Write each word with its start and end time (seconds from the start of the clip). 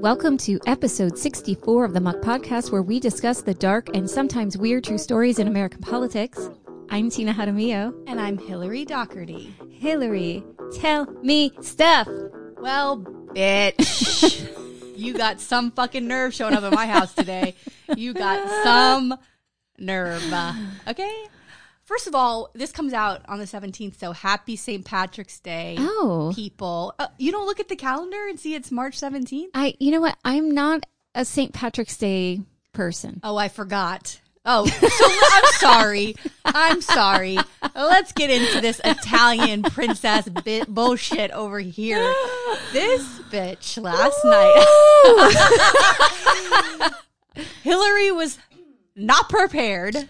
Welcome 0.00 0.36
to 0.38 0.60
episode 0.66 1.18
64 1.18 1.84
of 1.84 1.92
the 1.94 2.00
Muck 2.00 2.16
Podcast, 2.20 2.70
where 2.70 2.82
we 2.82 3.00
discuss 3.00 3.40
the 3.40 3.54
dark 3.54 3.88
and 3.94 4.08
sometimes 4.08 4.56
weird 4.56 4.84
true 4.84 4.98
stories 4.98 5.38
in 5.38 5.48
American 5.48 5.80
politics. 5.80 6.50
I'm 6.90 7.10
Tina 7.10 7.32
Jaramillo. 7.32 7.94
And 8.06 8.20
I'm 8.20 8.36
Hillary 8.38 8.84
Doherty. 8.84 9.54
Hillary, 9.70 10.44
tell 10.74 11.06
me 11.22 11.52
stuff. 11.62 12.08
Well, 12.58 12.98
bitch. 13.34 14.48
you 14.96 15.14
got 15.14 15.40
some 15.40 15.70
fucking 15.72 16.06
nerve 16.06 16.34
showing 16.34 16.54
up 16.54 16.62
at 16.62 16.72
my 16.72 16.86
house 16.86 17.14
today. 17.14 17.54
You 17.96 18.12
got 18.12 18.48
some 18.64 19.14
nerve. 19.78 20.22
Okay? 20.88 21.26
First 21.86 22.06
of 22.08 22.16
all, 22.16 22.50
this 22.52 22.72
comes 22.72 22.92
out 22.92 23.22
on 23.28 23.38
the 23.38 23.44
17th, 23.44 23.96
so 23.96 24.10
happy 24.10 24.56
St. 24.56 24.84
Patrick's 24.84 25.38
Day. 25.38 25.76
Oh. 25.78 26.32
People. 26.34 26.92
Uh, 26.98 27.06
you 27.16 27.30
don't 27.30 27.46
look 27.46 27.60
at 27.60 27.68
the 27.68 27.76
calendar 27.76 28.26
and 28.28 28.40
see 28.40 28.56
it's 28.56 28.72
March 28.72 29.00
17th? 29.00 29.50
I, 29.54 29.74
you 29.78 29.92
know 29.92 30.00
what? 30.00 30.16
I'm 30.24 30.50
not 30.50 30.84
a 31.14 31.24
St. 31.24 31.52
Patrick's 31.52 31.96
Day 31.96 32.40
person. 32.72 33.20
Oh, 33.22 33.36
I 33.36 33.46
forgot. 33.46 34.20
Oh, 34.44 34.66
so 34.66 35.06
I'm 35.32 35.44
sorry. 35.54 36.16
I'm 36.44 36.80
sorry. 36.80 37.38
Let's 37.76 38.10
get 38.12 38.30
into 38.30 38.60
this 38.60 38.80
Italian 38.84 39.62
princess 39.62 40.28
bit 40.28 40.66
bullshit 40.66 41.30
over 41.30 41.60
here. 41.60 42.12
This 42.72 43.20
bitch 43.30 43.80
last 43.80 44.24
night. 44.24 44.64
Hillary 47.62 48.10
was 48.10 48.38
not 48.96 49.28
prepared 49.28 50.08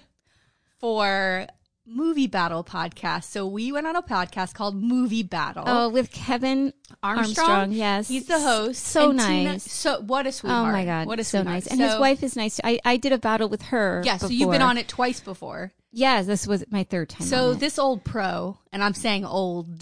for 0.81 1.47
movie 1.87 2.27
battle 2.27 2.65
podcast. 2.65 3.25
So 3.25 3.47
we 3.47 3.71
went 3.73 3.87
on 3.87 3.95
a 3.97 4.03
podcast 4.03 4.55
called 4.55 4.75
Movie 4.75 5.23
Battle. 5.23 5.65
Oh, 5.67 5.89
with 5.89 6.11
Kevin 6.11 6.73
Armstrong, 7.03 7.49
Armstrong, 7.51 7.73
yes. 7.73 8.09
he's 8.09 8.27
the 8.27 8.41
host. 8.41 8.83
So 8.85 9.11
And 9.11 9.21
Tina- 9.21 9.53
nice. 9.53 9.71
so 9.71 10.01
what 10.01 10.27
a 10.27 10.29
Oh 10.29 10.33
sweetheart! 10.33 10.73
my 10.73 10.85
God. 10.85 11.07
what 11.07 11.21
a 11.21 11.25
so 11.25 11.39
sweetheart. 11.39 11.55
nice. 11.55 11.67
And 11.69 11.81
his 11.81 11.99
wife 11.99 12.23
is 12.23 12.37
nice. 12.37 12.61
I, 12.65 12.81
I 12.85 12.97
did 12.97 13.13
a 13.13 13.19
battle 13.19 13.49
with 13.49 13.63
her. 13.63 14.03
Yeah, 14.05 14.17
so 14.17 14.29
you've 14.29 14.51
been 14.51 14.63
on 14.63 14.79
it 14.79 14.89
twice 14.89 15.21
before. 15.21 15.73
Yeah, 15.93 16.23
this 16.23 16.47
was 16.47 16.65
my 16.71 16.85
third 16.85 17.09
time. 17.09 17.27
So 17.27 17.55
this 17.55 17.79
old 17.79 18.05
pro, 18.05 18.59
and 18.73 18.83
I'm 18.85 18.93
saying 18.95 19.25
old 19.25 19.81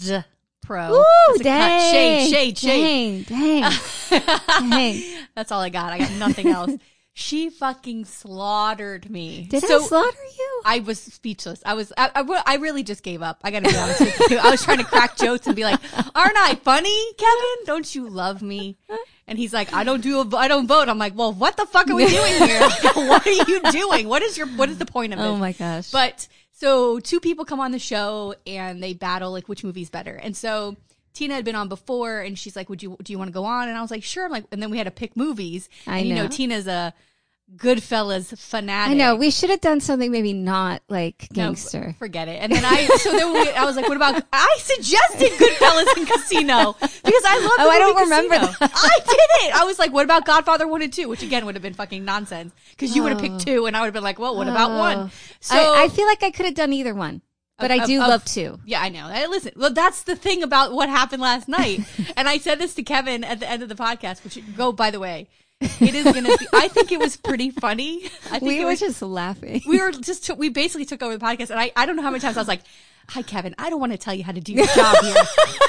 pro. 0.61 0.93
Ooh, 0.95 1.37
dang. 1.39 1.91
Shade, 1.91 2.29
shade, 2.31 2.57
shade. 2.57 3.25
Dang, 3.27 3.71
dang, 4.09 4.29
dang. 4.69 5.03
That's 5.35 5.51
all 5.51 5.59
I 5.61 5.69
got. 5.69 5.91
I 5.91 5.97
got 5.99 6.11
nothing 6.13 6.47
else. 6.47 6.71
She 7.17 7.49
fucking 7.49 8.03
slaughtered 8.03 9.09
me. 9.09 9.47
Did 9.49 9.63
so 9.63 9.77
I 9.77 9.87
slaughter 9.87 10.17
you? 10.37 10.61
I 10.65 10.79
was 10.79 10.99
speechless. 10.99 11.63
I 11.65 11.73
was, 11.73 11.93
I, 11.97 12.11
I, 12.13 12.43
I 12.45 12.55
really 12.57 12.83
just 12.83 13.03
gave 13.03 13.21
up. 13.21 13.39
I 13.41 13.51
gotta 13.51 13.69
be 13.69 13.77
honest 13.77 14.01
with 14.01 14.31
you. 14.31 14.37
I 14.37 14.51
was 14.51 14.61
trying 14.61 14.79
to 14.79 14.83
crack 14.83 15.15
jokes 15.15 15.47
and 15.47 15.55
be 15.55 15.63
like, 15.63 15.79
aren't 16.13 16.37
I 16.37 16.55
funny, 16.61 17.13
Kevin? 17.13 17.65
Don't 17.65 17.95
you 17.95 18.09
love 18.09 18.41
me? 18.41 18.75
And 19.29 19.39
he's 19.39 19.53
like, 19.53 19.73
I 19.73 19.85
don't 19.85 20.01
do, 20.01 20.19
a, 20.19 20.35
I 20.35 20.49
don't 20.49 20.67
vote. 20.67 20.89
I'm 20.89 20.97
like, 20.97 21.15
well, 21.15 21.31
what 21.31 21.55
the 21.55 21.65
fuck 21.65 21.89
are 21.89 21.95
we 21.95 22.05
doing 22.05 22.33
here? 22.33 22.59
what 22.95 23.25
are 23.25 23.31
you 23.31 23.61
doing? 23.71 24.09
What 24.09 24.21
is 24.21 24.37
your, 24.37 24.47
what 24.47 24.67
is 24.67 24.77
the 24.77 24.85
point 24.85 25.13
of 25.13 25.19
oh 25.19 25.23
this? 25.23 25.31
Oh 25.31 25.37
my 25.37 25.53
gosh. 25.53 25.91
But 25.91 26.27
so 26.51 26.99
two 26.99 27.21
people 27.21 27.45
come 27.45 27.61
on 27.61 27.71
the 27.71 27.79
show 27.79 28.35
and 28.45 28.83
they 28.83 28.93
battle 28.93 29.31
like 29.31 29.47
which 29.47 29.63
movie's 29.63 29.89
better. 29.89 30.15
And 30.15 30.35
so 30.35 30.75
Tina 31.15 31.33
had 31.33 31.43
been 31.45 31.55
on 31.55 31.67
before 31.69 32.19
and 32.19 32.37
she's 32.37 32.55
like, 32.55 32.69
Would 32.69 32.83
you 32.83 32.97
do 33.01 33.11
you 33.11 33.17
want 33.17 33.29
to 33.29 33.33
go 33.33 33.45
on? 33.45 33.67
And 33.67 33.75
I 33.77 33.81
was 33.81 33.89
like, 33.89 34.03
Sure. 34.03 34.25
I'm 34.25 34.31
like, 34.31 34.45
and 34.51 34.61
then 34.61 34.69
we 34.69 34.77
had 34.77 34.83
to 34.83 34.91
pick 34.91 35.17
movies. 35.17 35.67
I 35.87 35.97
and 35.99 36.07
you 36.07 36.13
know, 36.15 36.23
know. 36.23 36.27
Tina's 36.29 36.67
a 36.67 36.93
Goodfellas 37.55 38.35
fanatic. 38.37 38.91
I 38.93 38.97
know 38.97 39.15
we 39.15 39.29
should 39.29 39.51
have 39.51 39.61
done 39.61 39.79
something 39.79 40.11
maybe 40.11 40.33
not 40.33 40.81
like 40.89 41.27
No, 41.31 41.43
gangster. 41.49 41.95
forget 41.99 42.27
it. 42.27 42.41
And 42.41 42.51
then 42.51 42.65
I, 42.65 42.87
so 42.97 43.11
then 43.11 43.33
we, 43.33 43.51
I 43.51 43.65
was 43.65 43.75
like, 43.75 43.87
what 43.87 43.95
about, 43.95 44.23
I 44.33 44.57
suggested 44.59 45.31
Goodfellas 45.33 45.95
and 45.95 46.07
Casino 46.07 46.73
because 46.79 47.23
I 47.23 47.39
love 47.39 47.51
oh, 47.51 47.55
the 47.57 47.63
Oh, 47.65 47.69
I 47.69 47.79
don't 47.79 47.93
movie 47.93 48.03
remember 48.03 48.39
that. 48.59 48.71
I 48.73 48.99
did 48.99 49.47
it. 49.47 49.55
I 49.55 49.63
was 49.63 49.77
like, 49.77 49.93
what 49.93 50.05
about 50.05 50.25
Godfather 50.25 50.67
1 50.67 50.81
and 50.81 50.91
2? 50.91 51.07
Which 51.07 51.21
again 51.21 51.45
would 51.45 51.53
have 51.53 51.61
been 51.61 51.75
fucking 51.75 52.03
nonsense 52.03 52.51
because 52.71 52.95
you 52.95 53.03
would 53.03 53.11
have 53.11 53.21
picked 53.21 53.35
oh. 53.35 53.39
two 53.39 53.65
and 53.67 53.77
I 53.77 53.81
would 53.81 53.87
have 53.87 53.93
been 53.93 54.03
like, 54.03 54.17
well, 54.17 54.35
what 54.35 54.47
about 54.47 54.71
Oh. 54.71 54.79
one? 54.79 55.11
So 55.39 55.55
I, 55.55 55.83
I 55.83 55.89
feel 55.89 56.07
like 56.07 56.23
I 56.23 56.31
could 56.31 56.47
have 56.47 56.55
done 56.55 56.73
either 56.73 56.95
one, 56.95 57.21
but 57.57 57.71
I 57.71 57.85
do 57.85 58.01
of- 58.01 58.07
love 58.09 58.25
two. 58.25 58.59
Yeah, 58.65 58.81
I 58.81 58.89
know. 58.89 59.07
Hey, 59.07 59.27
Listen, 59.27 59.53
well, 59.55 59.73
that's 59.73 60.03
the 60.03 60.15
thing 60.15 60.43
about 60.43 60.73
what 60.73 60.89
happened 60.89 61.21
last 61.21 61.47
night. 61.47 61.81
and 62.17 62.27
I 62.27 62.37
said 62.37 62.59
this 62.59 62.73
to 62.75 62.83
Kevin 62.83 63.23
at 63.23 63.39
the 63.39 63.49
end 63.49 63.63
of 63.63 63.69
the 63.69 63.75
podcast, 63.75 64.23
which 64.23 64.39
go, 64.57 64.71
by 64.71 64.91
the 64.91 64.99
way, 64.99 65.27
it 65.61 65.95
is 65.95 66.03
going 66.03 66.25
to 66.25 66.37
be, 66.37 66.47
I 66.53 66.67
think 66.67 66.91
it 66.91 66.99
was 66.99 67.15
pretty 67.15 67.49
funny. 67.49 68.05
I 68.29 68.39
think 68.39 68.43
We 68.43 68.59
it 68.59 68.63
were 68.65 68.71
was, 68.71 68.79
just 68.81 69.01
laughing. 69.01 69.61
we 69.65 69.79
were 69.81 69.91
just, 69.91 70.35
we 70.37 70.49
basically 70.49 70.85
took 70.85 71.01
over 71.01 71.17
the 71.17 71.23
podcast. 71.25 71.49
And 71.49 71.59
I, 71.59 71.71
I 71.75 71.85
don't 71.85 71.95
know 71.95 72.01
how 72.01 72.11
many 72.11 72.19
times 72.19 72.35
I 72.37 72.41
was 72.41 72.47
like, 72.47 72.61
hi, 73.09 73.21
Kevin, 73.21 73.55
I 73.57 73.69
don't 73.69 73.79
want 73.79 73.91
to 73.91 73.97
tell 73.97 74.13
you 74.13 74.23
how 74.23 74.31
to 74.31 74.41
do 74.41 74.53
your 74.53 74.65
job 74.67 74.95
here, 75.03 75.15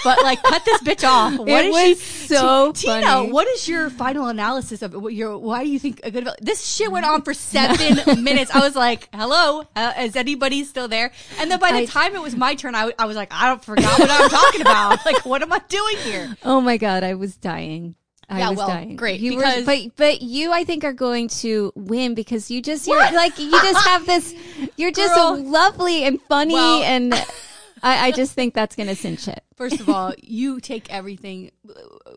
but 0.05 0.23
like, 0.23 0.43
cut 0.43 0.65
this 0.65 0.81
bitch 0.83 1.07
off. 1.07 1.39
What 1.39 1.49
It 1.49 1.67
is 1.67 1.73
was 1.73 2.03
she? 2.03 2.27
so 2.35 2.73
T- 2.73 2.87
Tina, 2.89 3.25
what 3.25 3.47
is 3.49 3.69
your 3.69 3.91
final 3.91 4.27
analysis 4.29 4.83
of 4.83 4.95
what 4.95 5.13
your, 5.15 5.37
why 5.39 5.63
do 5.65 5.71
you 5.71 5.79
think 5.79 6.01
a 6.05 6.11
good, 6.11 6.29
this 6.41 6.67
shit 6.67 6.91
went 6.91 7.05
on 7.07 7.23
for 7.23 7.35
seven 7.35 8.23
minutes. 8.25 8.51
I 8.55 8.61
was 8.61 8.75
like, 8.75 9.09
hello, 9.15 9.65
uh, 9.77 9.93
is 10.01 10.17
anybody 10.17 10.65
still 10.65 10.89
there? 10.89 11.13
And 11.39 11.51
then 11.51 11.59
by 11.61 11.73
the 11.73 11.79
I- 11.79 11.85
time 11.87 12.15
it 12.15 12.23
was 12.23 12.35
my 12.37 12.55
turn, 12.55 12.75
I, 12.75 12.93
I 12.99 13.07
was 13.07 13.17
like, 13.17 13.33
I 13.33 13.49
don't 13.49 13.65
forgot 13.65 13.99
what 13.99 14.11
I'm 14.11 14.31
talking 14.31 14.61
about. 14.63 14.99
Like, 15.07 15.25
what 15.27 15.43
am 15.43 15.53
I 15.53 15.61
doing 15.69 15.97
here? 15.99 16.37
Oh 16.45 16.61
my 16.61 16.77
god, 16.79 17.05
I 17.05 17.15
was 17.15 17.37
dying. 17.37 17.95
I 18.29 18.39
Yeah, 18.41 18.49
was 18.51 18.59
well, 18.59 18.69
dying. 18.69 18.97
great, 18.97 19.21
You 19.21 19.37
because- 19.37 19.59
were, 19.61 19.65
but 19.65 19.97
but 19.97 20.23
you, 20.23 20.53
I 20.53 20.65
think, 20.65 20.83
are 20.85 20.93
going 20.93 21.29
to 21.29 21.73
win 21.77 22.15
because 22.15 22.51
you 22.51 22.61
just 22.61 22.87
you're 22.87 22.97
What? 22.97 23.15
like 23.15 23.39
you 23.39 23.51
just 23.51 23.87
have 23.87 24.05
this. 24.07 24.35
You're 24.77 24.91
just 24.91 25.15
Girl. 25.15 25.37
lovely 25.43 26.05
and 26.05 26.21
funny, 26.23 26.55
Well- 26.55 26.83
and 26.83 27.15
I, 27.83 28.07
I 28.09 28.11
just 28.11 28.33
think 28.33 28.55
that's 28.55 28.75
going 28.75 28.89
to 28.89 28.97
cinch 28.97 29.29
it. 29.29 29.45
First 29.55 29.81
of 29.81 29.89
all, 29.89 30.13
you 30.21 30.61
take 30.61 30.93
everything, 30.93 31.51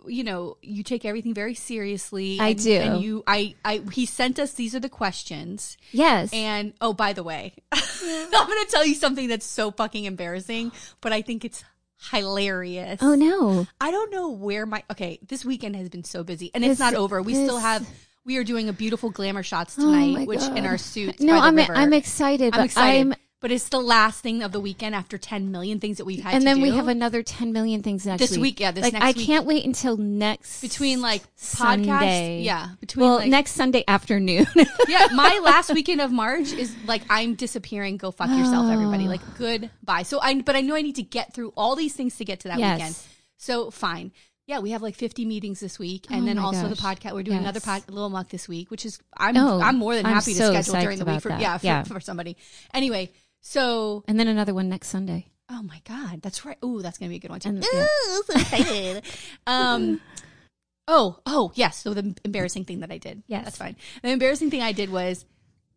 you 0.08 0.24
know, 0.24 0.58
you 0.62 0.84
take 0.84 1.06
everything 1.06 1.34
very 1.34 1.54
seriously. 1.54 2.40
I 2.40 2.54
do. 2.54 2.74
And 2.74 3.02
you, 3.04 3.24
I, 3.28 3.56
I, 3.64 3.82
he 3.92 4.06
sent 4.06 4.40
us, 4.40 4.54
these 4.54 4.74
are 4.74 4.80
the 4.80 4.90
questions. 4.90 5.78
Yes. 5.92 6.32
And, 6.34 6.74
oh, 6.82 6.94
by 6.94 7.14
the 7.14 7.24
way, 7.24 7.54
I'm 7.72 8.48
going 8.48 8.66
to 8.66 8.72
tell 8.72 8.86
you 8.86 8.96
something 8.96 9.28
that's 9.28 9.46
so 9.46 9.70
fucking 9.72 10.06
embarrassing, 10.06 10.72
but 11.02 11.12
I 11.14 11.22
think 11.22 11.46
it's 11.46 11.64
hilarious. 12.12 13.00
oh 13.02 13.16
no. 13.16 13.68
I 13.80 13.92
don't 13.92 14.12
know 14.12 14.30
where 14.30 14.66
my 14.66 14.84
okay. 14.92 15.20
This 15.28 15.44
weekend 15.46 15.76
has 15.76 15.90
been 15.90 16.04
so 16.04 16.24
busy, 16.24 16.52
and 16.54 16.64
it's 16.64 16.80
not 16.80 16.94
over. 16.94 17.22
We 17.22 17.34
still 17.34 17.60
have. 17.60 17.88
We 18.26 18.38
are 18.38 18.44
doing 18.44 18.70
a 18.70 18.74
beautiful 18.74 19.10
glamour 19.10 19.44
shots 19.44 19.76
Oh 19.80 19.84
tonight, 19.84 20.14
my 20.14 20.26
which 20.26 20.44
in 20.44 20.66
our 20.66 20.78
suits. 20.78 21.20
No, 21.22 21.38
I'm. 21.40 21.58
I'm 21.58 21.94
excited. 21.94 22.54
I'm 22.56 22.66
excited. 22.66 22.98
I'm- 22.98 23.14
but 23.42 23.52
it's 23.52 23.70
the 23.70 23.80
last 23.80 24.22
thing 24.22 24.44
of 24.44 24.52
the 24.52 24.60
weekend 24.60 24.94
after 24.96 25.18
10 25.18 25.50
million 25.52 25.80
things 25.80 25.98
that 25.98 26.06
we've 26.06 26.22
had 26.22 26.32
to 26.32 26.34
do. 26.34 26.38
and 26.38 26.48
then 26.48 26.62
we 26.62 26.76
have 26.76 26.88
another 26.88 27.24
10 27.24 27.54
million 27.54 27.82
things 27.82 28.06
next 28.06 28.20
This 28.20 28.32
week. 28.32 28.42
week, 28.42 28.60
yeah, 28.60 28.72
this 28.72 28.84
like 28.84 28.94
next 28.94 29.06
I 29.06 29.12
week. 29.18 29.26
can't 29.26 29.46
wait 29.46 29.66
until 29.66 29.96
next 29.98 30.62
between 30.62 31.02
like 31.02 31.22
Sunday. 31.36 31.88
podcasts. 32.42 32.44
Yeah, 32.46 32.68
between 32.80 33.06
Well, 33.06 33.16
like, 33.18 33.30
next 33.30 33.52
Sunday 33.54 33.84
afternoon. 33.88 34.46
yeah, 34.88 35.08
my 35.14 35.40
last 35.44 35.74
weekend 35.74 36.02
of 36.02 36.12
March 36.12 36.52
is 36.52 36.76
like 36.86 37.02
I'm 37.10 37.36
disappearing. 37.36 37.98
Go 37.98 38.12
fuck 38.12 38.30
yourself, 38.30 38.70
everybody. 38.72 39.06
Oh. 39.06 39.10
Like 39.10 39.22
goodbye. 39.38 40.04
So 40.04 40.20
I, 40.22 40.42
but 40.42 40.56
I 40.56 40.62
know 40.62 40.76
I 40.76 40.82
need 40.82 40.96
to 40.96 41.04
get 41.04 41.34
through 41.34 41.54
all 41.56 41.76
these 41.76 41.94
things 41.94 42.18
to 42.18 42.26
get 42.26 42.42
to 42.42 42.48
that 42.50 42.60
Yes. 42.60 42.78
weekend. 42.80 42.96
So 43.38 43.72
fine. 43.72 44.12
Yeah, 44.48 44.60
we 44.60 44.72
have 44.72 44.82
like 44.82 44.96
50 44.96 45.26
meetings 45.26 45.60
this 45.60 45.78
week, 45.78 46.08
and 46.10 46.24
Oh 46.24 46.26
then 46.26 46.40
also 46.40 46.68
the 46.68 46.76
podcast. 46.76 47.14
We're 47.14 47.22
doing 47.22 47.38
another 47.38 47.60
pod, 47.60 47.84
little 47.88 48.10
muck 48.10 48.30
this 48.30 48.48
week, 48.48 48.72
which 48.72 48.84
is 48.84 49.00
I'm 49.16 49.38
Oh, 49.38 49.62
I'm 49.62 49.78
more 49.78 49.94
than 49.96 50.06
happy 50.06 50.34
to 50.34 50.48
schedule 50.48 50.82
during 50.82 50.98
the 50.98 51.06
week 51.06 51.22
for 51.22 51.30
yeah 51.30 51.58
for, 51.60 51.66
Yeah. 51.68 51.84
for 51.84 52.00
somebody. 52.00 52.36
Anyway, 52.74 53.12
so 53.42 54.04
and 54.08 54.20
then 54.20 54.28
another 54.28 54.54
one 54.54 54.70
next 54.70 54.90
Sunday. 54.90 55.28
oh 55.50 55.62
my 55.64 55.82
god, 55.88 56.22
that's 56.22 56.46
right. 56.46 56.58
Ooh, 56.64 56.82
that's 56.82 56.98
gonna 56.98 57.10
be 57.10 57.16
a 57.16 57.20
good 57.20 57.32
one 57.32 57.40
too. 57.40 57.50
And- 57.50 57.66
yeah. 57.74 57.84
Ooh, 57.84 58.24
so 58.28 58.34
excited. 58.40 59.04
um. 59.48 60.02
Oh, 60.92 61.20
oh, 61.28 61.52
yes. 61.54 61.78
So 61.84 61.94
the 61.94 62.16
embarrassing 62.26 62.66
thing 62.66 62.80
that 62.80 62.92
I 62.92 62.98
did. 62.98 63.22
Yes. 63.28 63.44
That's 63.44 63.58
fine. 63.60 63.76
The 64.02 64.10
embarrassing 64.10 64.50
thing 64.50 64.64
I 64.64 64.72
did 64.72 64.90
was 64.90 65.24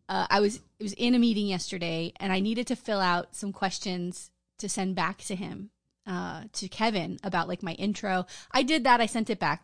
uh, 0.09 0.25
I 0.27 0.39
was 0.39 0.55
it 0.79 0.83
was 0.83 0.93
in 0.93 1.13
a 1.13 1.19
meeting 1.19 1.45
yesterday 1.45 2.13
and 2.19 2.33
I 2.33 2.39
needed 2.39 2.65
to 2.67 2.75
fill 2.75 2.99
out 2.99 3.35
some 3.35 3.53
questions 3.53 4.31
to 4.57 4.67
send 4.67 4.95
back 4.95 5.19
to 5.25 5.35
him, 5.35 5.69
uh, 6.07 6.45
to 6.53 6.67
Kevin 6.67 7.19
about 7.23 7.47
like 7.47 7.61
my 7.61 7.73
intro. 7.73 8.25
I 8.51 8.63
did 8.63 8.85
that. 8.85 9.01
I 9.01 9.05
sent 9.05 9.29
it 9.29 9.39
back. 9.39 9.63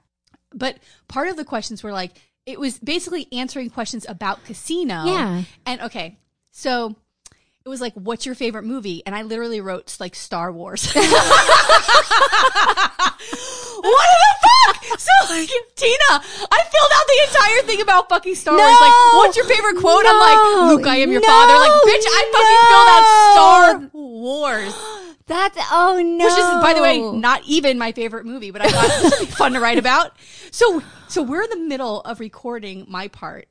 But 0.53 0.77
part 1.07 1.29
of 1.29 1.35
the 1.35 1.45
questions 1.45 1.81
were 1.81 1.91
like 1.93 2.11
it 2.45 2.59
was 2.59 2.77
basically 2.77 3.27
answering 3.31 3.71
questions 3.71 4.05
about 4.07 4.45
casino. 4.45 5.03
Yeah. 5.05 5.43
And 5.65 5.81
okay, 5.81 6.19
so 6.51 6.95
it 7.69 7.71
was 7.71 7.81
like, 7.81 7.93
"What's 7.93 8.25
your 8.25 8.33
favorite 8.33 8.63
movie?" 8.63 9.03
And 9.05 9.15
I 9.15 9.21
literally 9.21 9.61
wrote 9.61 9.95
like 9.99 10.15
Star 10.15 10.51
Wars. 10.51 10.91
what 10.95 11.05
the 13.85 14.33
fuck? 14.41 14.99
So 14.99 15.11
like, 15.29 15.49
Tina, 15.75 16.09
I 16.09 16.63
filled 16.65 16.91
out 16.93 17.05
the 17.07 17.19
entire 17.27 17.61
thing 17.67 17.81
about 17.81 18.09
fucking 18.09 18.33
Star 18.33 18.57
Wars. 18.57 18.81
Like, 18.81 19.13
what's 19.13 19.37
your 19.37 19.45
favorite 19.45 19.77
quote? 19.77 20.03
I'm 20.07 20.19
like, 20.19 20.71
Luke, 20.71 20.87
I 20.87 20.97
am 20.97 21.11
your 21.11 21.21
No! 21.21 21.27
father. 21.27 21.53
Like, 21.53 21.71
bitch, 21.83 22.05
I 22.07 22.21
fucking 22.33 22.65
filled 22.69 22.89
out 22.89 23.03
Star 23.33 23.89
Wars. 23.93 24.73
That's 25.27 25.57
oh 25.71 26.01
no. 26.03 26.25
Which 26.25 26.33
is, 26.33 26.63
by 26.63 26.73
the 26.73 26.81
way, 26.81 26.99
not 26.99 27.43
even 27.45 27.77
my 27.77 27.91
favorite 27.91 28.25
movie, 28.25 28.49
but 28.49 28.63
I 28.63 28.69
thought 28.69 29.13
it 29.13 29.19
be 29.19 29.25
fun 29.27 29.53
to 29.53 29.59
write 29.59 29.77
about. 29.77 30.17
So, 30.49 30.81
so 31.07 31.21
we're 31.21 31.43
in 31.43 31.51
the 31.51 31.59
middle 31.67 32.01
of 32.01 32.19
recording 32.19 32.87
my 32.89 33.09
part, 33.09 33.47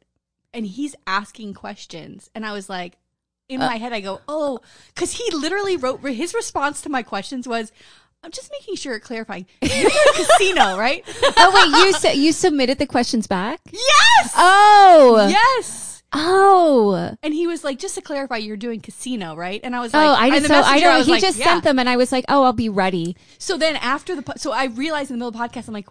and 0.53 0.67
he's 0.67 0.97
asking 1.07 1.55
questions, 1.55 2.31
and 2.35 2.45
I 2.45 2.53
was 2.53 2.69
like, 2.69 2.99
in 3.49 3.61
my 3.61 3.77
head, 3.77 3.93
I 3.93 4.01
go, 4.01 4.21
oh, 4.29 4.61
because 4.95 5.13
he 5.13 5.25
literally 5.35 5.77
wrote 5.77 6.01
his 6.01 6.35
response 6.35 6.83
to 6.83 6.89
my 6.91 7.03
questions 7.03 7.49
was, 7.49 7.73
I'm 8.23 8.31
just 8.31 8.51
making 8.53 8.77
sure, 8.77 8.99
clarifying. 9.01 9.47
You're 9.63 9.89
doing 9.89 9.91
casino, 10.15 10.77
right? 10.79 11.03
oh 11.37 11.53
wait, 11.55 11.85
you 11.87 11.93
said 11.95 12.13
you 12.15 12.33
submitted 12.33 12.79
the 12.79 12.87
questions 12.87 13.27
back. 13.27 13.61
Yes. 13.71 14.33
Oh, 14.37 15.27
yes. 15.31 16.03
oh, 16.13 17.15
And 17.23 17.33
he 17.33 17.47
was 17.47 17.65
like, 17.65 17.79
just 17.79 17.95
to 17.95 18.03
clarify, 18.03 18.37
you're 18.37 18.57
doing 18.57 18.81
casino, 18.81 19.35
right? 19.35 19.61
And 19.63 19.75
I 19.75 19.81
was 19.81 19.95
oh, 19.95 19.99
like, 19.99 20.09
oh. 20.09 20.13
I 20.13 20.31
just 20.31 20.47
so 20.47 20.55
I 20.55 20.81
don't. 20.81 20.99
was 20.99 21.07
He 21.07 21.13
like, 21.13 21.23
just 21.23 21.39
yeah. 21.39 21.45
sent 21.47 21.65
them, 21.65 21.79
and 21.79 21.89
I 21.89 21.97
was 21.97 22.13
like, 22.13 22.27
oh, 22.29 22.43
I'll 22.45 22.53
be 22.53 22.69
ready. 22.69 23.17
So 23.39 23.57
then 23.57 23.77
after 23.77 24.15
the, 24.15 24.23
po- 24.23 24.35
so 24.37 24.53
I 24.53 24.67
realized 24.67 25.11
in 25.11 25.19
the 25.19 25.25
middle 25.25 25.29
of 25.41 25.51
the 25.53 25.61
podcast, 25.61 25.69
I'm 25.69 25.75
like, 25.75 25.89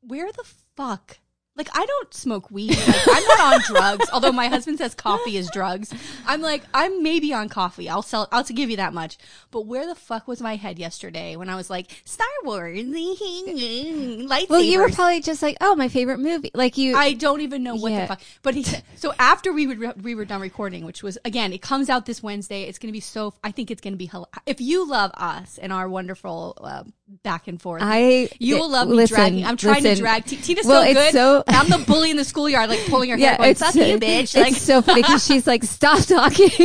where 0.00 0.32
the 0.32 0.44
fuck? 0.76 1.18
Like 1.56 1.68
I 1.72 1.86
don't 1.86 2.12
smoke 2.14 2.50
weed. 2.50 2.70
Like, 2.76 3.08
I'm 3.08 3.24
not 3.24 3.40
on 3.54 3.60
drugs. 3.66 4.10
Although 4.12 4.32
my 4.32 4.48
husband 4.48 4.78
says 4.78 4.94
coffee 4.94 5.36
is 5.38 5.48
drugs. 5.50 5.92
I'm 6.26 6.42
like, 6.42 6.62
I'm 6.74 7.02
maybe 7.02 7.32
on 7.32 7.48
coffee. 7.48 7.88
I'll 7.88 8.02
sell. 8.02 8.28
I'll 8.30 8.44
give 8.44 8.68
you 8.70 8.76
that 8.76 8.92
much. 8.92 9.16
But 9.50 9.62
where 9.66 9.86
the 9.86 9.94
fuck 9.94 10.28
was 10.28 10.40
my 10.42 10.56
head 10.56 10.78
yesterday 10.78 11.34
when 11.36 11.48
I 11.48 11.56
was 11.56 11.70
like 11.70 12.02
Star 12.04 12.26
Wars, 12.44 12.78
lightsabers? 12.80 14.48
Well, 14.48 14.62
you 14.62 14.80
were 14.80 14.90
probably 14.90 15.20
just 15.20 15.42
like, 15.42 15.56
oh, 15.60 15.74
my 15.76 15.88
favorite 15.88 16.18
movie. 16.18 16.50
Like 16.54 16.76
you. 16.76 16.94
I 16.96 17.12
don't 17.14 17.40
even 17.40 17.62
know 17.62 17.74
what 17.76 17.92
Yeah. 17.92 18.02
the 18.02 18.06
fuck. 18.08 18.20
But 18.42 18.54
he 18.54 18.62
said 18.62 18.82
so 18.96 19.12
after 19.18 19.52
we 19.52 19.66
would 19.66 19.78
re- 19.78 19.92
we 20.02 20.14
were 20.14 20.24
done 20.24 20.40
recording, 20.40 20.84
which 20.84 21.02
was 21.02 21.18
again, 21.24 21.52
it 21.52 21.62
comes 21.62 21.88
out 21.88 22.06
this 22.06 22.22
Wednesday. 22.22 22.64
It's 22.64 22.78
going 22.78 22.88
to 22.88 22.96
be 22.96 23.00
so. 23.00 23.34
I 23.42 23.50
think 23.50 23.70
it's 23.70 23.80
going 23.80 23.94
to 23.94 23.98
be. 23.98 24.10
If 24.46 24.60
you 24.60 24.88
love 24.88 25.10
us 25.14 25.58
and 25.58 25.72
our 25.72 25.88
wonderful 25.88 26.56
uh, 26.62 26.84
back 27.22 27.48
and 27.48 27.60
forth, 27.60 27.82
I- 27.84 28.28
you 28.38 28.58
will 28.58 28.70
love 28.70 28.88
me 28.88 28.94
listen, 28.94 29.16
dragging. 29.16 29.44
I'm 29.44 29.56
trying 29.56 29.82
to 29.82 29.94
drag. 29.94 30.24
T- 30.26 30.36
Tina's 30.36 30.66
Well, 30.66 30.82
so 30.82 30.88
it's 30.88 31.00
good. 31.00 31.12
so- 31.12 31.44
I'm 31.48 31.68
the 31.68 31.78
bully 31.86 32.10
in 32.10 32.16
the 32.16 32.24
schoolyard, 32.24 32.68
like 32.70 32.84
pulling 32.86 33.10
her 33.10 33.16
hair. 33.16 33.32
yeah, 33.32 33.36
going, 33.38 33.50
it's 33.50 33.60
Fuck 33.60 33.74
you, 33.76 33.98
bitch. 33.98 34.20
It's 34.22 34.34
Like 34.36 34.54
so 34.54 34.82
funny 34.82 35.02
because 35.02 35.24
she's 35.24 35.46
like, 35.46 35.62
stop 35.64 36.04
talking. 36.04 36.50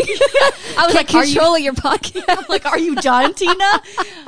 I 0.77 0.83
was 0.85 0.95
like, 0.95 1.13
are 1.13 1.23
you? 1.23 1.33
control 1.35 1.55
of 1.55 1.61
your 1.61 1.73
podcast. 1.73 2.23
I'm 2.29 2.45
like, 2.49 2.65
are 2.65 2.79
you 2.79 2.95
done, 2.95 3.33
Tina? 3.33 3.53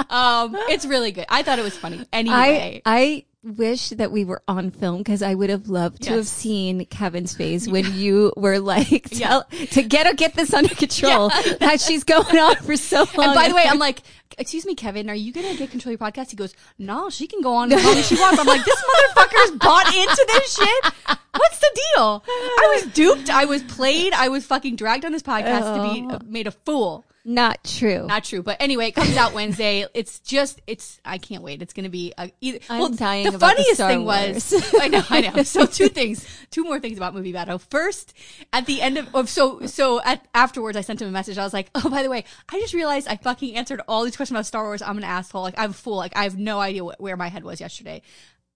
Um, 0.10 0.56
it's 0.70 0.86
really 0.86 1.12
good. 1.12 1.26
I 1.30 1.42
thought 1.42 1.58
it 1.58 1.64
was 1.64 1.76
funny. 1.76 2.06
Anyway, 2.14 2.36
I 2.36 2.82
I 2.86 3.26
wish 3.44 3.90
that 3.90 4.12
we 4.12 4.24
were 4.24 4.42
on 4.48 4.72
film 4.72 5.00
because 5.00 5.22
I 5.22 5.34
would 5.34 5.50
have 5.50 5.68
loved 5.68 6.04
to 6.04 6.12
have 6.14 6.28
seen 6.28 6.86
Kevin's 6.86 7.36
face 7.36 7.68
when 7.68 7.94
you 7.94 8.32
were 8.38 8.60
like, 8.60 9.18
Yeah. 9.20 9.28
tell, 9.28 9.44
to 9.72 9.84
get 9.84 10.16
get 10.18 10.34
this 10.34 10.54
under 10.54 10.74
control. 10.74 11.30
That 11.60 11.82
she's 11.82 12.04
going 12.04 12.38
on 12.38 12.56
for 12.58 12.76
so 12.78 13.06
long. 13.18 13.28
And 13.28 13.36
by 13.36 13.50
the 13.50 13.56
way, 13.56 13.66
I'm 13.68 13.80
like, 13.80 14.02
excuse 14.38 14.66
me, 14.66 14.76
Kevin, 14.76 15.10
are 15.10 15.16
you 15.16 15.32
gonna 15.34 15.56
get 15.56 15.72
control 15.72 15.94
of 15.94 16.00
your 16.00 16.10
podcast? 16.10 16.30
He 16.32 16.36
goes, 16.38 16.54
no, 16.78 17.10
she 17.10 17.28
can 17.28 17.42
go 17.42 17.54
on 17.56 17.72
as 17.72 17.84
long 17.84 17.98
as 17.98 18.08
she 18.08 18.16
wants. 18.16 18.40
I'm 18.40 18.48
like, 18.48 18.64
this 18.66 18.82
motherfucker's 18.84 19.52
bought 19.58 19.88
into 19.94 20.26
this 20.28 20.56
shit. 20.56 20.94
What's 21.36 21.60
the 21.60 21.82
deal? 21.96 22.24
I 22.28 22.72
was 22.76 22.94
duped. 22.94 23.30
I 23.30 23.46
was 23.46 23.64
played. 23.64 24.14
I 24.14 24.30
was 24.30 24.46
fucking 24.46 24.76
dragged 24.76 25.06
on 25.06 25.12
this 25.12 25.24
podcast 25.24 25.76
to 25.76 25.94
be 26.02 26.14
uh, 26.16 26.20
made 26.26 26.48
a 26.48 26.52
fool. 26.52 27.06
Not 27.26 27.64
true. 27.64 28.06
Not 28.08 28.26
true, 28.26 28.44
but 28.44 28.58
anyway, 28.60 28.88
it 28.88 28.96
comes 28.96 29.16
out 29.16 29.34
Wednesday. 29.34 29.86
It's 29.94 30.20
just, 30.20 30.62
it's. 30.68 31.00
I 31.06 31.18
can't 31.18 31.42
wait. 31.44 31.62
It's 31.62 31.74
gonna 31.74 31.90
be. 31.90 32.14
A, 32.18 32.32
either, 32.42 32.60
I'm 32.70 32.80
well, 32.80 32.90
dying 32.90 33.24
The 33.24 33.30
about 33.30 33.40
the 33.40 33.46
funniest 33.46 33.76
Star 33.76 33.90
thing 33.90 34.04
Wars. 34.06 34.52
was, 34.52 34.74
I 34.82 34.88
know, 34.90 35.04
I 35.10 35.22
know. 35.22 35.44
So 35.44 35.66
two 35.66 35.88
things, 35.88 36.26
two 36.52 36.64
more 36.64 36.80
things 36.80 36.98
about 36.98 37.14
movie 37.14 37.32
battle. 37.32 37.60
First, 37.60 38.14
at 38.52 38.66
the 38.66 38.82
end 38.82 38.98
of, 38.98 39.14
of 39.16 39.30
so 39.30 39.66
so 39.68 40.02
at 40.04 40.26
afterwards, 40.34 40.76
I 40.78 40.82
sent 40.82 41.02
him 41.02 41.08
a 41.08 41.12
message. 41.12 41.38
I 41.38 41.44
was 41.44 41.54
like, 41.54 41.70
oh, 41.76 41.90
by 41.90 42.04
the 42.04 42.10
way, 42.10 42.26
I 42.50 42.60
just 42.60 42.74
realized 42.74 43.08
I 43.08 43.16
fucking 43.18 43.56
answered 43.56 43.82
all 43.88 44.04
these 44.04 44.16
questions 44.18 44.36
about 44.36 44.46
Star 44.46 44.64
Wars. 44.64 44.82
I'm 44.82 44.98
an 44.98 45.04
asshole. 45.04 45.44
Like 45.44 45.56
I'm 45.58 45.70
a 45.70 45.74
fool. 45.74 45.96
Like 45.98 46.18
I 46.18 46.24
have 46.24 46.38
no 46.38 46.60
idea 46.60 46.84
wh- 46.84 47.00
where 47.00 47.16
my 47.16 47.30
head 47.30 47.44
was 47.44 47.62
yesterday. 47.62 48.02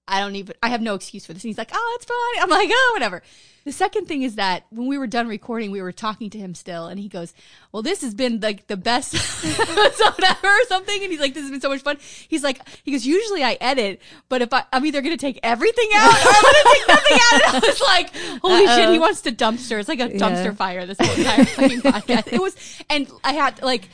I 0.08 0.20
don't 0.20 0.36
even, 0.36 0.56
I 0.64 0.70
have 0.70 0.82
no 0.82 0.94
excuse 0.96 1.26
for 1.26 1.34
this. 1.34 1.44
And 1.44 1.50
he's 1.50 1.58
like, 1.58 1.72
oh, 1.74 1.98
it's 2.00 2.06
fine. 2.06 2.44
I'm 2.44 2.50
like, 2.50 2.70
oh, 2.72 2.90
whatever. 2.94 3.22
The 3.66 3.74
second 3.74 4.06
thing 4.08 4.22
is 4.24 4.36
that 4.36 4.64
when 4.70 4.88
we 4.88 4.98
were 4.98 5.08
done 5.08 5.28
recording, 5.28 5.72
we 5.72 5.82
were 5.82 5.92
talking 5.92 6.30
to 6.30 6.38
him 6.38 6.56
still, 6.56 6.88
and 6.88 6.98
he 6.98 7.10
goes, 7.10 7.34
well, 7.74 7.84
this 7.84 8.00
has 8.00 8.14
been 8.14 8.40
like 8.40 8.68
the 8.68 8.78
best 8.78 9.14
episode 9.46 10.24
ever 10.24 10.48
or 10.48 10.64
something. 10.70 11.04
And 11.04 11.12
he's 11.12 11.20
like, 11.20 11.34
this 11.34 11.42
has 11.44 11.52
been 11.52 11.60
so 11.60 11.68
much 11.68 11.82
fun. 11.82 11.98
He's 12.30 12.44
like, 12.44 12.62
he 12.86 12.92
goes, 12.94 13.06
usually 13.06 13.44
I 13.44 13.58
edit, 13.60 14.02
but 14.30 14.42
if 14.42 14.54
I, 14.54 14.64
I'm 14.72 14.86
either 14.86 15.02
going 15.02 15.18
to 15.18 15.20
take 15.20 15.42
everything 15.44 15.90
out 15.96 16.14
or 16.14 16.30
I'm 16.30 16.42
going 16.42 16.54
to 16.54 16.74
take 16.74 16.88
nothing 16.88 17.18
out. 17.18 17.34
And 17.34 17.44
I 17.44 17.68
was 17.68 17.82
like, 17.82 18.16
holy 18.42 18.68
shit, 18.68 18.86
Uh-oh. 18.86 18.94
he 18.94 19.00
wants 19.00 19.22
to 19.24 19.32
dumpster. 19.34 19.80
It's 19.80 19.90
like 19.90 20.00
a 20.00 20.12
Yeah. 20.14 20.18
dumpster 20.18 20.56
fire, 20.56 20.86
this 20.86 20.98
whole 21.02 21.18
entire 21.18 21.44
fucking 21.44 21.82
podcast. 21.82 22.32
It 22.32 22.42
was, 22.42 22.56
and 22.90 23.12
I 23.26 23.34
had 23.34 23.62
like, 23.62 23.90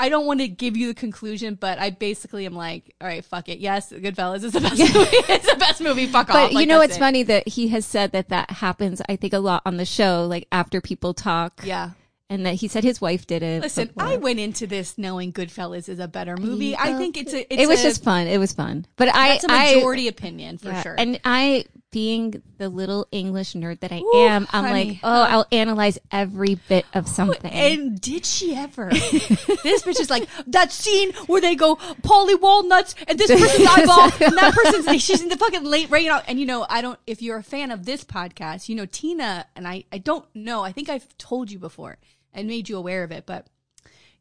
I 0.00 0.08
don't 0.08 0.26
want 0.26 0.40
to 0.40 0.48
give 0.48 0.76
you 0.76 0.88
the 0.88 0.94
conclusion, 0.94 1.54
but 1.54 1.78
I 1.78 1.90
basically 1.90 2.46
am 2.46 2.54
like, 2.54 2.94
all 3.00 3.06
right, 3.06 3.24
fuck 3.24 3.48
it. 3.48 3.58
Yes, 3.58 3.92
Goodfellas 3.92 4.42
is 4.44 4.52
the 4.52 4.60
best 4.60 4.78
movie. 4.78 4.94
It's 5.32 5.48
the 5.52 5.58
best 5.58 5.80
movie. 5.80 6.06
Fuck 6.06 6.30
off. 6.30 6.34
But 6.34 6.52
you 6.52 6.56
Like, 6.58 6.68
know 6.68 6.78
what's 6.78 6.96
it. 6.96 6.98
funny 6.98 7.22
that 7.24 7.46
he 7.46 7.68
has 7.68 7.84
said 7.84 8.12
that 8.12 8.30
that 8.30 8.50
happens. 8.50 9.02
I 9.08 9.16
think 9.16 9.32
a 9.34 9.38
lot 9.38 9.62
on 9.66 9.76
the 9.76 9.84
show, 9.84 10.26
like 10.26 10.48
after 10.50 10.80
people 10.80 11.12
talk, 11.14 11.60
Yeah. 11.64 11.90
and 12.30 12.46
that 12.46 12.54
he 12.54 12.66
said 12.68 12.82
his 12.82 13.00
wife 13.00 13.26
did 13.26 13.42
it. 13.42 13.60
Listen, 13.62 13.88
before. 13.88 14.04
I 14.04 14.16
went 14.16 14.40
into 14.40 14.66
this 14.66 14.96
knowing 14.96 15.32
Goodfellas 15.32 15.88
is 15.88 15.98
a 15.98 16.08
better 16.08 16.36
movie. 16.36 16.74
I 16.76 16.94
think 16.94 17.16
it's 17.18 17.34
a. 17.34 17.40
It's 17.52 17.62
it 17.62 17.68
was 17.68 17.80
a, 17.80 17.82
just 17.82 18.02
fun. 18.02 18.26
It 18.26 18.38
was 18.38 18.52
fun. 18.54 18.86
But 18.96 19.14
I, 19.14 19.28
that's 19.32 19.44
a 19.44 19.52
I, 19.52 19.74
majority 19.74 20.08
opinion 20.08 20.56
for 20.58 20.68
yeah, 20.68 20.82
sure. 20.82 20.94
and 20.96 21.20
I, 21.24 21.66
being 21.90 22.42
the 22.58 22.68
little 22.68 23.06
English 23.10 23.54
nerd 23.54 23.80
that 23.80 23.92
I 23.92 23.98
Ooh, 24.00 24.12
am, 24.14 24.46
I'm 24.52 24.64
honey. 24.64 24.88
like, 24.88 24.98
oh, 25.02 25.22
I'll 25.22 25.46
analyze 25.50 25.98
every 26.10 26.56
bit 26.68 26.86
of 26.94 27.08
something. 27.08 27.50
And 27.50 28.00
did 28.00 28.24
she 28.24 28.54
ever? 28.54 28.90
this 28.90 29.82
bitch 29.82 30.00
is 30.00 30.10
like 30.10 30.28
that 30.46 30.72
scene 30.72 31.12
where 31.26 31.40
they 31.40 31.54
go 31.54 31.76
Paulie 31.76 32.40
Walnuts 32.40 32.94
and 33.08 33.18
this 33.18 33.30
person's 33.40 33.68
eyeball 33.68 34.04
and 34.20 34.36
that 34.36 34.54
person's 34.54 35.02
she's 35.02 35.22
in 35.22 35.28
the 35.28 35.36
fucking 35.36 35.64
late 35.64 35.90
rain 35.90 36.10
out. 36.10 36.24
And 36.28 36.38
you 36.38 36.46
know, 36.46 36.66
I 36.68 36.80
don't. 36.80 36.98
If 37.06 37.22
you're 37.22 37.38
a 37.38 37.42
fan 37.42 37.70
of 37.70 37.84
this 37.84 38.04
podcast, 38.04 38.68
you 38.68 38.74
know 38.74 38.86
Tina 38.86 39.46
and 39.56 39.66
I. 39.66 39.84
I 39.92 39.98
don't 39.98 40.24
know. 40.34 40.62
I 40.62 40.72
think 40.72 40.88
I've 40.88 41.16
told 41.18 41.50
you 41.50 41.58
before 41.58 41.98
and 42.32 42.46
made 42.46 42.68
you 42.68 42.76
aware 42.76 43.02
of 43.02 43.10
it, 43.10 43.26
but 43.26 43.48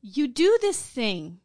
you 0.01 0.27
do 0.27 0.57
this 0.61 0.81
thing 0.81 1.39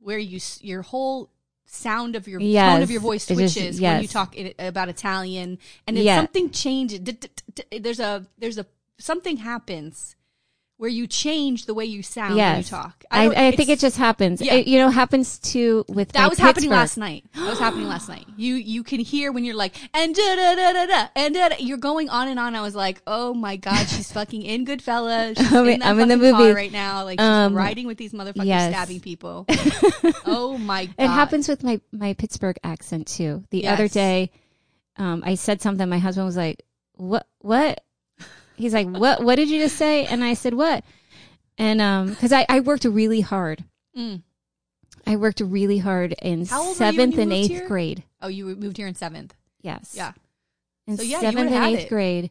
where 0.00 0.18
you 0.18 0.40
your 0.60 0.82
whole 0.82 1.30
sound 1.66 2.16
of 2.16 2.26
your 2.28 2.40
tone 2.72 2.82
of 2.82 2.90
your 2.90 3.00
voice 3.00 3.30
it 3.30 3.38
is- 3.38 3.52
switches 3.54 3.80
when 3.94 4.02
you 4.02 4.08
talk 4.08 4.34
about 4.58 4.88
Italian 4.88 5.58
and 5.86 5.96
then 5.96 6.04
something 6.16 6.50
changes. 6.50 7.00
D- 7.00 7.12
d- 7.12 7.28
d- 7.70 7.78
There's 7.78 8.00
a 8.00 8.26
there's 8.38 8.58
a 8.58 8.66
something 8.98 9.36
happens 9.38 10.15
where 10.78 10.90
you 10.90 11.06
change 11.06 11.64
the 11.64 11.72
way 11.72 11.86
you 11.86 12.02
sound 12.02 12.36
when 12.36 12.58
you 12.58 12.62
talk. 12.62 13.02
I, 13.10 13.24
don't- 13.24 13.36
I, 13.36 13.50
think 13.52 13.70
it 13.70 13.78
just 13.78 13.96
happens. 13.96 14.42
Yeah. 14.42 14.54
It, 14.56 14.66
you 14.66 14.78
know, 14.78 14.90
happens 14.90 15.38
to 15.52 15.84
with 15.88 16.12
that 16.12 16.28
was 16.28 16.38
happening 16.38 16.68
last 16.68 16.98
night. 16.98 17.24
That 17.34 17.48
was 17.48 17.58
happening 17.58 17.88
last 17.88 18.08
night. 18.10 18.26
You 18.36 18.56
you 18.56 18.82
can 18.82 19.00
hear 19.00 19.32
when 19.32 19.44
you're 19.44 19.54
like 19.54 19.74
and 19.94 20.14
da 20.14 20.34
da 20.36 20.54
da 20.54 20.72
da 20.74 20.86
da 20.86 21.06
and 21.16 21.34
da, 21.34 21.48
da. 21.48 21.56
you're 21.58 21.78
going 21.78 22.10
on 22.10 22.28
and 22.28 22.38
on. 22.38 22.54
I 22.54 22.60
was 22.60 22.74
like, 22.74 23.00
oh 23.06 23.32
my 23.32 23.56
god, 23.56 23.86
she's 23.88 24.12
fucking 24.12 24.42
in 24.42 24.66
Goodfellas. 24.66 25.38
She's 25.38 25.52
I'm 25.52 25.66
in 25.66 25.74
in- 25.74 25.80
that 25.80 25.88
I'm 25.88 26.00
in 26.00 26.08
the 26.08 26.16
movie. 26.18 26.52
right 26.52 26.72
now. 26.72 27.04
Like 27.04 27.20
she's 27.20 27.26
Um, 27.26 27.54
riding 27.54 27.86
with 27.86 27.96
these 27.96 28.12
motherfuckers 28.12 28.44
yes. 28.44 28.70
stabbing 28.72 29.00
people. 29.00 29.46
oh 30.26 30.58
my 30.58 30.86
god, 30.86 30.94
It 30.98 31.08
happens 31.08 31.48
with 31.48 31.62
my 31.64 31.80
my 31.92 32.12
Pittsburgh 32.14 32.58
accent 32.62 33.06
too. 33.06 33.44
The 33.50 33.68
other 33.68 33.88
day, 33.88 34.30
um, 34.98 35.22
I 35.24 35.36
said 35.36 35.62
something. 35.62 35.88
My 35.88 35.98
husband 35.98 36.26
was 36.26 36.36
like, 36.36 36.62
"What? 36.94 37.26
What?" 37.38 37.82
He's 38.56 38.72
like, 38.74 38.88
"What? 38.88 39.22
What 39.22 39.36
did 39.36 39.48
you 39.50 39.58
just 39.60 39.76
say?" 39.76 40.06
And 40.06 40.24
I 40.24 40.34
said, 40.34 40.54
"What?" 40.54 40.84
And 41.58 41.80
um, 41.80 42.10
because 42.10 42.32
I 42.32 42.44
I 42.48 42.60
worked 42.60 42.84
really 42.84 43.20
hard. 43.20 43.64
Mm. 43.96 44.22
I 45.06 45.16
worked 45.16 45.40
really 45.40 45.78
hard 45.78 46.14
in 46.20 46.46
How 46.46 46.62
old 46.62 46.78
were 46.78 46.84
you 46.86 46.98
when 46.98 47.12
seventh 47.12 47.18
and 47.18 47.32
eighth 47.32 47.50
here? 47.50 47.68
grade. 47.68 48.02
Oh, 48.20 48.28
you 48.28 48.46
moved 48.56 48.76
here 48.76 48.86
in 48.88 48.94
seventh. 48.94 49.34
Yes. 49.62 49.94
Yeah. 49.96 50.12
In 50.86 50.96
So, 50.96 51.02
yeah, 51.02 51.20
seventh 51.20 51.52
and 51.52 51.64
eighth 51.64 51.84
it. 51.84 51.88
grade, 51.88 52.30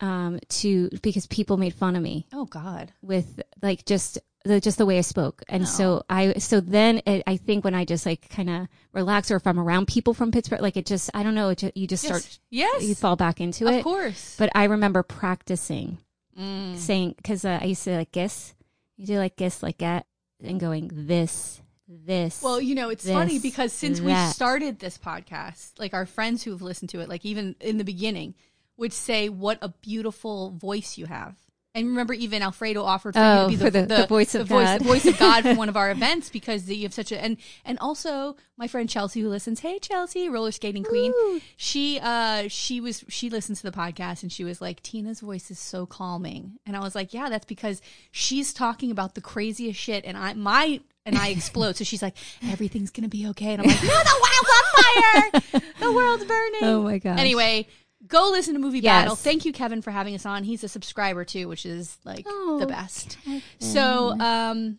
um, 0.00 0.38
to 0.48 0.88
because 1.02 1.26
people 1.26 1.56
made 1.56 1.74
fun 1.74 1.96
of 1.96 2.02
me 2.02 2.26
Oh 2.32 2.44
god. 2.44 2.92
with 3.02 3.40
like 3.62 3.84
just 3.84 4.18
the 4.46 4.60
just 4.60 4.78
the 4.78 4.86
way 4.86 4.98
I 4.98 5.02
spoke, 5.02 5.42
and 5.48 5.62
Oh. 5.62 5.66
so 5.66 6.02
I 6.08 6.34
so 6.34 6.60
then 6.60 7.00
it, 7.06 7.22
I 7.26 7.36
think 7.36 7.64
when 7.64 7.74
I 7.74 7.84
just 7.84 8.06
like 8.06 8.28
kind 8.30 8.48
of 8.48 8.68
relax, 8.92 9.30
or 9.30 9.36
if 9.36 9.46
I'm 9.46 9.58
around 9.58 9.86
people 9.86 10.14
from 10.14 10.30
Pittsburgh, 10.30 10.60
like 10.60 10.76
it 10.76 10.86
just 10.86 11.10
I 11.14 11.22
don't 11.22 11.34
know, 11.34 11.50
it 11.50 11.58
just, 11.58 11.76
you 11.76 11.86
just 11.86 12.04
start 12.04 12.38
yes. 12.50 12.82
you 12.84 12.94
fall 12.94 13.16
back 13.16 13.40
into 13.40 13.66
of 13.66 13.74
it. 13.74 13.78
Of 13.78 13.84
course. 13.84 14.36
But 14.38 14.50
I 14.54 14.64
remember 14.64 15.02
practicing 15.02 15.98
Mm. 16.38 16.76
saying 16.76 17.14
because 17.16 17.46
uh, 17.46 17.58
I 17.62 17.64
used 17.64 17.84
to 17.84 17.96
like 17.96 18.12
guess, 18.12 18.54
you 18.98 19.06
do 19.06 19.16
like 19.18 19.36
guess 19.36 19.62
like 19.62 19.78
that, 19.78 20.04
and 20.42 20.60
going 20.60 20.90
this 20.92 21.62
this. 21.88 22.42
Well, 22.42 22.60
you 22.60 22.74
know, 22.74 22.90
it's 22.90 23.04
this, 23.04 23.12
funny 23.12 23.38
because 23.38 23.72
since 23.72 24.00
we 24.00 24.14
started 24.32 24.78
this 24.78 24.98
podcast, 24.98 25.72
like 25.78 25.94
our 25.94 26.04
friends 26.04 26.42
who 26.42 26.50
have 26.50 26.60
listened 26.60 26.90
to 26.90 27.00
it, 27.00 27.08
like 27.08 27.24
even 27.24 27.56
in 27.60 27.78
the 27.78 27.84
beginning, 27.84 28.34
would 28.76 28.92
say, 28.92 29.28
"What 29.30 29.58
a 29.62 29.68
beautiful 29.70 30.50
voice 30.50 30.98
you 30.98 31.06
have." 31.06 31.36
And 31.76 31.86
remember, 31.88 32.14
even 32.14 32.42
Alfredo 32.42 32.82
offered 32.82 33.14
for 33.14 33.20
you 33.20 33.26
Oh, 33.26 33.44
to 33.44 33.48
be 33.50 33.56
the, 33.56 33.64
for 33.66 33.70
the- 33.70 33.82
the 33.82 34.06
voice 34.06 34.34
of 34.34 34.48
voice, 34.48 34.64
God. 34.66 34.80
the 34.80 34.84
voice 34.84 35.04
of 35.06 35.18
God 35.18 35.42
for 35.44 35.54
one 35.62 35.68
of 35.68 35.76
our 35.76 35.90
events 35.90 36.30
because 36.30 36.68
you 36.68 36.82
have 36.84 36.94
such 36.94 37.12
a 37.12 37.22
and 37.22 37.36
and 37.64 37.78
also 37.80 38.34
my 38.56 38.66
friend 38.66 38.88
Chelsea 38.88 39.20
who 39.20 39.28
listens. 39.28 39.60
Hey, 39.60 39.78
Chelsea, 39.78 40.28
roller 40.28 40.50
skating 40.52 40.82
queen. 40.84 41.12
Ooh. 41.14 41.40
She 41.56 42.00
uh 42.02 42.48
she 42.48 42.80
was 42.80 43.04
she 43.08 43.28
listens 43.30 43.60
to 43.60 43.70
the 43.70 43.76
podcast 43.76 44.22
and 44.22 44.32
she 44.32 44.42
was 44.42 44.60
like, 44.60 44.82
Tina's 44.82 45.20
voice 45.20 45.50
is 45.50 45.58
so 45.58 45.84
calming, 45.86 46.58
and 46.66 46.74
I 46.76 46.80
was 46.80 46.94
like, 46.94 47.12
yeah, 47.12 47.28
that's 47.28 47.44
because 47.46 47.82
she's 48.10 48.54
talking 48.54 48.90
about 48.90 49.14
the 49.14 49.20
craziest 49.20 49.78
shit, 49.78 50.04
and 50.06 50.16
I 50.16 50.32
my 50.32 50.80
and 51.04 51.16
I 51.18 51.28
explode. 51.28 51.76
So 51.76 51.84
she's 51.84 52.02
like, 52.02 52.16
everything's 52.48 52.90
gonna 52.90 53.08
be 53.08 53.26
okay, 53.28 53.52
and 53.52 53.60
I'm 53.62 53.68
like, 53.68 53.82
no, 53.82 53.88
the 53.88 54.22
world's 54.24 54.50
on 54.56 55.52
fire, 55.52 55.62
the 55.80 55.92
world's 55.92 56.24
burning. 56.24 56.60
oh 56.62 56.82
my 56.82 56.98
god. 56.98 57.20
Anyway, 57.20 57.66
go 58.06 58.30
listen 58.30 58.54
to 58.54 58.60
Movie 58.60 58.80
Yes. 58.80 59.02
Battle. 59.02 59.16
Thank 59.16 59.44
you, 59.44 59.52
Kevin, 59.52 59.82
for 59.82 59.90
having 59.90 60.14
us 60.14 60.26
on. 60.26 60.44
He's 60.44 60.64
a 60.64 60.68
subscriber 60.68 61.24
too, 61.24 61.48
which 61.48 61.64
is 61.66 61.98
like 62.04 62.24
Oh, 62.28 62.58
the 62.60 62.66
best. 62.66 63.16
So, 63.58 64.18
um, 64.20 64.78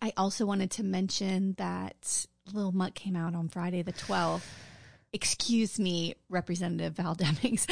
I 0.00 0.12
also 0.16 0.46
wanted 0.46 0.70
to 0.72 0.84
mention 0.84 1.54
that 1.58 2.26
little 2.52 2.72
muck 2.72 2.94
came 2.94 3.16
out 3.16 3.34
on 3.34 3.48
Friday 3.48 3.82
the 3.82 3.92
12th. 3.92 4.42
Excuse 5.10 5.78
me, 5.78 6.14
Representative 6.28 6.92
Val 6.96 7.16
Demings, 7.16 7.66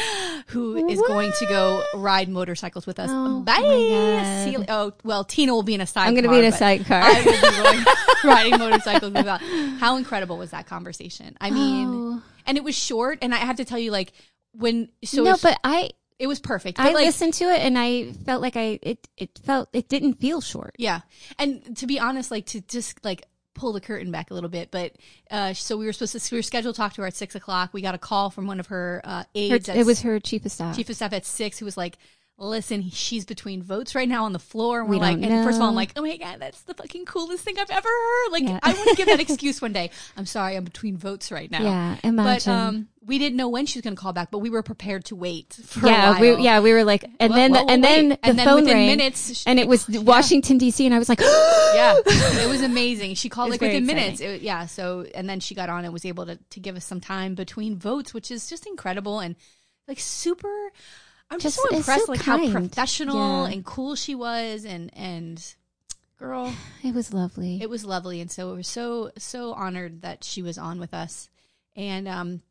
who 0.48 0.88
is 0.88 0.98
going 1.02 1.32
to 1.32 1.44
go 1.46 1.84
ride 1.94 2.30
motorcycles 2.30 2.86
with 2.86 2.98
us. 2.98 3.10
Oh, 3.12 3.40
Bye. 3.42 3.58
my 3.60 3.88
God. 4.22 4.44
See 4.44 4.52
you- 4.52 4.64
oh, 4.70 4.92
well, 5.04 5.22
Tina 5.22 5.52
will 5.52 5.62
be 5.62 5.75
in 5.75 5.82
a 5.82 5.86
sidecar. 5.86 6.08
I'm 6.08 6.14
going 6.14 6.25
to 6.25 6.30
be 6.30 6.38
in 6.38 6.46
a 6.46 6.56
sidecar. 6.56 6.98
I 7.02 7.20
will 7.20 7.50
be 7.50 7.82
going, 7.84 7.84
riding 8.25 8.58
motorcycles 8.58 9.12
with 9.12 9.25
Val. 9.26 9.36
How 9.78 9.96
incredible 9.98 10.38
was 10.38 10.52
that 10.52 10.66
conversation? 10.66 11.36
I 11.38 11.50
mean, 11.50 11.88
Oh. 11.88 12.22
and 12.46 12.56
it 12.56 12.64
was 12.64 12.75
short. 12.75 13.18
And 13.20 13.34
I 13.34 13.38
have 13.38 13.56
to 13.56 13.66
tell 13.66 13.78
you, 13.78 13.90
like, 13.90 14.12
when, 14.58 14.88
so 15.04 15.22
no, 15.25 15.32
if- 15.34 15.42
but 15.42 15.58
I 15.64 15.90
it 16.18 16.26
was 16.28 16.40
perfect. 16.40 16.80
I 16.80 16.92
like, 16.92 17.04
listened 17.06 17.34
to 17.34 17.44
it 17.44 17.60
and 17.60 17.78
I 17.78 18.12
felt 18.12 18.40
like 18.40 18.56
I 18.56 18.78
it 18.82 19.06
it 19.16 19.38
felt 19.44 19.68
it 19.72 19.88
didn't 19.88 20.14
feel 20.14 20.40
short. 20.40 20.75
Yeah. 20.78 21.00
And 21.38 21.76
to 21.76 21.86
be 21.86 21.98
honest, 22.00 22.30
like 22.30 22.46
to 22.46 22.60
just 22.62 23.04
like 23.04 23.22
pull 23.54 23.72
the 23.72 23.80
curtain 23.80 24.10
back 24.10 24.30
a 24.30 24.34
little 24.34 24.50
bit, 24.50 24.70
but 24.70 24.92
uh, 25.30 25.52
so 25.54 25.76
we 25.78 25.86
were 25.86 25.92
supposed 25.92 26.12
to, 26.26 26.34
we 26.34 26.38
were 26.38 26.42
scheduled 26.42 26.75
to 26.75 26.78
talk 26.78 26.92
to 26.94 27.00
her 27.02 27.06
at 27.06 27.14
six 27.14 27.34
o'clock. 27.34 27.70
We 27.72 27.80
got 27.82 27.94
a 27.94 27.98
call 27.98 28.28
from 28.30 28.46
one 28.46 28.60
of 28.60 28.66
her 28.68 29.00
uh, 29.04 29.18
Her- 29.20 29.25
aides. 29.34 29.68
at 29.68 29.76
it 29.76 29.86
was 29.86 30.02
her 30.02 30.20
chief 30.20 30.44
of 30.44 30.52
staff. 30.52 30.76
chief 30.76 30.88
of 30.90 30.96
staff 30.96 31.12
at 31.14 31.25
six 31.26 31.58
who 31.58 31.64
was 31.64 31.76
like, 31.76 31.96
listen, 32.38 32.90
she's 32.90 33.25
between 33.25 33.62
votes 33.62 33.95
right 33.95 34.09
now 34.09 34.25
on 34.25 34.33
the 34.35 34.38
floor. 34.38 34.81
And 34.81 34.88
we're 34.90 34.97
We 34.97 35.00
like, 35.00 35.16
and 35.23 35.45
first 35.45 35.57
of 35.57 35.62
all, 35.62 35.69
I'm 35.71 35.75
like, 35.75 35.93
oh 35.97 36.02
my 36.02 36.16
God, 36.19 36.37
that's 36.38 36.61
the 36.62 36.75
fucking 36.75 37.07
coolest 37.07 37.43
thing 37.45 37.59
I've 37.59 37.71
ever 37.71 37.88
heard. 37.88 38.28
Like, 38.33 38.43
Yeah. 38.43 38.61
I 38.62 38.75
want 38.75 38.90
to 38.90 38.95
give 38.97 39.07
that 39.07 39.21
excuse 39.28 39.62
one 39.62 39.73
day. 39.73 39.90
I'm 40.19 40.26
sorry, 40.26 40.55
I'm 40.57 40.64
between 40.64 40.99
votes 40.99 41.33
right 41.33 41.50
now. 41.50 41.62
yeah, 41.62 41.97
But 42.02 42.09
imagine. 42.09 42.52
um, 42.52 42.88
we 43.07 43.19
didn't 43.19 43.37
know 43.37 43.49
when 43.49 43.64
she 43.64 43.78
was 43.78 43.85
going 43.85 43.97
to 43.97 44.00
call 44.02 44.12
back, 44.12 44.31
but 44.31 44.38
we 44.40 44.50
were 44.50 44.62
prepared 44.62 45.07
to 45.07 45.16
wait 45.16 45.59
yeah, 45.83 46.21
we 46.21 46.37
yeah 46.43 46.61
we 46.61 46.73
were 46.73 46.85
like, 46.85 47.05
and 47.21 47.31
Well, 47.31 47.38
then 47.38 47.52
well, 47.52 47.71
and 47.71 47.83
then 47.85 48.09
the 48.11 48.19
And 48.23 48.38
then 48.38 48.47
phone 48.47 48.57
within 48.62 48.75
rang, 48.75 48.87
minutes, 48.88 49.45
and 49.47 49.59
it 49.59 49.66
was 49.69 49.88
Washington 49.88 50.59
D.C. 50.59 50.85
and 50.85 50.95
I 50.95 50.99
was 50.99 51.09
like, 51.09 51.21
yeah, 51.21 51.95
it 52.07 52.50
was 52.50 52.62
amazing. 52.62 53.14
She 53.14 53.28
called 53.31 53.50
like 53.50 53.61
within 53.61 53.85
exciting. 53.85 53.97
minutes. 54.02 54.21
It- 54.21 54.43
yeah, 54.43 54.66
so 54.66 55.07
and 55.14 55.26
then 55.28 55.40
she 55.40 55.55
got 55.55 55.69
on 55.71 55.85
and 55.85 55.93
was 55.93 56.05
able 56.05 56.26
to 56.26 56.37
to 56.50 56.61
give 56.61 56.76
us 56.76 56.85
some 56.85 57.00
time 57.00 57.35
between 57.35 57.76
votes, 57.78 58.12
which 58.12 58.31
is 58.31 58.49
just 58.49 58.66
incredible 58.66 59.21
and 59.21 59.37
like 59.88 60.00
super. 60.00 60.71
I'm 61.30 61.40
just, 61.40 61.56
Just- 61.56 61.68
so 61.71 61.76
impressed 61.76 62.06
so 62.06 62.12
like 62.12 62.23
how 62.23 62.50
professional 62.50 63.16
Yeah. 63.47 63.52
and 63.52 63.64
cool 63.64 63.95
she 63.97 64.14
was, 64.14 64.64
and 64.64 64.90
and 64.97 65.54
girl, 66.18 66.54
it 66.85 66.95
was 66.95 67.12
lovely. 67.12 67.61
it 67.61 67.68
was 67.68 67.85
lovely, 67.85 68.21
and 68.21 68.30
so 68.30 68.50
we 68.50 68.56
were 68.59 68.62
so 68.62 69.11
so 69.18 69.52
honored 69.52 70.02
that 70.02 70.23
she 70.25 70.40
was 70.42 70.56
on 70.59 70.78
with 70.78 70.95
us, 70.95 71.28
and 71.75 72.06
um, 72.09 72.42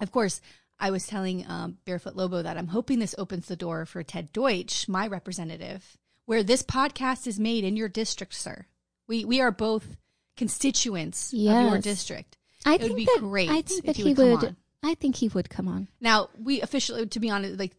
of 0.00 0.10
course. 0.12 0.40
I 0.78 0.90
was 0.90 1.06
telling 1.06 1.46
um, 1.48 1.78
Barefoot 1.86 2.16
Lobo 2.16 2.42
that 2.42 2.58
I'm 2.58 2.66
hoping 2.66 2.98
this 2.98 3.14
opens 3.16 3.48
the 3.48 3.56
door 3.56 3.86
for 3.86 4.02
Ted 4.02 4.30
Deutch, 4.34 4.86
my 4.88 5.06
representative, 5.06 5.96
where 6.26 6.42
this 6.42 6.62
podcast 6.62 7.26
is 7.26 7.40
made 7.40 7.64
in 7.64 7.78
your 7.78 7.88
district, 7.88 8.34
sir. 8.34 8.66
We 9.08 9.24
we 9.24 9.40
are 9.40 9.50
both 9.50 9.96
constituents 10.36 11.32
of 11.32 11.38
your 11.38 11.78
district. 11.78 12.36
I 12.66 12.74
it 12.74 12.82
would 12.82 12.88
think 12.88 12.98
be 12.98 13.04
that, 13.06 13.20
great 13.20 13.48
I 13.48 13.62
think 13.62 13.86
if 13.86 13.86
that 13.86 13.96
he 13.96 14.12
would 14.12 14.42
would. 14.42 14.56
I 14.82 14.92
think 14.94 15.16
he 15.16 15.28
would 15.28 15.48
come 15.48 15.66
on. 15.66 15.88
Now 15.98 16.28
we 16.38 16.60
officially, 16.60 17.06
to 17.06 17.20
be 17.20 17.30
honest, 17.30 17.58
like 17.58 17.72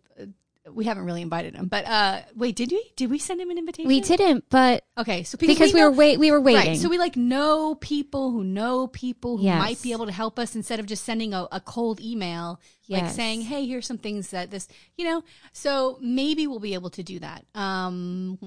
we 0.74 0.86
haven't 0.86 1.06
really 1.06 1.22
invited 1.22 1.56
him. 1.56 1.68
But 1.68 1.86
uh 1.86 2.22
wait, 2.36 2.56
did 2.56 2.72
we? 2.72 2.92
Did 2.96 3.10
we 3.10 3.20
send 3.20 3.40
him 3.42 3.50
an 3.50 3.58
invitation? 3.58 3.88
We 3.88 4.02
didn't, 4.02 4.46
but 4.50 4.84
Okay, 4.98 5.24
so 5.24 5.38
because 5.38 5.74
we, 5.74 5.80
know- 5.80 5.90
were 5.90 5.96
wait, 5.96 6.20
we 6.20 6.32
were 6.32 6.42
waiting. 6.42 6.68
Right. 6.74 6.78
So 6.78 6.90
we 6.90 6.98
like 6.98 7.16
know 7.16 7.76
people 7.76 8.32
who 8.32 8.44
know 8.44 8.88
people 8.88 9.38
who 9.38 9.44
Yes. 9.44 9.60
might 9.60 9.82
be 9.82 9.92
able 9.92 10.06
to 10.08 10.12
help 10.12 10.40
us 10.40 10.56
instead 10.56 10.80
of 10.80 10.86
just 10.86 11.04
sending 11.06 11.34
a, 11.34 11.48
a 11.52 11.60
cold 11.62 12.00
email, 12.02 12.60
like 12.90 13.10
saying, 13.12 13.42
"Hey, 13.42 13.66
here's 13.68 13.86
some 13.88 13.98
things 13.98 14.30
that 14.32 14.50
this," 14.52 14.68
you 14.98 15.06
know. 15.06 15.24
So 15.54 15.98
maybe 16.02 16.48
we'll 16.48 16.60
be 16.60 16.74
able 16.74 16.90
to 16.92 17.04
do 17.04 17.20
that. 17.20 17.46
Um, 17.56 18.38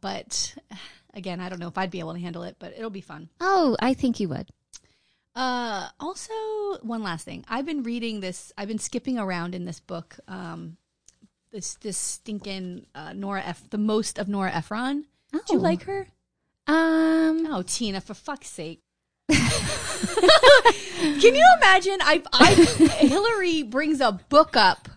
but 0.00 0.54
again, 1.14 1.40
I 1.40 1.48
don't 1.48 1.58
know 1.58 1.68
if 1.68 1.76
I'd 1.78 1.90
be 1.90 2.00
able 2.00 2.14
to 2.14 2.20
handle 2.20 2.42
it, 2.44 2.56
but 2.58 2.72
it'll 2.76 2.90
be 2.90 3.00
fun. 3.02 3.28
oh, 3.40 3.76
I 3.80 3.94
think 3.94 4.18
you 4.20 4.28
would. 4.30 4.48
Uh, 5.34 5.88
also, 5.98 6.32
one 6.82 7.02
last 7.02 7.24
thing. 7.24 7.42
I've 7.48 7.64
been 7.64 7.82
reading 7.84 8.20
this. 8.20 8.52
I've 8.58 8.68
been 8.68 8.78
skipping 8.78 9.18
around 9.18 9.54
in 9.54 9.64
this 9.64 9.80
book. 9.80 10.16
Um, 10.28 10.76
this 11.52 11.74
this 11.74 11.96
stinking 11.98 12.86
uh, 12.94 13.12
Nora 13.12 13.42
F. 13.42 13.68
The 13.70 13.78
most 13.78 14.18
of 14.18 14.28
Nora 14.28 14.52
Ephron. 14.52 15.04
Do 15.32 15.38
you 15.50 15.58
Oh. 15.58 15.62
like 15.62 15.82
her? 15.84 16.08
Um, 16.66 17.46
Oh, 17.50 17.62
Tina, 17.66 18.00
for 18.00 18.14
fuck's 18.14 18.48
sake. 18.48 18.80
Can 19.28 19.40
you 21.34 21.44
imagine? 21.58 21.98
I, 22.00 22.22
I 22.32 22.54
Hillary 22.54 23.62
brings 23.62 24.00
a 24.00 24.12
book 24.28 24.56
up 24.56 24.88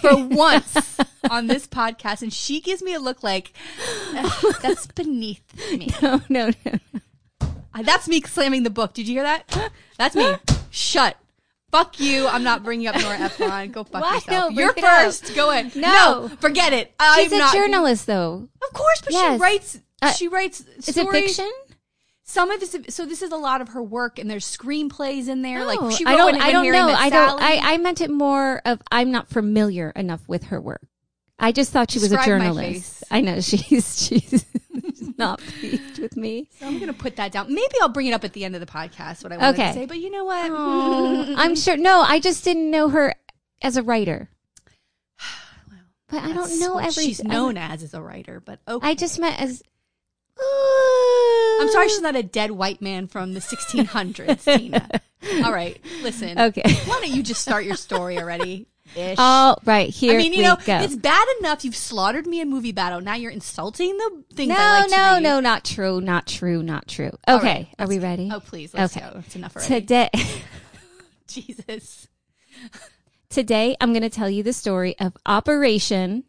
for 0.00 0.16
once 0.28 0.98
on 1.30 1.46
this 1.46 1.66
podcast, 1.66 2.22
and 2.22 2.32
she 2.32 2.60
gives 2.60 2.82
me 2.82 2.94
a 2.94 3.00
look 3.00 3.22
like 3.22 3.52
that's 4.62 4.86
beneath 4.88 5.42
me. 5.72 5.90
no, 6.02 6.20
no, 6.28 6.50
no. 6.64 6.78
That's 7.82 8.08
me 8.08 8.20
slamming 8.22 8.62
the 8.62 8.70
book. 8.70 8.94
Did 8.94 9.08
you 9.08 9.14
hear 9.14 9.22
that? 9.24 9.70
That's 9.98 10.14
me. 10.16 10.32
Shut. 10.70 11.16
Fuck 11.70 12.00
you. 12.00 12.26
I'm 12.26 12.42
not 12.42 12.64
bringing 12.64 12.88
up 12.88 12.96
Nora 13.00 13.18
Ephron. 13.18 13.70
Go 13.70 13.84
fuck 13.84 14.02
Why? 14.02 14.14
yourself. 14.14 14.52
No, 14.52 14.60
You're 14.60 14.72
first. 14.74 15.34
Go 15.34 15.50
in. 15.50 15.70
No. 15.76 16.26
no. 16.26 16.28
forget 16.40 16.72
it. 16.72 16.92
I'm 16.98 17.22
She's 17.22 17.32
a 17.32 17.38
not. 17.38 17.54
journalist, 17.54 18.06
though. 18.06 18.48
Of 18.66 18.72
course, 18.72 19.00
but 19.02 19.12
Yes. 19.12 19.34
she 19.36 19.40
writes. 19.42 19.78
Uh, 20.02 20.10
she 20.12 20.28
writes. 20.28 20.60
Is 20.60 20.88
it 20.88 20.94
stories. 20.94 21.36
fiction? 21.36 21.50
Some 22.24 22.50
of 22.52 22.60
this, 22.60 22.76
so 22.90 23.04
this 23.06 23.22
is 23.22 23.32
a 23.32 23.36
lot 23.36 23.60
of 23.60 23.70
her 23.70 23.82
work, 23.82 24.18
and 24.20 24.30
there's 24.30 24.44
screenplays 24.44 25.28
in 25.28 25.42
there. 25.42 25.64
Like 25.64 25.78
she 25.96 26.04
wrote 26.04 26.12
I 26.12 26.16
don't. 26.16 26.40
I 26.40 26.52
don't 26.52 26.70
know. 26.70 26.88
I 26.88 27.10
don't. 27.10 27.40
I, 27.42 27.58
I 27.74 27.78
meant 27.78 28.00
it 28.00 28.10
more 28.10 28.62
of. 28.64 28.80
I'm 28.92 29.10
not 29.10 29.28
familiar 29.28 29.90
enough 29.96 30.22
with 30.28 30.44
her 30.44 30.60
work. 30.60 30.82
I 31.40 31.50
just 31.52 31.72
thought 31.72 31.90
she 31.90 31.98
was 31.98 32.12
a 32.12 32.16
Describe 32.16 32.38
my 32.38 32.44
journalist. 32.46 32.98
face. 33.00 33.04
I 33.10 33.20
know 33.20 33.40
she's 33.40 34.06
she's 34.06 34.44
not 35.18 35.40
pleased 35.40 35.98
with 35.98 36.16
me. 36.16 36.48
So 36.58 36.66
I'm 36.66 36.78
gonna 36.78 36.92
put 36.92 37.16
that 37.16 37.32
down. 37.32 37.48
Maybe 37.48 37.74
I'll 37.80 37.88
bring 37.88 38.06
it 38.06 38.12
up 38.12 38.24
at 38.24 38.32
the 38.32 38.44
end 38.44 38.54
of 38.54 38.60
the 38.60 38.66
podcast. 38.66 39.22
What 39.22 39.32
I 39.32 39.36
wanted 39.36 39.54
Okay. 39.60 39.68
to 39.68 39.74
say, 39.74 39.86
but 39.86 39.98
you 39.98 40.10
know 40.10 40.24
what? 40.24 40.50
Oh, 40.52 41.34
I'm 41.38 41.54
sure. 41.56 41.76
No, 41.76 42.00
I 42.00 42.20
just 42.20 42.44
didn't 42.44 42.70
know 42.70 42.88
her 42.88 43.14
as 43.62 43.76
a 43.76 43.82
writer. 43.82 44.30
But 46.08 46.24
I 46.24 46.32
don't 46.32 46.58
know 46.58 46.74
what 46.74 46.86
every. 46.86 47.04
She's 47.04 47.22
known 47.22 47.56
as 47.56 47.84
as 47.84 47.94
a 47.94 48.02
writer, 48.02 48.40
but 48.40 48.58
okay. 48.66 48.84
I 48.88 48.94
just 48.96 49.20
meant 49.20 49.40
as. 49.40 49.62
I'm 51.60 51.68
sorry, 51.70 51.88
she's 51.88 52.00
not 52.00 52.16
a 52.16 52.22
dead 52.22 52.50
white 52.50 52.80
man 52.82 53.06
from 53.06 53.34
the 53.34 53.40
1600s, 53.40 54.56
Tina. 54.56 54.88
All 55.44 55.52
right, 55.52 55.78
listen. 56.02 56.38
Okay. 56.38 56.62
Why 56.86 56.98
don't 57.00 57.10
you 57.14 57.22
just 57.22 57.42
start 57.42 57.64
your 57.64 57.76
story 57.76 58.18
already? 58.18 58.66
Ish. 58.96 59.16
Oh, 59.18 59.56
right 59.64 59.88
here 59.88 60.14
I 60.14 60.18
mean, 60.18 60.32
you 60.32 60.42
know, 60.42 60.56
go. 60.64 60.78
it's 60.80 60.96
bad 60.96 61.26
enough 61.38 61.64
you've 61.64 61.76
slaughtered 61.76 62.26
me 62.26 62.40
in 62.40 62.50
movie 62.50 62.72
battle. 62.72 63.00
Now 63.00 63.14
you're 63.14 63.30
insulting 63.30 63.96
the 63.96 64.24
thing. 64.34 64.48
No, 64.48 64.54
like 64.56 64.90
no, 64.90 65.14
read. 65.14 65.22
no, 65.22 65.40
not 65.40 65.64
true, 65.64 66.00
not 66.00 66.26
true, 66.26 66.62
not 66.62 66.88
true. 66.88 67.10
Okay, 67.28 67.46
right, 67.46 67.68
are 67.78 67.86
we 67.86 67.98
ready? 67.98 68.28
Oh, 68.32 68.40
please, 68.40 68.74
let's 68.74 68.96
Okay. 68.96 69.06
go. 69.08 69.20
It's 69.20 69.36
enough 69.36 69.56
already. 69.56 69.80
Today, 69.80 70.10
Jesus. 71.28 72.08
today, 73.28 73.76
I'm 73.80 73.92
going 73.92 74.02
to 74.02 74.10
tell 74.10 74.28
you 74.30 74.42
the 74.42 74.52
story 74.52 74.98
of 74.98 75.16
Operation 75.26 76.24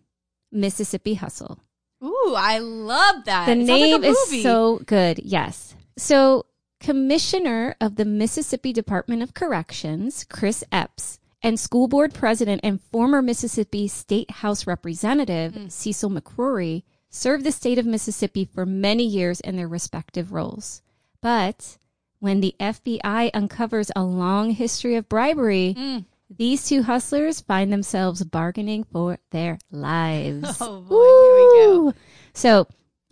Mississippi 0.52 1.16
Hustle. 1.16 1.60
Ooh, 2.04 2.34
I 2.38 2.60
love 2.60 3.26
that. 3.26 3.46
The 3.46 3.52
It 3.54 3.58
name 3.58 4.02
like 4.02 4.12
is 4.12 4.44
so 4.44 4.82
good. 4.86 5.20
Yes. 5.24 5.76
So, 5.98 6.46
Commissioner 6.80 7.76
of 7.80 7.96
the 7.96 8.06
Mississippi 8.06 8.74
Department 8.74 9.22
of 9.22 9.34
Corrections, 9.36 10.26
Chris 10.30 10.64
Epps, 10.72 11.20
and 11.44 11.60
school 11.60 11.88
board 11.88 12.14
president 12.14 12.62
and 12.64 12.82
former 12.82 13.22
Mississippi 13.22 13.88
State 13.88 14.30
House 14.32 14.68
Representative 14.68 15.54
Hmm. 15.56 15.68
Cecil 15.70 16.10
McCrory 16.12 16.84
served 17.10 17.44
the 17.44 17.52
state 17.52 17.78
of 17.78 17.86
Mississippi 17.86 18.46
for 18.46 18.66
many 18.66 19.04
years 19.06 19.40
in 19.42 19.56
their 19.58 19.68
respective 19.68 20.32
roles. 20.32 20.82
But 21.22 21.78
when 22.20 22.40
the 22.42 22.56
FBI 22.60 23.32
uncovers 23.34 23.92
a 23.96 24.04
long 24.04 24.52
history 24.52 24.96
of 24.96 25.10
bribery, 25.10 25.76
Mm. 25.78 26.06
these 26.30 26.66
two 26.68 26.84
hustlers 26.84 27.42
find 27.42 27.74
themselves 27.74 28.24
bargaining 28.24 28.84
for 28.86 29.18
their 29.32 29.58
lives. 29.72 30.58
Oh, 30.62 30.82
boy, 30.82 30.96
here 30.96 31.36
we 31.36 31.92
go. 31.92 31.94
So, 32.34 32.68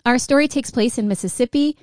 our 0.06 0.18
story 0.18 0.48
takes 0.48 0.72
place 0.72 0.98
in 0.98 1.08
Mississippi, 1.10 1.76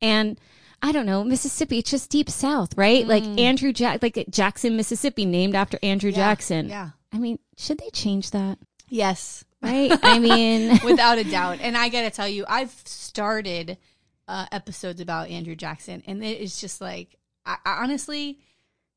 and 0.00 0.38
I 0.86 0.92
don't 0.92 1.06
know, 1.06 1.24
Mississippi, 1.24 1.78
it's 1.78 1.90
just 1.90 2.10
deep 2.10 2.30
south, 2.30 2.76
right? 2.76 3.04
Like 3.06 3.24
Andrew 3.24 3.72
Jack, 3.72 4.02
like 4.02 4.24
Jackson, 4.30 4.76
Mississippi, 4.76 5.24
named 5.24 5.54
after 5.56 5.78
Andrew 5.82 6.12
Mm. 6.12 6.16
Yeah, 6.16 6.28
Jackson. 6.30 6.68
Yeah. 6.68 6.90
I 7.12 7.18
mean, 7.18 7.38
should 7.56 7.78
they 7.78 7.90
change 7.90 8.30
that? 8.30 8.58
Yes. 8.88 9.44
Right? 9.60 9.90
I 10.02 10.18
mean, 10.28 10.78
Without 10.84 11.18
a 11.18 11.24
doubt. 11.24 11.58
And 11.60 11.76
I 11.76 11.88
got 11.88 12.02
to 12.02 12.10
tell 12.10 12.28
you, 12.28 12.44
I've 12.48 12.70
started 12.84 13.78
uh, 14.28 14.46
episodes 14.52 15.00
about 15.00 15.28
Andrew 15.28 15.56
Jackson, 15.56 16.02
and 16.06 16.22
it 16.24 16.40
is 16.40 16.60
just 16.60 16.80
like, 16.80 17.16
I, 17.44 17.56
I 17.64 17.82
honestly, 17.82 18.38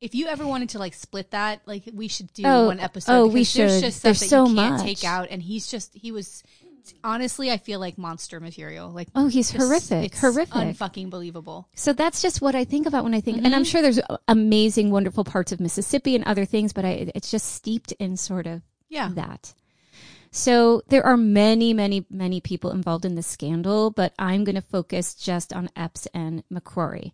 if 0.00 0.14
you 0.14 0.26
ever 0.28 0.46
wanted 0.46 0.68
to 0.70 0.78
like 0.78 0.94
split 0.94 1.32
that, 1.32 1.62
like 1.66 1.84
we 1.92 2.06
should 2.08 2.32
do 2.32 2.42
Oh, 2.46 2.66
one 2.66 2.78
episode. 2.80 3.12
oh, 3.12 3.26
we 3.26 3.40
because 3.40 3.54
There's 3.54 3.72
should. 3.74 3.80
just 3.82 3.98
stuff 3.98 4.02
There's 4.02 4.20
that 4.20 4.28
so 4.28 4.46
you 4.48 4.54
can't 4.54 4.74
much. 4.76 4.82
take 4.84 5.04
out, 5.04 5.28
and 5.30 5.42
he's 5.42 5.66
just 5.66 5.92
he 5.94 6.12
was. 6.12 6.42
Honestly, 7.04 7.50
I 7.50 7.56
feel 7.58 7.80
like 7.80 7.98
monster 7.98 8.40
material. 8.40 8.90
Like 8.90 9.08
oh, 9.14 9.28
he's 9.28 9.50
just- 9.52 9.64
horrific, 9.64 10.12
it's 10.12 10.20
horrific. 10.20 10.54
unfucking 10.54 11.10
believable. 11.10 11.68
so 11.74 11.92
that's 11.92 12.22
just 12.22 12.40
what 12.42 12.54
I 12.54 12.64
think 12.64 12.86
about 12.86 13.04
when 13.04 13.14
I 13.14 13.20
think, 13.20 13.38
Mm-hmm. 13.38 13.46
and 13.46 13.54
I'm 13.54 13.64
sure 13.64 13.82
there's 13.82 14.00
amazing, 14.28 14.90
wonderful 14.90 15.24
parts 15.24 15.52
of 15.52 15.60
Mississippi 15.60 16.14
and 16.14 16.24
other 16.24 16.44
things, 16.44 16.72
but 16.72 16.84
I, 16.84 17.10
it's 17.14 17.30
just 17.30 17.52
steeped 17.54 17.92
in 17.92 18.16
sort 18.16 18.46
of 18.46 18.62
Yeah. 18.88 19.10
that. 19.14 19.54
So 20.32 20.82
there 20.88 21.04
are 21.04 21.16
many, 21.16 21.74
many, 21.74 22.06
many 22.08 22.40
people 22.40 22.70
involved 22.70 23.04
in 23.04 23.16
the 23.16 23.22
scandal, 23.22 23.90
but 23.90 24.12
I'm 24.18 24.44
going 24.44 24.54
to 24.54 24.60
focus 24.62 25.14
just 25.14 25.52
on 25.52 25.68
Epps 25.74 26.06
and 26.14 26.44
McCrory. 26.52 27.12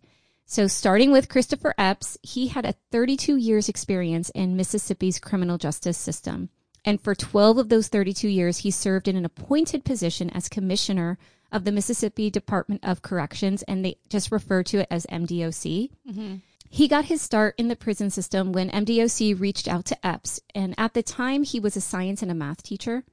So, 0.49 0.67
starting 0.67 1.11
with 1.11 1.27
Christopher 1.27 1.73
Epps, 1.77 2.17
he 2.23 2.47
had 2.47 2.65
a 2.65 2.75
32 2.91 3.35
years 3.35 3.67
experience 3.67 4.29
in 4.29 4.55
Mississippi's 4.55 5.19
criminal 5.19 5.57
justice 5.57 5.97
system. 5.97 6.49
And 6.85 7.01
for 7.01 7.15
12 7.15 7.57
of 7.57 7.69
those 7.69 7.87
32 7.87 8.27
years, 8.27 8.59
he 8.59 8.71
served 8.71 9.07
in 9.07 9.15
an 9.15 9.25
appointed 9.25 9.83
position 9.83 10.29
as 10.29 10.47
commissioner 10.49 11.17
of 11.51 11.63
the 11.63 11.71
Mississippi 11.71 12.29
Department 12.29 12.83
of 12.83 13.01
Corrections, 13.01 13.63
and 13.63 13.83
they 13.83 13.97
just 14.09 14.31
refer 14.31 14.63
to 14.63 14.79
it 14.79 14.87
as 14.89 15.05
MDOC. 15.07 15.91
Mm-hmm. 16.09 16.35
He 16.69 16.87
got 16.87 17.05
his 17.05 17.21
start 17.21 17.55
in 17.57 17.69
the 17.69 17.75
prison 17.75 18.09
system 18.09 18.51
when 18.51 18.69
MDOC 18.69 19.39
reached 19.39 19.67
out 19.67 19.85
to 19.85 20.05
Epps. 20.05 20.41
And 20.53 20.75
at 20.77 20.93
the 20.93 21.03
time, 21.03 21.43
he 21.43 21.59
was 21.59 21.77
a 21.77 21.81
science 21.81 22.21
and 22.21 22.29
a 22.29 22.35
math 22.35 22.61
teacher. 22.61 23.03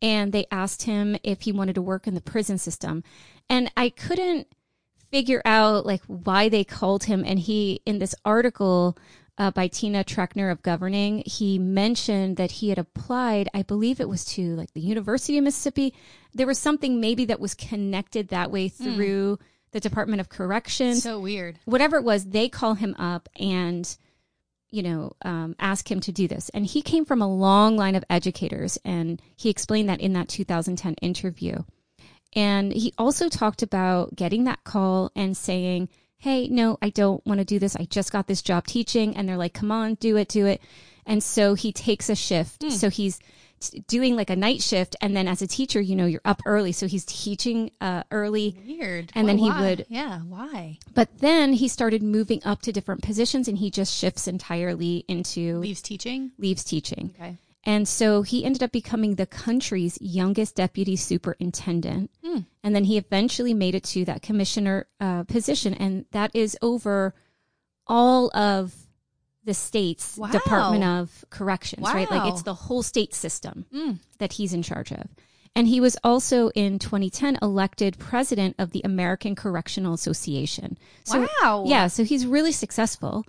And 0.00 0.32
they 0.32 0.46
asked 0.50 0.82
him 0.82 1.16
if 1.22 1.42
he 1.42 1.52
wanted 1.52 1.74
to 1.74 1.82
work 1.82 2.06
in 2.06 2.14
the 2.14 2.20
prison 2.20 2.58
system. 2.58 3.02
And 3.48 3.70
I 3.76 3.88
couldn't 3.88 4.48
figure 5.10 5.42
out 5.44 5.86
like 5.86 6.02
why 6.06 6.48
they 6.48 6.64
called 6.64 7.04
him. 7.04 7.24
And 7.26 7.38
he, 7.38 7.80
in 7.84 7.98
this 7.98 8.14
article 8.24 8.96
uh, 9.36 9.50
by 9.50 9.66
Tina 9.66 10.04
Treckner 10.04 10.50
of 10.50 10.62
Governing, 10.62 11.22
he 11.26 11.58
mentioned 11.58 12.36
that 12.36 12.52
he 12.52 12.68
had 12.68 12.78
applied, 12.78 13.48
I 13.52 13.62
believe 13.62 14.00
it 14.00 14.08
was 14.08 14.24
to 14.26 14.54
like 14.54 14.72
the 14.74 14.80
University 14.80 15.36
of 15.38 15.44
Mississippi. 15.44 15.94
There 16.32 16.46
was 16.46 16.58
something 16.58 17.00
maybe 17.00 17.24
that 17.26 17.40
was 17.40 17.54
connected 17.54 18.28
that 18.28 18.50
way 18.50 18.68
through 18.68 19.38
the 19.72 19.80
Department 19.80 20.20
of 20.20 20.28
Corrections 20.28 21.02
So 21.02 21.18
weird. 21.18 21.58
whatever 21.64 21.96
it 21.96 22.04
was, 22.04 22.26
they 22.26 22.48
call 22.48 22.74
him 22.74 22.94
up 22.96 23.28
and, 23.38 23.96
you 24.70 24.84
know, 24.84 25.16
um, 25.22 25.56
ask 25.58 25.90
him 25.90 25.98
to 26.00 26.12
do 26.12 26.28
this. 26.28 26.48
And 26.50 26.64
he 26.64 26.80
came 26.80 27.04
from 27.04 27.20
a 27.20 27.26
long 27.28 27.76
line 27.76 27.96
of 27.96 28.04
educators, 28.08 28.78
and 28.84 29.20
he 29.34 29.50
explained 29.50 29.88
that 29.88 30.00
in 30.00 30.12
that 30.12 30.28
2010 30.28 30.94
interview. 31.02 31.64
And 32.36 32.72
he 32.72 32.92
also 32.98 33.28
talked 33.28 33.62
about 33.62 34.14
getting 34.14 34.44
that 34.44 34.62
call 34.62 35.10
and 35.16 35.36
saying, 35.36 35.88
Hey, 36.24 36.48
no, 36.48 36.78
I 36.80 36.88
don't 36.88 37.24
want 37.26 37.40
to 37.40 37.44
do 37.44 37.58
this. 37.58 37.76
I 37.76 37.84
just 37.84 38.10
got 38.10 38.26
this 38.28 38.40
job 38.40 38.66
teaching. 38.66 39.14
And 39.14 39.28
they're 39.28 39.36
like, 39.36 39.52
Come 39.52 39.70
on, 39.70 39.94
do 39.96 40.16
it, 40.16 40.28
do 40.28 40.46
it. 40.46 40.62
And 41.04 41.22
so 41.22 41.52
he 41.52 41.70
takes 41.70 42.08
a 42.08 42.14
shift. 42.14 42.64
So 42.72 42.88
he's 42.88 43.20
t- 43.60 43.84
doing 43.86 44.16
like 44.16 44.30
a 44.30 44.36
night 44.36 44.62
shift. 44.62 44.96
And 45.02 45.14
then 45.14 45.28
as 45.28 45.42
a 45.42 45.46
teacher, 45.46 45.82
you 45.82 45.94
know, 45.94 46.06
you're 46.06 46.22
up 46.24 46.40
early. 46.46 46.72
So 46.72 46.86
he's 46.86 47.04
teaching 47.04 47.72
uh, 47.78 48.04
early. 48.10 48.56
Weird. 48.66 49.12
And 49.14 49.28
then 49.28 49.36
he 49.36 49.50
why? 49.50 49.60
would- 49.60 49.86
Yeah. 49.90 50.20
Why? 50.20 50.78
But 50.94 51.10
then 51.18 51.52
he 51.52 51.68
started 51.68 52.02
moving 52.02 52.40
up 52.42 52.62
to 52.62 52.72
different 52.72 53.02
positions 53.02 53.46
and 53.46 53.58
he 53.58 53.70
just 53.70 53.94
shifts 53.94 54.26
entirely 54.26 55.04
into 55.08 55.58
Leaves 55.58 55.82
teaching. 55.82 56.30
leaves 56.38 56.64
teaching. 56.64 57.14
Okay. 57.20 57.36
And 57.66 57.88
so 57.88 58.22
he 58.22 58.44
ended 58.44 58.62
up 58.62 58.72
becoming 58.72 59.14
the 59.14 59.26
country's 59.26 59.98
youngest 60.00 60.54
deputy 60.56 60.96
superintendent. 60.96 62.10
And 62.62 62.74
then 62.74 62.84
he 62.84 62.96
eventually 62.98 63.54
made 63.54 63.74
it 63.74 63.84
to 63.84 64.04
that 64.06 64.22
commissioner 64.22 64.86
uh, 65.00 65.24
position. 65.24 65.74
And 65.74 66.04
that 66.12 66.30
is 66.34 66.56
over 66.62 67.14
all 67.86 68.34
of 68.36 68.74
the 69.44 69.54
state's 69.54 70.16
Wow. 70.16 70.30
Department 70.30 70.84
of 70.84 71.24
Corrections, 71.30 71.82
right? 71.84 72.10
Like 72.10 72.32
it's 72.32 72.42
the 72.42 72.54
whole 72.54 72.82
state 72.82 73.14
system 73.14 73.66
that 74.18 74.32
he's 74.34 74.52
in 74.54 74.62
charge 74.62 74.90
of. 74.92 75.06
And 75.56 75.68
he 75.68 75.80
was 75.80 75.96
also 76.02 76.48
in 76.50 76.78
2010 76.80 77.38
elected 77.40 77.98
president 77.98 78.56
of 78.58 78.72
the 78.72 78.80
American 78.84 79.34
Correctional 79.36 79.94
Association. 79.94 80.76
So, 81.04 81.28
Wow. 81.42 81.64
Yeah, 81.66 81.86
so 81.86 82.02
he's 82.04 82.26
really 82.26 82.52
successful. 82.52 83.24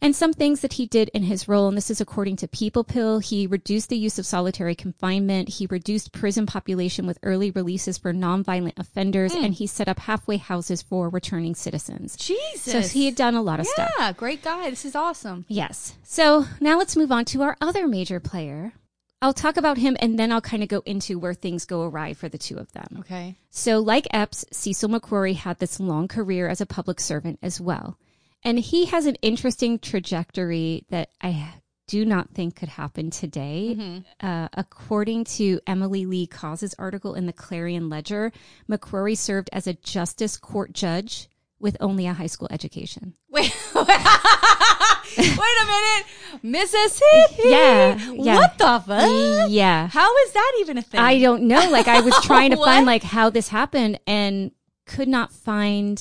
And 0.00 0.14
some 0.14 0.32
things 0.32 0.60
that 0.60 0.74
he 0.74 0.86
did 0.86 1.08
in 1.10 1.24
his 1.24 1.48
role, 1.48 1.68
and 1.68 1.76
this 1.76 1.90
is 1.90 2.00
according 2.00 2.36
to 2.36 2.48
People 2.48 2.84
Pill, 2.84 3.18
he 3.18 3.46
reduced 3.46 3.88
the 3.88 3.98
use 3.98 4.18
of 4.18 4.26
solitary 4.26 4.74
confinement, 4.74 5.48
he 5.48 5.66
reduced 5.66 6.12
prison 6.12 6.46
population 6.46 7.06
with 7.06 7.18
early 7.22 7.50
releases 7.50 7.98
for 7.98 8.12
nonviolent 8.12 8.78
offenders, 8.78 9.34
hmm. 9.34 9.44
and 9.44 9.54
he 9.54 9.66
set 9.66 9.88
up 9.88 9.98
halfway 9.98 10.36
houses 10.36 10.82
for 10.82 11.08
returning 11.08 11.54
citizens. 11.54 12.16
Jesus. 12.16 12.72
So 12.72 12.80
he 12.80 13.06
had 13.06 13.16
done 13.16 13.34
a 13.34 13.42
lot 13.42 13.60
of 13.60 13.66
stuff. 13.66 13.90
Yeah. 13.98 14.12
Great 14.12 14.42
guy. 14.42 14.70
This 14.70 14.84
is 14.84 14.94
awesome. 14.94 15.44
Yes. 15.48 15.96
So 16.02 16.46
now 16.60 16.78
let's 16.78 16.96
move 16.96 17.12
on 17.12 17.24
to 17.26 17.42
our 17.42 17.56
other 17.60 17.88
major 17.88 18.20
player. 18.20 18.72
I'll 19.20 19.34
talk 19.34 19.56
about 19.56 19.78
him 19.78 19.96
and 20.00 20.16
then 20.16 20.30
I'll 20.30 20.40
kind 20.40 20.62
of 20.62 20.68
go 20.68 20.82
into 20.86 21.18
where 21.18 21.34
things 21.34 21.64
go 21.64 21.82
awry 21.82 22.14
for 22.14 22.28
the 22.28 22.38
two 22.38 22.56
of 22.56 22.70
them. 22.72 22.98
Okay. 23.00 23.36
So, 23.50 23.80
like 23.80 24.06
Epps, 24.12 24.44
Cecil 24.52 24.88
McCrory 24.88 25.34
had 25.34 25.58
this 25.58 25.80
long 25.80 26.06
career 26.06 26.48
as 26.48 26.60
a 26.60 26.66
public 26.66 27.00
servant 27.00 27.40
as 27.42 27.60
well. 27.60 27.98
And 28.44 28.58
he 28.58 28.86
has 28.86 29.06
an 29.06 29.16
interesting 29.16 29.78
trajectory 29.78 30.84
that 30.90 31.10
I 31.20 31.54
do 31.88 32.04
not 32.04 32.30
think 32.34 32.54
could 32.54 32.68
happen 32.68 33.10
today. 33.10 34.02
Uh, 34.20 34.48
according 34.52 35.24
to 35.24 35.60
Emily 35.66 36.06
Le 36.06 36.26
Coz's 36.26 36.74
article 36.78 37.14
in 37.14 37.26
the 37.26 37.32
Clarion 37.32 37.88
Ledger, 37.88 38.30
McCrory 38.70 39.16
served 39.16 39.50
as 39.52 39.66
a 39.66 39.74
justice 39.74 40.36
court 40.36 40.72
judge 40.72 41.28
with 41.58 41.76
only 41.80 42.06
a 42.06 42.12
high 42.12 42.26
school 42.26 42.48
education. 42.50 43.14
Wait. 43.30 43.52
Wait 43.74 43.88
a 45.18 45.66
minute. 45.66 46.06
Mississippi. 46.42 47.42
Yeah, 47.48 47.96
yeah. 48.12 48.36
What 48.36 48.58
the 48.58 48.82
fuck? 48.86 49.50
Yeah. 49.50 49.88
How 49.88 50.16
is 50.18 50.32
that 50.32 50.52
even 50.60 50.78
a 50.78 50.82
thing? 50.82 51.00
I 51.00 51.18
don't 51.18 51.44
know. 51.44 51.70
Like 51.70 51.88
I 51.88 52.00
was 52.00 52.14
trying 52.22 52.50
to 52.52 52.56
find 52.56 52.86
like 52.86 53.02
how 53.02 53.30
this 53.30 53.48
happened 53.48 53.98
and 54.06 54.52
could 54.86 55.08
not 55.08 55.32
find 55.32 56.00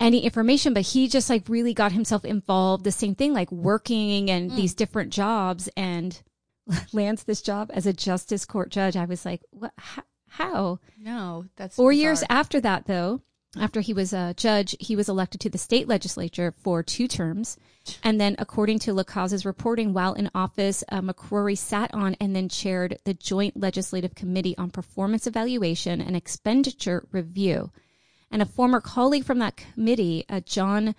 any 0.00 0.24
information, 0.24 0.74
but 0.74 0.82
he 0.82 1.06
just 1.06 1.30
like 1.30 1.48
really 1.48 1.74
got 1.74 1.92
himself 1.92 2.24
involved. 2.24 2.84
The 2.84 2.92
same 2.92 3.14
thing, 3.14 3.32
like 3.32 3.52
working 3.52 4.30
and 4.30 4.50
these 4.50 4.74
different 4.74 5.12
jobs 5.12 5.68
and 5.76 6.20
lands 6.92 7.24
this 7.24 7.42
job 7.42 7.70
as 7.72 7.86
a 7.86 7.92
justice 7.92 8.44
court 8.44 8.70
judge. 8.70 8.96
I 8.96 9.04
was 9.04 9.24
like, 9.24 9.42
what? 9.50 9.72
How? 9.76 10.02
how? 10.30 10.78
No, 10.98 11.44
that's 11.56 11.76
Four 11.76 11.92
years 11.92 12.24
after 12.30 12.60
that, 12.60 12.86
though, 12.86 13.20
after 13.58 13.80
he 13.80 13.92
was 13.92 14.12
a 14.12 14.32
judge, 14.36 14.76
he 14.78 14.94
was 14.94 15.08
elected 15.08 15.40
to 15.40 15.50
the 15.50 15.58
state 15.58 15.88
legislature 15.88 16.54
for 16.62 16.82
two 16.82 17.08
terms. 17.08 17.56
And 18.04 18.20
then, 18.20 18.36
according 18.38 18.78
to 18.80 18.94
Le 18.94 19.04
Coz's 19.04 19.44
reporting, 19.44 19.92
while 19.92 20.12
in 20.12 20.30
office, 20.34 20.84
uh, 20.90 21.00
McCrory 21.00 21.58
sat 21.58 21.92
on 21.92 22.16
and 22.20 22.34
then 22.34 22.48
chaired 22.48 22.98
the 23.04 23.14
Joint 23.14 23.58
Legislative 23.58 24.14
Committee 24.14 24.56
on 24.56 24.70
Performance 24.70 25.26
Evaluation 25.26 26.00
and 26.00 26.14
Expenditure 26.14 27.06
Review. 27.10 27.72
And 28.30 28.40
a 28.42 28.46
former 28.46 28.80
colleague 28.80 29.24
from 29.24 29.38
that 29.40 29.56
committee, 29.56 30.24
uh, 30.28 30.40
John 30.40 30.94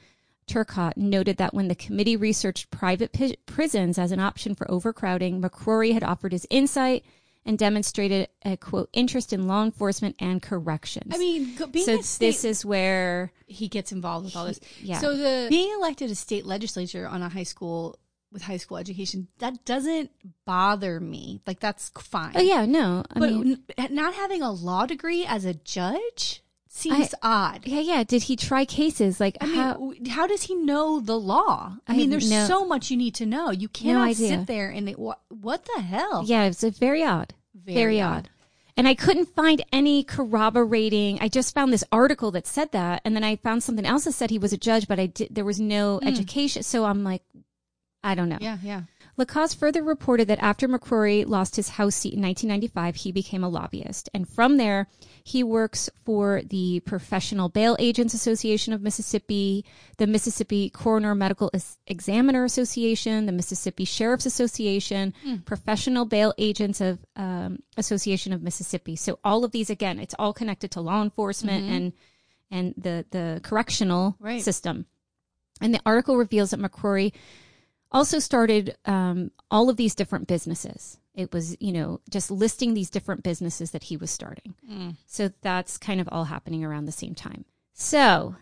Turcott, 0.47 0.97
noted 0.97 1.37
that 1.37 1.53
when 1.53 1.67
the 1.69 1.75
committee 1.75 2.17
researched 2.17 2.71
private 2.71 3.13
pi- 3.13 3.37
prisons 3.45 3.97
as 3.97 4.11
an 4.11 4.19
option 4.19 4.53
for 4.55 4.69
overcrowding, 4.69 5.41
McCrory 5.41 5.93
had 5.93 6.03
offered 6.03 6.33
his 6.33 6.45
insight 6.49 7.05
and 7.45 7.57
demonstrated 7.57 8.27
a 8.43 8.55
quote 8.57 8.89
interest 8.93 9.33
in 9.33 9.47
law 9.47 9.63
enforcement 9.63 10.15
and 10.19 10.41
corrections. 10.41 11.11
I 11.15 11.17
mean, 11.17 11.55
being 11.71 11.85
so 11.85 11.99
a 11.99 12.03
state, 12.03 12.27
this 12.27 12.43
is 12.43 12.65
where 12.65 13.31
he 13.47 13.67
gets 13.67 13.91
involved 13.91 14.25
with 14.25 14.35
all 14.35 14.45
this. 14.45 14.59
yeah. 14.81 14.99
So 14.99 15.15
the 15.15 15.47
being 15.49 15.71
elected 15.75 16.11
a 16.11 16.15
state 16.15 16.45
legislature 16.45 17.07
on 17.07 17.21
a 17.23 17.29
high 17.29 17.43
school 17.43 17.97
with 18.31 18.43
high 18.43 18.57
school 18.57 18.77
education 18.77 19.27
that 19.39 19.65
doesn't 19.65 20.11
bother 20.45 20.99
me. 20.99 21.41
Like 21.47 21.59
that's 21.59 21.89
fine. 21.97 22.33
oh 22.35 22.41
yeah 22.41 22.65
no 22.65 23.03
I 23.09 23.19
but 23.19 23.31
mean 23.31 23.63
n- 23.77 23.93
not 23.95 24.13
having 24.13 24.41
a 24.41 24.51
law 24.51 24.85
degree 24.85 25.25
as 25.25 25.43
a 25.45 25.53
judge 25.53 26.43
seems 26.73 27.13
odd. 27.21 27.61
yeah 27.65 27.81
yeah 27.81 28.03
did 28.03 28.23
he 28.23 28.35
try 28.35 28.63
cases 28.63 29.19
like 29.19 29.37
I 29.41 29.45
how 29.45 29.73
w- 29.73 30.09
how 30.09 30.25
does 30.25 30.43
he 30.43 30.55
know 30.55 31.01
the 31.01 31.19
law? 31.19 31.77
I, 31.87 31.93
I 31.93 31.97
mean, 31.97 32.09
there's 32.09 32.31
no- 32.31 32.47
so 32.47 32.65
much 32.65 32.89
you 32.89 32.97
need 32.97 33.15
to 33.15 33.25
know. 33.25 33.51
You 33.51 33.67
cannot 33.67 34.09
idea. 34.09 34.29
sit 34.29 34.47
there 34.47 34.69
and 34.69 34.87
they, 34.87 34.93
what, 34.93 35.19
what 35.29 35.65
the 35.75 35.81
hell? 35.81 36.23
yeah 36.25 36.45
it's 36.45 36.63
very 36.63 37.03
odd 37.03 37.33
Very 37.53 37.99
odd. 38.01 38.17
odd. 38.17 38.29
And 38.77 38.87
I 38.87 38.95
couldn't 38.95 39.35
find 39.35 39.63
any 39.73 40.01
corroborating. 40.03 41.19
I 41.19 41.27
just 41.27 41.53
found 41.53 41.73
this 41.73 41.83
article 41.91 42.31
that 42.31 42.47
said 42.47 42.71
that, 42.71 43.01
and 43.03 43.13
then 43.15 43.23
I 43.23 43.35
found 43.35 43.61
something 43.61 43.85
else 43.85 44.05
that 44.05 44.13
said 44.13 44.29
he 44.29 44.39
was 44.39 44.53
a 44.53 44.57
judge, 44.57 44.87
but 44.87 44.97
I 44.97 45.07
did. 45.07 45.35
There 45.35 45.45
was 45.45 45.59
no 45.59 45.99
hmm. 45.99 46.07
education, 46.07 46.63
so 46.63 46.85
I'm 46.85 47.03
like, 47.03 47.21
I 48.01 48.15
don't 48.15 48.29
know. 48.29 48.37
yeah, 48.39 48.57
yeah. 48.63 48.83
Le 49.17 49.25
Coz 49.25 49.53
further 49.53 49.83
reported 49.83 50.27
that 50.29 50.41
after 50.41 50.67
McCrory 50.67 51.27
lost 51.27 51.57
his 51.57 51.69
House 51.69 51.95
seat 51.95 52.13
in 52.13 52.21
1995, 52.21 52.95
he 52.95 53.11
became 53.11 53.43
a 53.43 53.49
lobbyist. 53.49 54.09
And 54.13 54.27
from 54.27 54.57
there, 54.57 54.87
he 55.23 55.43
works 55.43 55.89
for 56.03 56.41
the 56.43 56.79
Professional 56.81 57.49
Bail 57.49 57.75
Agents 57.79 58.13
Association 58.13 58.73
of 58.73 58.81
Mississippi, 58.81 59.65
the 59.97 60.07
Mississippi 60.07 60.69
Coroner 60.69 61.13
Medical 61.15 61.49
Ex- 61.53 61.77
Examiner 61.87 62.43
Association, 62.43 63.25
the 63.25 63.31
Mississippi 63.31 63.85
Sheriff's 63.85 64.25
Association, 64.25 65.13
Professional 65.45 66.05
Bail 66.05 66.33
Agents 66.37 66.81
of 66.81 66.99
um, 67.15 67.59
Association 67.77 68.33
of 68.33 68.41
Mississippi. 68.41 68.95
So 68.95 69.19
all 69.23 69.43
of 69.43 69.51
these, 69.51 69.69
again, 69.69 69.99
it's 69.99 70.15
all 70.17 70.33
connected 70.33 70.71
to 70.71 70.81
law 70.81 71.01
enforcement 71.01 71.65
and 71.69 71.93
and 72.49 72.73
the 72.77 73.05
the 73.11 73.39
correctional 73.43 74.15
Right. 74.19 74.41
system. 74.41 74.85
And 75.61 75.73
the 75.73 75.81
article 75.85 76.17
reveals 76.17 76.49
that 76.51 76.59
McCrory 76.59 77.13
also 77.91 78.19
started 78.19 78.75
um, 78.85 79.31
all 79.49 79.69
of 79.69 79.77
these 79.77 79.95
different 79.95 80.27
businesses. 80.27 80.97
It 81.13 81.33
was, 81.33 81.57
you 81.59 81.73
know, 81.73 81.99
just 82.09 82.31
listing 82.31 82.73
these 82.73 82.89
different 82.89 83.23
businesses 83.23 83.71
that 83.71 83.83
he 83.83 83.97
was 83.97 84.11
starting. 84.11 84.55
Mm. 84.69 84.95
So 85.07 85.31
that's 85.41 85.77
kind 85.77 85.99
of 85.99 86.07
all 86.11 86.25
happening 86.25 86.63
around 86.63 86.85
the 86.85 86.91
same 86.91 87.15
time. 87.15 87.45
So, 87.73 88.35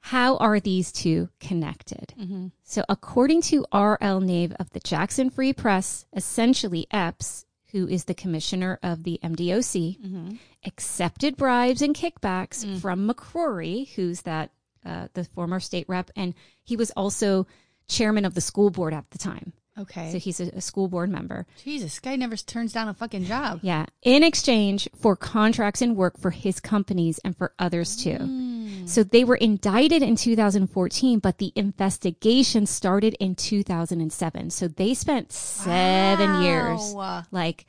how 0.00 0.38
are 0.38 0.58
these 0.58 0.92
two 0.92 1.28
connected? 1.40 2.14
Mm-hmm. 2.18 2.46
So, 2.64 2.84
according 2.88 3.42
to 3.42 3.66
R.L. 3.70 4.20
Nave 4.20 4.52
of 4.58 4.70
the 4.70 4.80
Jackson 4.80 5.30
Free 5.30 5.52
Press, 5.52 6.06
essentially 6.14 6.86
Epps, 6.90 7.44
who 7.72 7.86
is 7.86 8.04
the 8.04 8.14
commissioner 8.14 8.78
of 8.82 9.04
the 9.04 9.20
MDOC, 9.22 10.00
mm-hmm. 10.00 10.34
accepted 10.66 11.36
bribes 11.36 11.82
and 11.82 11.94
kickbacks 11.94 12.64
mm. 12.64 12.80
from 12.80 13.08
McCrory, 13.08 13.88
who's 13.94 14.22
that 14.22 14.50
uh, 14.84 15.08
the 15.12 15.24
former 15.24 15.60
state 15.60 15.86
rep, 15.88 16.10
and 16.16 16.34
he 16.64 16.76
was 16.76 16.90
also 16.92 17.46
chairman 17.86 18.24
of 18.24 18.34
the 18.34 18.40
school 18.40 18.70
board 18.70 18.94
at 18.94 19.10
the 19.10 19.18
time. 19.18 19.52
Okay. 19.80 20.12
So 20.12 20.18
he's 20.18 20.40
a, 20.40 20.44
a 20.56 20.60
school 20.60 20.88
board 20.88 21.10
member. 21.10 21.46
Jesus, 21.62 21.98
guy 21.98 22.16
never 22.16 22.36
turns 22.36 22.72
down 22.72 22.88
a 22.88 22.94
fucking 22.94 23.24
job. 23.24 23.60
Yeah. 23.62 23.86
In 24.02 24.22
exchange 24.22 24.88
for 24.94 25.16
contracts 25.16 25.82
and 25.82 25.96
work 25.96 26.18
for 26.18 26.30
his 26.30 26.60
companies 26.60 27.18
and 27.24 27.36
for 27.36 27.52
others 27.58 27.96
too. 27.96 28.18
Mm. 28.18 28.88
So 28.88 29.02
they 29.02 29.24
were 29.24 29.36
indicted 29.36 30.02
in 30.02 30.16
2014, 30.16 31.18
but 31.18 31.38
the 31.38 31.52
investigation 31.54 32.66
started 32.66 33.16
in 33.20 33.34
2007. 33.34 34.50
So 34.50 34.68
they 34.68 34.94
spent 34.94 35.32
seven 35.32 36.42
years 36.42 36.94
like 37.30 37.66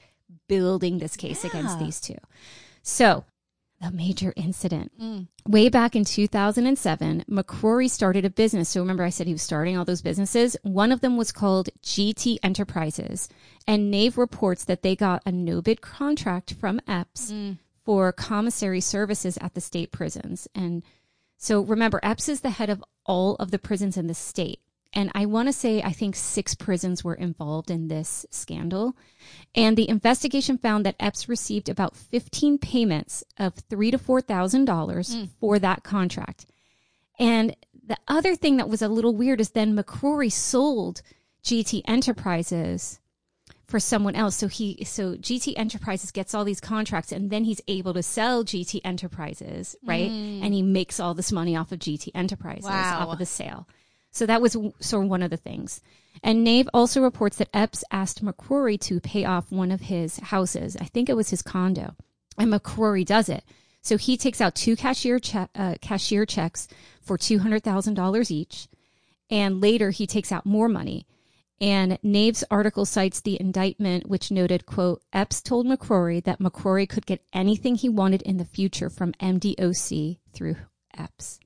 building 0.48 1.00
this 1.00 1.16
case 1.16 1.46
against 1.46 1.80
these 1.80 2.02
two. 2.02 2.18
So 2.84 3.26
the 3.82 3.92
major 3.92 4.34
incident. 4.36 4.92
Mm. 5.02 5.28
Way 5.48 5.70
back 5.70 5.96
in 5.96 6.06
2007, 6.06 7.26
McCrory 7.30 7.90
started 7.90 8.26
a 8.26 8.30
business. 8.30 8.70
So 8.70 8.80
remember, 8.82 9.04
I 9.04 9.10
said 9.10 9.28
he 9.28 9.34
was 9.34 9.42
starting 9.42 9.76
all 9.78 9.86
those 9.86 10.02
businesses. 10.02 10.56
One 10.64 10.92
of 10.92 11.02
them 11.02 11.18
was 11.18 11.32
called 11.32 11.70
GT 11.84 12.38
Enterprises. 12.44 13.28
And 13.68 13.90
Nave 13.90 14.18
reports 14.18 14.64
that 14.66 14.84
they 14.84 14.96
got 14.96 15.24
a 15.26 15.32
no 15.32 15.62
bid 15.62 15.82
contract 15.82 16.54
from 16.54 16.80
Epps 16.88 17.32
Mm. 17.32 17.58
for 17.84 18.12
commissary 18.12 18.82
services 18.82 19.38
at 19.42 19.54
the 19.56 19.62
state 19.62 19.92
prisons. 19.92 20.48
And 20.54 20.84
so 21.38 21.62
remember, 21.62 22.00
Epps 22.04 22.30
is 22.30 22.42
the 22.42 22.52
head 22.52 22.70
of 22.70 22.84
all 23.06 23.36
of 23.36 23.50
the 23.52 23.60
prisons 23.60 23.98
in 23.98 24.08
the 24.08 24.14
state. 24.14 24.60
And 24.94 25.10
I 25.16 25.26
want 25.26 25.48
to 25.48 25.54
say, 25.54 25.82
I 25.82 25.92
think 25.92 26.16
six 26.16 26.54
prisons 26.54 27.04
were 27.04 27.16
involved 27.16 27.72
in 27.72 27.88
this 27.88 28.26
scandal. 28.30 28.96
And 29.56 29.78
the 29.78 29.88
investigation 29.88 30.58
found 30.58 30.86
that 30.86 30.98
Epps 31.00 31.30
received 31.30 31.70
about 31.70 31.96
15 31.96 32.58
payments 32.58 33.24
of 33.38 33.56
three 33.56 33.92
to 33.92 33.98
four 33.98 34.22
thousand 34.22 34.66
dollars 34.66 35.16
hmm. 35.16 35.26
for 35.40 35.60
that 35.60 35.84
contract. 35.84 36.46
And 37.18 37.56
the 37.86 37.98
other 38.08 38.36
thing 38.36 38.58
that 38.58 38.70
was 38.70 38.82
a 38.82 38.88
little 38.88 39.16
weird 39.16 39.40
is 39.40 39.52
then 39.52 39.76
McCrory 39.76 40.32
sold 40.32 41.02
GT 41.44 41.82
Enterprises 41.88 43.00
for 43.68 43.80
someone 43.80 44.16
else. 44.16 44.36
So 44.36 44.48
he 44.48 44.84
so 44.84 45.16
GT 45.16 45.54
Enterprises 45.56 46.12
gets 46.12 46.34
all 46.34 46.44
these 46.44 46.60
contracts 46.60 47.14
and 47.14 47.30
then 47.30 47.46
he's 47.46 47.62
able 47.68 47.94
to 47.94 48.04
sell 48.04 48.44
GT 48.44 48.82
Enterprises, 48.84 49.78
right? 49.84 50.10
Hmm. 50.10 50.44
And 50.44 50.54
he 50.54 50.62
makes 50.62 51.00
all 51.00 51.14
this 51.14 51.32
money 51.32 51.56
off 51.56 51.72
of 51.72 51.80
GT 51.80 52.10
Enterprises 52.14 52.66
Wow. 52.66 53.08
off 53.08 53.14
of 53.14 53.20
the 53.20 53.26
sale. 53.26 53.68
So 54.12 54.26
that 54.26 54.42
was 54.42 54.58
sort 54.80 55.06
of 55.06 55.10
one 55.10 55.24
of 55.24 55.30
the 55.30 55.38
things. 55.38 55.82
And 56.22 56.44
Nave 56.44 56.70
also 56.74 57.02
reports 57.02 57.38
that 57.38 57.50
Epps 57.54 57.84
asked 57.92 58.24
McCrory 58.24 58.80
to 58.82 59.00
pay 59.00 59.26
off 59.26 59.52
one 59.52 59.72
of 59.72 59.82
his 59.82 60.20
houses. 60.20 60.76
I 60.80 60.86
think 60.86 61.10
it 61.10 61.16
was 61.16 61.30
his 61.30 61.42
condo. 61.42 61.96
And 62.38 62.52
McCrory 62.52 63.06
does 63.06 63.30
it. 63.30 63.44
So 63.82 63.98
he 63.98 64.18
takes 64.18 64.42
out 64.42 64.54
two 64.54 64.76
cashier 64.76 65.20
che- 65.20 65.48
uh, 65.56 65.76
cashier 65.82 66.26
checks 66.26 66.68
for 67.02 67.18
$200,000 67.18 68.32
each. 68.32 68.68
And 69.30 69.62
later 69.62 69.92
he 69.92 70.06
takes 70.06 70.32
out 70.32 70.46
more 70.46 70.68
money. 70.68 71.08
And 71.62 72.00
Nave's 72.02 72.44
article 72.50 72.86
cites 72.86 73.22
the 73.22 73.40
indictment, 73.40 74.10
which 74.10 74.32
noted, 74.32 74.66
quote, 74.66 75.04
Epps 75.14 75.42
told 75.42 75.68
McCrory 75.68 76.24
that 76.24 76.40
McCrory 76.40 76.90
could 76.90 77.06
get 77.06 77.24
anything 77.34 77.76
he 77.76 77.88
wanted 77.88 78.24
in 78.24 78.38
the 78.38 78.46
future 78.46 78.90
from 78.90 79.14
MDOC 79.14 80.18
through 80.34 80.56
Epps. 80.98 81.40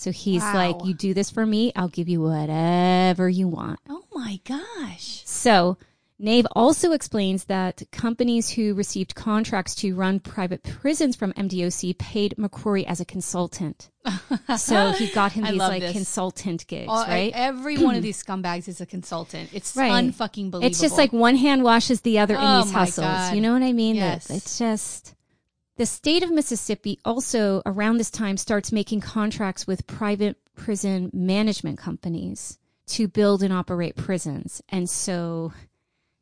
So 0.00 0.10
he's 0.10 0.40
Wow. 0.40 0.54
like, 0.54 0.84
you 0.86 0.94
do 0.94 1.12
this 1.12 1.30
for 1.30 1.44
me, 1.44 1.72
I'll 1.76 1.88
give 1.88 2.08
you 2.08 2.22
whatever 2.22 3.28
you 3.28 3.48
want. 3.48 3.80
Oh 3.86 4.04
my 4.14 4.40
gosh. 4.46 5.20
So 5.26 5.76
Nave 6.18 6.46
also 6.56 6.92
explains 6.92 7.44
that 7.44 7.82
companies 7.92 8.48
who 8.48 8.72
received 8.72 9.14
contracts 9.14 9.74
to 9.76 9.94
run 9.94 10.18
private 10.20 10.62
prisons 10.62 11.16
from 11.16 11.34
MDOC 11.34 11.98
paid 11.98 12.34
McCrory 12.38 12.84
as 12.86 13.00
a 13.00 13.04
consultant. 13.04 13.90
so 14.56 14.92
he 14.92 15.08
got 15.08 15.32
him 15.32 15.44
these 15.44 15.56
like 15.58 15.82
this. 15.82 15.92
consultant 15.92 16.66
gigs, 16.66 16.88
All- 16.90 17.04
right? 17.06 17.30
Every 17.34 17.76
one 17.76 17.94
of 17.94 18.02
these 18.02 18.22
scumbags 18.22 18.68
is 18.68 18.80
a 18.80 18.86
consultant. 18.86 19.50
It's 19.52 19.76
Right. 19.76 19.92
unfucking 19.92 20.50
believable. 20.50 20.64
It's 20.64 20.80
just 20.80 20.96
like 20.96 21.12
one 21.12 21.36
hand 21.36 21.62
washes 21.62 22.00
the 22.00 22.18
other 22.20 22.36
Oh 22.38 22.60
in 22.60 22.62
these 22.64 22.72
hustles. 22.72 23.04
God. 23.06 23.34
You 23.34 23.42
know 23.42 23.52
what 23.52 23.62
I 23.62 23.74
mean? 23.74 23.96
Yes. 23.96 24.30
It's 24.30 24.58
just 24.58 25.14
the 25.80 25.86
state 25.86 26.22
of 26.22 26.30
Mississippi 26.30 26.98
also 27.06 27.62
around 27.64 27.96
this 27.96 28.10
time 28.10 28.36
starts 28.36 28.70
making 28.70 29.00
contracts 29.00 29.66
with 29.66 29.86
private 29.86 30.36
prison 30.54 31.08
management 31.14 31.78
companies 31.78 32.58
to 32.84 33.08
build 33.08 33.42
and 33.42 33.50
operate 33.50 33.96
prisons. 33.96 34.60
And 34.68 34.90
so 34.90 35.54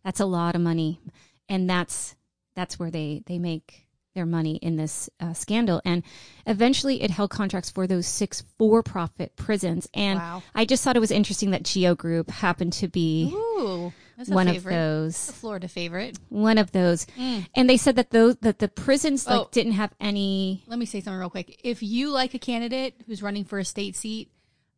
that's 0.04 0.20
a 0.20 0.26
lot 0.26 0.54
of 0.54 0.60
money. 0.60 1.00
And 1.48 1.68
that's 1.68 2.14
that's 2.54 2.78
where 2.78 2.92
they 2.92 3.24
they 3.26 3.40
make 3.40 3.88
their 4.14 4.26
money 4.26 4.58
in 4.58 4.76
this 4.76 5.10
uh, 5.18 5.32
scandal. 5.32 5.82
And 5.84 6.04
eventually 6.46 7.02
it 7.02 7.10
held 7.10 7.30
contracts 7.30 7.68
for 7.72 7.88
those 7.88 8.06
six 8.06 8.44
for-profit 8.58 9.34
prisons. 9.34 9.88
And 9.92 10.20
Wow. 10.20 10.42
I 10.54 10.66
just 10.66 10.84
thought 10.84 10.94
it 10.94 11.00
was 11.00 11.10
interesting 11.10 11.50
that 11.50 11.64
Geo 11.64 11.96
Group 11.96 12.30
happened 12.30 12.74
to 12.74 12.86
be 12.86 13.32
Ooh, 13.34 13.92
that's 14.18 14.28
a 14.30 14.34
one 14.34 14.48
of 14.48 14.62
those 14.64 15.30
Florida 15.30 15.68
favorite. 15.68 16.18
one 16.28 16.58
of 16.58 16.72
those 16.72 17.06
Mm. 17.18 17.46
and 17.54 17.70
they 17.70 17.76
said 17.78 17.96
that 17.96 18.10
those 18.10 18.36
that 18.42 18.58
the 18.58 18.68
prisons 18.68 19.26
like 19.26 19.40
Oh. 19.40 19.48
didn't 19.52 19.72
have 19.72 19.94
any 20.00 20.64
Let 20.66 20.78
me 20.78 20.84
say 20.86 21.00
something 21.00 21.18
real 21.18 21.30
quick. 21.30 21.58
If 21.64 21.82
you 21.82 22.10
like 22.10 22.34
a 22.34 22.38
candidate 22.38 23.00
who's 23.06 23.22
running 23.22 23.44
for 23.44 23.58
a 23.58 23.64
state 23.64 23.96
seat, 23.96 24.30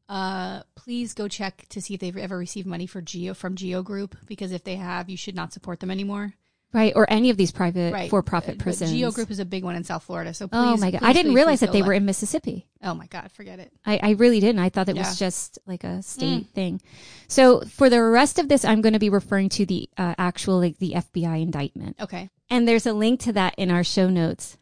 uh, 0.08 0.62
please 0.74 1.14
go 1.14 1.28
check 1.28 1.66
to 1.70 1.80
see 1.80 1.94
if 1.94 2.00
they've 2.00 2.16
ever 2.16 2.36
received 2.36 2.66
money 2.66 2.86
for 2.86 3.00
Geo 3.00 3.32
from 3.34 3.54
Geo 3.56 3.82
Group 3.82 4.16
because 4.26 4.52
if 4.52 4.64
they 4.64 4.76
have, 4.76 5.08
you 5.08 5.16
should 5.16 5.34
not 5.36 5.52
support 5.52 5.80
them 5.80 5.90
anymore. 5.90 6.34
Right 6.72 6.92
or 6.94 7.06
any 7.10 7.30
of 7.30 7.36
these 7.36 7.50
private 7.52 7.92
Right. 7.92 8.08
for-profit 8.10 8.58
But 8.58 8.62
prisons 8.62 8.90
Geo 8.92 9.10
Group 9.10 9.30
is 9.30 9.38
a 9.40 9.44
big 9.44 9.64
one 9.64 9.74
in 9.76 9.84
South 9.84 10.04
Florida. 10.04 10.32
So 10.34 10.46
please, 10.48 10.56
oh 10.58 10.76
my 10.76 10.90
god 10.90 10.98
please, 11.00 11.08
i 11.08 11.12
didn't 11.12 11.32
please, 11.32 11.36
realize 11.36 11.60
that 11.60 11.72
they 11.72 11.82
were 11.82 11.92
in 11.92 12.04
mississippi 12.04 12.66
Oh 12.82 12.94
my 12.94 13.06
god, 13.06 13.30
forget 13.32 13.58
it. 13.58 13.72
I, 13.84 13.98
I 14.02 14.10
really 14.12 14.40
didn't 14.40 14.60
i 14.60 14.68
thought 14.68 14.88
it 14.88 14.96
Yeah. 14.96 15.02
Mm. 15.02 15.06
was 15.08 15.18
just 15.18 15.58
like 15.66 15.84
a 15.84 16.02
state 16.02 16.46
thing 16.54 16.80
so 17.28 17.60
for 17.62 17.90
the 17.90 18.02
rest 18.02 18.38
of 18.38 18.48
this 18.48 18.64
i'm 18.64 18.80
going 18.82 18.92
to 18.94 18.98
be 18.98 19.10
referring 19.10 19.48
to 19.50 19.66
the 19.66 19.88
uh, 19.98 20.14
actual 20.18 20.58
like 20.58 20.78
the 20.78 20.92
fbi 20.96 21.42
indictment 21.42 21.96
Okay. 22.00 22.30
and 22.48 22.66
there's 22.68 22.86
a 22.86 22.92
link 22.92 23.20
to 23.20 23.32
that 23.32 23.54
in 23.58 23.70
our 23.70 23.84
show 23.84 24.08
notes. 24.08 24.56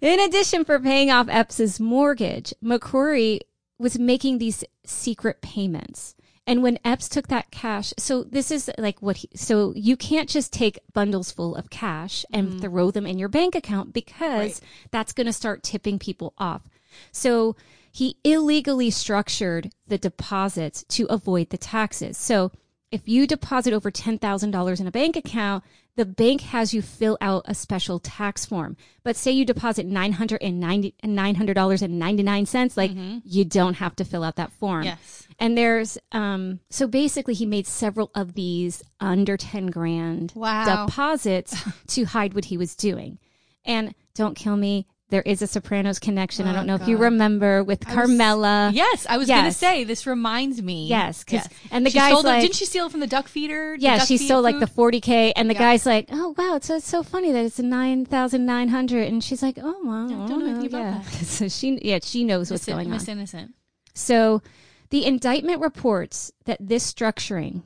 In 0.00 0.20
addition 0.20 0.64
for 0.64 0.78
paying 0.80 1.10
off 1.10 1.28
Epps' 1.30 1.80
mortgage, 1.80 2.52
McCrory 2.62 3.40
was 3.78 3.98
making 3.98 4.36
these 4.38 4.62
secret 4.84 5.40
payments. 5.40 6.15
And 6.46 6.62
when 6.62 6.78
Epps 6.84 7.08
took 7.08 7.26
that 7.28 7.50
cash, 7.50 7.92
so 7.98 8.22
this 8.22 8.50
is 8.50 8.70
like 8.78 9.02
what 9.02 9.18
he, 9.18 9.28
so 9.34 9.72
you 9.74 9.96
can't 9.96 10.28
just 10.28 10.52
take 10.52 10.78
bundles 10.92 11.32
full 11.32 11.56
of 11.56 11.70
cash 11.70 12.24
and 12.32 12.48
mm-hmm. 12.48 12.58
throw 12.60 12.90
them 12.92 13.06
in 13.06 13.18
your 13.18 13.28
bank 13.28 13.54
account 13.54 13.92
because 13.92 14.60
Right. 14.60 14.60
that's 14.92 15.12
going 15.12 15.26
to 15.26 15.32
start 15.32 15.64
tipping 15.64 15.98
people 15.98 16.34
off. 16.38 16.62
So 17.10 17.56
he 17.90 18.16
illegally 18.22 18.90
structured 18.90 19.72
the 19.88 19.98
deposits 19.98 20.84
to 20.90 21.06
avoid 21.06 21.50
the 21.50 21.58
taxes. 21.58 22.16
So 22.16 22.52
if 22.92 23.08
you 23.08 23.26
deposit 23.26 23.72
over 23.72 23.90
$10,000 23.90 24.80
in 24.80 24.86
a 24.86 24.90
bank 24.92 25.16
account, 25.16 25.64
the 25.96 26.04
bank 26.04 26.42
has 26.42 26.72
you 26.74 26.82
fill 26.82 27.16
out 27.20 27.42
a 27.46 27.54
special 27.54 27.98
tax 27.98 28.44
form. 28.44 28.76
But 29.02 29.16
say 29.16 29.32
you 29.32 29.44
deposit 29.44 29.88
$990, 29.88 30.94
$900.99, 31.02 32.76
like 32.76 32.90
you 33.24 33.44
don't 33.44 33.74
have 33.74 33.96
to 33.96 34.04
fill 34.04 34.22
out 34.24 34.36
that 34.36 34.52
form. 34.52 34.84
Yes. 34.84 35.26
And 35.38 35.56
there's, 35.56 35.98
um, 36.12 36.60
so 36.70 36.86
basically 36.86 37.34
he 37.34 37.46
made 37.46 37.66
several 37.66 38.10
of 38.14 38.34
these 38.34 38.82
under 39.00 39.36
10 39.36 39.66
grand 39.68 40.32
Wow. 40.34 40.86
deposits 40.86 41.56
to 41.88 42.04
hide 42.04 42.34
what 42.34 42.46
he 42.46 42.56
was 42.56 42.74
doing. 42.74 43.18
And 43.64 43.94
don't 44.14 44.34
kill 44.36 44.56
me. 44.56 44.86
There 45.08 45.22
is 45.22 45.40
a 45.40 45.46
Sopranos 45.46 46.00
connection. 46.00 46.48
I 46.48 46.50
Oh, 46.50 46.54
don't 46.56 46.66
know 46.66 46.74
if 46.74 46.88
you 46.88 46.96
remember 46.96 47.62
with 47.62 47.86
I 47.86 47.90
was- 47.90 47.94
Carmela. 47.94 48.72
Yes, 48.74 49.06
I 49.08 49.18
was 49.18 49.28
going 49.28 49.44
to 49.44 49.52
say 49.52 49.84
this 49.84 50.04
reminds 50.04 50.60
me. 50.60 50.88
Yes, 50.88 51.24
yes, 51.30 51.48
and 51.70 51.86
the 51.86 51.90
She 51.90 51.98
guy's 51.98 52.10
stole 52.10 52.22
the- 52.24 52.28
like- 52.30 52.40
didn't 52.42 52.56
she 52.56 52.64
steal 52.64 52.86
it 52.86 52.90
from 52.90 52.98
the 52.98 53.06
duck 53.06 53.28
feeder? 53.28 53.76
The 53.76 53.82
Yeah, 53.84 53.98
duck 53.98 54.08
she 54.08 54.18
feed 54.18 54.24
stole 54.24 54.42
like 54.42 54.58
the 54.58 54.66
40k, 54.66 55.32
and 55.36 55.48
the 55.48 55.54
Yeah. 55.54 55.60
guy's 55.60 55.86
like, 55.86 56.08
"Oh 56.10 56.34
wow, 56.36 56.56
it's, 56.56 56.68
it's 56.70 56.88
so 56.88 57.04
funny 57.04 57.30
that 57.30 57.44
it's 57.44 57.60
a 57.60 57.62
nine 57.62 58.04
thousand 58.04 58.46
nine 58.46 58.68
hundred, 58.70 59.06
and 59.06 59.22
she's 59.22 59.42
like, 59.44 59.58
"Oh 59.62 59.80
wow, 59.84 60.08
Yeah, 60.08 60.26
don't 60.26 60.40
know 60.40 60.46
anything 60.46 60.66
about 60.66 60.78
yeah." 60.80 61.02
that. 61.04 61.24
so 61.24 61.46
she, 61.48 61.78
yeah, 61.82 62.00
she 62.02 62.24
knows 62.24 62.50
what's 62.50 62.66
Miss, 62.66 62.74
going 62.74 62.86
on. 62.88 62.92
Miss 62.92 63.06
Innocent. 63.06 63.54
So, 63.94 64.42
the 64.90 65.06
indictment 65.06 65.60
reports 65.60 66.32
that 66.46 66.58
this 66.60 66.92
structuring 66.92 67.62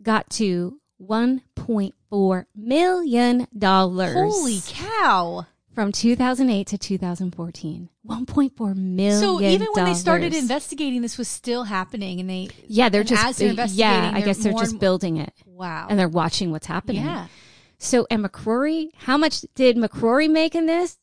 got 0.00 0.30
to 0.30 0.78
1.4 1.02 2.44
million 2.54 3.46
dollars. 3.56 4.14
Holy 4.14 4.60
cow! 4.66 5.46
From 5.74 5.90
2008 5.90 6.68
to 6.68 6.78
2014, 6.78 7.88
1.4 8.06 8.76
million. 8.76 9.20
So 9.20 9.40
even 9.40 9.66
when 9.72 9.84
they 9.86 9.94
started 9.94 10.32
investigating, 10.32 11.02
this 11.02 11.18
was 11.18 11.26
still 11.26 11.64
happening, 11.64 12.20
and 12.20 12.30
they 12.30 12.48
yeah, 12.68 12.88
they're 12.88 13.02
just 13.02 13.24
as 13.24 13.38
they're 13.38 13.66
yeah, 13.66 14.12
I 14.14 14.20
guess 14.20 14.38
they're 14.38 14.52
just 14.52 14.78
building 14.78 15.16
it 15.16 15.34
wow. 15.44 15.88
and 15.90 15.98
they're 15.98 16.08
watching 16.08 16.52
what's 16.52 16.66
happening. 16.66 17.02
yeah, 17.02 17.26
So, 17.78 18.06
and 18.08 18.24
McCrory, 18.24 18.90
how 18.94 19.18
much 19.18 19.44
did 19.56 19.76
McCrory 19.76 20.30
make 20.30 20.54
in 20.54 20.66
this? 20.66 20.98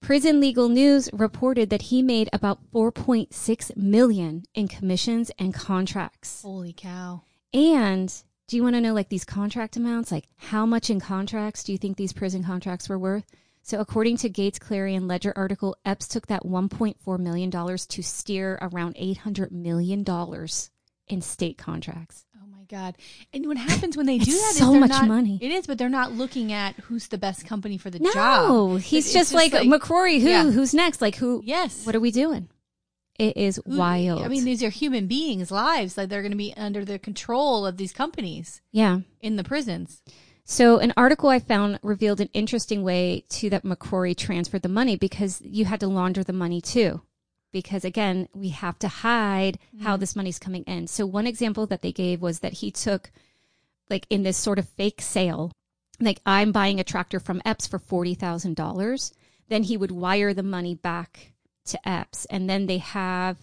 Prison 0.00 0.40
Legal 0.40 0.70
News 0.70 1.10
reported 1.12 1.68
that 1.68 1.82
he 1.82 2.02
made 2.02 2.30
about 2.32 2.60
4.6 2.72 3.76
million 3.76 4.44
in 4.54 4.68
commissions 4.68 5.30
and 5.38 5.52
contracts. 5.52 6.40
holy 6.40 6.72
cow! 6.72 7.22
And 7.52 8.10
do 8.48 8.56
you 8.56 8.62
want 8.62 8.74
to 8.74 8.80
know 8.80 8.94
like 8.94 9.08
these 9.08 9.24
contract 9.24 9.76
amounts? 9.76 10.10
Like 10.10 10.28
how 10.36 10.64
much 10.64 10.88
in 10.88 11.00
contracts 11.00 11.62
do 11.64 11.72
you 11.72 11.78
think 11.78 11.96
these 11.96 12.12
prison 12.12 12.42
contracts 12.42 12.88
were 12.88 12.98
worth? 12.98 13.24
So, 13.66 13.80
according 13.80 14.18
to 14.18 14.28
Gates 14.28 14.58
Clarion 14.58 15.08
Ledger 15.08 15.32
article, 15.34 15.74
Epps 15.86 16.06
took 16.06 16.26
that 16.26 16.42
$1.4 16.42 17.18
million 17.18 17.50
to 17.50 18.02
steer 18.02 18.58
around 18.60 18.94
$800 18.96 19.50
million 19.52 20.04
in 21.08 21.22
state 21.22 21.56
contracts. 21.56 22.26
Oh 22.36 22.46
my 22.46 22.64
god! 22.68 22.94
And 23.32 23.46
what 23.46 23.56
happens 23.56 23.96
when 23.96 24.04
they 24.04 24.18
do 24.30 24.30
that? 24.32 24.50
is 24.50 24.58
so 24.58 24.74
much 24.74 24.90
not- 24.90 25.08
money. 25.08 25.38
It 25.40 25.50
is, 25.50 25.66
but 25.66 25.78
they're 25.78 25.88
not 25.88 26.12
looking 26.12 26.52
at 26.52 26.74
who's 26.76 27.08
the 27.08 27.16
best 27.16 27.46
company 27.46 27.78
for 27.78 27.88
the 27.88 28.00
No, 28.00 28.12
job. 28.12 28.48
No, 28.50 28.76
he's 28.76 29.06
It's 29.06 29.14
just, 29.14 29.32
like, 29.32 29.52
McCrory. 29.52 30.20
Who? 30.20 30.28
Yeah. 30.28 30.50
Who's 30.50 30.74
next? 30.74 31.00
Like, 31.00 31.16
who? 31.16 31.40
yes. 31.42 31.86
What 31.86 31.94
are 31.96 32.00
we 32.00 32.10
doing? 32.10 32.50
It 33.18 33.38
is 33.38 33.60
Who- 33.64 33.78
wild. 33.78 34.22
I 34.22 34.28
mean, 34.28 34.44
these 34.44 34.62
are 34.62 34.68
human 34.68 35.06
beings' 35.06 35.50
lives. 35.50 35.96
Like 35.96 36.08
they're 36.10 36.20
going 36.20 36.32
to 36.32 36.36
be 36.36 36.52
under 36.56 36.84
the 36.84 36.98
control 36.98 37.64
of 37.64 37.78
these 37.78 37.92
companies 37.94 38.60
yeah. 38.72 38.98
in 39.22 39.36
the 39.36 39.44
prisons. 39.44 40.02
So, 40.46 40.78
an 40.78 40.92
article 40.94 41.30
I 41.30 41.38
found 41.38 41.78
revealed 41.82 42.20
an 42.20 42.28
interesting 42.34 42.82
way 42.82 43.24
to 43.30 43.48
that 43.48 43.64
McCrory 43.64 44.14
transferred 44.14 44.60
the 44.60 44.68
money 44.68 44.94
because 44.94 45.40
you 45.40 45.64
had 45.64 45.80
to 45.80 45.88
launder 45.88 46.22
the 46.22 46.34
money 46.34 46.60
too. 46.60 47.00
Because 47.50 47.82
again, 47.84 48.28
we 48.34 48.50
have 48.50 48.78
to 48.80 48.88
hide 48.88 49.58
how 49.80 49.94
mm-hmm. 49.94 50.00
this 50.00 50.14
money's 50.14 50.38
coming 50.38 50.64
in. 50.64 50.86
So, 50.86 51.06
one 51.06 51.26
example 51.26 51.66
that 51.68 51.80
they 51.80 51.92
gave 51.92 52.20
was 52.20 52.40
that 52.40 52.54
he 52.54 52.70
took, 52.70 53.10
like, 53.88 54.06
in 54.10 54.22
this 54.22 54.36
sort 54.36 54.58
of 54.58 54.68
fake 54.68 55.00
sale, 55.00 55.50
like, 55.98 56.20
I'm 56.26 56.52
buying 56.52 56.78
a 56.78 56.84
tractor 56.84 57.20
from 57.20 57.40
Epps 57.46 57.66
for 57.66 57.78
$40,000. 57.78 59.12
Then 59.48 59.62
he 59.62 59.78
would 59.78 59.92
wire 59.92 60.34
the 60.34 60.42
money 60.42 60.74
back 60.74 61.32
to 61.66 61.88
Epps. 61.88 62.26
And 62.26 62.50
then 62.50 62.66
they 62.66 62.78
have 62.78 63.38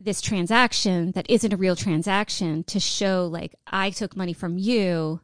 this 0.00 0.22
transaction 0.22 1.12
that 1.12 1.28
isn't 1.28 1.52
a 1.52 1.56
real 1.56 1.76
transaction 1.76 2.64
to 2.64 2.80
show, 2.80 3.26
like, 3.26 3.54
I 3.66 3.90
took 3.90 4.16
money 4.16 4.32
from 4.32 4.56
you 4.56 5.20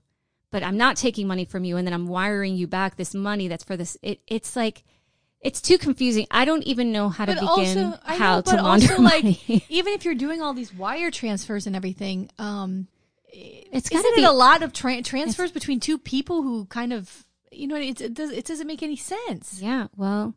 but 0.52 0.62
I'm 0.62 0.76
not 0.76 0.96
taking 0.96 1.26
money 1.26 1.44
from 1.44 1.64
you 1.64 1.76
and 1.76 1.84
then 1.84 1.92
I'm 1.92 2.06
wiring 2.06 2.54
you 2.54 2.68
back 2.68 2.96
this 2.96 3.14
money 3.14 3.48
that's 3.48 3.64
for 3.64 3.76
this 3.76 3.96
it, 4.02 4.20
it's 4.28 4.54
like 4.54 4.84
it's 5.40 5.60
too 5.60 5.76
confusing. 5.76 6.28
I 6.30 6.44
don't 6.44 6.62
even 6.62 6.92
know 6.92 7.08
how 7.08 7.24
to 7.24 7.32
begin 7.34 7.48
also, 7.48 7.98
how 8.04 8.36
know, 8.36 8.42
to 8.42 8.50
but 8.52 8.62
launder 8.62 8.90
also, 8.92 9.02
like, 9.02 9.24
money. 9.24 9.64
even 9.68 9.92
if 9.92 10.04
you're 10.04 10.14
doing 10.14 10.40
all 10.40 10.54
these 10.54 10.72
wire 10.72 11.10
transfers 11.10 11.66
and 11.66 11.74
everything, 11.74 12.30
um, 12.38 12.86
it's 13.32 13.90
isn't 13.90 14.14
be 14.14 14.22
it 14.22 14.28
a 14.28 14.32
lot 14.32 14.62
of 14.62 14.72
tra- 14.72 15.02
transfers 15.02 15.50
between 15.50 15.80
two 15.80 15.98
people 15.98 16.42
who 16.42 16.66
kind 16.66 16.92
of, 16.92 17.24
you 17.50 17.66
know, 17.66 17.74
it, 17.74 18.00
it 18.00 18.14
does 18.14 18.30
it 18.30 18.44
doesn't 18.44 18.66
make 18.68 18.82
any 18.84 18.96
sense. 18.96 19.60
yeah. 19.60 19.88
Well, 19.96 20.34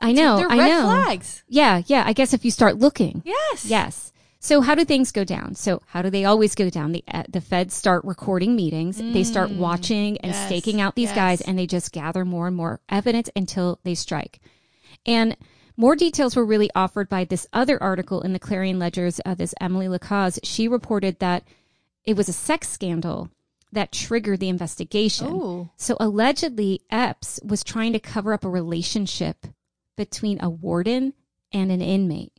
I 0.00 0.12
know. 0.12 0.38
they're 0.38 0.50
I 0.50 0.58
red 0.58 0.68
know. 0.68 0.82
flags. 0.82 1.42
Yeah, 1.48 1.82
yeah. 1.86 2.04
I 2.06 2.12
guess 2.12 2.32
if 2.32 2.44
you 2.44 2.50
start 2.50 2.78
looking, 2.78 3.22
Yes, 3.24 3.66
yes. 3.66 4.12
So 4.38 4.60
how 4.60 4.74
do 4.74 4.84
things 4.84 5.10
go 5.12 5.24
down? 5.24 5.54
So 5.54 5.82
how 5.86 6.02
do 6.02 6.10
they 6.10 6.24
always 6.24 6.54
go 6.54 6.70
down? 6.70 6.92
The 6.92 7.02
uh, 7.12 7.24
the 7.28 7.40
feds 7.40 7.74
start 7.74 8.04
recording 8.04 8.54
meetings. 8.54 8.98
they 8.98 9.24
start 9.24 9.50
watching 9.50 10.18
and 10.18 10.32
Mm. 10.32 10.36
yes, 10.36 10.46
staking 10.46 10.80
out 10.80 10.94
these 10.94 11.08
yes. 11.08 11.16
guys, 11.16 11.40
and 11.40 11.58
they 11.58 11.66
just 11.66 11.92
gather 11.92 12.24
more 12.24 12.46
and 12.46 12.56
more 12.56 12.80
evidence 12.88 13.28
until 13.34 13.80
they 13.82 13.94
strike. 13.94 14.38
And 15.04 15.36
more 15.76 15.96
details 15.96 16.36
were 16.36 16.44
really 16.46 16.70
offered 16.74 17.08
by 17.08 17.24
this 17.24 17.46
other 17.52 17.82
article 17.82 18.20
in 18.22 18.32
the 18.32 18.38
Clarion 18.38 18.78
Ledgers. 18.78 19.20
Uh, 19.26 19.34
this 19.34 19.54
Emily 19.60 19.88
Le 19.88 19.98
Coz, 19.98 20.38
she 20.42 20.68
reported 20.68 21.18
that 21.18 21.44
it 22.04 22.16
was 22.16 22.28
a 22.28 22.32
sex 22.32 22.68
scandal 22.68 23.30
that 23.72 23.92
triggered 23.92 24.40
the 24.40 24.48
investigation. 24.48 25.26
Oh. 25.30 25.70
So 25.76 25.96
allegedly, 25.98 26.82
Epps 26.90 27.40
was 27.44 27.64
trying 27.64 27.92
to 27.94 27.98
cover 28.00 28.32
up 28.32 28.44
a 28.44 28.48
relationship 28.48 29.46
between 29.96 30.40
a 30.42 30.48
warden 30.48 31.14
and 31.52 31.70
an 31.72 31.82
inmate. 31.82 32.32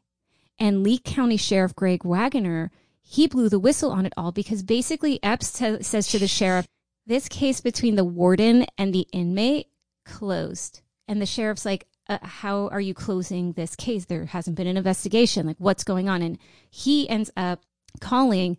And 0.60 0.84
Lee 0.84 0.98
County 0.98 1.38
Sheriff 1.38 1.76
Greg 1.76 2.04
Wagoner, 2.04 2.72
he 3.02 3.28
blew 3.28 3.50
the 3.50 3.60
whistle 3.60 3.92
on 3.92 4.06
it 4.06 4.14
all 4.18 4.32
because 4.32 4.64
basically 4.64 5.22
Epps 5.24 5.52
t- 5.52 5.84
says 5.84 6.08
to 6.10 6.20
the 6.20 6.28
sheriff, 6.28 6.68
this 7.06 7.30
case 7.30 7.62
between 7.62 7.96
the 7.96 8.04
warden 8.04 8.66
and 8.78 8.94
the 8.94 9.08
inmate 9.14 9.68
closed. 10.06 10.82
And 11.08 11.22
the 11.22 11.26
sheriff's 11.26 11.66
like, 11.66 11.88
uh, 12.10 12.20
how 12.22 12.68
are 12.70 12.82
you 12.82 12.94
closing 12.94 13.54
this 13.54 13.76
case? 13.76 14.06
There 14.06 14.26
hasn't 14.26 14.58
been 14.58 14.68
an 14.68 14.78
investigation. 14.78 15.48
Like, 15.48 15.60
what's 15.60 15.84
going 15.84 16.10
on? 16.10 16.22
And 16.22 16.38
he 16.70 17.08
ends 17.08 17.32
up 17.38 17.62
calling 18.00 18.58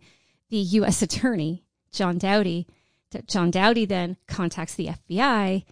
the 0.49 0.57
U.S. 0.57 1.01
attorney, 1.01 1.63
John 1.91 2.17
Dowdy. 2.17 2.67
John 3.25 3.49
Dowdy 3.49 3.85
then 3.85 4.17
contacts 4.27 4.75
the 4.75 4.87
FBI. 4.87 5.63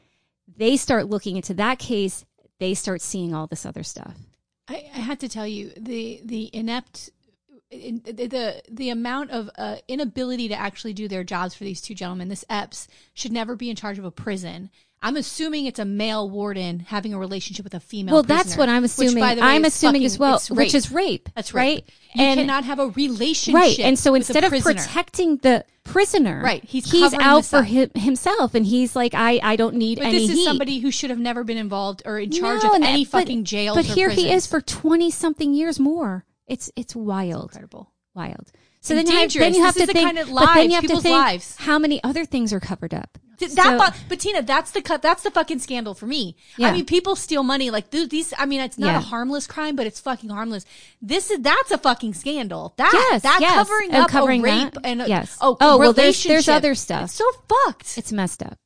They 0.56 0.78
start 0.78 1.08
looking 1.08 1.36
into 1.36 1.54
that 1.56 1.78
case. 1.78 2.26
They 2.60 2.74
start 2.74 3.02
seeing 3.02 3.34
all 3.34 3.46
this 3.46 3.66
other 3.66 3.84
stuff. 3.84 4.16
I, 4.68 4.90
I 4.94 5.00
had 5.00 5.20
to 5.22 5.30
tell 5.30 5.48
you 5.48 5.72
the 5.78 6.22
the 6.24 6.50
inept 6.54 7.10
in, 7.70 8.02
the, 8.06 8.28
the 8.28 8.62
the 8.70 8.90
amount 8.90 9.32
of 9.32 9.50
uh, 9.58 9.78
inability 9.88 10.48
to 10.50 10.56
actually 10.56 10.94
do 10.94 11.08
their 11.08 11.24
jobs 11.24 11.56
for 11.56 11.64
these 11.64 11.82
two 11.82 11.96
gentlemen. 11.96 12.30
This 12.30 12.46
Epps 12.50 12.88
should 13.14 13.32
never 13.32 13.56
be 13.56 13.70
in 13.70 13.76
charge 13.76 14.00
of 14.00 14.06
a 14.06 14.12
prison. 14.12 14.70
I'm 15.02 15.16
assuming 15.16 15.68
it's 15.68 15.78
a 15.80 15.86
male 15.86 16.28
warden 16.30 16.80
having 16.80 17.14
a 17.14 17.20
relationship 17.20 17.64
with 17.64 17.76
a 17.76 17.80
female. 17.80 18.14
well, 18.16 18.24
that's 18.24 18.58
what 18.58 18.68
I'm 18.68 18.82
which, 18.82 18.92
assuming. 18.92 19.20
by 19.20 19.36
the 19.36 19.42
way, 19.42 19.48
I'm 19.48 19.64
assuming 19.64 20.04
as 20.06 20.18
well, 20.18 20.38
it's 20.38 20.50
which 20.50 20.74
is 20.74 20.92
rape. 20.92 21.30
That's 21.36 21.54
right. 21.54 21.84
You 22.16 22.24
and 22.24 22.40
cannot 22.40 22.64
have 22.66 22.80
a 22.80 22.88
relationship. 22.90 23.56
right, 23.56 23.80
and 23.80 23.98
so 23.98 24.16
instead 24.16 24.44
of 24.44 24.52
protecting 24.52 25.38
the 25.38 25.66
prisoner, 25.84 26.42
Right, 26.44 26.64
he's 26.64 26.90
he's 26.92 27.14
out 27.14 27.46
for 27.46 27.62
him, 27.64 27.92
himself, 27.96 28.56
and 28.56 28.66
he's 28.66 28.96
like, 28.96 29.14
I, 29.14 29.40
I 29.44 29.56
don't 29.56 29.76
need 29.76 30.00
But 30.00 30.08
any 30.08 30.18
this 30.20 30.30
is 30.32 30.38
heat. 30.40 30.46
somebody 30.46 30.80
who 30.80 30.90
should 30.92 31.12
have 31.12 31.20
never 31.20 31.44
been 31.44 31.58
involved 31.58 32.02
or 32.06 32.18
in 32.20 32.32
charge 32.32 32.64
No, 32.64 32.72
of 32.72 32.82
any 32.82 33.06
but- 33.06 33.12
fucking 33.22 33.44
jail. 33.44 33.76
But 33.76 33.86
here 33.86 34.10
he 34.10 34.32
is 34.32 34.48
for 34.48 34.62
twenty 34.62 35.12
something 35.12 35.54
years 35.54 35.80
more. 35.80 36.26
It's 36.48 36.72
it's 36.76 36.96
wild. 36.96 37.52
incredible. 37.52 37.92
wild. 38.16 38.52
So 38.88 38.96
then 38.96 39.08
you, 39.08 39.18
have, 39.18 39.34
then 39.34 39.54
you 39.54 39.64
have 39.64 39.76
to 39.76 39.86
the 39.86 39.94
think, 39.94 40.06
kind 40.06 40.18
of 40.20 40.30
but 40.34 40.54
then 40.54 40.70
you 40.70 40.76
have 40.76 40.88
to 40.88 41.00
think 41.02 41.16
lives. 41.16 41.56
how 41.58 41.78
many 41.80 42.04
other 42.04 42.26
things 42.26 42.54
are 42.54 42.60
covered 42.60 42.94
up. 42.94 43.18
Th- 43.38 43.52
So- 43.52 43.56
That, 43.56 43.94
fu- 43.96 44.04
but 44.10 44.20
Tina, 44.20 44.42
that's 44.42 44.72
the 44.72 44.82
cut. 44.82 45.02
That's 45.04 45.22
the 45.24 45.30
fucking 45.30 45.60
scandal 45.60 45.94
for 45.94 46.08
me. 46.08 46.36
Yeah. 46.58 46.70
I 46.70 46.72
mean, 46.72 46.86
people 46.86 47.16
steal 47.16 47.44
money 47.44 47.70
like 47.70 47.92
th- 47.92 48.10
these. 48.10 48.34
I 48.38 48.46
mean, 48.48 48.62
it's 48.62 48.80
not 48.80 48.88
Yeah. 48.88 48.98
a 48.98 49.02
harmless 49.02 49.46
crime, 49.46 49.76
but 49.76 49.86
it's 49.86 50.00
fucking 50.00 50.30
harmless. 50.32 50.66
This 51.02 51.30
is 51.30 51.40
that's 51.42 51.72
a 51.72 51.78
fucking 51.78 52.16
scandal. 52.16 52.74
That 52.78 52.92
Yes, 52.94 53.22
that 53.22 53.40
yes. 53.42 53.54
covering 53.54 53.92
And 53.92 54.04
up 54.04 54.10
covering 54.10 54.42
a 54.42 54.44
rape 54.44 54.74
that, 54.74 54.86
and 54.86 55.02
a, 55.04 55.08
yes. 55.08 55.38
oh 55.40 55.56
Oh, 55.62 55.78
well, 55.78 55.94
there's- 55.94 56.24
there's 56.24 56.48
other 56.50 56.74
stuff. 56.74 57.04
It's 57.06 57.14
so 57.14 57.26
fucked. 57.48 57.98
It's 57.98 58.12
messed 58.12 58.42
up. 58.42 58.58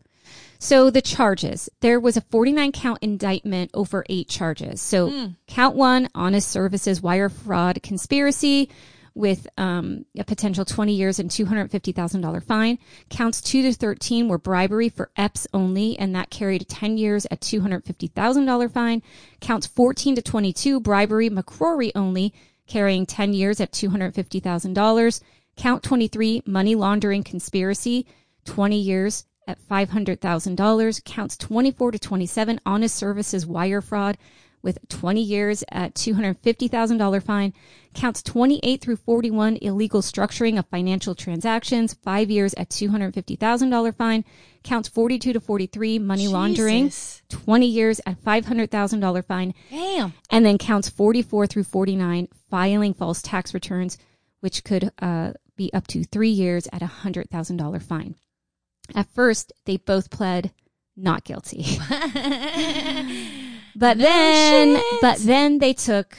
So 0.60 0.89
the 0.91 1.01
charges, 1.01 1.69
there 1.79 1.99
was 1.99 2.15
a 2.17 2.21
49 2.21 2.71
count 2.71 2.99
indictment 3.01 3.71
over 3.73 4.05
eight 4.10 4.29
charges. 4.29 4.79
So 4.79 5.10
Hmm. 5.10 5.25
count 5.47 5.75
one, 5.75 6.07
honest 6.13 6.47
services, 6.49 7.01
wire 7.01 7.29
fraud, 7.29 7.81
conspiracy 7.84 8.69
with 9.13 9.47
um, 9.58 10.06
a 10.17 10.24
potential 10.24 10.63
20 10.63 10.93
years 10.93 11.19
and 11.19 11.30
$250,000 11.30 12.43
fine. 12.43 12.80
Counts 13.10 13.41
two 13.41 13.62
to 13.63 13.74
13 13.74 14.28
were 14.28 14.38
bribery 14.38 14.89
for 14.89 15.12
Epps 15.17 15.47
only, 15.54 15.97
and 16.00 16.15
that 16.15 16.30
carried 16.30 16.67
10 16.67 16.97
years 16.97 17.26
at 17.30 17.41
$250,000 17.41 18.71
fine. 18.71 19.02
Counts 19.39 19.67
14 19.67 20.15
to 20.15 20.21
22, 20.21 20.80
bribery, 20.80 21.30
McCrory 21.30 21.91
only, 21.95 22.34
carrying 22.67 23.06
10 23.06 23.34
years 23.34 23.60
at 23.60 23.71
$250,000. 23.71 25.21
Count 25.58 25.84
23, 25.84 26.43
money 26.45 26.76
laundering 26.76 27.24
conspiracy, 27.24 28.08
20 28.45 28.80
years 28.80 29.26
at 29.47 29.60
$500,000. 29.67 31.04
Counts 31.04 31.38
24 31.38 31.91
to 31.91 32.00
27, 32.00 32.62
honest 32.65 32.95
services 32.95 33.45
wire 33.45 33.82
fraud 33.82 34.17
with 34.62 34.78
20 34.89 35.21
years 35.21 35.63
at 35.69 35.95
$250,000 35.95 37.24
fine. 37.24 37.54
Counts 37.93 38.24
28 38.24 38.82
through 38.82 38.95
41, 38.95 39.58
illegal 39.62 40.02
structuring 40.02 40.58
of 40.58 40.65
financial 40.67 41.13
transactions, 41.13 41.93
five 41.93 42.30
years 42.32 42.54
at 42.54 42.69
$250,000 42.69 43.95
fine. 43.95 44.24
Counts 44.63 44.88
42 44.88 45.34
to 45.34 45.39
43, 45.39 46.00
money 46.00 46.28
laundering, 46.28 46.91
20 47.30 47.65
years 47.65 48.00
at 48.06 48.21
$500,000 48.24 49.26
fine. 49.26 49.54
Damn. 49.69 50.13
And 50.30 50.45
then 50.45 50.58
counts 50.58 50.89
44 50.89 51.47
through 51.47 51.63
49, 51.63 52.28
filing 52.50 52.93
false 52.93 53.21
tax 53.21 53.54
returns, 53.54 53.97
which 54.39 54.63
could 54.63 54.91
uh, 55.00 55.34
be 55.56 55.74
up 55.74 55.88
to 55.88 56.04
three 56.04 56.30
years 56.30 56.67
at 56.71 56.82
a 56.82 56.91
$100,000 57.04 57.84
fine. 57.84 58.15
At 58.95 59.13
first, 59.13 59.52
they 59.65 59.78
both 59.78 60.10
pled 60.10 60.52
not 60.95 61.24
guilty. 61.24 61.65
but 63.75 63.97
then, 63.97 64.75
shit. 64.75 65.01
but 65.01 65.19
then 65.19 65.60
they 65.60 65.73
took 65.73 66.17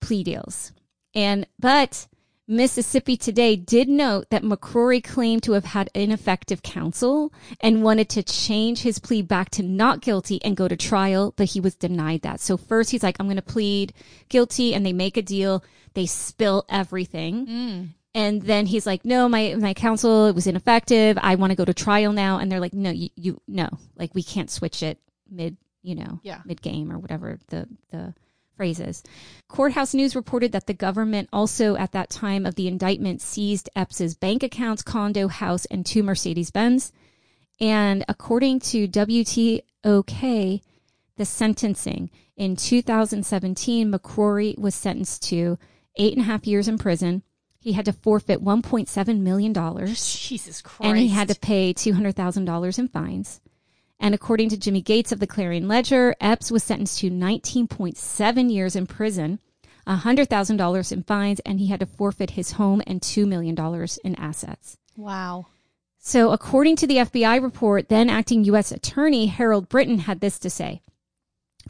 plea 0.00 0.24
deals. 0.24 0.72
And, 1.14 1.46
but 1.58 2.06
Mississippi 2.48 3.16
Today 3.16 3.56
did 3.56 3.88
note 3.88 4.28
that 4.30 4.42
McCrory 4.42 5.02
claimed 5.02 5.42
to 5.44 5.52
have 5.52 5.64
had 5.64 5.90
ineffective 5.94 6.62
counsel 6.62 7.32
and 7.60 7.82
wanted 7.82 8.08
to 8.10 8.22
change 8.22 8.82
his 8.82 8.98
plea 8.98 9.22
back 9.22 9.50
to 9.50 9.62
not 9.62 10.00
guilty 10.00 10.42
and 10.44 10.56
go 10.56 10.68
to 10.68 10.76
trial, 10.76 11.32
but 11.36 11.50
he 11.50 11.60
was 11.60 11.74
denied 11.74 12.22
that. 12.22 12.40
So 12.40 12.56
first 12.56 12.90
he's 12.90 13.02
like, 13.02 13.16
I'm 13.18 13.26
going 13.26 13.36
to 13.36 13.42
plead 13.42 13.94
guilty 14.28 14.74
and 14.74 14.84
they 14.84 14.92
make 14.92 15.16
a 15.16 15.22
deal. 15.22 15.64
They 15.94 16.06
spill 16.06 16.64
everything. 16.68 17.46
Mm. 17.46 17.88
And 18.14 18.42
then 18.42 18.66
he's 18.66 18.86
like, 18.86 19.04
no, 19.04 19.28
my, 19.28 19.54
my 19.58 19.72
counsel, 19.72 20.26
it 20.26 20.34
was 20.34 20.46
ineffective. 20.46 21.16
I 21.22 21.36
want 21.36 21.52
to 21.52 21.56
go 21.56 21.64
to 21.64 21.72
trial 21.72 22.12
now. 22.12 22.38
And 22.38 22.52
they're 22.52 22.60
like, 22.60 22.74
no, 22.74 22.90
you, 22.90 23.08
you, 23.16 23.40
no, 23.48 23.68
like 23.96 24.14
we 24.14 24.22
can't 24.22 24.50
switch 24.50 24.82
it 24.82 24.98
mid, 25.30 25.56
you 25.82 25.94
know, 25.94 26.20
Yeah. 26.22 26.40
mid 26.44 26.62
game 26.62 26.90
or 26.92 26.98
whatever 26.98 27.38
the, 27.48 27.68
the 27.90 28.14
phrase 28.56 28.80
is. 28.80 29.02
Courthouse 29.48 29.94
News 29.94 30.14
reported 30.14 30.52
that 30.52 30.66
the 30.66 30.74
government 30.74 31.28
also 31.32 31.74
at 31.76 31.92
that 31.92 32.10
time 32.10 32.46
of 32.46 32.54
the 32.54 32.68
indictment 32.68 33.20
seized 33.20 33.68
Epps's 33.74 34.14
bank 34.14 34.42
accounts, 34.42 34.82
condo, 34.82 35.28
house, 35.28 35.64
and 35.66 35.84
two 35.84 36.02
Mercedes 36.02 36.50
Benz. 36.50 36.92
And 37.60 38.04
according 38.08 38.60
to 38.60 38.86
WTOK, 38.88 40.62
the 41.16 41.24
sentencing. 41.24 42.10
In 42.36 42.56
2017, 42.56 43.92
McCrory 43.92 44.58
was 44.58 44.74
sentenced 44.74 45.22
to 45.24 45.58
eight 45.96 46.14
and 46.14 46.22
a 46.22 46.24
half 46.24 46.46
years 46.46 46.68
in 46.68 46.78
prison. 46.78 47.22
He 47.60 47.72
had 47.72 47.84
to 47.84 47.92
forfeit 47.92 48.42
$1.7 48.42 49.20
million. 49.20 49.52
Jesus 49.86 50.62
Christ. 50.62 50.88
And 50.88 50.98
he 50.98 51.08
had 51.08 51.28
to 51.28 51.38
pay 51.38 51.72
$200,000 51.72 52.78
in 52.78 52.88
fines. 52.88 53.40
And 54.02 54.16
according 54.16 54.48
to 54.48 54.56
Jimmy 54.56 54.82
Gates 54.82 55.12
of 55.12 55.20
the 55.20 55.28
Clarion 55.28 55.68
Ledger, 55.68 56.16
Epps 56.20 56.50
was 56.50 56.64
sentenced 56.64 56.98
to 56.98 57.10
19.7 57.10 58.52
years 58.52 58.74
in 58.74 58.88
prison, 58.88 59.38
$100,000 59.86 60.92
in 60.92 61.02
fines, 61.04 61.40
and 61.46 61.60
he 61.60 61.68
had 61.68 61.78
to 61.78 61.86
forfeit 61.86 62.30
his 62.30 62.52
home 62.52 62.82
and 62.84 63.00
$2 63.00 63.28
million 63.28 63.56
in 64.02 64.16
assets. 64.16 64.76
Wow. 64.96 65.46
So, 66.00 66.32
according 66.32 66.74
to 66.76 66.88
the 66.88 66.96
FBI 66.96 67.40
report, 67.40 67.88
then 67.88 68.10
acting 68.10 68.42
U.S. 68.44 68.72
Attorney 68.72 69.26
Harold 69.26 69.68
Brittain 69.68 70.00
had 70.00 70.18
this 70.18 70.40
to 70.40 70.50
say 70.50 70.82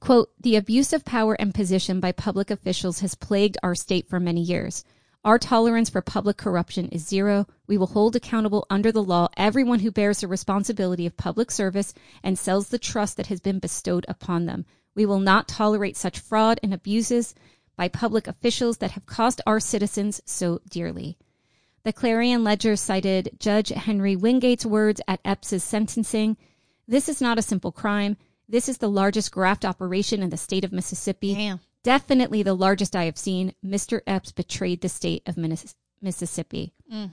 quote, 0.01 0.31
The 0.41 0.57
abuse 0.57 0.95
of 0.95 1.05
power 1.05 1.35
and 1.35 1.55
position 1.55 2.01
by 2.01 2.13
public 2.13 2.51
officials 2.51 3.01
has 3.01 3.15
plagued 3.15 3.59
our 3.63 3.75
state 3.75 4.09
for 4.09 4.19
many 4.19 4.41
years. 4.41 4.85
Our 5.25 5.39
tolerance 5.39 5.89
for 5.89 6.03
public 6.03 6.37
corruption 6.37 6.89
is 6.89 7.07
zero. 7.07 7.47
We 7.69 7.79
will 7.79 7.87
hold 7.87 8.17
accountable 8.17 8.67
under 8.69 8.91
the 8.91 9.05
law 9.05 9.29
everyone 9.37 9.79
who 9.79 9.93
bears 9.93 10.21
the 10.21 10.27
responsibility 10.27 11.07
of 11.07 11.17
public 11.17 11.53
service 11.53 11.95
and 12.25 12.37
sells 12.37 12.69
the 12.69 12.79
trust 12.79 13.17
that 13.19 13.29
has 13.29 13.41
been 13.41 13.61
bestowed 13.61 14.05
upon 14.09 14.47
them. 14.47 14.67
We 14.97 15.07
will 15.07 15.21
not 15.21 15.47
tolerate 15.47 15.97
such 15.97 16.19
fraud 16.19 16.59
and 16.61 16.75
abuses 16.75 17.37
by 17.77 17.87
public 17.87 18.27
officials 18.27 18.79
that 18.79 18.91
have 18.93 19.07
cost 19.07 19.41
our 19.47 19.61
citizens 19.61 20.21
so 20.25 20.61
dearly. 20.69 21.17
The 21.85 21.93
Clarion 21.93 22.43
Ledger 22.43 22.75
cited 22.75 23.37
Judge 23.39 23.69
Henry 23.69 24.17
Wingate's 24.17 24.67
words 24.67 25.01
at 25.07 25.21
Epps's 25.25 25.63
sentencing. 25.63 26.37
This 26.89 27.09
is 27.09 27.21
not 27.21 27.39
a 27.39 27.43
simple 27.43 27.71
crime. 27.71 28.17
This 28.49 28.69
is 28.69 28.79
the 28.79 28.91
largest 28.91 29.31
graft 29.31 29.65
operation 29.65 30.21
in 30.21 30.31
the 30.31 30.37
state 30.37 30.65
of 30.65 30.73
Mississippi. 30.73 31.35
Damn. 31.35 31.61
Definitely 31.83 32.43
the 32.43 32.55
largest 32.55 32.95
I 32.95 33.05
have 33.05 33.19
seen. 33.19 33.55
Mr. 33.65 34.01
Epps 34.07 34.33
betrayed 34.33 34.81
the 34.81 34.89
state 34.89 35.23
of 35.27 35.37
Mississippi. 36.01 36.75
Mm. 36.93 37.13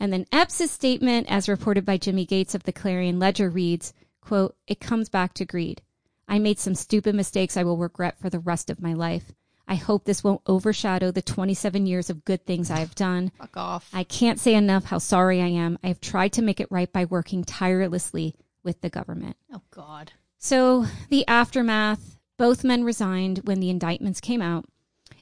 And 0.00 0.12
then 0.12 0.26
Epps's 0.32 0.70
statement, 0.70 1.30
as 1.30 1.48
reported 1.48 1.84
by 1.84 1.96
Jimmy 1.96 2.24
Gates 2.24 2.54
of 2.54 2.64
the 2.64 2.72
Clarion 2.72 3.18
Ledger, 3.18 3.50
reads, 3.50 3.92
quote, 4.20 4.56
It 4.66 4.80
comes 4.80 5.08
back 5.08 5.34
to 5.34 5.44
greed. 5.44 5.82
I 6.28 6.38
made 6.38 6.58
some 6.58 6.74
stupid 6.74 7.14
mistakes 7.14 7.56
I 7.56 7.64
will 7.64 7.78
regret 7.78 8.18
for 8.18 8.28
the 8.28 8.38
rest 8.38 8.70
of 8.70 8.82
my 8.82 8.92
life. 8.92 9.32
I 9.66 9.74
hope 9.74 10.04
this 10.04 10.24
won't 10.24 10.40
overshadow 10.46 11.10
the 11.10 11.22
27 11.22 11.86
years 11.86 12.10
of 12.10 12.24
good 12.24 12.46
things 12.46 12.70
I 12.70 12.78
have 12.78 12.94
done. 12.94 13.32
Fuck 13.38 13.56
off. 13.56 13.90
I 13.92 14.04
can't 14.04 14.40
say 14.40 14.54
enough 14.54 14.84
how 14.84 14.98
sorry 14.98 15.42
I 15.42 15.48
am. 15.48 15.78
I 15.82 15.88
have 15.88 16.00
tried 16.00 16.32
to 16.34 16.42
make 16.42 16.60
it 16.60 16.70
right 16.70 16.90
by 16.90 17.04
working 17.04 17.44
tirelessly 17.44 18.34
with 18.62 18.80
the 18.80 18.90
government. 18.90 19.36
oh 19.52 19.62
God. 19.70 20.12
So, 20.38 20.86
the 21.10 21.26
aftermath 21.26 22.17
both 22.38 22.64
men 22.64 22.84
resigned 22.84 23.40
when 23.44 23.60
the 23.60 23.68
indictments 23.68 24.20
came 24.20 24.40
out, 24.40 24.64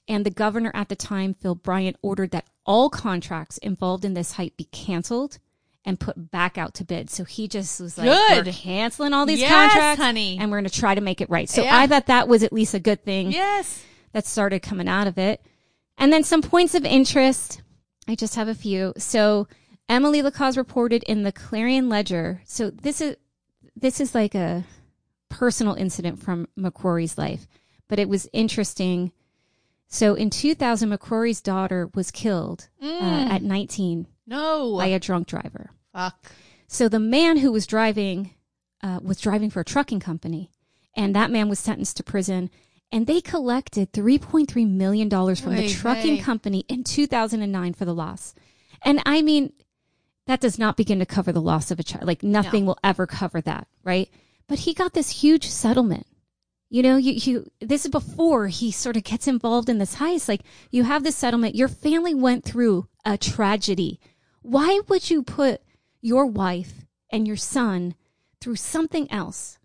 and 0.07 0.25
the 0.25 0.31
governor 0.31 0.71
at 0.75 0.89
the 0.89 0.95
time, 0.97 1.35
Phil 1.35 1.55
Bryant, 1.57 1.97
ordered 2.03 2.31
that 2.31 2.47
all 2.65 2.89
contracts 2.91 3.59
involved 3.59 4.05
in 4.05 4.15
this 4.15 4.33
hype 4.33 4.57
be 4.57 4.65
canceled 4.65 5.39
and 5.85 5.99
put 6.01 6.31
back 6.31 6.59
out 6.59 6.75
to 6.75 6.85
bid. 6.85 7.09
So 7.11 7.25
he 7.25 7.47
just 7.49 7.81
was 7.81 7.97
like, 7.97 8.07
Good. 8.09 8.47
"We're 8.47 8.53
canceling 8.53 9.13
all 9.13 9.25
these 9.27 9.41
Yes, 9.41 9.51
contracts, 9.73 10.03
honey. 10.03 10.37
and 10.41 10.51
we're 10.51 10.59
going 10.59 10.69
to 10.71 10.81
try 10.81 10.95
to 10.95 11.01
make 11.01 11.21
it 11.21 11.31
right." 11.31 11.49
So 11.49 11.63
Yeah. 11.63 11.77
I 11.79 11.87
thought 11.87 12.07
that 12.07 12.29
was 12.29 12.43
at 12.43 12.53
least 12.53 12.75
a 12.75 12.81
good 12.81 13.05
thing 13.05 13.31
Yes. 13.33 13.83
that 14.13 14.27
started 14.27 14.63
coming 14.63 14.89
out 14.89 15.07
of 15.07 15.17
it. 15.19 15.41
And 15.99 16.13
then 16.13 16.25
some 16.25 16.43
points 16.43 16.75
of 16.75 16.85
interest. 16.85 17.63
I 18.09 18.15
just 18.17 18.35
have 18.35 18.49
a 18.49 18.55
few. 18.55 18.93
So 18.99 19.47
Emily 19.89 20.23
Le 20.23 20.31
Coz 20.33 20.57
reported 20.57 21.03
in 21.05 21.23
the 21.23 21.33
Clarion 21.33 21.89
Ledger. 21.89 22.43
So 22.45 22.71
this 22.71 23.01
is 23.01 23.17
this 23.77 24.01
is 24.01 24.15
like 24.15 24.35
a 24.35 24.65
personal 25.29 25.75
incident 25.75 26.23
from 26.23 26.49
McCrory's 26.59 27.19
life, 27.19 27.47
but 27.89 27.99
it 27.99 28.09
was 28.09 28.29
interesting. 28.33 29.13
So 29.89 30.15
in 30.15 30.31
2000, 30.31 30.91
McCrory's 30.91 31.41
daughter 31.41 31.91
was 31.95 32.11
killed 32.11 32.69
uh, 32.83 33.29
at 33.31 33.43
19 33.43 34.07
No. 34.27 34.77
by 34.79 34.87
a 34.87 34.99
drunk 34.99 35.27
driver. 35.29 35.71
Fuck. 35.93 36.33
So 36.67 36.89
the 36.89 37.01
man 37.01 37.39
who 37.39 37.53
was 37.53 37.67
driving 37.67 38.31
uh, 38.83 39.01
was 39.03 39.21
driving 39.21 39.51
for 39.51 39.61
a 39.61 39.65
trucking 39.65 40.01
company, 40.01 40.51
and 40.95 41.15
that 41.15 41.31
man 41.31 41.49
was 41.49 41.59
sentenced 41.59 41.97
to 41.99 42.03
prison. 42.03 42.51
And 42.93 43.09
they 43.09 43.21
collected 43.21 43.93
$3.3 43.93 44.69
million 44.71 45.11
from 45.11 45.57
the 45.57 45.69
trucking 45.69 46.23
company 46.23 46.65
in 46.69 46.85
2009 46.85 47.75
for 47.75 47.85
the 47.85 47.93
loss. 47.95 48.33
And 48.83 49.03
I 49.05 49.23
mean, 49.23 49.53
that 50.27 50.41
does 50.41 50.57
not 50.57 50.77
begin 50.77 51.01
to 51.01 51.07
cover 51.07 51.33
the 51.33 51.41
loss 51.41 51.73
of 51.73 51.81
a 51.81 51.83
child. 51.83 52.05
Like 52.07 52.23
nothing 52.23 52.65
will 52.65 52.79
ever 52.85 53.07
cover 53.07 53.41
that, 53.41 53.67
right? 53.83 54.09
But 54.49 54.61
he 54.61 54.75
got 54.75 54.93
this 54.93 55.23
huge 55.23 55.49
settlement. 55.49 56.07
You 56.69 56.83
know, 56.83 56.97
you, 56.97 57.13
you, 57.13 57.51
this 57.61 57.85
is 57.85 57.91
before 57.91 58.49
he 58.49 58.71
sort 58.73 58.97
of 58.97 59.05
gets 59.05 59.29
involved 59.29 59.69
in 59.69 59.79
this 59.79 59.97
heist. 59.97 60.29
Like 60.29 60.43
you 60.71 60.85
have 60.85 61.05
this 61.05 61.17
settlement. 61.17 61.55
Your 61.55 61.69
family 61.69 62.15
went 62.15 62.45
through 62.45 62.89
a 63.05 63.17
tragedy. 63.17 64.01
Why 64.43 64.81
would 64.89 65.11
you 65.11 65.23
put 65.23 65.63
your 66.01 66.27
wife 66.27 66.85
and 67.11 67.27
your 67.27 67.37
son 67.37 67.95
through 68.41 68.57
something 68.57 69.11
else? 69.11 69.59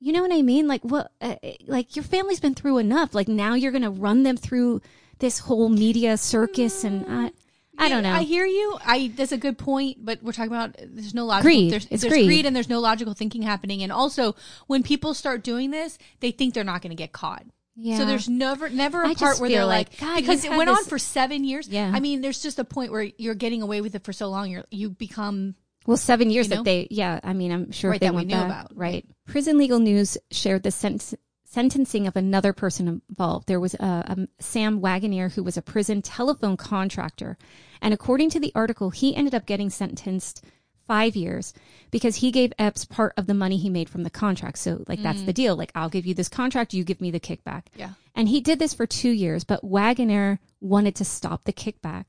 You 0.00 0.12
know 0.12 0.22
what 0.22 0.32
I 0.32 0.42
mean? 0.42 0.66
Like 0.66 0.82
what? 0.82 1.10
Uh, 1.20 1.36
like 1.66 1.96
your 1.96 2.04
family's 2.04 2.40
been 2.40 2.54
through 2.54 2.78
enough. 2.78 3.14
Like 3.14 3.28
now 3.28 3.54
you're 3.54 3.72
gonna 3.72 3.90
run 3.90 4.22
them 4.22 4.36
through 4.36 4.82
this 5.18 5.40
whole 5.40 5.68
media 5.70 6.16
circus, 6.18 6.84
and 6.84 7.06
I, 7.08 7.32
I 7.78 7.88
don't 7.88 8.02
know. 8.02 8.12
I 8.12 8.22
hear 8.22 8.44
you. 8.46 8.78
I 8.84 9.12
that's 9.14 9.32
a 9.32 9.38
good 9.38 9.58
point, 9.58 10.04
but 10.04 10.22
we're 10.22 10.32
talking 10.32 10.52
about 10.52 10.76
there's 10.78 11.14
no 11.14 11.26
logical 11.26 11.50
Greed. 11.50 11.72
There's, 11.72 11.86
It's 11.90 12.02
there's 12.02 12.12
greed. 12.14 12.46
and 12.46 12.54
there's 12.56 12.68
no 12.68 12.80
logical 12.80 13.14
thinking 13.14 13.42
happening. 13.42 13.82
And 13.82 13.92
also, 13.92 14.34
when 14.66 14.82
people 14.82 15.14
start 15.14 15.42
doing 15.44 15.70
this, 15.70 15.98
they 16.20 16.30
think 16.30 16.54
they're 16.54 16.64
not 16.64 16.82
going 16.82 16.90
to 16.90 16.96
get 16.96 17.12
caught. 17.12 17.44
Yeah. 17.78 17.98
So 17.98 18.06
there's 18.06 18.28
never 18.28 18.70
never 18.70 19.02
a 19.02 19.08
I 19.08 19.14
part 19.14 19.38
where 19.38 19.50
they're 19.50 19.66
like, 19.66 20.00
like, 20.00 20.16
because 20.22 20.44
it 20.44 20.50
went 20.50 20.70
on 20.70 20.84
for 20.84 20.98
seven 20.98 21.44
years. 21.44 21.68
Yeah. 21.68 21.92
I 21.94 22.00
mean, 22.00 22.22
there's 22.22 22.42
just 22.42 22.58
a 22.58 22.64
point 22.64 22.90
where 22.90 23.02
you're 23.18 23.34
getting 23.34 23.60
away 23.60 23.82
with 23.82 23.94
it 23.94 24.04
for 24.04 24.14
so 24.14 24.28
long. 24.28 24.48
You're 24.48 24.64
you 24.70 24.88
become 24.88 25.54
Well, 25.86 25.98
seven 25.98 26.30
years 26.30 26.48
You 26.48 26.56
that 26.56 26.64
they, 26.64 26.88
yeah, 26.90 27.20
I 27.22 27.34
mean, 27.34 27.52
I'm 27.52 27.72
sure 27.72 27.90
Right, 27.90 28.00
they 28.00 28.06
that 28.06 28.12
we 28.14 28.16
went 28.16 28.28
knew 28.28 28.34
back, 28.36 28.46
about, 28.46 28.76
Right. 28.76 29.04
Prison 29.26 29.58
Legal 29.58 29.78
News 29.78 30.16
shared 30.30 30.62
the 30.62 30.70
sent- 30.70 31.12
sentencing 31.44 32.06
of 32.06 32.16
another 32.16 32.52
person 32.54 33.02
involved. 33.08 33.46
There 33.46 33.60
was 33.60 33.74
a, 33.74 33.78
a 34.16 34.28
Sam 34.42 34.80
Wagoner 34.80 35.28
who 35.28 35.42
was 35.42 35.56
a 35.58 35.62
prison 35.62 36.00
telephone 36.02 36.56
contractor, 36.56 37.36
and 37.80 37.94
according 37.94 38.30
to 38.30 38.40
the 38.40 38.52
article, 38.54 38.90
he 38.90 39.14
ended 39.14 39.34
up 39.34 39.46
getting 39.46 39.70
sentenced 39.70 40.44
five 40.86 41.16
years 41.16 41.52
because 41.90 42.16
he 42.16 42.30
gave 42.30 42.52
Epps 42.58 42.84
part 42.84 43.12
of 43.16 43.26
the 43.26 43.34
money 43.34 43.56
he 43.56 43.70
made 43.70 43.88
from 43.88 44.04
the 44.04 44.10
contract. 44.10 44.58
So, 44.58 44.84
like, 44.86 45.02
that's 45.02 45.22
the 45.22 45.32
mm. 45.32 45.36
deal. 45.36 45.56
Like, 45.56 45.72
I'll 45.74 45.88
give 45.88 46.06
you 46.06 46.14
this 46.14 46.28
contract, 46.28 46.74
you 46.74 46.84
give 46.84 47.00
me 47.00 47.10
the 47.10 47.20
kickback. 47.20 47.64
Yeah. 47.74 47.90
And 48.14 48.28
he 48.28 48.40
did 48.40 48.58
this 48.58 48.74
for 48.74 48.86
two 48.86 49.10
years, 49.10 49.44
but 49.44 49.64
Wagoner 49.64 50.40
wanted 50.60 50.94
to 50.96 51.04
stop 51.04 51.44
the 51.44 51.52
kickback. 51.52 52.04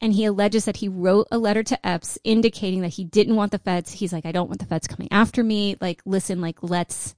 And 0.00 0.12
he 0.12 0.24
alleges 0.24 0.64
that 0.64 0.78
he 0.78 0.88
wrote 0.88 1.28
a 1.30 1.38
letter 1.38 1.62
to 1.62 1.86
Epps 1.86 2.18
indicating 2.24 2.80
that 2.80 2.88
he 2.88 3.04
didn't 3.04 3.36
want 3.36 3.52
the 3.52 3.58
feds. 3.58 3.92
He's 3.92 4.12
like, 4.12 4.26
I 4.26 4.32
don't 4.32 4.48
want 4.48 4.58
the 4.58 4.66
feds 4.66 4.88
coming 4.88 5.08
after 5.10 5.44
me. 5.44 5.76
Like, 5.80 6.02
listen, 6.04 6.40
like, 6.40 6.58
let's 6.60 7.14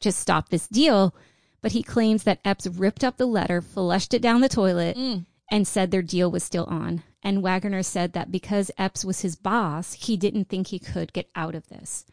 just 0.00 0.18
stop 0.18 0.48
this 0.48 0.66
deal. 0.68 1.14
But 1.60 1.72
he 1.72 1.82
claims 1.82 2.22
that 2.24 2.40
Epps 2.44 2.66
ripped 2.66 3.04
up 3.04 3.16
the 3.16 3.26
letter, 3.26 3.60
flushed 3.60 4.14
it 4.14 4.22
down 4.22 4.40
the 4.40 4.48
toilet, 4.48 4.96
mm. 4.96 5.26
And 5.50 5.66
said 5.66 5.90
their 5.90 6.02
deal 6.02 6.30
was 6.30 6.44
still 6.44 6.64
on. 6.64 7.02
And 7.22 7.42
Wagoner 7.42 7.82
said 7.82 8.12
that 8.12 8.30
because 8.30 8.70
Epps 8.78 9.04
was 9.04 9.22
his 9.22 9.36
boss, 9.36 9.94
he 9.94 10.16
didn't 10.16 10.48
think 10.48 10.68
he 10.68 10.78
could 10.78 11.12
get 11.12 11.28
out 11.34 11.54
of 11.54 11.68
this. 11.68 12.04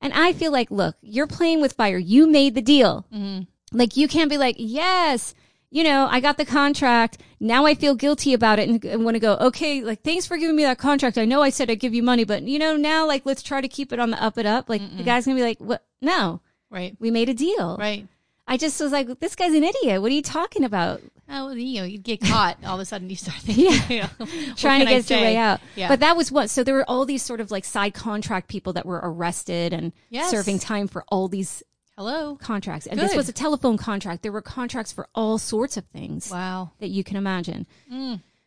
And 0.00 0.12
I 0.12 0.32
feel 0.32 0.52
like, 0.52 0.70
look, 0.70 0.96
you're 1.02 1.26
playing 1.26 1.60
with 1.60 1.74
fire. 1.74 1.98
You 1.98 2.26
made 2.26 2.54
the 2.54 2.62
deal. 2.62 3.06
Mm-hmm. 3.12 3.42
Like, 3.76 3.96
you 3.96 4.08
can't 4.08 4.30
be 4.30 4.38
like, 4.38 4.56
yes, 4.58 5.34
you 5.70 5.84
know, 5.84 6.08
I 6.10 6.20
got 6.20 6.36
the 6.36 6.44
contract. 6.44 7.18
Now 7.38 7.66
I 7.66 7.74
feel 7.74 7.94
guilty 7.94 8.32
about 8.32 8.58
it 8.58 8.68
and, 8.68 8.84
and 8.84 9.04
want 9.04 9.14
to 9.14 9.20
go, 9.20 9.36
okay, 9.36 9.82
like, 9.82 10.02
thanks 10.02 10.26
for 10.26 10.36
giving 10.36 10.56
me 10.56 10.64
that 10.64 10.78
contract. 10.78 11.18
I 11.18 11.24
know 11.24 11.42
I 11.42 11.50
said 11.50 11.70
I'd 11.70 11.80
give 11.80 11.94
you 11.94 12.02
money, 12.02 12.24
but, 12.24 12.42
you 12.42 12.58
know, 12.58 12.76
now, 12.76 13.06
like, 13.06 13.26
let's 13.26 13.42
try 13.42 13.60
to 13.60 13.68
keep 13.68 13.92
it 13.92 14.00
on 14.00 14.10
the 14.10 14.22
up 14.22 14.36
and 14.36 14.48
up. 14.48 14.68
Like, 14.68 14.82
the 14.96 15.04
guy's 15.04 15.26
going 15.26 15.36
to 15.36 15.40
be 15.40 15.46
like, 15.46 15.58
what? 15.58 15.84
No, 16.00 16.40
right, 16.70 16.96
we 16.98 17.10
made 17.10 17.28
a 17.28 17.34
deal. 17.34 17.76
right. 17.78 18.06
I 18.48 18.56
just 18.56 18.80
was 18.80 18.90
like, 18.90 19.20
this 19.20 19.36
guy's 19.36 19.54
an 19.54 19.62
idiot. 19.62 20.02
What 20.02 20.10
are 20.10 20.14
you 20.14 20.22
talking 20.22 20.64
about? 20.64 21.00
Oh, 21.30 21.50
you 21.52 21.80
know, 21.80 21.84
you'd 21.86 22.02
get 22.02 22.20
caught. 22.20 22.58
All 22.64 22.74
of 22.74 22.80
a 22.80 22.84
sudden, 22.84 23.08
you 23.08 23.16
start 23.16 23.38
thinking, 23.42 23.72
yeah, 23.88 24.08
trying 24.56 24.80
to 24.80 24.86
get 24.86 25.08
your 25.08 25.20
way 25.20 25.36
out. 25.36 25.60
Yeah. 25.76 25.88
But 25.88 26.00
that 26.00 26.16
was 26.16 26.32
what. 26.32 26.50
So 26.50 26.64
there 26.64 26.74
were 26.74 26.88
all 26.88 27.06
these 27.06 27.22
sort 27.22 27.40
of 27.40 27.50
like 27.50 27.64
side 27.64 27.94
contract 27.94 28.48
people 28.48 28.72
that 28.74 28.84
were 28.86 29.00
arrested 29.02 29.72
and 29.72 29.92
Yes. 30.10 30.30
serving 30.30 30.58
time 30.58 30.88
for 30.88 31.04
all 31.08 31.28
these 31.28 31.62
Hello. 31.96 32.36
contracts. 32.36 32.86
And 32.86 32.98
this 32.98 33.14
was 33.14 33.28
a 33.28 33.32
telephone 33.32 33.76
contract. 33.76 34.22
There 34.22 34.32
were 34.32 34.42
contracts 34.42 34.90
for 34.92 35.08
all 35.14 35.38
sorts 35.38 35.76
of 35.76 35.84
things 35.86 36.30
Wow. 36.30 36.72
that 36.80 36.88
you 36.88 37.04
can 37.04 37.16
imagine. 37.16 37.66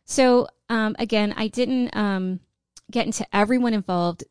So 0.06 0.48
um, 0.70 0.96
again, 1.00 1.34
I 1.38 1.48
didn't 1.48 1.96
um, 1.96 2.40
get 2.92 3.06
into 3.06 3.26
everyone 3.34 3.74
involved, 3.74 4.24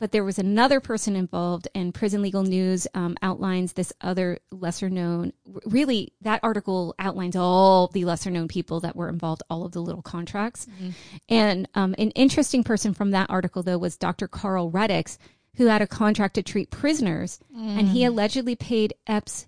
but 0.00 0.10
there 0.12 0.24
was 0.24 0.38
another 0.38 0.80
person 0.80 1.14
involved, 1.14 1.68
and 1.74 1.94
Prison 1.94 2.22
Legal 2.22 2.42
News 2.42 2.86
um, 2.94 3.16
outlines 3.22 3.74
this 3.74 3.92
other 4.00 4.38
lesser 4.50 4.88
known. 4.88 5.32
Really, 5.66 6.12
that 6.22 6.40
article 6.42 6.94
outlines 6.98 7.36
all 7.36 7.88
the 7.88 8.06
lesser 8.06 8.30
known 8.30 8.48
people 8.48 8.80
that 8.80 8.96
were 8.96 9.10
involved, 9.10 9.42
all 9.50 9.64
of 9.64 9.72
the 9.72 9.82
little 9.82 10.02
contracts. 10.02 10.66
And 11.28 11.68
um, 11.74 11.94
an 11.98 12.10
interesting 12.12 12.64
person 12.64 12.94
from 12.94 13.10
that 13.12 13.28
article, 13.30 13.62
though, 13.62 13.78
was 13.78 13.96
Dr. 13.98 14.26
Carl 14.26 14.70
Reddix, 14.72 15.18
who 15.56 15.66
had 15.66 15.82
a 15.82 15.86
contract 15.86 16.34
to 16.34 16.42
treat 16.42 16.70
prisoners, 16.70 17.38
and 17.54 17.88
he 17.88 18.04
allegedly 18.04 18.56
paid 18.56 18.94
Epps 19.06 19.46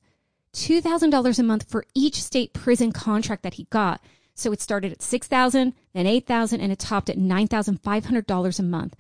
$2,000 0.55 1.39
a 1.39 1.43
month 1.43 1.71
for 1.71 1.87
each 1.95 2.23
state 2.23 2.53
prison 2.53 2.93
contract 2.93 3.43
that 3.43 3.55
he 3.55 3.65
got. 3.71 4.03
So 4.35 4.53
it 4.53 4.61
started 4.61 4.93
at 4.93 5.03
6000 5.03 5.75
then 5.95 6.07
8000 6.07 6.61
and 6.61 6.73
it 6.73 6.79
topped 6.79 7.11
at 7.11 7.19
$9,500 7.19 8.59
a 8.59 8.63
month. 8.63 8.97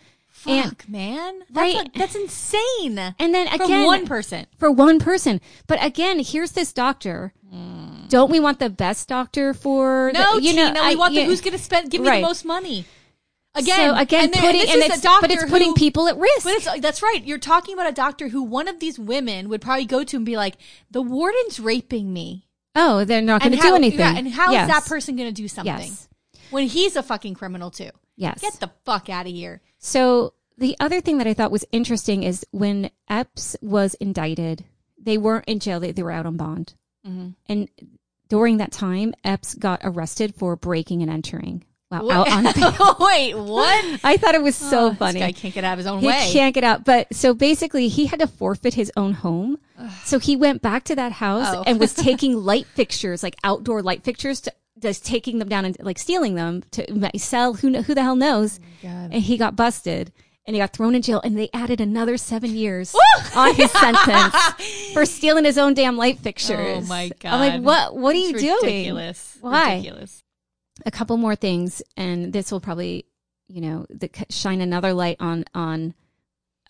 And- 0.50 0.76
man. 0.88 1.38
That's, 1.50 1.56
Right. 1.56 1.74
like- 1.76 1.94
that's 1.94 2.14
insane. 2.14 2.98
And 3.18 3.34
then 3.34 3.46
again, 3.48 3.84
one 3.84 4.06
person. 4.06 4.46
for 4.58 4.70
one 4.70 4.98
person. 4.98 5.40
But 5.66 5.82
again, 5.84 6.18
here's 6.20 6.52
this 6.52 6.72
doctor. 6.72 7.32
Don't 8.08 8.30
we 8.30 8.40
want 8.40 8.58
the 8.58 8.68
best 8.70 9.08
doctor 9.08 9.54
for 9.54 10.10
No, 10.14 10.36
the, 10.36 10.42
you 10.42 10.52
know, 10.54 10.68
Tina, 10.68 10.80
we 10.82 10.92
I- 10.92 10.94
want 10.96 11.14
the 11.14 11.24
who's 11.24 11.40
going 11.40 11.56
to 11.56 11.62
spend, 11.62 11.90
give 11.90 12.00
me 12.02 12.08
Right. 12.08 12.20
the 12.20 12.26
most 12.26 12.44
money. 12.44 12.84
Again, 13.54 13.90
so 13.94 14.00
again 14.00 14.24
and 14.24 14.32
putting 14.32 14.60
this 14.62 14.70
and 14.70 14.78
is 14.82 14.90
a 14.90 14.92
it's 14.94 15.02
but 15.20 15.30
it's 15.30 15.44
putting 15.44 15.68
who- 15.70 15.74
people 15.74 16.08
at 16.08 16.16
risk. 16.16 16.44
But 16.44 16.54
it's, 16.54 16.66
uh, 16.66 16.76
that's 16.78 17.02
right. 17.02 17.22
You're 17.24 17.36
talking 17.38 17.74
about 17.74 17.86
a 17.88 17.92
doctor 17.92 18.28
who 18.28 18.42
one 18.42 18.66
of 18.68 18.80
these 18.80 18.98
women 18.98 19.48
would 19.50 19.60
probably 19.60 19.84
go 19.84 20.04
to 20.04 20.16
and 20.16 20.24
be 20.24 20.36
like, 20.36 20.56
"The 20.90 21.02
warden's 21.02 21.60
raping 21.60 22.12
me," 22.14 22.46
oh, 22.74 23.04
they're 23.04 23.20
not 23.20 23.42
going 23.42 23.52
to 23.52 23.58
do 23.60 23.74
anything. 23.74 23.98
Yeah, 24.00 24.16
and 24.16 24.28
how 24.32 24.46
is 24.48 24.52
Yes. 24.54 24.68
that 24.68 24.86
person 24.86 25.16
going 25.16 25.28
to 25.28 25.34
do 25.42 25.48
something 25.48 25.74
Yes. 25.74 26.08
when 26.50 26.66
he's 26.68 26.96
a 26.96 27.02
fucking 27.02 27.34
criminal 27.34 27.70
too? 27.70 27.90
Yes. 28.16 28.40
Get 28.40 28.54
the 28.60 28.70
fuck 28.84 29.08
out 29.08 29.26
of 29.26 29.32
here. 29.32 29.60
So 29.78 30.34
the 30.58 30.76
other 30.80 31.00
thing 31.00 31.18
that 31.18 31.26
I 31.26 31.34
thought 31.34 31.50
was 31.50 31.64
interesting 31.72 32.22
is 32.22 32.44
when 32.50 32.90
Epps 33.08 33.56
was 33.62 33.94
indicted, 33.94 34.64
they 35.00 35.18
weren't 35.18 35.46
in 35.46 35.58
jail; 35.58 35.80
they, 35.80 35.92
they 35.92 36.02
were 36.02 36.12
out 36.12 36.26
on 36.26 36.36
bond. 36.36 36.74
Mm-hmm. 37.06 37.30
And 37.46 37.68
during 38.28 38.58
that 38.58 38.70
time, 38.72 39.14
Epps 39.24 39.54
got 39.54 39.80
arrested 39.82 40.34
for 40.34 40.56
breaking 40.56 41.02
and 41.02 41.10
entering. 41.10 41.64
Wow, 41.90 42.08
out 42.24 42.30
on 42.30 42.44
Wait, 43.00 43.34
what? 43.34 44.00
I 44.02 44.16
thought 44.16 44.34
it 44.34 44.42
was 44.42 44.56
so 44.56 44.86
Oh, 44.86 44.94
funny. 44.94 45.20
This 45.20 45.26
guy 45.28 45.32
can't 45.32 45.52
get 45.54 45.64
out 45.64 45.72
of 45.74 45.78
his 45.78 45.86
own 45.86 46.00
he 46.00 46.06
way. 46.06 46.30
can't 46.32 46.54
get 46.54 46.64
out. 46.64 46.86
But 46.86 47.14
so 47.14 47.34
basically, 47.34 47.88
he 47.88 48.06
had 48.06 48.20
to 48.20 48.26
forfeit 48.26 48.72
his 48.74 48.90
own 48.96 49.12
home. 49.12 49.58
So 50.04 50.18
he 50.18 50.34
went 50.36 50.62
back 50.62 50.84
to 50.84 50.94
that 50.96 51.12
house 51.12 51.48
Oh. 51.54 51.64
and 51.66 51.78
was 51.78 51.92
taking 52.08 52.34
light 52.36 52.66
fixtures, 52.66 53.22
like 53.22 53.36
outdoor 53.44 53.82
light 53.82 54.04
fixtures, 54.04 54.40
to 54.42 54.52
just 54.82 55.04
taking 55.06 55.38
them 55.38 55.48
down 55.48 55.64
and 55.64 55.76
like 55.80 55.98
stealing 55.98 56.34
them 56.34 56.62
to 56.72 57.10
sell. 57.18 57.54
Who 57.54 57.82
who 57.82 57.94
the 57.94 58.02
hell 58.02 58.16
knows? 58.16 58.60
Oh 58.84 58.88
And 58.88 59.14
he 59.14 59.36
got 59.36 59.56
busted. 59.56 60.12
And 60.44 60.56
he 60.56 60.60
got 60.60 60.72
thrown 60.72 60.96
in 60.96 61.02
jail, 61.02 61.20
and 61.22 61.38
they 61.38 61.48
added 61.54 61.80
another 61.80 62.16
seven 62.16 62.50
years 62.56 62.92
on 63.36 63.54
his 63.54 63.70
sentence 63.70 64.34
for 64.92 65.06
stealing 65.06 65.44
his 65.44 65.56
own 65.56 65.72
damn 65.72 65.96
light 65.96 66.18
fixtures. 66.18 66.84
Oh 66.84 66.88
my 66.88 67.12
I'm 67.24 67.38
like, 67.38 67.52
God. 67.52 67.62
what? 67.62 67.96
What 67.96 68.16
are 68.16 68.18
you 68.18 68.30
It's 68.30 68.40
doing? 68.40 68.56
Ridiculous. 68.64 69.38
Why? 69.40 69.76
Ridiculous. 69.76 70.24
a 70.84 70.90
couple 70.90 71.16
more 71.16 71.36
things, 71.36 71.80
and 71.96 72.32
this 72.32 72.50
will 72.50 72.58
probably, 72.58 73.06
you 73.46 73.60
know, 73.60 73.86
the, 73.88 74.10
shine 74.30 74.60
another 74.60 74.92
light 74.92 75.18
on 75.20 75.44
on 75.54 75.94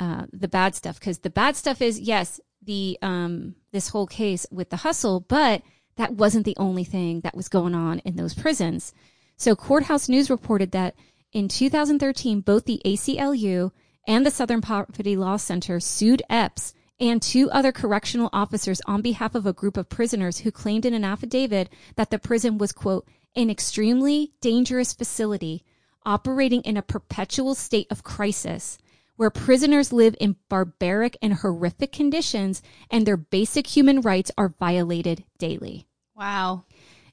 uh, 0.01 0.27
the 0.31 0.49
bad 0.49 0.75
stuff 0.75 1.01
because 1.01 1.21
the 1.21 1.31
bad 1.31 1.57
stuff 1.57 1.81
is 1.81 1.99
yes, 1.99 2.41
the 2.63 2.99
um 3.01 3.55
this 3.73 3.89
whole 3.89 4.07
case 4.07 4.47
with 4.51 4.69
the 4.69 4.77
hustle, 4.77 5.21
but 5.21 5.63
that 5.97 6.15
wasn't 6.15 6.45
the 6.45 6.57
only 6.57 6.85
thing 6.85 7.21
that 7.21 7.37
was 7.37 7.49
going 7.49 7.75
on 7.75 7.99
in 8.01 8.17
those 8.17 8.35
prisons. 8.35 8.93
So 9.37 9.57
Courthouse 9.57 10.09
News 10.09 10.31
reported 10.31 10.73
that 10.73 10.95
in 11.33 11.49
2013, 11.49 12.41
both 12.41 12.65
the 12.65 12.81
ACLU 12.85 13.73
and 14.07 14.27
the 14.27 14.31
Southern 14.31 14.61
Poverty 14.61 15.17
Law 15.17 15.37
Center 15.37 15.81
sued 15.81 16.23
Epps 16.29 16.75
and 17.01 17.21
two 17.21 17.51
other 17.51 17.73
correctional 17.73 18.31
officers 18.33 18.81
on 18.87 19.03
behalf 19.03 19.35
of 19.35 19.47
a 19.47 19.53
group 19.53 19.77
of 19.77 19.89
prisoners 19.89 20.39
who 20.39 20.51
claimed 20.51 20.87
in 20.87 20.95
an 20.95 21.05
affidavit 21.05 21.69
that 21.97 22.11
the 22.11 22.19
prison 22.19 22.59
was, 22.59 22.73
quote, 22.73 23.09
an 23.35 23.51
extremely 23.51 24.33
dangerous 24.41 24.93
facility 24.93 25.65
operating 26.05 26.61
in 26.63 26.77
a 26.77 26.83
perpetual 26.83 27.55
state 27.55 27.87
of 27.91 28.03
crisis 28.03 28.79
where 29.23 29.31
prisoners 29.31 29.93
live 29.93 30.17
in 30.19 30.35
barbaric 30.49 31.17
and 31.23 31.33
horrific 31.35 31.93
conditions 31.93 32.61
and 32.91 33.07
their 33.07 33.17
basic 33.17 33.69
human 33.69 34.01
rights 34.01 34.33
are 34.37 34.49
violated 34.59 35.23
daily 35.39 35.87
Wow. 36.17 36.65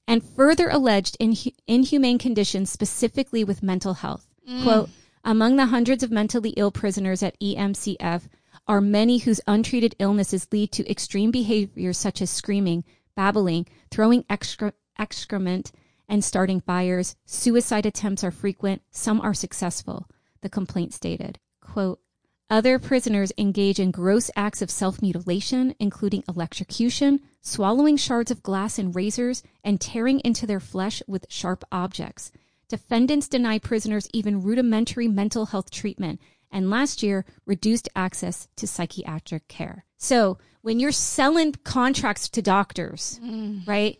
and 0.07 0.23
further 0.23 0.69
alleged 0.69 1.15
inhu- 1.21 1.53
inhumane 1.67 2.17
conditions 2.17 2.71
specifically 2.71 3.43
with 3.43 3.61
mental 3.61 3.93
health. 3.93 4.25
Mm. 4.49 4.63
Quote, 4.63 4.89
among 5.23 5.57
the 5.57 5.67
hundreds 5.67 6.01
of 6.01 6.09
mentally 6.09 6.49
ill 6.57 6.71
prisoners 6.71 7.21
at 7.21 7.39
EMCF 7.39 8.23
are 8.67 8.81
many 8.81 9.19
whose 9.19 9.39
untreated 9.45 9.93
illnesses 9.99 10.47
lead 10.51 10.71
to 10.71 10.89
extreme 10.89 11.29
behaviors 11.29 11.99
such 11.99 12.23
as 12.23 12.31
screaming, 12.31 12.83
babbling, 13.15 13.67
throwing 13.91 14.23
excre- 14.23 14.73
excrement, 14.97 15.71
and 16.07 16.23
starting 16.23 16.59
fires. 16.59 17.15
Suicide 17.27 17.85
attempts 17.85 18.23
are 18.23 18.31
frequent. 18.31 18.81
Some 18.89 19.21
are 19.21 19.35
successful, 19.35 20.07
the 20.41 20.49
complaint 20.49 20.91
stated. 20.91 21.37
Quote, 21.71 21.99
other 22.49 22.79
prisoners 22.79 23.31
engage 23.37 23.79
in 23.79 23.91
gross 23.91 24.31
acts 24.35 24.63
of 24.63 24.71
self 24.71 25.03
mutilation, 25.03 25.75
including 25.79 26.23
electrocution, 26.27 27.19
swallowing 27.41 27.95
shards 27.95 28.31
of 28.31 28.41
glass 28.41 28.79
and 28.79 28.95
razors, 28.95 29.43
and 29.63 29.79
tearing 29.79 30.19
into 30.21 30.47
their 30.47 30.59
flesh 30.59 31.03
with 31.07 31.27
sharp 31.29 31.63
objects. 31.71 32.31
Defendants 32.67 33.27
deny 33.27 33.59
prisoners 33.59 34.09
even 34.13 34.41
rudimentary 34.41 35.07
mental 35.07 35.47
health 35.47 35.69
treatment, 35.69 36.19
and 36.51 36.71
last 36.71 37.03
year 37.03 37.23
reduced 37.45 37.87
access 37.95 38.47
to 38.55 38.65
psychiatric 38.65 39.47
care. 39.47 39.85
So, 39.97 40.39
when 40.61 40.79
you're 40.79 40.91
selling 40.91 41.53
contracts 41.63 42.29
to 42.29 42.41
doctors, 42.41 43.19
mm. 43.23 43.67
right, 43.67 43.99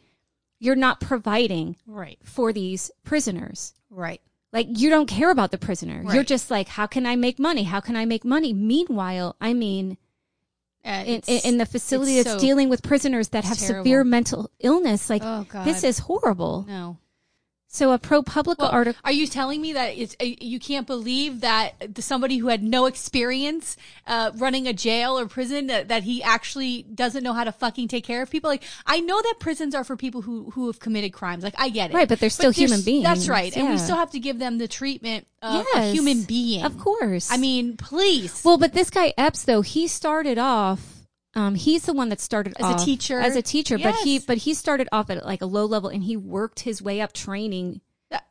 you're 0.59 0.75
not 0.75 0.99
providing 0.99 1.75
Right. 1.85 2.17
for 2.23 2.51
these 2.51 2.89
prisoners. 3.03 3.73
Right. 3.91 4.21
Like 4.51 4.67
you 4.69 4.89
don't 4.89 5.05
care 5.07 5.29
about 5.31 5.51
the 5.51 5.57
prisoner. 5.57 6.03
You're 6.11 6.23
just 6.23 6.49
like, 6.49 6.67
how 6.69 6.87
can 6.87 7.05
I 7.05 7.15
make 7.15 7.37
money? 7.39 7.63
How 7.63 7.79
can 7.79 7.95
I 7.95 8.05
make 8.05 8.25
money? 8.25 8.51
Meanwhile, 8.53 9.35
I 9.39 9.53
mean, 9.53 9.97
Uh, 10.85 11.03
in, 11.05 11.21
in 11.43 11.57
the 11.57 11.65
facility 11.65 12.15
that's 12.15 12.31
so- 12.31 12.39
dealing 12.39 12.69
with 12.69 12.81
prisoners 12.81 13.29
that 13.29 13.43
have 13.43 13.57
it's 13.57 13.67
severe 13.67 14.03
mental 14.03 14.49
illness, 14.59 15.09
like 15.09 15.21
Oh, 15.23 15.45
this 15.65 15.83
is 15.83 15.99
horrible. 15.99 16.65
no. 16.67 16.97
So 17.71 17.91
a 17.91 17.99
pro 17.99 18.23
public 18.23 18.57
Well, 18.57 18.71
article. 18.71 18.99
Are 19.05 19.11
you 19.11 19.27
telling 19.27 19.61
me 19.61 19.73
that 19.73 19.89
it's 19.95 20.15
uh, 20.19 20.25
you 20.25 20.59
can't 20.59 20.87
believe 20.87 21.41
that 21.41 21.73
somebody 21.99 22.37
who 22.37 22.47
had 22.47 22.63
no 22.63 22.87
experience 22.87 23.77
uh, 24.07 24.31
running 24.37 24.67
a 24.67 24.73
jail 24.73 25.19
or 25.19 25.27
prison 25.27 25.67
that, 25.67 25.87
that 25.89 26.01
he 26.01 26.23
actually 26.23 26.81
doesn't 26.81 27.23
know 27.23 27.31
how 27.33 27.43
to 27.43 27.51
fucking 27.51 27.87
take 27.87 28.03
care 28.05 28.23
of 28.23 28.31
people? 28.31 28.49
Like 28.49 28.63
I 28.87 29.01
know 29.01 29.21
that 29.21 29.35
prisons 29.39 29.75
are 29.75 29.83
for 29.83 29.95
people 29.95 30.23
who 30.23 30.49
who 30.49 30.65
have 30.65 30.79
committed 30.79 31.13
crimes. 31.13 31.43
Like 31.43 31.53
I 31.59 31.69
get 31.69 31.91
it, 31.91 31.93
Right, 31.93 32.09
but 32.09 32.19
they're 32.19 32.31
still 32.31 32.49
human 32.51 32.79
s- 32.79 32.85
That's 32.85 33.19
beings. 33.19 33.29
right, 33.29 33.55
and 33.55 33.69
we 33.69 33.77
still 33.77 33.97
have 33.97 34.09
to 34.11 34.19
give 34.19 34.39
them 34.39 34.57
the 34.57 34.67
treatment 34.67 35.27
of 35.43 35.63
a 35.75 35.91
human 35.91 36.23
being. 36.23 36.65
Of 36.65 36.79
course. 36.79 37.31
I 37.31 37.37
mean, 37.37 37.77
please. 37.77 38.41
well, 38.43 38.57
but 38.57 38.73
this 38.73 38.89
guy 38.89 39.13
Epps 39.15 39.43
though, 39.43 39.61
he 39.61 39.87
started 39.87 40.39
off. 40.39 40.98
Um, 41.35 41.55
he's 41.55 41.83
the 41.83 41.93
one 41.93 42.09
that 42.09 42.19
started 42.19 42.53
As 42.59 42.81
a 42.81 42.85
teacher? 42.85 43.19
as 43.19 43.35
a 43.35 43.41
teacher, 43.41 43.77
but 43.77 43.95
he 43.95 44.17
but 44.19 44.39
he 44.39 44.53
started 44.53 44.87
off 44.91 45.09
at 45.09 45.25
like 45.25 45.41
a 45.41 45.45
low 45.45 45.65
level, 45.65 45.89
and 45.89 46.03
he 46.03 46.17
worked 46.17 46.61
his 46.61 46.81
way 46.81 47.01
up 47.01 47.13
training 47.13 47.81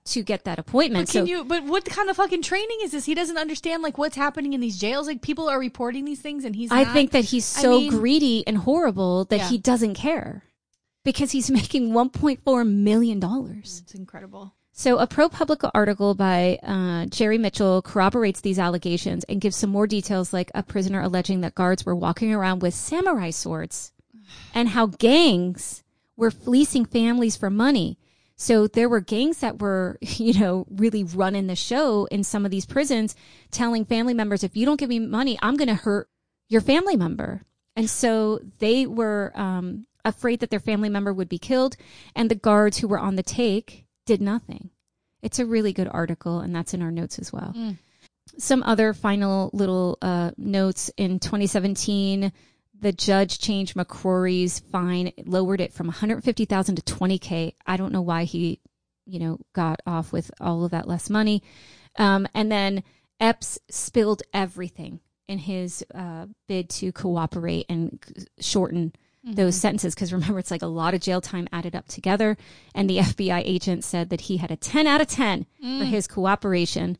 to 0.07 0.22
get 0.24 0.42
that 0.44 0.59
appointment. 0.59 1.07
But 1.07 1.12
can 1.12 1.26
so 1.26 1.30
you? 1.30 1.44
But 1.44 1.62
what 1.64 1.84
kind 1.84 2.11
of 2.11 2.16
fucking 2.16 2.42
training 2.42 2.78
is 2.82 2.90
this? 2.90 3.05
He 3.05 3.14
doesn't 3.14 3.38
understand 3.38 3.82
like 3.84 3.99
what's 3.99 4.16
happening 4.16 4.53
in 4.53 4.61
these 4.61 4.78
jails. 4.78 5.07
Like 5.07 5.22
people 5.22 5.49
are 5.49 5.61
reporting 5.61 6.05
these 6.05 6.20
things, 6.20 6.44
and 6.44 6.57
he's. 6.57 6.72
I 6.72 6.82
not. 6.82 6.92
think 6.92 7.12
that 7.12 7.26
he's 7.26 7.57
I 7.57 7.62
so 7.62 7.78
mean- 7.78 7.90
greedy 7.90 8.44
and 8.46 8.59
horrible 8.59 9.26
that 9.26 9.36
Yeah. 9.38 9.49
he 9.49 9.59
doesn't 9.59 9.94
care 9.94 10.42
because 11.05 11.30
he's 11.30 11.49
making 11.61 11.90
1.4 11.90 12.68
million 12.68 13.20
dollars. 13.20 13.80
it's 13.84 13.94
incredible. 13.94 14.55
So, 14.78 14.98
a 14.98 15.08
ProPublica 15.08 15.72
article 15.74 16.14
by 16.14 16.60
uh, 16.62 17.06
Jerry 17.06 17.36
Mitchell 17.36 17.82
corroborates 17.82 18.42
these 18.42 18.60
allegations 18.60 19.24
and 19.24 19.40
gives 19.40 19.56
some 19.56 19.70
more 19.70 19.88
details, 19.88 20.32
like 20.32 20.52
a 20.54 20.62
prisoner 20.62 21.02
alleging 21.02 21.40
that 21.40 21.56
guards 21.56 21.84
were 21.84 21.96
walking 21.96 22.32
around 22.32 22.62
with 22.62 22.74
samurai 22.74 23.30
swords 23.30 23.92
and 24.54 24.68
how 24.68 24.86
gangs 24.86 25.82
were 26.16 26.30
fleecing 26.30 26.84
families 26.84 27.36
for 27.36 27.50
money. 27.50 27.98
So, 28.36 28.68
there 28.68 28.88
were 28.88 29.00
gangs 29.00 29.38
that 29.38 29.60
were, 29.60 29.98
you 30.00 30.38
know, 30.38 30.64
really 30.70 31.02
running 31.02 31.48
the 31.48 31.56
show 31.56 32.04
in 32.04 32.22
some 32.22 32.44
of 32.44 32.52
these 32.52 32.64
prisons, 32.64 33.16
telling 33.50 33.84
family 33.84 34.14
members, 34.14 34.44
if 34.44 34.56
you 34.56 34.64
don't 34.64 34.78
give 34.78 34.90
me 34.90 35.00
money, 35.00 35.36
I'm 35.42 35.56
going 35.56 35.66
to 35.66 35.74
hurt 35.74 36.08
your 36.48 36.60
family 36.60 36.94
member. 36.94 37.42
And 37.74 37.90
so 37.90 38.38
they 38.60 38.86
were 38.86 39.32
um, 39.34 39.88
afraid 40.04 40.38
that 40.38 40.50
their 40.50 40.60
family 40.60 40.88
member 40.88 41.12
would 41.12 41.28
be 41.28 41.38
killed, 41.38 41.76
and 42.14 42.30
the 42.30 42.36
guards 42.36 42.78
who 42.78 42.86
were 42.86 43.00
on 43.00 43.16
the 43.16 43.24
take 43.24 43.88
did 44.09 44.20
nothing. 44.20 44.70
It's 45.22 45.38
a 45.38 45.46
really 45.46 45.72
good 45.72 45.88
article, 45.90 46.40
and 46.40 46.54
that's 46.54 46.74
in 46.74 46.82
our 46.82 46.90
notes 46.90 47.18
as 47.18 47.32
well. 47.32 47.52
Some 48.38 48.62
other 48.62 48.92
final 48.94 49.50
little 49.52 49.98
uh, 50.02 50.30
notes 50.36 50.90
in 50.96 51.18
2017. 51.20 52.32
The 52.80 52.92
judge 52.92 53.38
changed 53.38 53.74
McCrory's 53.76 54.61
fine, 54.61 55.12
lowered 55.24 55.61
it 55.61 55.72
from 55.72 55.88
150,000 55.88 56.76
to 56.76 56.82
20k. 56.82 57.54
I 57.66 57.76
don't 57.76 57.92
know 57.92 58.02
why 58.02 58.24
he, 58.24 58.61
you 59.06 59.18
know, 59.18 59.38
got 59.54 59.80
off 59.86 60.12
with 60.12 60.30
all 60.40 60.64
of 60.64 60.70
that 60.70 60.86
less 60.88 61.11
money. 61.11 61.42
Um, 61.96 62.28
and 62.34 62.50
then 62.52 62.84
Epps 63.20 63.59
spilled 63.68 64.22
everything 64.32 65.00
in 65.26 65.38
his 65.38 65.84
uh, 65.94 66.26
bid 66.46 66.68
to 66.70 66.92
cooperate 66.92 67.66
and 67.68 67.98
c- 68.06 68.26
shorten 69.28 69.44
those 69.44 69.56
sentences. 69.56 69.94
Because 69.94 70.12
remember, 70.12 70.38
it's 70.38 70.50
like 70.50 70.62
a 70.62 70.66
lot 70.66 70.94
of 70.94 71.00
jail 71.00 71.20
time 71.20 71.48
added 71.52 71.74
up 71.74 71.88
together. 71.88 72.36
And 72.74 72.88
the 72.88 72.98
FBI 72.98 73.42
agent 73.44 73.84
said 73.84 74.10
that 74.10 74.22
he 74.22 74.38
had 74.38 74.50
a 74.50 74.56
10 74.56 74.86
out 74.86 75.00
of 75.00 75.08
10 75.08 75.46
for 75.60 75.84
his 75.84 76.06
cooperation. 76.06 76.98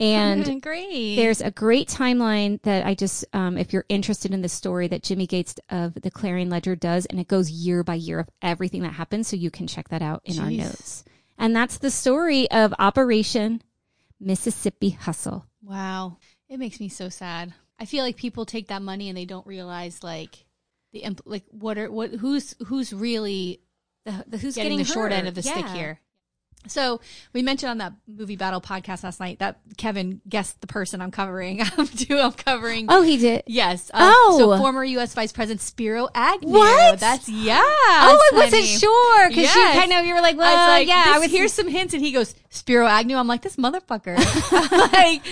And 0.00 0.60
great. 0.60 1.14
there's 1.14 1.40
a 1.40 1.52
great 1.52 1.88
timeline 1.88 2.60
that 2.62 2.84
I 2.84 2.94
just, 2.94 3.24
um, 3.32 3.56
if 3.56 3.72
you're 3.72 3.84
interested 3.88 4.34
in 4.34 4.42
the 4.42 4.48
story 4.48 4.88
that 4.88 5.04
Jimmy 5.04 5.28
Gates 5.28 5.54
of 5.70 5.94
the 5.94 6.10
Clarion 6.10 6.50
Ledger 6.50 6.74
does, 6.74 7.06
and 7.06 7.20
it 7.20 7.28
goes 7.28 7.50
year 7.50 7.84
by 7.84 7.94
year 7.94 8.18
of 8.18 8.28
everything 8.40 8.82
that 8.82 8.94
happens. 8.94 9.28
So 9.28 9.36
you 9.36 9.50
can 9.50 9.68
check 9.68 9.90
that 9.90 10.02
out 10.02 10.22
in 10.24 10.40
our 10.40 10.50
notes. 10.50 11.04
And 11.38 11.54
that's 11.54 11.78
the 11.78 11.90
story 11.90 12.50
of 12.50 12.74
Operation 12.78 13.62
Mississippi 14.18 14.90
Hustle. 14.90 15.46
wow. 15.62 16.18
It 16.48 16.58
makes 16.58 16.80
me 16.80 16.90
so 16.90 17.08
sad. 17.08 17.54
I 17.80 17.86
feel 17.86 18.04
like 18.04 18.16
people 18.16 18.44
take 18.44 18.68
that 18.68 18.82
money 18.82 19.08
and 19.08 19.16
they 19.16 19.24
don't 19.24 19.46
realize 19.46 20.02
like 20.02 20.44
the 20.92 21.02
impl- 21.02 21.22
like 21.24 21.44
what 21.50 21.78
are 21.78 21.90
what 21.90 22.10
who's 22.12 22.54
who's 22.66 22.92
really 22.92 23.60
The, 24.04 24.24
the 24.26 24.38
who's 24.38 24.54
getting, 24.56 24.72
getting, 24.72 24.78
the 24.86 24.92
short 24.92 25.12
end 25.12 25.28
of 25.28 25.34
the 25.34 25.42
stick 25.42 25.66
here. 25.68 26.00
So 26.68 27.00
we 27.32 27.42
mentioned 27.42 27.70
on 27.70 27.78
that 27.78 27.92
movie 28.06 28.36
battle 28.36 28.60
podcast 28.60 29.02
last 29.02 29.18
night 29.18 29.40
that 29.40 29.58
Kevin 29.78 30.20
guessed 30.28 30.60
the 30.60 30.68
person 30.68 31.00
I'm 31.02 31.10
covering. 31.10 31.60
I'm 31.76 31.88
too. 31.88 32.16
I'm 32.20 32.30
covering. 32.30 32.86
Oh, 32.88 33.02
he 33.02 33.16
did. 33.16 33.42
Yes. 33.48 33.90
Uh, 33.92 34.12
Oh. 34.14 34.36
So 34.38 34.56
former 34.58 34.84
U.S. 34.84 35.12
Vice 35.12 35.32
President 35.32 35.60
Spiro 35.60 36.08
Agnew. 36.14 36.50
What? 36.52 37.00
That's 37.00 37.28
yeah. 37.28 37.60
Oh, 37.64 38.30
I 38.32 38.36
wasn't 38.36 38.64
sure 38.64 39.28
because 39.28 39.42
Yes. 39.42 39.56
you 39.74 39.80
kind 39.80 39.92
of 39.92 40.06
you 40.06 40.14
were 40.14 40.20
like, 40.20 40.36
well, 40.36 40.46
I 40.46 40.60
was 40.68 40.80
like, 40.80 40.86
yeah, 40.88 41.04
this- 41.04 41.16
I 41.16 41.18
would 41.18 41.30
hear 41.30 41.48
some 41.48 41.66
hints, 41.66 41.94
and 41.94 42.02
he 42.04 42.12
goes, 42.12 42.32
Spiro 42.50 42.86
Agnew. 42.86 43.16
I'm 43.16 43.26
like, 43.26 43.42
this 43.42 43.56
motherfucker. 43.56 44.16
Like, 44.92 45.24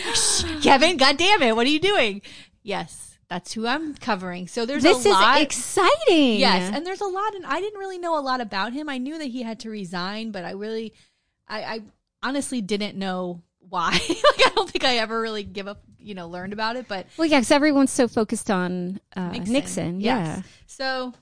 Kevin, 0.62 0.96
God 0.96 1.16
damn 1.16 1.42
it, 1.42 1.54
what 1.54 1.64
are 1.64 1.70
you 1.70 1.78
doing? 1.80 2.22
Yes, 2.64 3.09
that's 3.30 3.52
who 3.54 3.66
I'm 3.66 3.94
covering. 3.94 4.46
So 4.48 4.66
there's 4.66 4.82
This 4.82 5.06
a 5.06 5.08
is 5.08 5.40
exciting. 5.42 6.38
Yes, 6.40 6.70
and 6.74 6.84
there's 6.84 7.00
a 7.00 7.06
lot, 7.06 7.34
and 7.34 7.46
I 7.46 7.60
didn't 7.60 7.78
really 7.78 7.98
know 7.98 8.18
a 8.18 8.20
lot 8.20 8.40
about 8.42 8.72
him. 8.74 8.88
I 8.90 8.98
knew 8.98 9.16
that 9.18 9.26
he 9.28 9.42
had 9.42 9.60
to 9.60 9.70
resign, 9.70 10.32
but 10.32 10.44
I 10.44 10.50
really, 10.50 10.92
I, 11.48 11.62
I 11.62 11.80
honestly 12.22 12.60
didn't 12.60 12.96
know 12.98 13.40
why. 13.60 13.92
like, 14.08 14.46
I 14.46 14.50
don't 14.54 14.68
think 14.68 14.84
I 14.84 14.96
ever 14.98 15.20
really 15.20 15.44
give 15.44 15.68
up, 15.68 15.80
you 15.98 16.14
know, 16.14 16.28
learned 16.28 16.52
about 16.52 16.76
it. 16.76 16.86
But 16.88 17.06
well, 17.16 17.26
yeah, 17.28 17.38
because 17.38 17.52
everyone's 17.52 17.92
so 17.92 18.08
focused 18.08 18.50
on 18.50 19.00
uh, 19.16 19.30
Nixon, 19.30 19.52
Nixon. 19.52 20.00
yes. 20.00 20.26
yeah, 20.38 20.42
So 20.66 21.14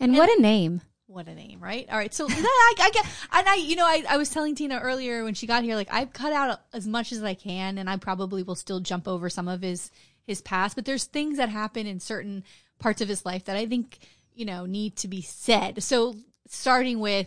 and 0.00 0.16
what 0.16 0.28
a 0.36 0.42
name. 0.42 0.80
what 1.06 1.28
a 1.28 1.34
name, 1.36 1.60
right? 1.60 1.86
All 1.88 1.96
right, 1.96 2.12
so 2.12 2.26
I, 2.30 2.74
I 2.80 2.90
get, 2.92 3.06
and 3.32 3.48
I, 3.48 3.54
you 3.54 3.76
know, 3.76 3.86
I, 3.86 4.02
I 4.08 4.16
was 4.16 4.28
telling 4.30 4.56
Tina 4.56 4.78
earlier 4.80 5.22
when 5.22 5.34
she 5.34 5.46
got 5.46 5.62
here, 5.62 5.76
like 5.76 5.88
I've 5.92 6.12
cut 6.12 6.32
out 6.32 6.60
as 6.72 6.86
much 6.86 7.12
as 7.12 7.22
I 7.22 7.34
can, 7.34 7.78
and 7.78 7.88
I 7.88 7.96
probably 7.96 8.42
will 8.42 8.56
still 8.56 8.80
jump 8.80 9.06
over 9.06 9.30
some 9.30 9.46
of 9.46 9.62
his 9.62 9.90
his 10.28 10.42
past, 10.42 10.76
but 10.76 10.84
there's 10.84 11.04
things 11.04 11.38
that 11.38 11.48
happen 11.48 11.86
in 11.86 11.98
certain 11.98 12.44
parts 12.78 13.00
of 13.00 13.08
his 13.08 13.26
life 13.26 13.46
that 13.46 13.56
I 13.56 13.66
think 13.66 13.98
you 14.34 14.44
know 14.44 14.66
need 14.66 14.94
to 14.96 15.08
be 15.08 15.22
said. 15.22 15.82
So 15.82 16.14
starting 16.46 17.00
with 17.00 17.26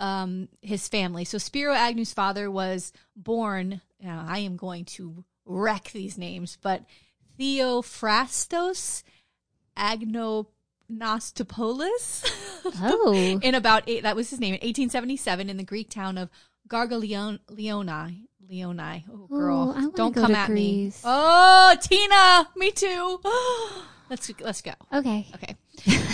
um, 0.00 0.48
his 0.62 0.88
family, 0.88 1.24
so 1.24 1.38
Spiro 1.38 1.74
Agnew's 1.74 2.12
father 2.12 2.50
was 2.50 2.92
born. 3.14 3.82
I 4.04 4.40
am 4.40 4.56
going 4.56 4.84
to 4.86 5.24
wreck 5.44 5.92
these 5.92 6.18
names, 6.18 6.58
but 6.60 6.84
Theophrastos 7.38 9.04
Agnostopoulos. 9.76 10.48
Oh, 12.80 13.14
in 13.42 13.54
about 13.54 13.84
eight, 13.86 14.02
that 14.02 14.16
was 14.16 14.30
his 14.30 14.40
name 14.40 14.54
in 14.54 14.60
1877 14.60 15.50
in 15.50 15.56
the 15.56 15.64
Greek 15.64 15.90
town 15.90 16.18
of 16.18 16.30
Gargaleon 16.68 17.38
Leoni. 18.50 18.76
Leoni. 18.76 19.04
Oh, 19.10 19.20
oh, 19.30 19.36
girl, 19.36 19.74
Oh, 19.76 19.92
don't 19.94 20.14
come 20.14 20.34
at 20.34 20.50
me. 20.50 20.92
Oh, 21.04 21.76
Tina, 21.80 22.48
me 22.56 22.70
too. 22.70 23.20
let's 24.10 24.30
let's 24.40 24.62
go. 24.62 24.72
okay. 24.92 25.26
Okay, 25.34 25.56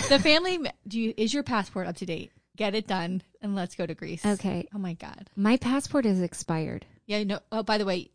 the 0.09 0.19
family. 0.19 0.59
Do 0.87 0.99
you 0.99 1.13
is 1.17 1.33
your 1.33 1.43
passport 1.43 1.87
up 1.87 1.95
to 1.97 2.05
date? 2.05 2.31
Get 2.57 2.73
it 2.75 2.87
done, 2.87 3.21
and 3.41 3.55
let's 3.55 3.75
go 3.75 3.85
to 3.85 3.93
Greece. 3.93 4.25
Okay. 4.25 4.67
Oh 4.73 4.77
my 4.77 4.93
God. 4.93 5.29
My 5.35 5.57
passport 5.57 6.05
is 6.05 6.21
expired. 6.21 6.85
Yeah. 7.05 7.23
No. 7.23 7.39
Oh, 7.51 7.63
by 7.63 7.77
the 7.77 7.85
way, 7.85 8.09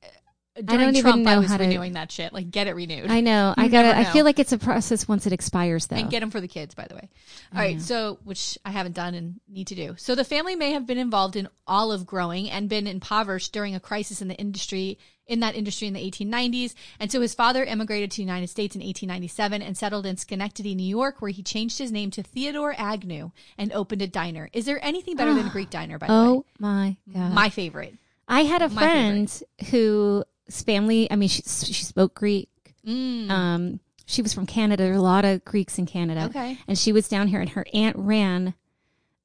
uh, 0.57 0.63
I 0.69 0.77
don't 0.77 0.97
even 0.97 1.03
Trump, 1.03 1.27
I 1.27 1.35
know 1.35 1.41
was 1.41 1.51
how 1.51 1.57
to- 1.59 1.65
renewing 1.65 1.93
that 1.93 2.11
shit. 2.11 2.33
Like, 2.33 2.51
get 2.51 2.67
it 2.67 2.75
renewed. 2.75 3.11
I 3.11 3.21
know. 3.21 3.55
I 3.57 3.69
got 3.69 3.85
I 3.85 4.05
feel 4.05 4.25
like 4.25 4.39
it's 4.39 4.53
a 4.53 4.59
process 4.59 5.07
once 5.07 5.27
it 5.27 5.33
expires, 5.33 5.87
though. 5.87 5.97
and 5.97 6.11
get 6.11 6.21
them 6.21 6.31
for 6.31 6.41
the 6.41 6.49
kids, 6.49 6.75
by 6.75 6.87
the 6.87 6.95
way. 6.95 7.09
All 7.55 7.61
right, 7.61 7.81
so 7.81 8.19
which 8.25 8.59
I 8.65 8.71
haven't 8.71 8.95
done 8.95 9.15
and 9.15 9.41
need 9.49 9.69
to 9.69 9.75
do. 9.75 9.95
So 9.97 10.15
the 10.15 10.25
family 10.25 10.57
may 10.57 10.73
have 10.73 10.87
been 10.87 10.99
involved 10.99 11.37
in 11.37 11.49
olive 11.67 12.07
growing 12.07 12.51
and 12.51 12.69
been 12.69 12.87
impoverished 12.87 13.53
during 13.53 13.75
a 13.75 13.81
crisis 13.81 14.21
in 14.21 14.29
the 14.29 14.37
industry 14.37 14.99
in 15.31 15.39
that 15.39 15.55
industry 15.55 15.87
in 15.87 15.95
the 15.95 16.11
1890s. 16.11 16.75
And 16.99 17.11
so 17.13 17.21
his 17.21 17.35
father 17.35 17.63
immigrated 17.63 18.11
to 18.11 18.17
the 18.17 18.23
United 18.25 18.49
States 18.49 18.75
in 18.75 18.81
1897 18.81 19.63
and 19.63 19.79
settled 19.79 20.05
in 20.05 20.17
Schenectady, 20.17 20.75
New 20.75 20.83
York, 20.83 21.23
where 21.23 21.31
he 21.31 21.41
changed 21.45 21.79
his 21.79 21.93
name 21.93 22.11
to 22.11 22.23
Theodore 22.25 22.75
Agnew 22.77 23.31
and 23.57 23.73
opened 23.73 24.03
a 24.03 24.09
diner. 24.09 24.51
Is 24.53 24.65
there 24.67 24.85
anything 24.85 25.15
better 25.15 25.33
than 25.33 25.47
a 25.47 25.51
Greek 25.53 25.71
diner? 25.71 25.99
By 25.99 26.09
the 26.09 26.13
way, 26.13 26.19
oh 26.19 26.45
my 26.59 26.97
god. 27.15 27.33
my 27.33 27.49
favorite. 27.49 27.95
I 28.27 28.43
had 28.43 28.61
a 28.63 28.69
my 28.69 28.81
friend 28.83 29.43
whose 29.71 30.25
family. 30.51 31.11
I 31.11 31.17
mean, 31.17 31.29
she 31.29 31.43
she 31.43 31.85
spoke 31.85 32.15
Greek. 32.15 32.49
Mm. 32.87 33.31
Um, 33.31 33.81
she 34.07 34.23
was 34.23 34.33
from 34.35 34.47
Canada. 34.47 34.83
There 34.85 34.93
are 34.93 34.97
a 34.97 35.01
lot 35.01 35.25
of 35.25 35.45
Greeks 35.45 35.79
in 35.79 35.87
Canada. 35.87 36.25
Okay. 36.25 36.59
And 36.67 36.77
she 36.79 36.93
was 36.93 37.09
down 37.09 37.29
here, 37.29 37.41
and 37.41 37.51
her 37.51 37.65
aunt 37.73 37.97
ran 37.97 38.55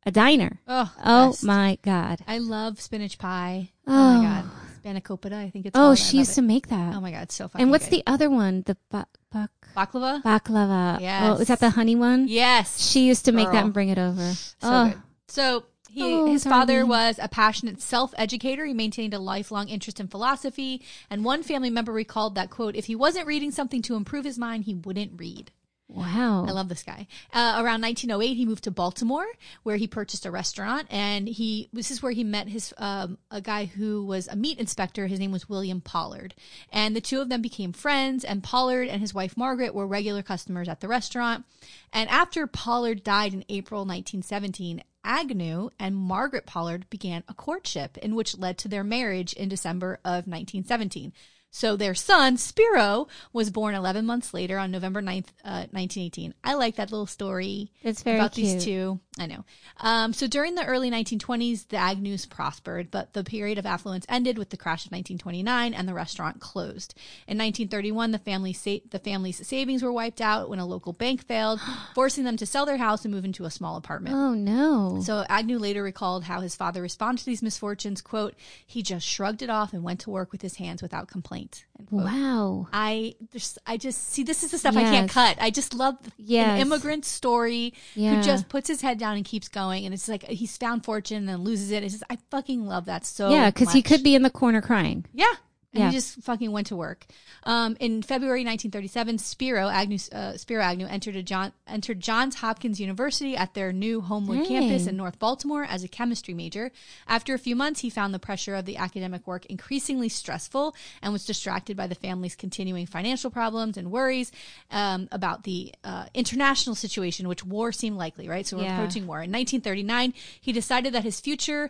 a 0.06 0.12
diner. 0.12 0.62
Oh, 0.68 0.94
Oh 1.04 1.30
best. 1.32 1.44
my 1.44 1.78
god. 1.82 2.20
I 2.28 2.38
love 2.38 2.80
spinach 2.80 3.18
pie. 3.18 3.72
Oh, 3.88 3.94
Oh. 3.94 4.22
my 4.22 4.24
god, 4.24 4.46
spanakopita. 4.84 5.34
I 5.34 5.50
think 5.50 5.66
it's. 5.66 5.76
Oh, 5.76 5.80
called. 5.90 5.98
She 5.98 6.18
used 6.18 6.32
it. 6.34 6.36
to 6.36 6.42
make 6.44 6.68
that. 6.68 6.94
Oh 6.96 7.02
my 7.02 7.12
god, 7.12 7.24
it's 7.24 7.36
so 7.36 7.48
fucking 7.48 7.62
and 7.64 7.72
what's 7.72 7.86
good. 7.90 8.00
the 8.00 8.04
other 8.06 8.30
one? 8.30 8.62
The 8.66 8.78
ba- 8.92 9.08
bak- 9.32 9.50
baklava? 9.76 10.22
baklava. 10.22 11.00
Yes. 11.02 11.24
Oh, 11.26 11.42
is 11.42 11.48
that 11.48 11.60
the 11.60 11.72
honey 11.72 11.96
one? 11.96 12.28
Yes. 12.28 12.80
She 12.88 13.08
used 13.08 13.26
to 13.26 13.32
make 13.32 13.46
Girl. 13.46 13.54
that 13.54 13.64
and 13.66 13.74
bring 13.74 13.90
it 13.90 13.98
over. 13.98 14.34
So 14.34 14.56
oh. 14.62 14.90
good. 14.90 15.02
So 15.28 15.66
he, 15.96 16.04
Oh, 16.14 16.26
his 16.28 16.44
father 16.44 16.74
darling. 16.82 16.90
was 16.90 17.20
a 17.22 17.30
passionate 17.30 17.82
self-educator. 17.82 18.66
He 18.66 18.74
maintained 18.74 19.14
a 19.14 19.20
lifelong 19.20 19.70
interest 19.70 20.00
in 20.00 20.08
philosophy, 20.08 20.82
and 21.10 21.24
one 21.24 21.42
family 21.42 21.70
member 21.70 21.94
recalled 21.94 22.36
that 22.36 22.50
quote: 22.50 22.76
"If 22.76 22.86
he 22.86 22.96
wasn't 22.96 23.28
reading 23.28 23.52
something 23.52 23.82
to 23.84 23.96
improve 23.96 24.26
his 24.26 24.38
mind, 24.38 24.66
he 24.66 24.76
wouldn't 24.76 25.14
read." 25.20 25.52
Wow. 25.88 26.46
I 26.48 26.52
love 26.52 26.68
this 26.68 26.82
guy. 26.82 27.06
Uh, 27.32 27.62
around 27.62 27.80
1908, 27.84 28.34
he 28.34 28.46
moved 28.48 28.64
to 28.64 28.72
Baltimore, 28.72 29.28
where 29.62 29.76
he 29.78 29.86
purchased 29.86 30.26
a 30.26 30.32
restaurant, 30.32 30.88
and 30.90 31.28
he 31.28 31.70
this 31.74 31.92
is 31.92 32.02
where 32.02 32.12
he 32.12 32.24
met 32.24 32.48
his 32.48 32.74
um, 32.80 33.20
a 33.30 33.40
guy 33.40 33.66
who 33.66 34.04
was 34.04 34.28
a 34.28 34.36
meat 34.36 34.58
inspector. 34.60 35.06
His 35.06 35.20
name 35.20 35.32
was 35.32 35.48
William 35.48 35.82
Pollard, 35.82 36.34
and 36.72 36.96
the 36.96 37.02
two 37.02 37.22
of 37.22 37.30
them 37.30 37.42
became 37.44 37.72
friends. 37.72 38.24
And 38.24 38.42
Pollard 38.42 38.88
and 38.88 39.00
his 39.00 39.14
wife 39.14 39.38
Margaret 39.38 39.76
were 39.76 39.86
regular 39.86 40.24
customers 40.24 40.68
at 40.68 40.80
the 40.82 40.88
restaurant. 40.88 41.46
And 41.94 42.10
after 42.10 42.48
Pollard 42.48 43.04
died 43.04 43.34
in 43.36 43.46
April 43.48 43.82
1917. 43.82 44.82
Agnew 45.06 45.70
and 45.80 45.96
Margaret 45.96 46.46
Pollard 46.46 46.90
began 46.90 47.24
a 47.30 47.34
courtship, 47.34 47.98
in 48.00 48.16
which 48.16 48.38
led 48.38 48.58
to 48.58 48.68
their 48.68 48.84
marriage 48.84 49.32
in 49.34 49.48
December 49.48 50.00
of 50.04 50.28
1917. 50.28 51.14
So 51.52 51.78
their 51.78 51.96
son, 51.96 52.36
Spiro, 52.36 53.08
was 53.32 53.50
born 53.50 53.76
11 53.76 54.06
months 54.06 54.34
later 54.34 54.58
on 54.58 54.72
November 54.72 55.02
9th, 55.02 55.30
uh, 55.46 55.72
1918. 55.72 56.34
I 56.44 56.56
like 56.56 56.76
that 56.76 56.92
little 56.92 57.06
story 57.06 57.72
That's 57.82 58.04
very 58.04 58.18
about 58.18 58.34
cute. 58.34 58.56
these 58.56 58.66
two. 58.66 59.00
I 59.18 59.28
know. 59.28 59.46
Um, 59.80 60.12
so 60.12 60.28
during 60.28 60.56
the 60.56 60.66
early 60.66 60.92
1920s, 60.92 61.70
the 61.70 61.78
Agnews 61.78 62.26
prospered, 62.26 62.92
but 62.92 63.14
the 63.14 63.24
period 63.24 63.58
of 63.58 63.66
affluence 63.66 64.06
ended 64.10 64.38
with 64.38 64.50
the 64.50 64.58
crash 64.58 64.86
of 64.86 64.92
1929 64.92 65.74
and 65.74 65.88
the 65.88 65.94
restaurant 65.94 66.42
closed. 66.42 66.94
In 67.26 67.38
1931, 67.38 68.12
the, 68.12 68.20
family 68.20 68.52
sa- 68.52 68.80
the 68.90 69.00
family's 69.00 69.46
savings 69.48 69.82
were 69.84 69.94
wiped 69.94 70.20
out 70.20 70.50
when 70.50 70.60
a 70.60 70.66
local 70.66 70.92
bank 70.92 71.26
failed, 71.26 71.62
forcing 71.96 72.26
them 72.26 72.36
to 72.36 72.46
sell 72.46 72.66
their 72.66 72.76
house 72.76 73.06
and 73.06 73.14
move 73.14 73.24
into 73.24 73.46
a 73.46 73.52
small 73.52 73.78
apartment. 73.78 74.16
Oh 74.18 74.34
no. 74.34 75.00
So 75.02 75.24
Agnew 75.30 75.60
later 75.60 75.82
recalled 75.82 76.26
how 76.26 76.42
his 76.42 76.56
father 76.56 76.82
responded 76.82 77.20
to 77.20 77.26
these 77.26 77.42
misfortunes. 77.42 78.02
"Quote: 78.02 78.36
He 78.66 78.82
just 78.84 79.08
shrugged 79.08 79.42
it 79.42 79.50
off 79.50 79.72
and 79.72 79.82
went 79.84 80.02
to 80.02 80.10
work 80.10 80.34
with 80.34 80.42
his 80.42 80.56
hands 80.56 80.82
without 80.82 81.08
complaint." 81.08 81.64
Wow. 81.92 82.68
I 82.74 83.16
just, 83.34 83.58
I 83.68 83.78
just 83.78 84.10
see 84.12 84.24
this 84.24 84.44
is 84.44 84.52
the 84.52 84.58
stuff 84.58 84.76
I 84.78 84.84
can't 84.84 85.10
cut. 85.12 85.38
I 85.42 85.50
just 85.52 85.74
love 85.74 85.98
Yes. 86.18 86.48
an 86.56 86.62
immigrant 86.68 87.04
story 87.06 87.74
Yeah. 87.96 88.16
who 88.16 88.24
just 88.24 88.48
puts 88.50 88.68
his 88.70 88.82
head 88.82 88.98
down 88.98 89.05
and 89.14 89.26
keeps 89.26 89.48
going, 89.48 89.86
and 89.86 89.94
it's 89.94 90.08
like 90.08 90.24
he's 90.24 90.58
found 90.58 90.84
fortune 90.84 91.18
and 91.18 91.30
then 91.30 91.44
loses 91.44 91.72
it. 91.72 91.84
It's 91.84 91.94
just 91.94 92.04
I 92.10 92.18
fucking 92.32 92.66
love 92.66 92.86
that 92.86 93.06
so. 93.06 93.30
yeah, 93.30 93.50
because 93.50 93.72
he 93.74 93.80
much. 93.80 93.86
could 93.86 94.04
be 94.04 94.16
in 94.16 94.22
the 94.24 94.30
corner 94.30 94.62
crying. 94.62 95.06
Yeah. 95.14 95.34
And 95.76 95.84
Yeah. 95.84 95.90
he 95.92 95.96
just 95.98 96.22
fucking 96.24 96.52
went 96.54 96.68
to 96.68 96.76
work. 96.78 97.06
Um, 97.44 97.76
in 97.82 98.02
February 98.02 98.46
1937, 98.46 99.18
Spiro 99.18 99.68
Agnew, 99.68 99.98
uh, 100.14 100.38
Spiro 100.38 100.64
Agnew 100.64 100.88
entered 100.88 101.18
a 101.18 101.22
John 101.22 101.52
entered 101.68 102.00
Johns 102.00 102.36
Hopkins 102.36 102.80
University 102.80 103.36
at 103.36 103.54
their 103.56 103.74
new 103.74 104.00
Homewood 104.00 104.38
Dang. 104.40 104.48
campus 104.48 104.88
in 104.88 104.96
North 104.96 105.20
Baltimore 105.20 105.66
as 105.66 105.84
a 105.84 105.90
chemistry 105.90 106.34
major. 106.34 106.72
After 107.08 107.34
a 107.34 107.38
few 107.38 107.56
months, 107.58 107.82
he 107.82 107.90
found 107.90 108.14
the 108.14 108.20
pressure 108.20 108.56
of 108.56 108.64
the 108.66 108.78
academic 108.78 109.28
work 109.28 109.46
increasingly 109.48 110.08
stressful 110.08 110.74
and 111.02 111.12
was 111.12 111.26
distracted 111.26 111.76
by 111.76 111.88
the 111.88 111.96
family's 111.96 112.36
continuing 112.36 112.86
financial 112.86 113.30
problems 113.30 113.76
and 113.76 113.92
worries 113.92 114.32
um, 114.72 115.10
about 115.12 115.44
the 115.44 115.74
uh, 115.84 116.06
international 116.14 116.76
situation, 116.76 117.28
which 117.28 117.44
war 117.44 117.74
seemed 117.74 117.98
likely. 117.98 118.30
Right, 118.30 118.48
so 118.48 118.56
we're 118.58 118.64
Yeah. 118.64 118.76
approaching 118.78 119.08
war. 119.08 119.18
In 119.22 119.30
1939, 119.32 120.14
he 120.40 120.54
decided 120.54 120.94
that 120.94 121.04
his 121.04 121.20
future 121.20 121.70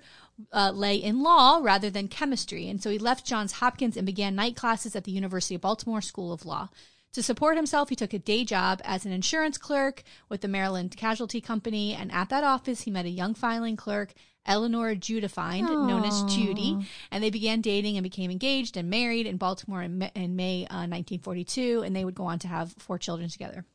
uh, 0.52 0.72
lay 0.72 0.96
in 0.96 1.24
law 1.24 1.60
rather 1.62 1.90
than 1.90 2.08
chemistry. 2.08 2.68
And 2.70 2.82
so 2.82 2.90
he 2.90 2.98
left 2.98 3.26
Johns 3.26 3.54
Hopkins 3.54 3.98
and 3.98 4.06
began 4.06 4.36
night 4.36 4.56
classes 4.56 4.96
at 4.96 5.04
the 5.04 5.12
University 5.12 5.56
of 5.56 5.62
Baltimore 5.62 6.02
School 6.02 6.34
of 6.34 6.46
Law. 6.46 6.70
To 7.14 7.24
support 7.24 7.56
himself, 7.56 7.88
he 7.88 7.96
took 7.96 8.14
a 8.14 8.20
day 8.20 8.44
job 8.44 8.82
as 8.84 9.06
an 9.06 9.14
insurance 9.14 9.58
clerk 9.58 10.04
with 10.28 10.42
the 10.42 10.50
Maryland 10.50 10.98
Casualty 10.98 11.40
Company. 11.40 11.94
And 11.94 12.12
at 12.12 12.28
that 12.30 12.44
office, 12.44 12.82
he 12.82 12.92
met 12.92 13.06
a 13.06 13.10
young 13.10 13.34
filing 13.34 13.78
clerk, 13.78 14.14
Eleanor 14.46 14.96
Judefind, 14.96 15.62
known 15.88 16.04
as 16.04 16.24
Judy, 16.26 16.78
and 17.12 17.24
they 17.24 17.30
began 17.30 17.62
dating 17.62 17.96
and 17.98 18.04
became 18.04 18.30
engaged 18.30 18.78
and 18.78 18.90
married 18.90 19.26
in 19.26 19.38
Baltimore 19.38 19.82
in, 19.82 19.98
Ma- 19.98 20.10
in 20.14 20.36
May 20.36 20.64
uh, 20.66 20.86
1942, 20.86 21.84
and 21.84 21.96
they 21.96 22.06
would 22.06 22.16
go 22.16 22.26
on 22.26 22.38
to 22.40 22.48
have 22.48 22.74
four 22.74 23.00
children 23.00 23.30
together. 23.30 23.66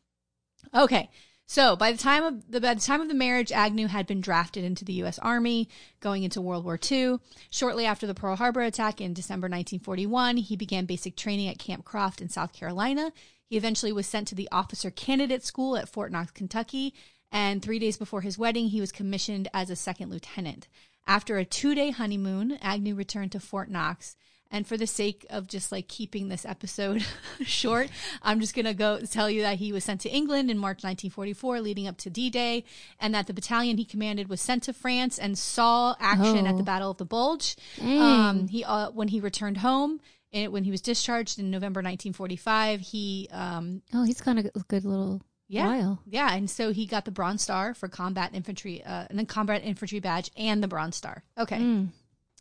Okay, 0.75 1.11
so 1.51 1.75
by 1.75 1.91
the 1.91 1.99
time 1.99 2.23
of 2.23 2.49
the 2.49 2.61
by 2.61 2.75
the 2.75 2.81
time 2.81 3.01
of 3.01 3.09
the 3.09 3.15
marriage, 3.15 3.51
Agnew 3.51 3.89
had 3.89 4.07
been 4.07 4.21
drafted 4.21 4.63
into 4.63 4.85
the 4.85 4.93
U.S. 4.93 5.19
Army, 5.19 5.69
going 5.99 6.23
into 6.23 6.41
World 6.41 6.65
War 6.65 6.79
II. 6.89 7.19
Shortly 7.51 7.87
after 7.87 8.07
the 8.07 8.15
Pearl 8.15 8.37
Harbor 8.37 8.61
attack 8.63 9.01
in 9.01 9.15
December 9.15 9.47
1941, 9.47 10.37
he 10.37 10.55
began 10.55 10.85
basic 10.85 11.17
training 11.17 11.49
at 11.49 11.59
Camp 11.59 11.85
Croft 11.85 12.21
in 12.21 12.29
South 12.29 12.53
Carolina. 12.53 13.13
He 13.47 13.57
eventually 13.57 13.91
was 13.91 14.07
sent 14.07 14.29
to 14.29 14.37
the 14.37 14.49
Officer 14.53 14.93
Candidate 14.93 15.45
School 15.45 15.77
at 15.77 15.89
Fort 15.89 16.13
Knox, 16.13 16.31
Kentucky, 16.31 16.95
and 17.33 17.61
three 17.61 17.81
days 17.81 17.97
before 17.97 18.21
his 18.21 18.39
wedding, 18.39 18.69
he 18.69 18.81
was 18.81 18.93
commissioned 18.93 19.49
as 19.53 19.71
a 19.71 19.77
second 19.77 20.11
lieutenant. 20.11 20.69
After 21.05 21.37
a 21.37 21.45
two-day 21.45 21.91
honeymoon, 21.91 22.59
Agnew 22.63 22.95
returned 22.95 23.33
to 23.33 23.41
Fort 23.41 23.69
Knox. 23.69 24.15
And 24.53 24.67
for 24.67 24.77
the 24.77 24.87
sake 24.87 25.25
of 25.31 25.47
just 25.47 25.71
like 25.71 25.87
keeping 25.87 26.29
this 26.29 26.45
episode 26.45 27.05
short, 27.43 27.89
I'm 28.23 28.41
just 28.41 28.55
going 28.55 28.67
to 28.67 28.75
go 28.75 28.99
tell 29.01 29.31
you 29.31 29.43
that 29.43 29.59
he 29.59 29.73
was 29.73 29.85
sent 29.85 30.01
to 30.01 30.09
England 30.09 30.51
in 30.51 30.59
March 30.59 30.83
1944, 30.83 31.61
leading 31.61 31.87
up 31.87 31.97
to 31.99 32.11
D 32.11 32.31
Day, 32.31 32.65
and 32.99 33.15
that 33.15 33.29
the 33.29 33.33
battalion 33.33 33.77
he 33.79 33.85
commanded 33.85 34.29
was 34.29 34.41
sent 34.41 34.65
to 34.65 34.73
France 34.73 35.19
and 35.21 35.39
saw 35.39 35.95
action 36.01 36.47
at 36.49 36.55
Oh. 36.55 36.57
the 36.59 36.63
Battle 36.65 36.91
of 36.91 36.97
the 36.97 37.05
Bulge. 37.05 37.55
Dang. 37.79 38.01
Um, 38.01 38.49
he 38.49 38.65
uh, 38.65 38.91
when 38.91 39.07
he 39.09 39.21
returned 39.21 39.59
home, 39.59 40.01
and 40.33 40.53
when 40.53 40.65
he 40.65 40.71
was 40.73 40.81
discharged 40.81 41.39
in 41.39 41.51
November 41.53 41.79
1945, 41.79 42.81
he 42.81 43.29
um, 43.31 43.83
Oh, 43.95 44.03
he's 44.05 44.21
gone 44.21 44.39
a 44.39 44.43
good 44.43 44.85
little 44.85 45.23
yeah. 45.47 45.67
while. 45.67 46.01
Yeah, 46.07 46.35
and 46.35 46.51
so 46.51 46.73
he 46.73 46.87
got 46.87 47.05
the 47.05 47.11
Bronze 47.13 47.43
Star 47.43 47.73
for 47.73 47.87
combat 47.89 48.31
infantry, 48.35 48.83
uh, 48.83 49.07
and 49.09 49.17
then 49.17 49.27
combat 49.27 49.63
infantry 49.65 50.01
badge 50.01 50.31
and 50.37 50.61
the 50.61 50.69
Bronze 50.69 50.97
Star. 50.97 51.23
Okay, 51.39 51.59
Mm. 51.59 51.89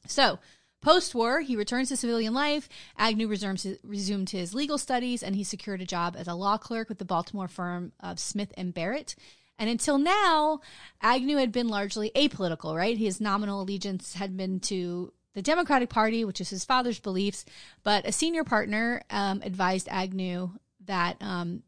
so 0.07 0.39
post-war, 0.82 1.41
he 1.41 1.55
returns 1.55 1.89
to 1.89 1.97
civilian 1.97 2.34
life. 2.34 2.69
Agnew 2.97 3.27
resumes 3.27 3.65
resumed 3.84 4.30
his 4.30 4.53
legal 4.53 4.77
studies, 4.77 5.23
and 5.23 5.36
he 5.36 5.43
secured 5.43 5.82
a 5.82 5.86
job 5.86 6.15
as 6.17 6.27
a 6.27 6.34
law 6.34 6.57
clerk 6.57 6.89
with 6.89 6.97
the 6.97 7.05
Baltimore 7.05 7.47
firm 7.47 7.91
of 7.99 8.19
Smith 8.19 8.53
and 8.57 8.73
Barrett. 8.73 9.15
And 9.57 9.69
until 9.69 9.97
now, 9.97 10.61
Agnew 11.01 11.38
had 11.38 11.51
been 11.51 11.67
largely 11.67 12.11
apolitical. 12.15 12.75
Right, 12.75 12.97
his 12.97 13.19
nominal 13.19 13.61
allegiance 13.61 14.13
had 14.13 14.38
been 14.38 14.59
to 14.61 15.11
the 15.36 15.41
Democratic 15.41 15.89
Party, 15.89 16.23
which 16.25 16.41
is 16.41 16.49
his 16.49 16.65
father's 16.65 16.99
beliefs. 16.99 17.45
But 17.84 18.07
a 18.07 18.11
senior 18.11 18.43
partner 18.43 19.03
um, 19.09 19.41
advised 19.43 19.88
Agnew 19.91 20.51
that 20.86 21.17
um, 21.21 21.63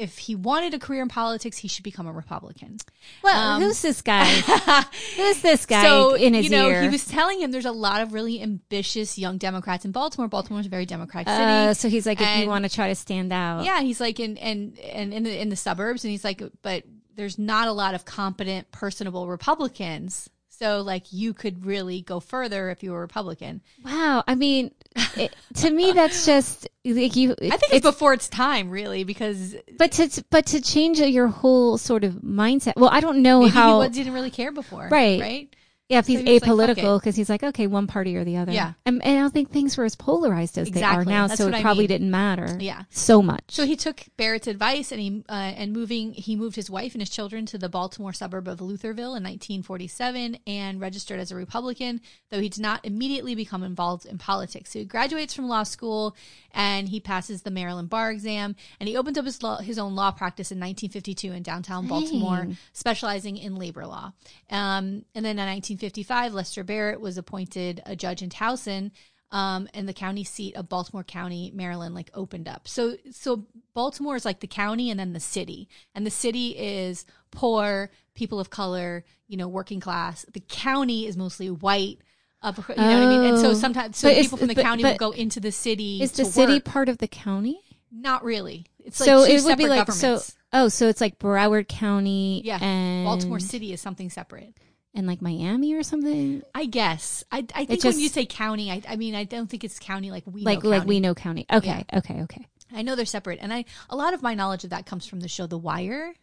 if 0.00 0.16
he 0.16 0.34
wanted 0.34 0.72
a 0.72 0.78
career 0.78 1.02
in 1.02 1.08
politics, 1.08 1.58
he 1.58 1.68
should 1.68 1.84
become 1.84 2.06
a 2.06 2.12
Republican. 2.12 2.78
Well, 3.22 3.56
Um, 3.56 3.62
who's 3.62 3.82
this 3.82 4.00
guy? 4.00 4.24
who's 5.16 5.42
this 5.42 5.66
guy 5.66 5.82
so 5.82 6.14
in 6.14 6.32
his 6.32 6.46
you 6.46 6.50
know, 6.50 6.68
ear? 6.68 6.82
he 6.82 6.88
was 6.88 7.04
telling 7.04 7.40
him 7.40 7.50
there's 7.50 7.66
a 7.66 7.70
lot 7.72 8.00
of 8.00 8.14
really 8.14 8.40
ambitious 8.40 9.18
young 9.18 9.36
Democrats 9.36 9.84
in 9.84 9.92
Baltimore. 9.92 10.26
Baltimore's 10.26 10.64
a 10.66 10.70
very 10.70 10.86
Democratic 10.86 11.28
city. 11.28 11.42
uh, 11.42 11.74
so 11.74 11.88
he's 11.90 12.06
like, 12.06 12.20
if 12.20 12.38
you 12.38 12.48
want 12.48 12.64
to 12.64 12.70
try 12.70 12.88
to 12.88 12.94
stand 12.94 13.30
out, 13.32 13.64
yeah, 13.64 13.80
he's 13.82 14.00
like 14.00 14.18
in 14.18 14.38
and 14.38 14.78
and 14.78 15.12
in 15.12 15.22
the 15.24 15.40
in 15.40 15.50
the 15.50 15.56
suburbs, 15.56 16.02
and 16.02 16.10
he's 16.10 16.24
like, 16.24 16.42
but 16.62 16.84
there's 17.14 17.38
not 17.38 17.68
a 17.68 17.72
lot 17.72 17.94
of 17.94 18.06
competent, 18.06 18.70
personable 18.72 19.28
Republicans. 19.28 20.30
So 20.60 20.82
like 20.82 21.12
you 21.12 21.32
could 21.32 21.64
really 21.64 22.02
go 22.02 22.20
further 22.20 22.68
if 22.70 22.82
you 22.82 22.92
were 22.92 22.98
a 22.98 23.00
Republican. 23.00 23.62
Wow. 23.82 24.22
I 24.28 24.34
mean, 24.34 24.72
it, 25.16 25.34
to 25.54 25.70
me, 25.70 25.92
that's 25.92 26.26
just 26.26 26.68
like 26.84 27.16
you. 27.16 27.34
I 27.40 27.56
think 27.56 27.72
it's, 27.72 27.82
before 27.82 28.12
its 28.12 28.28
time, 28.28 28.68
really, 28.68 29.04
because 29.04 29.56
but 29.78 29.92
to 29.92 30.24
but 30.30 30.46
to 30.46 30.60
change 30.60 31.00
your 31.00 31.28
whole 31.28 31.78
sort 31.78 32.04
of 32.04 32.14
mindset. 32.16 32.74
Well, 32.76 32.90
I 32.90 33.00
don't 33.00 33.22
know 33.22 33.46
how. 33.46 33.80
he 33.80 33.88
didn't 33.88 34.12
really 34.12 34.30
care 34.30 34.52
before, 34.52 34.88
Right. 34.90 35.20
Right. 35.20 35.56
Yeah, 35.90 35.98
if 35.98 36.06
he's 36.06 36.20
he 36.20 36.34
was 36.34 36.42
like, 36.42 36.50
apolitical, 36.50 36.96
it. 36.96 37.00
because 37.00 37.16
he's 37.16 37.28
like, 37.28 37.42
okay, 37.42 37.66
one 37.66 37.88
party 37.88 38.16
or 38.16 38.22
the 38.22 38.36
other. 38.36 38.52
Yeah. 38.52 38.74
and, 38.86 39.04
and 39.04 39.18
I 39.18 39.20
don't 39.22 39.32
think 39.32 39.50
things 39.50 39.76
were 39.76 39.84
as 39.84 39.96
polarized 39.96 40.56
as 40.56 40.70
they 40.70 40.84
are 40.84 41.04
now, 41.04 41.26
That's 41.26 41.38
so 41.38 41.48
it 41.48 41.54
I 41.54 41.62
probably 41.62 41.82
mean. 41.82 41.88
didn't 41.88 42.10
matter. 42.12 42.56
Yeah. 42.60 42.82
so 42.90 43.20
much. 43.20 43.42
So 43.48 43.66
he 43.66 43.74
took 43.74 44.04
Barrett's 44.16 44.46
advice 44.46 44.92
and 44.92 45.00
he 45.00 45.24
uh, 45.28 45.32
and 45.32 45.72
moving 45.72 46.12
he 46.12 46.36
moved 46.36 46.54
his 46.54 46.70
wife 46.70 46.92
and 46.94 47.02
his 47.02 47.10
children 47.10 47.44
to 47.46 47.58
the 47.58 47.68
Baltimore 47.68 48.12
suburb 48.12 48.46
of 48.46 48.60
Lutherville 48.60 49.16
in 49.16 49.24
1947 49.24 50.38
and 50.46 50.80
registered 50.80 51.18
as 51.18 51.32
a 51.32 51.36
Republican, 51.36 52.00
though 52.30 52.40
he 52.40 52.48
did 52.48 52.62
not 52.62 52.84
immediately 52.84 53.34
become 53.34 53.64
involved 53.64 54.06
in 54.06 54.16
politics. 54.16 54.70
So 54.72 54.78
he 54.78 54.84
graduates 54.84 55.34
from 55.34 55.48
law 55.48 55.64
school 55.64 56.16
and 56.52 56.88
he 56.88 57.00
passes 57.00 57.42
the 57.42 57.50
Maryland 57.50 57.90
bar 57.90 58.10
exam 58.12 58.54
and 58.78 58.88
he 58.88 58.96
opens 58.96 59.18
up 59.18 59.24
his 59.24 59.42
law, 59.42 59.58
his 59.58 59.78
own 59.78 59.96
law 59.96 60.12
practice 60.12 60.52
in 60.52 60.58
1952 60.58 61.32
in 61.32 61.42
downtown 61.42 61.88
Baltimore, 61.88 62.44
Dang. 62.44 62.56
specializing 62.72 63.36
in 63.36 63.56
labor 63.56 63.86
law. 63.86 64.12
Um, 64.50 65.04
and 65.14 65.24
then 65.24 65.38
in 65.38 65.48
1955, 65.82 66.34
Lester 66.34 66.64
Barrett 66.64 67.00
was 67.00 67.16
appointed 67.18 67.80
a 67.86 67.96
judge 67.96 68.22
in 68.22 68.28
Towson 68.30 68.90
um, 69.32 69.68
and 69.74 69.88
the 69.88 69.92
county 69.92 70.24
seat 70.24 70.56
of 70.56 70.68
Baltimore 70.68 71.04
County, 71.04 71.50
Maryland, 71.54 71.94
like 71.94 72.10
opened 72.14 72.48
up. 72.48 72.66
So, 72.68 72.96
so 73.12 73.46
Baltimore 73.74 74.16
is 74.16 74.24
like 74.24 74.40
the 74.40 74.46
county 74.46 74.90
and 74.90 74.98
then 74.98 75.12
the 75.12 75.20
city, 75.20 75.68
and 75.94 76.04
the 76.04 76.10
city 76.10 76.48
is 76.58 77.06
poor, 77.30 77.90
people 78.14 78.40
of 78.40 78.50
color, 78.50 79.04
you 79.28 79.36
know, 79.36 79.48
working 79.48 79.80
class. 79.80 80.26
The 80.32 80.40
county 80.40 81.06
is 81.06 81.16
mostly 81.16 81.48
white. 81.50 81.98
Upper, 82.42 82.64
you 82.72 82.76
know 82.82 83.00
what 83.00 83.08
I 83.08 83.18
mean? 83.18 83.24
And 83.34 83.38
so 83.38 83.50
Oh. 83.50 83.54
sometimes, 83.54 83.98
so 83.98 84.08
But 84.08 84.22
people 84.22 84.38
from 84.38 84.48
the 84.48 84.54
but- 84.54 84.62
county 84.64 84.82
but 84.82 84.92
will 84.92 85.10
go 85.10 85.10
into 85.10 85.40
the 85.40 85.52
city. 85.52 86.00
Is 86.02 86.12
the 86.12 86.24
city 86.24 86.54
work. 86.54 86.64
part 86.64 86.88
of 86.88 86.96
the 86.96 87.06
county? 87.06 87.60
Not 87.92 88.24
really. 88.24 88.64
It's 88.82 88.98
like 88.98 89.06
so 89.06 89.24
it 89.24 89.42
would 89.44 89.58
be 89.58 89.64
separate 89.64 89.68
like 89.68 89.92
so. 89.92 90.22
Oh, 90.52 90.68
so 90.68 90.88
it's 90.88 91.02
like 91.02 91.18
Broward 91.18 91.68
County, 91.68 92.40
yeah, 92.44 92.58
and 92.64 93.04
Baltimore 93.04 93.40
City 93.40 93.74
is 93.74 93.80
something 93.82 94.08
separate. 94.08 94.54
And 94.94 95.06
like 95.06 95.22
Miami 95.22 95.74
or 95.74 95.82
something. 95.82 96.42
I 96.54 96.66
guess. 96.66 97.24
I, 97.30 97.46
I 97.54 97.64
think 97.64 97.82
just- 97.82 97.96
when 97.96 98.00
you 98.02 98.08
say 98.08 98.26
county, 98.26 98.70
I, 98.70 98.82
I 98.88 98.96
mean 98.96 99.14
I 99.14 99.24
don't 99.24 99.48
think 99.48 99.64
it's 99.64 99.78
county 99.78 100.10
like 100.10 100.24
we 100.26 100.42
like 100.42 100.62
know 100.62 100.70
like 100.70 100.80
county. 100.82 100.88
we 100.88 101.00
know 101.00 101.14
county. 101.14 101.46
Okay, 101.52 101.84
okay, 101.94 102.22
okay. 102.22 102.46
I 102.72 102.82
know 102.82 102.94
they're 102.94 103.04
separate, 103.06 103.38
and 103.42 103.52
I 103.52 103.64
a 103.88 103.96
lot 103.96 104.14
of 104.14 104.22
my 104.22 104.34
knowledge 104.34 104.64
of 104.64 104.70
that 104.70 104.86
comes 104.86 105.06
from 105.06 105.20
the 105.20 105.28
show 105.28 105.46
The 105.46 105.58
Wire. 105.58 106.14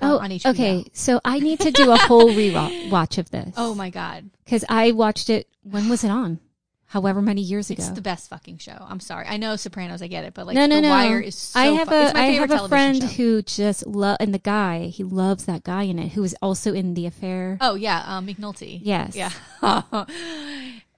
uh, 0.00 0.12
Oh, 0.14 0.18
on 0.18 0.30
HBO. 0.30 0.50
okay. 0.50 0.84
So 0.92 1.20
I 1.24 1.40
need 1.40 1.58
to 1.60 1.70
do 1.72 1.90
a 1.90 1.96
whole 1.96 2.28
rewatch 2.30 3.18
of 3.18 3.30
this. 3.30 3.54
Oh 3.56 3.74
my 3.74 3.90
god, 3.90 4.30
because 4.44 4.64
I 4.68 4.92
watched 4.92 5.28
it. 5.30 5.48
When 5.62 5.88
was 5.88 6.04
it 6.04 6.10
on? 6.10 6.38
However 6.90 7.20
many 7.20 7.42
years 7.42 7.68
ago. 7.70 7.82
it's 7.82 7.90
the 7.92 8.00
best 8.00 8.30
fucking 8.30 8.58
show. 8.58 8.76
I'm 8.80 8.98
sorry. 9.00 9.26
I 9.28 9.36
know 9.36 9.56
Sopranos. 9.56 10.00
I 10.00 10.06
get 10.06 10.24
it, 10.24 10.32
but 10.32 10.46
like 10.46 10.54
no, 10.54 10.64
no, 10.66 10.76
The 10.76 10.80
no. 10.82 10.88
Wire 10.90 11.20
is. 11.20 11.34
So 11.36 11.60
I 11.60 11.66
have 11.66 11.88
fu- 11.88 11.94
a 11.94 12.12
I 12.14 12.24
have 12.32 12.50
a 12.50 12.66
friend 12.66 13.00
show. 13.02 13.08
who 13.08 13.42
just 13.42 13.86
love 13.86 14.16
and 14.20 14.32
the 14.32 14.38
guy 14.38 14.86
he 14.86 15.04
loves 15.04 15.44
that 15.44 15.64
guy 15.64 15.82
in 15.82 15.98
it 15.98 16.12
who 16.12 16.24
is 16.24 16.34
also 16.40 16.72
in 16.72 16.94
the 16.94 17.04
affair. 17.04 17.58
Oh 17.60 17.74
yeah, 17.74 18.02
um, 18.06 18.26
McNulty. 18.26 18.80
Yes. 18.82 19.14
Yeah. 19.14 19.30
oh, 19.62 20.06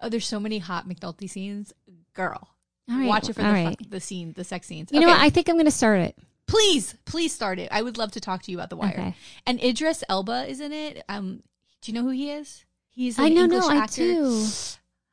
there's 0.08 0.26
so 0.26 0.40
many 0.40 0.58
hot 0.58 0.88
McNulty 0.88 1.28
scenes. 1.28 1.72
Girl, 2.14 2.48
All 2.90 2.96
right, 2.98 3.08
watch 3.08 3.28
it 3.28 3.34
for 3.34 3.42
the 3.42 3.48
right. 3.48 3.78
fuck, 3.78 3.88
the 3.90 4.00
scene, 4.00 4.32
the 4.34 4.44
sex 4.44 4.66
scenes. 4.66 4.90
You 4.92 5.00
know 5.00 5.08
what? 5.08 5.20
I 5.20 5.30
think 5.30 5.48
I'm 5.48 5.54
going 5.56 5.64
to 5.66 5.70
start 5.70 6.00
it. 6.00 6.16
please, 6.46 6.94
please 7.04 7.32
start 7.32 7.58
it. 7.58 7.68
I 7.72 7.82
would 7.82 7.96
love 7.98 8.10
to 8.12 8.20
talk 8.20 8.42
to 8.42 8.50
you 8.50 8.58
about 8.58 8.68
The 8.70 8.76
Wire. 8.76 8.90
Okay. 8.90 9.14
And 9.46 9.62
Idris 9.62 10.02
Elba 10.08 10.46
is 10.48 10.60
in 10.60 10.72
it. 10.72 11.02
Um, 11.08 11.42
do 11.82 11.90
you 11.92 11.94
know 11.96 12.02
who 12.02 12.10
he 12.10 12.30
is? 12.32 12.64
He's 12.90 13.16
an 13.18 13.24
I 13.26 13.28
know, 13.28 13.44
English 13.44 13.60
no, 13.64 13.70
I 13.70 13.76
actor. 13.76 14.02
do. 14.02 14.46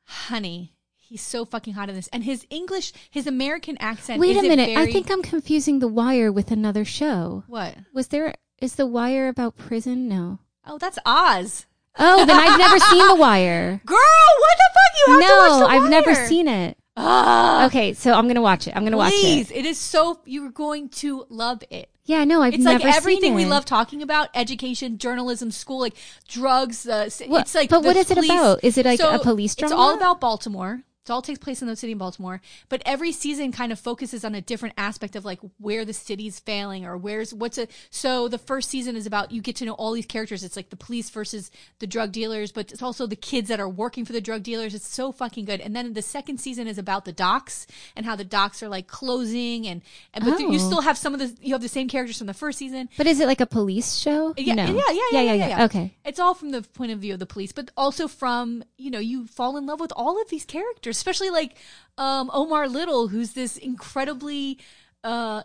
Honey, 0.08 0.74
he's 0.96 1.20
so 1.22 1.44
fucking 1.44 1.74
hot 1.74 1.88
in 1.90 1.94
this, 1.94 2.08
and 2.08 2.24
his 2.24 2.46
English, 2.50 2.92
his 3.10 3.26
American 3.26 3.76
accent. 3.78 4.20
Wait 4.20 4.36
a 4.36 4.42
minute. 4.42 4.76
I 4.76 4.90
think 4.90 5.10
I'm 5.10 5.22
confusing 5.22 5.78
The 5.80 5.88
Wire 5.88 6.32
with 6.32 6.50
another 6.50 6.84
show. 6.84 7.44
what? 7.46 7.76
Was 7.92 8.08
there 8.08 8.34
is 8.60 8.74
The 8.76 8.86
Wire 8.86 9.28
about 9.28 9.56
prison? 9.56 10.08
No. 10.08 10.38
Oh, 10.66 10.78
that's 10.78 10.98
Oz. 11.06 11.66
Oh, 11.98 12.24
then 12.24 12.36
I've 12.36 12.58
never 12.58 12.78
seen 12.78 13.06
The 13.06 13.14
Wire. 13.16 13.80
Girl, 13.86 13.96
what 13.98 14.56
the 14.56 14.64
fuck? 14.74 15.06
You 15.06 15.12
have 15.12 15.20
to 15.20 15.34
watch 15.36 15.60
No, 15.60 15.66
I've 15.66 15.90
never 15.90 16.14
seen 16.26 16.48
it. 16.48 16.76
Ah, 16.96 17.66
Okay, 17.66 17.92
so 17.92 18.12
I'm 18.14 18.24
going 18.24 18.34
to 18.34 18.40
watch 18.42 18.66
it. 18.66 18.74
I'm 18.74 18.82
going 18.82 18.92
to 18.92 18.98
watch 18.98 19.12
it. 19.12 19.20
please, 19.20 19.50
it 19.52 19.64
is 19.64 19.78
so. 19.78 20.20
You're 20.24 20.50
going 20.50 20.88
to 20.90 21.26
love 21.28 21.62
it. 21.70 21.90
Yeah, 22.08 22.24
no, 22.24 22.40
I've 22.40 22.54
It's 22.54 22.64
never 22.64 22.86
like 22.86 22.96
everything 22.96 23.34
we 23.34 23.44
love 23.44 23.66
talking 23.66 24.00
about: 24.00 24.30
education, 24.34 24.96
journalism, 24.96 25.50
school, 25.50 25.78
like 25.78 25.94
drugs. 26.26 26.88
Uh, 26.88 27.10
What- 27.26 27.42
it's 27.42 27.54
like, 27.54 27.68
but 27.68 27.84
what 27.84 27.96
is 27.96 28.10
it 28.10 28.16
about? 28.16 28.64
Is 28.64 28.78
it 28.78 28.86
like 28.86 28.98
So 28.98 29.14
a 29.14 29.18
police 29.18 29.54
drama? 29.54 29.74
It's 29.74 29.78
all 29.78 29.94
about 29.94 30.18
Baltimore. 30.18 30.84
It 31.08 31.12
all 31.12 31.22
takes 31.22 31.38
place 31.38 31.62
in 31.62 31.68
the 31.68 31.76
city 31.76 31.92
of 31.92 31.98
Baltimore, 31.98 32.40
but 32.68 32.82
every 32.84 33.12
season 33.12 33.50
kind 33.52 33.72
of 33.72 33.78
focuses 33.78 34.24
on 34.24 34.34
a 34.34 34.40
different 34.40 34.74
aspect 34.76 35.16
of 35.16 35.24
like 35.24 35.40
where 35.58 35.84
the 35.84 35.92
city's 35.92 36.38
failing 36.38 36.84
or 36.84 36.96
where's 36.96 37.32
what's 37.32 37.56
a. 37.58 37.66
So 37.90 38.28
the 38.28 38.38
first 38.38 38.68
season 38.68 38.96
is 38.96 39.06
about 39.06 39.32
you 39.32 39.40
get 39.40 39.56
to 39.56 39.64
know 39.64 39.72
all 39.74 39.92
these 39.92 40.06
characters. 40.06 40.44
It's 40.44 40.56
like 40.56 40.70
the 40.70 40.76
police 40.76 41.08
versus 41.10 41.50
the 41.78 41.86
drug 41.86 42.12
dealers, 42.12 42.52
but 42.52 42.70
it's 42.72 42.82
also 42.82 43.06
the 43.06 43.16
kids 43.16 43.48
that 43.48 43.60
are 43.60 43.68
working 43.68 44.04
for 44.04 44.12
the 44.12 44.20
drug 44.20 44.42
dealers. 44.42 44.74
It's 44.74 44.86
so 44.86 45.12
fucking 45.12 45.44
good. 45.46 45.60
And 45.60 45.74
then 45.74 45.94
the 45.94 46.02
second 46.02 46.38
season 46.38 46.66
is 46.66 46.78
about 46.78 47.04
the 47.04 47.12
docks 47.12 47.66
and 47.96 48.04
how 48.04 48.14
the 48.16 48.24
docks 48.24 48.62
are 48.62 48.68
like 48.68 48.86
closing 48.86 49.66
and 49.66 49.82
and 50.14 50.24
but 50.24 50.38
you 50.38 50.48
Oh. 50.54 50.58
still 50.58 50.80
have 50.82 50.98
some 50.98 51.14
of 51.14 51.20
the 51.20 51.34
you 51.40 51.54
have 51.54 51.62
the 51.62 51.68
same 51.68 51.88
characters 51.88 52.18
from 52.18 52.26
the 52.26 52.34
first 52.34 52.58
season. 52.58 52.88
But 52.96 53.06
is 53.06 53.20
it 53.20 53.26
like 53.26 53.40
a 53.40 53.46
police 53.46 53.96
show? 53.96 54.34
Yeah, 54.36 54.54
no. 54.54 54.64
yeah, 54.64 54.72
yeah, 54.90 54.92
yeah, 55.12 55.20
yeah, 55.20 55.32
yeah, 55.32 55.48
yeah. 55.48 55.64
Okay. 55.64 55.94
It's 56.04 56.18
all 56.18 56.34
from 56.34 56.50
the 56.50 56.62
point 56.62 56.92
of 56.92 56.98
view 56.98 57.14
of 57.14 57.18
the 57.20 57.26
police, 57.26 57.52
but 57.52 57.70
also 57.76 58.08
from 58.08 58.62
you 58.76 58.90
know 58.90 58.98
you 58.98 59.26
fall 59.26 59.56
in 59.56 59.64
love 59.66 59.80
with 59.80 59.92
all 59.96 60.20
of 60.20 60.28
these 60.28 60.44
characters, 60.44 60.97
especially 60.98 61.30
like 61.30 61.56
um, 61.96 62.30
Omar 62.32 62.68
Little, 62.68 63.08
who's 63.08 63.32
this 63.32 63.56
incredibly 63.56 64.58
uh, 65.04 65.42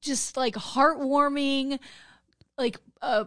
just 0.00 0.36
like 0.36 0.54
heartwarming, 0.54 1.78
like 2.56 2.78
uh, 3.02 3.24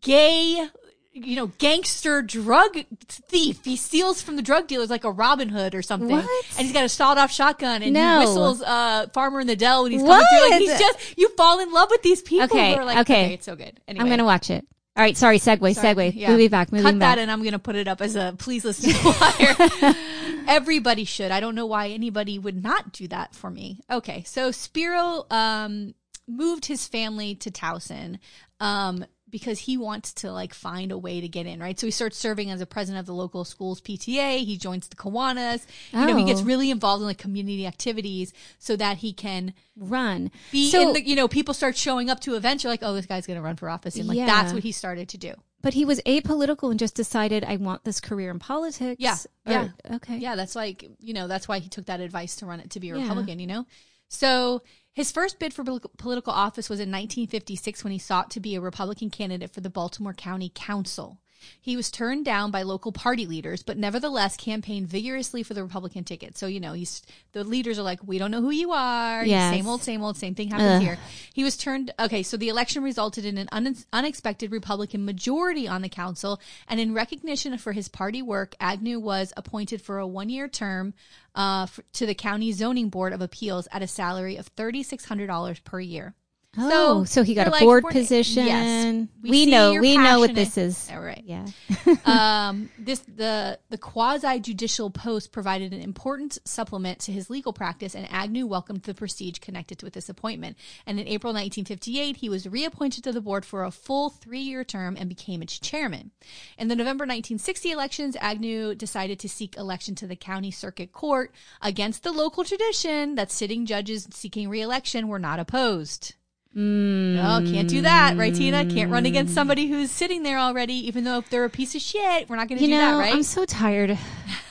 gay, 0.00 0.66
you 1.12 1.36
know, 1.36 1.46
gangster 1.58 2.20
drug 2.22 2.78
thief. 3.08 3.64
He 3.64 3.76
steals 3.76 4.20
from 4.22 4.36
the 4.36 4.42
drug 4.42 4.66
dealers 4.66 4.90
like 4.90 5.04
a 5.04 5.10
Robin 5.10 5.48
Hood 5.48 5.74
or 5.74 5.82
something. 5.82 6.10
What? 6.10 6.28
And 6.58 6.66
he's 6.66 6.72
got 6.72 6.84
a 6.84 6.88
sawed 6.88 7.16
off 7.18 7.30
shotgun 7.32 7.82
and 7.82 7.92
No. 7.92 8.20
he 8.20 8.26
whistles 8.26 8.62
uh, 8.62 9.06
Farmer 9.12 9.40
in 9.40 9.46
the 9.46 9.56
Dell 9.56 9.82
when 9.84 9.92
he's 9.92 10.02
coming 10.02 10.26
through. 10.30 10.50
Like 10.50 10.60
he's 10.60 10.78
just, 10.78 11.18
you 11.18 11.28
fall 11.36 11.60
in 11.60 11.72
love 11.72 11.88
with 11.90 12.02
these 12.02 12.22
people 12.22 12.44
Okay, 12.46 12.74
who 12.74 12.80
are 12.80 12.84
like, 12.84 12.98
okay. 12.98 13.24
okay, 13.26 13.34
it's 13.34 13.46
so 13.46 13.56
good. 13.56 13.80
Anyway. 13.88 14.02
I'm 14.02 14.08
going 14.08 14.18
to 14.18 14.24
watch 14.24 14.50
it. 14.50 14.66
All 14.96 15.02
right. 15.02 15.16
Sorry. 15.16 15.38
Segue, 15.38 15.74
Sorry. 15.74 15.94
segue. 15.94 16.12
Yeah. 16.14 16.30
Moving 16.30 16.48
back, 16.48 16.72
moving 16.72 16.84
Cut 16.84 16.98
back. 16.98 17.16
that 17.16 17.22
and 17.22 17.30
I'm 17.30 17.40
going 17.40 17.52
to 17.52 17.58
put 17.58 17.76
it 17.76 17.86
up 17.88 18.00
as 18.00 18.16
a 18.16 18.34
please 18.38 18.64
listen 18.64 18.92
to 18.92 19.74
Wire. 19.82 19.94
Everybody 20.48 21.04
should. 21.04 21.30
I 21.30 21.40
don't 21.40 21.54
know 21.54 21.66
why 21.66 21.88
anybody 21.88 22.38
would 22.38 22.62
not 22.62 22.92
do 22.92 23.08
that 23.08 23.34
for 23.34 23.50
me. 23.50 23.80
Okay. 23.90 24.22
So 24.24 24.50
Spiro 24.52 25.26
um, 25.30 25.94
moved 26.26 26.66
his 26.66 26.86
family 26.86 27.34
to 27.36 27.50
Towson 27.50 28.18
um, 28.60 29.04
because 29.38 29.58
he 29.58 29.76
wants 29.76 30.14
to 30.14 30.32
like 30.32 30.54
find 30.54 30.90
a 30.90 30.96
way 30.96 31.20
to 31.20 31.28
get 31.28 31.44
in, 31.44 31.60
right? 31.60 31.78
So 31.78 31.86
he 31.86 31.90
starts 31.90 32.16
serving 32.16 32.50
as 32.50 32.62
a 32.62 32.66
president 32.66 33.00
of 33.00 33.04
the 33.06 33.12
local 33.12 33.44
schools 33.44 33.82
PTA. 33.82 34.38
He 34.44 34.56
joins 34.56 34.88
the 34.88 34.96
Kiwanis. 34.96 35.66
You 35.92 36.06
know, 36.06 36.16
he 36.16 36.24
gets 36.24 36.40
Oh. 36.40 36.44
really 36.44 36.70
involved 36.70 37.02
in 37.02 37.06
like 37.06 37.18
community 37.18 37.66
activities 37.66 38.32
so 38.58 38.76
that 38.76 38.96
he 38.98 39.12
can 39.12 39.52
Run. 39.76 40.30
be 40.50 40.70
So- 40.70 40.80
in 40.80 40.92
the, 40.94 41.06
you 41.06 41.14
know, 41.14 41.28
people 41.28 41.52
start 41.52 41.76
showing 41.76 42.08
up 42.08 42.20
to 42.20 42.34
events. 42.34 42.64
You're 42.64 42.72
like, 42.72 42.82
oh, 42.82 42.94
this 42.94 43.04
guy's 43.04 43.26
going 43.26 43.36
to 43.36 43.42
run 43.42 43.56
for 43.56 43.68
office. 43.68 43.96
And 43.96 44.08
like, 44.08 44.16
Yeah. 44.16 44.24
that's 44.24 44.54
what 44.54 44.62
he 44.62 44.72
started 44.72 45.10
to 45.10 45.18
do. 45.18 45.34
But 45.60 45.74
he 45.74 45.84
was 45.84 46.00
apolitical 46.06 46.70
and 46.70 46.78
just 46.78 46.94
decided, 46.94 47.44
I 47.44 47.56
want 47.56 47.84
this 47.84 48.00
career 48.00 48.30
in 48.30 48.38
politics. 48.38 49.00
Yeah, 49.00 49.16
Or- 49.46 49.52
yeah. 49.52 49.96
Okay. 49.96 50.16
Yeah, 50.16 50.34
that's 50.36 50.56
like, 50.56 50.88
you 51.00 51.12
know, 51.12 51.28
that's 51.28 51.46
why 51.46 51.58
he 51.58 51.68
took 51.68 51.84
that 51.86 52.00
advice 52.00 52.36
to 52.36 52.46
run 52.46 52.60
it 52.60 52.70
to 52.70 52.80
be 52.80 52.88
a 52.90 52.94
Yeah. 52.96 53.02
Republican, 53.02 53.38
you 53.38 53.46
know? 53.46 53.66
So 54.08 54.62
his 54.96 55.12
first 55.12 55.38
bid 55.38 55.52
for 55.52 55.62
political 55.98 56.32
office 56.32 56.70
was 56.70 56.80
in 56.80 56.90
1956 56.90 57.84
when 57.84 57.92
he 57.92 57.98
sought 57.98 58.30
to 58.30 58.40
be 58.40 58.54
a 58.54 58.62
Republican 58.62 59.10
candidate 59.10 59.52
for 59.52 59.60
the 59.60 59.68
Baltimore 59.68 60.14
County 60.14 60.50
Council. 60.54 61.20
He 61.60 61.76
was 61.76 61.90
turned 61.90 62.24
down 62.24 62.50
by 62.50 62.62
local 62.62 62.92
party 62.92 63.26
leaders, 63.26 63.62
but 63.62 63.76
nevertheless 63.76 64.36
campaigned 64.36 64.88
vigorously 64.88 65.42
for 65.42 65.54
the 65.54 65.62
Republican 65.62 66.04
ticket. 66.04 66.36
So, 66.38 66.46
you 66.46 66.60
know, 66.60 66.72
he's 66.72 67.02
the 67.32 67.44
leaders 67.44 67.78
are 67.78 67.82
like, 67.82 68.00
we 68.06 68.18
don't 68.18 68.30
know 68.30 68.40
who 68.40 68.50
you 68.50 68.72
are. 68.72 69.24
Yes. 69.24 69.54
Same 69.54 69.66
old, 69.66 69.82
same 69.82 70.02
old, 70.02 70.16
same 70.16 70.34
thing 70.34 70.48
happens 70.48 70.82
here. 70.82 70.98
He 71.34 71.44
was 71.44 71.56
turned, 71.56 71.92
okay, 71.98 72.22
so 72.22 72.36
the 72.36 72.48
election 72.48 72.82
resulted 72.82 73.24
in 73.24 73.38
an 73.38 73.48
un- 73.52 73.76
unexpected 73.92 74.50
Republican 74.50 75.04
majority 75.04 75.68
on 75.68 75.82
the 75.82 75.88
council. 75.88 76.40
And 76.68 76.80
in 76.80 76.94
recognition 76.94 77.56
for 77.58 77.72
his 77.72 77.88
party 77.88 78.22
work, 78.22 78.54
Agnew 78.60 78.98
was 79.00 79.32
appointed 79.36 79.82
for 79.82 79.98
a 79.98 80.06
one 80.06 80.28
year 80.28 80.48
term 80.48 80.94
uh, 81.34 81.64
f- 81.64 81.80
to 81.94 82.06
the 82.06 82.14
county 82.14 82.52
zoning 82.52 82.88
board 82.88 83.12
of 83.12 83.20
appeals 83.20 83.68
at 83.70 83.82
a 83.82 83.86
salary 83.86 84.36
of 84.36 84.54
$3,600 84.56 85.62
per 85.64 85.80
year. 85.80 86.14
Oh, 86.58 87.04
so, 87.04 87.22
he 87.22 87.34
got 87.34 87.48
a 87.48 87.50
like, 87.50 87.60
board 87.60 87.84
we're- 87.84 87.92
position. 87.92 88.46
Yes, 88.46 89.08
we, 89.22 89.44
see 89.44 89.50
know, 89.50 89.80
we 89.80 89.96
know 89.96 90.20
what 90.20 90.34
this 90.34 90.56
is. 90.56 90.88
All 90.92 91.00
right 91.00 91.22
Yeah. 91.26 91.46
um, 92.04 92.70
this 92.78 93.00
the 93.00 93.58
the 93.68 93.78
quasi 93.78 94.38
judicial 94.40 94.90
post 94.90 95.32
provided 95.32 95.72
an 95.72 95.80
important 95.80 96.38
supplement 96.44 97.00
to 97.00 97.12
his 97.12 97.28
legal 97.28 97.52
practice, 97.52 97.94
and 97.94 98.10
Agnew 98.10 98.46
welcomed 98.46 98.82
the 98.82 98.94
prestige 98.94 99.38
connected 99.40 99.82
with 99.82 99.92
this 99.92 100.08
appointment. 100.08 100.56
And 100.86 101.00
in 101.00 101.08
April 101.08 101.32
1958, 101.32 102.16
he 102.18 102.28
was 102.28 102.48
reappointed 102.48 103.04
to 103.04 103.12
the 103.12 103.20
board 103.20 103.44
for 103.44 103.64
a 103.64 103.70
full 103.70 104.10
three 104.10 104.40
year 104.40 104.64
term 104.64 104.96
and 104.98 105.08
became 105.08 105.42
its 105.42 105.58
chairman. 105.58 106.12
In 106.58 106.68
the 106.68 106.76
November 106.76 107.02
1960 107.02 107.70
elections, 107.70 108.16
Agnew 108.20 108.74
decided 108.74 109.18
to 109.20 109.28
seek 109.28 109.56
election 109.56 109.94
to 109.96 110.06
the 110.06 110.16
county 110.16 110.50
circuit 110.50 110.92
court 110.92 111.32
against 111.60 112.02
the 112.02 112.12
local 112.12 112.44
tradition 112.44 113.16
that 113.16 113.30
sitting 113.32 113.66
judges 113.66 114.06
seeking 114.12 114.48
reelection 114.48 115.08
were 115.08 115.18
not 115.18 115.40
opposed. 115.40 116.14
Mm. 116.56 117.16
No, 117.16 117.52
can't 117.52 117.68
do 117.68 117.82
that, 117.82 118.16
right, 118.16 118.34
Tina? 118.34 118.64
Can't 118.64 118.90
run 118.90 119.04
against 119.04 119.34
somebody 119.34 119.66
who's 119.66 119.90
sitting 119.90 120.22
there 120.22 120.38
already, 120.38 120.74
even 120.88 121.04
though 121.04 121.18
if 121.18 121.28
they're 121.28 121.44
a 121.44 121.50
piece 121.50 121.74
of 121.74 121.82
shit, 121.82 122.30
we're 122.30 122.36
not 122.36 122.48
going 122.48 122.58
to 122.58 122.64
do 122.64 122.70
know, 122.70 122.78
that, 122.78 122.98
right? 122.98 123.12
I'm 123.12 123.22
so 123.22 123.44
tired. 123.44 123.98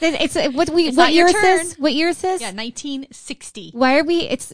It's, 0.01 0.35
it's 0.35 0.55
what 0.55 0.69
we. 0.69 0.89
It's 0.89 0.97
what 0.97 1.13
year 1.13 1.25
is 1.25 1.33
this? 1.33 1.79
What 1.79 1.93
year 1.93 2.09
is 2.09 2.21
this? 2.21 2.41
yeah, 2.41 2.51
1960. 2.51 3.71
Why 3.73 3.97
are 3.97 4.03
we? 4.03 4.19
It's 4.19 4.53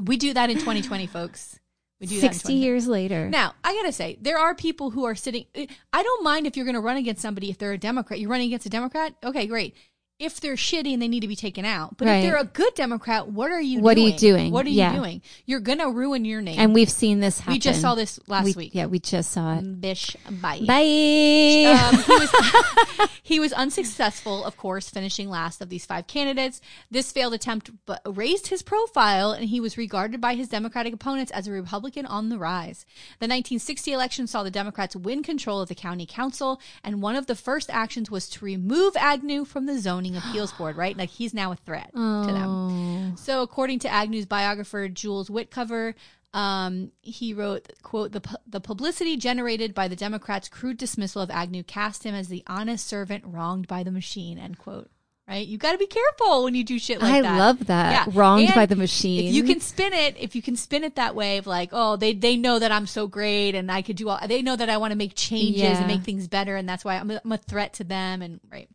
We 0.00 0.16
do 0.16 0.34
that 0.34 0.50
in 0.50 0.58
2020, 0.58 1.06
folks. 1.06 1.58
We 2.00 2.06
do 2.06 2.16
that 2.16 2.34
60 2.34 2.52
2020. 2.52 2.58
years 2.58 2.86
later. 2.86 3.30
Now, 3.30 3.54
I 3.64 3.74
gotta 3.74 3.92
say, 3.92 4.18
there 4.20 4.38
are 4.38 4.54
people 4.54 4.90
who 4.90 5.04
are 5.04 5.14
sitting. 5.14 5.46
I 5.54 6.02
don't 6.02 6.24
mind 6.24 6.46
if 6.46 6.56
you're 6.56 6.66
going 6.66 6.74
to 6.74 6.80
run 6.80 6.98
against 6.98 7.22
somebody 7.22 7.48
if 7.48 7.56
they're 7.56 7.72
a 7.72 7.78
Democrat. 7.78 8.20
You're 8.20 8.30
running 8.30 8.48
against 8.48 8.66
a 8.66 8.70
Democrat? 8.70 9.14
Okay, 9.24 9.46
great. 9.46 9.74
If 10.18 10.40
they're 10.40 10.54
shitty 10.54 10.94
and 10.94 11.02
they 11.02 11.08
need 11.08 11.20
to 11.20 11.28
be 11.28 11.36
taken 11.36 11.66
out. 11.66 11.98
But 11.98 12.06
Right. 12.08 12.14
if 12.16 12.22
they're 12.24 12.40
a 12.40 12.44
good 12.44 12.74
Democrat, 12.74 13.28
what 13.28 13.50
are 13.50 13.60
you 13.60 13.74
doing? 13.80 13.84
What 13.84 13.96
are 13.98 14.00
you 14.00 14.12
doing? 14.16 14.50
What 14.50 14.64
are 14.64 14.70
Yeah. 14.70 14.92
you 14.94 14.98
doing? 14.98 15.22
You're 15.44 15.60
going 15.60 15.76
to 15.78 15.90
ruin 15.90 16.24
your 16.24 16.40
name. 16.40 16.58
and 16.58 16.72
we've 16.72 16.88
seen 16.90 17.20
this 17.20 17.40
happen. 17.40 17.52
we 17.52 17.58
just 17.58 17.82
saw 17.82 17.94
this 17.94 18.18
last 18.26 18.46
We- 18.46 18.52
week. 18.54 18.70
Yeah, 18.74 18.86
we 18.86 18.98
just 18.98 19.30
saw 19.30 19.56
it. 19.58 19.78
Bish, 19.78 20.16
bye. 20.40 20.60
Bye. 20.66 21.76
Um, 21.76 22.02
he 22.02 22.12
was 22.14 22.30
he 23.22 23.40
was 23.40 23.52
unsuccessful, 23.52 24.42
of 24.44 24.56
course, 24.56 24.88
finishing 24.88 25.28
last 25.28 25.60
of 25.60 25.68
these 25.68 25.84
five 25.84 26.06
candidates. 26.06 26.62
This 26.90 27.12
failed 27.12 27.34
attempt 27.34 27.70
but 27.84 28.00
raised 28.06 28.46
his 28.46 28.62
profile, 28.62 29.32
and 29.32 29.50
he 29.50 29.60
was 29.60 29.76
regarded 29.76 30.18
by 30.22 30.34
his 30.34 30.48
Democratic 30.48 30.94
opponents 30.94 31.30
as 31.32 31.46
a 31.46 31.52
Republican 31.52 32.06
on 32.06 32.30
the 32.30 32.38
rise. 32.38 32.86
The 33.18 33.26
1960 33.28 33.92
election 33.92 34.26
saw 34.26 34.42
the 34.42 34.50
Democrats 34.50 34.96
win 34.96 35.22
control 35.22 35.60
of 35.60 35.68
the 35.68 35.74
county 35.74 36.06
council, 36.06 36.58
and 36.82 37.02
one 37.02 37.16
of 37.16 37.26
the 37.26 37.34
first 37.34 37.68
actions 37.68 38.10
was 38.10 38.30
to 38.30 38.44
remove 38.44 38.96
Agnew 38.96 39.44
from 39.44 39.66
the 39.66 39.78
zoning 39.78 40.05
appeals 40.14 40.52
board. 40.52 40.76
Right, 40.76 40.96
like 40.96 41.08
he's 41.08 41.32
now 41.32 41.50
a 41.52 41.56
threat 41.56 41.90
to 41.94 41.98
them. 41.98 42.48
Oh. 42.48 43.12
So, 43.16 43.40
according 43.42 43.78
to 43.80 43.88
Agnew's 43.88 44.26
biographer 44.26 44.88
Jules 44.88 45.30
Witcover, 45.30 45.94
um, 46.34 46.92
he 47.00 47.32
wrote, 47.32 47.72
"quote 47.82 48.12
the 48.12 48.20
pu- 48.20 48.36
the 48.46 48.60
publicity 48.60 49.16
generated 49.16 49.74
by 49.74 49.88
the 49.88 49.96
Democrats' 49.96 50.48
crude 50.50 50.76
dismissal 50.76 51.22
of 51.22 51.30
Agnew 51.30 51.62
cast 51.62 52.04
him 52.04 52.14
as 52.14 52.28
the 52.28 52.44
honest 52.46 52.86
servant 52.86 53.24
wronged 53.26 53.66
by 53.66 53.82
the 53.82 53.90
machine." 53.90 54.38
End 54.38 54.58
quote. 54.58 54.90
Right? 55.28 55.44
You 55.44 55.58
got 55.58 55.72
to 55.72 55.78
be 55.78 55.88
careful 55.88 56.44
when 56.44 56.54
you 56.54 56.62
do 56.62 56.78
shit 56.78 57.02
like 57.02 57.14
I 57.14 57.20
that. 57.22 57.32
I 57.32 57.36
love 57.38 57.66
that. 57.66 58.06
Yeah. 58.06 58.12
Wronged 58.16 58.44
And 58.44 58.54
by 58.54 58.64
the 58.66 58.76
machine. 58.76 59.26
If 59.26 59.34
you 59.34 59.42
can 59.42 59.58
spin 59.58 59.92
it, 59.92 60.16
if 60.20 60.36
you 60.36 60.42
can 60.42 60.54
spin 60.54 60.84
it 60.84 60.94
that 60.94 61.16
way 61.16 61.38
of 61.38 61.48
like, 61.48 61.70
oh, 61.72 61.96
they 61.96 62.12
they 62.12 62.36
know 62.36 62.60
that 62.60 62.70
I'm 62.70 62.86
so 62.86 63.08
great 63.08 63.56
and 63.56 63.68
I 63.68 63.82
could 63.82 63.96
do 63.96 64.08
all. 64.08 64.20
They 64.28 64.40
know 64.40 64.54
that 64.54 64.70
I 64.70 64.76
want 64.76 64.92
to 64.92 64.96
make 64.96 65.16
changes 65.16 65.62
Yeah. 65.62 65.78
and 65.78 65.88
make 65.88 66.02
things 66.04 66.28
better, 66.28 66.54
and 66.54 66.68
that's 66.68 66.84
why 66.84 66.94
I'm 66.94 67.10
a, 67.10 67.20
I'm 67.24 67.32
a 67.32 67.38
threat 67.38 67.72
to 67.74 67.84
them. 67.84 68.22
And 68.22 68.38
right. 68.52 68.68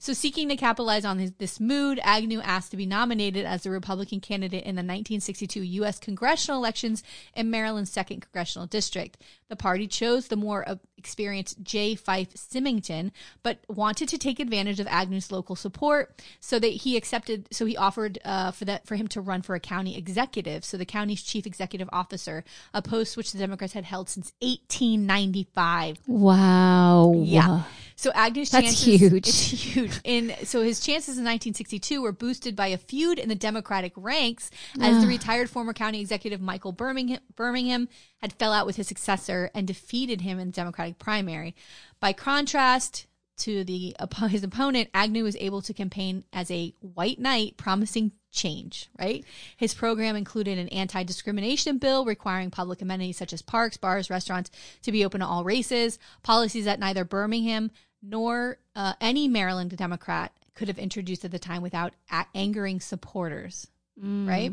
So, 0.00 0.12
seeking 0.12 0.48
to 0.48 0.56
capitalize 0.56 1.04
on 1.04 1.18
his, 1.18 1.32
this 1.32 1.58
mood, 1.58 1.98
Agnew 2.04 2.40
asked 2.40 2.70
to 2.70 2.76
be 2.76 2.86
nominated 2.86 3.44
as 3.44 3.62
the 3.62 3.70
Republican 3.70 4.20
candidate 4.20 4.62
in 4.62 4.76
the 4.76 4.80
1962 4.80 5.60
U.S. 5.60 5.98
congressional 5.98 6.60
elections 6.60 7.02
in 7.34 7.50
Maryland's 7.50 7.90
second 7.90 8.20
congressional 8.20 8.66
district. 8.66 9.18
The 9.48 9.56
party 9.56 9.88
chose 9.88 10.28
the 10.28 10.36
more 10.36 10.68
uh, 10.68 10.76
experienced 10.96 11.62
J. 11.62 11.96
Fife 11.96 12.36
Symington, 12.36 13.10
but 13.42 13.58
wanted 13.68 14.08
to 14.10 14.18
take 14.18 14.38
advantage 14.38 14.78
of 14.78 14.86
Agnew's 14.86 15.32
local 15.32 15.56
support, 15.56 16.22
so 16.38 16.58
that 16.60 16.68
he 16.68 16.96
accepted. 16.96 17.48
So 17.50 17.66
he 17.66 17.76
offered 17.76 18.18
uh, 18.24 18.52
for 18.52 18.64
that 18.66 18.86
for 18.86 18.94
him 18.94 19.08
to 19.08 19.20
run 19.20 19.42
for 19.42 19.56
a 19.56 19.60
county 19.60 19.96
executive, 19.96 20.64
so 20.64 20.76
the 20.76 20.84
county's 20.84 21.22
chief 21.22 21.44
executive 21.44 21.88
officer, 21.92 22.44
a 22.72 22.82
post 22.82 23.16
which 23.16 23.32
the 23.32 23.38
Democrats 23.38 23.72
had 23.72 23.84
held 23.84 24.08
since 24.08 24.32
1895. 24.40 25.98
wow. 26.06 27.12
Yeah. 27.16 27.62
So 27.98 28.12
Agnew's 28.14 28.50
That's 28.50 28.80
chances 28.80 29.10
huge. 29.10 29.26
It's 29.26 29.40
huge. 29.40 30.00
In 30.04 30.32
so 30.44 30.62
his 30.62 30.78
chances 30.78 31.18
in 31.18 31.24
1962 31.24 32.00
were 32.00 32.12
boosted 32.12 32.54
by 32.54 32.68
a 32.68 32.78
feud 32.78 33.18
in 33.18 33.28
the 33.28 33.34
Democratic 33.34 33.92
ranks 33.96 34.52
as 34.80 35.02
the 35.02 35.08
retired 35.08 35.50
former 35.50 35.72
county 35.72 36.00
executive 36.00 36.40
Michael 36.40 36.70
Birmingham, 36.70 37.18
Birmingham 37.34 37.88
had 38.18 38.32
fell 38.34 38.52
out 38.52 38.66
with 38.66 38.76
his 38.76 38.86
successor 38.86 39.50
and 39.52 39.66
defeated 39.66 40.20
him 40.20 40.38
in 40.38 40.46
the 40.46 40.52
Democratic 40.52 41.00
primary. 41.00 41.56
By 41.98 42.12
contrast 42.12 43.08
to 43.38 43.64
the 43.64 43.96
his 44.28 44.44
opponent, 44.44 44.90
Agnew 44.94 45.24
was 45.24 45.36
able 45.36 45.62
to 45.62 45.74
campaign 45.74 46.22
as 46.32 46.52
a 46.52 46.74
white 46.80 47.18
knight, 47.18 47.56
promising 47.56 48.12
change. 48.30 48.90
Right. 48.96 49.24
His 49.56 49.74
program 49.74 50.14
included 50.14 50.58
an 50.58 50.68
anti-discrimination 50.68 51.78
bill 51.78 52.04
requiring 52.04 52.50
public 52.50 52.80
amenities 52.80 53.16
such 53.16 53.32
as 53.32 53.42
parks, 53.42 53.76
bars, 53.76 54.10
restaurants 54.10 54.50
to 54.82 54.92
be 54.92 55.04
open 55.04 55.20
to 55.20 55.26
all 55.26 55.42
races. 55.42 55.98
Policies 56.22 56.66
that 56.66 56.78
neither 56.78 57.04
Birmingham 57.04 57.70
nor 58.02 58.58
uh, 58.76 58.94
any 59.00 59.28
Maryland 59.28 59.76
Democrat 59.76 60.32
could 60.54 60.68
have 60.68 60.78
introduced 60.78 61.24
at 61.24 61.30
the 61.30 61.38
time 61.38 61.62
without 61.62 61.92
a- 62.10 62.26
angering 62.34 62.80
supporters. 62.80 63.66
Right. 64.00 64.52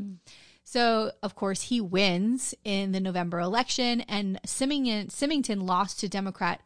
So, 0.64 1.12
of 1.22 1.36
course, 1.36 1.62
he 1.64 1.80
wins 1.80 2.56
in 2.64 2.92
the 2.92 3.00
November 3.00 3.40
election, 3.40 4.02
and 4.02 4.40
Symington, 4.46 5.10
Symington 5.10 5.66
lost 5.66 6.00
to 6.00 6.10
Democrat. 6.10 6.62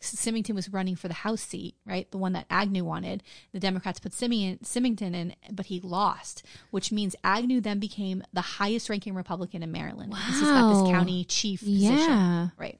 Symington 0.00 0.54
was 0.54 0.72
running 0.72 0.94
for 0.96 1.08
the 1.08 1.14
House 1.14 1.42
seat, 1.42 1.74
right? 1.84 2.10
The 2.10 2.16
one 2.18 2.32
that 2.34 2.46
Agnew 2.48 2.84
wanted. 2.84 3.22
The 3.52 3.58
Democrats 3.60 3.98
put 3.98 4.14
Symington, 4.14 4.64
Symington 4.64 5.14
in, 5.14 5.34
but 5.50 5.66
he 5.66 5.80
lost, 5.80 6.44
which 6.70 6.90
means 6.92 7.16
Agnew 7.24 7.60
then 7.60 7.80
became 7.80 8.22
the 8.32 8.40
highest 8.40 8.88
ranking 8.88 9.14
Republican 9.14 9.62
in 9.62 9.72
Maryland. 9.72 10.12
Because 10.12 10.34
He's 10.40 10.42
got 10.42 10.70
this 10.84 10.92
county 10.92 11.24
chief 11.24 11.60
position. 11.60 11.96
Yeah. 11.98 12.48
Right. 12.56 12.78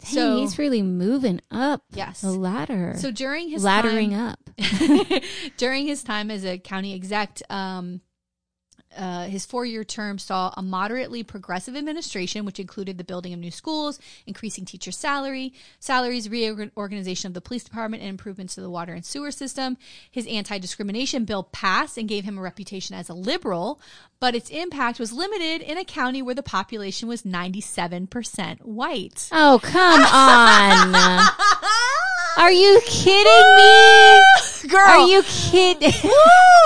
Dang, 0.00 0.10
So- 0.14 0.40
he's 0.40 0.58
really 0.58 0.82
moving 0.82 1.40
up 1.50 1.82
Yes. 1.92 2.20
the 2.22 2.32
ladder. 2.32 2.94
So 2.98 3.10
during 3.10 3.48
his 3.50 3.62
laddering 3.64 4.10
time, 4.10 4.36
up. 4.58 5.22
during 5.56 5.86
his 5.86 6.02
time 6.02 6.30
as 6.30 6.44
a 6.44 6.58
county 6.58 6.94
exec, 6.94 7.40
um, 7.50 8.00
uh, 8.96 9.24
his 9.24 9.46
four 9.46 9.64
year 9.64 9.84
term 9.84 10.18
saw 10.18 10.52
a 10.56 10.62
moderately 10.62 11.22
progressive 11.22 11.76
administration, 11.76 12.44
which 12.44 12.58
included 12.58 12.98
the 12.98 13.04
building 13.04 13.32
of 13.32 13.38
new 13.38 13.50
schools, 13.50 13.98
increasing 14.26 14.64
teacher 14.64 14.90
salary, 14.90 15.52
salaries, 15.78 16.28
reorganization 16.28 17.28
of 17.28 17.34
the 17.34 17.40
police 17.40 17.64
department, 17.64 18.02
and 18.02 18.10
improvements 18.10 18.54
to 18.54 18.60
the 18.60 18.70
water 18.70 18.92
and 18.92 19.04
sewer 19.04 19.30
system. 19.30 19.76
His 20.10 20.26
anti 20.26 20.58
discrimination 20.58 21.24
bill 21.24 21.44
passed 21.44 21.96
and 21.98 22.08
gave 22.08 22.24
him 22.24 22.38
a 22.38 22.42
reputation 22.42 22.96
as 22.96 23.08
a 23.08 23.14
liberal, 23.14 23.80
but 24.18 24.34
its 24.34 24.50
impact 24.50 24.98
was 24.98 25.12
limited 25.12 25.62
in 25.62 25.78
a 25.78 25.84
county 25.84 26.20
where 26.20 26.34
the 26.34 26.42
population 26.42 27.08
was 27.08 27.22
97% 27.22 28.62
white. 28.62 29.28
Oh, 29.32 29.60
come 29.62 30.02
on. 30.02 31.30
Are 32.38 32.52
you 32.52 32.80
kidding 32.86 33.56
me? 33.56 34.68
Girl. 34.68 34.80
Are 34.80 35.08
you 35.08 35.22
kidding? 35.24 35.92
Woo! 36.04 36.10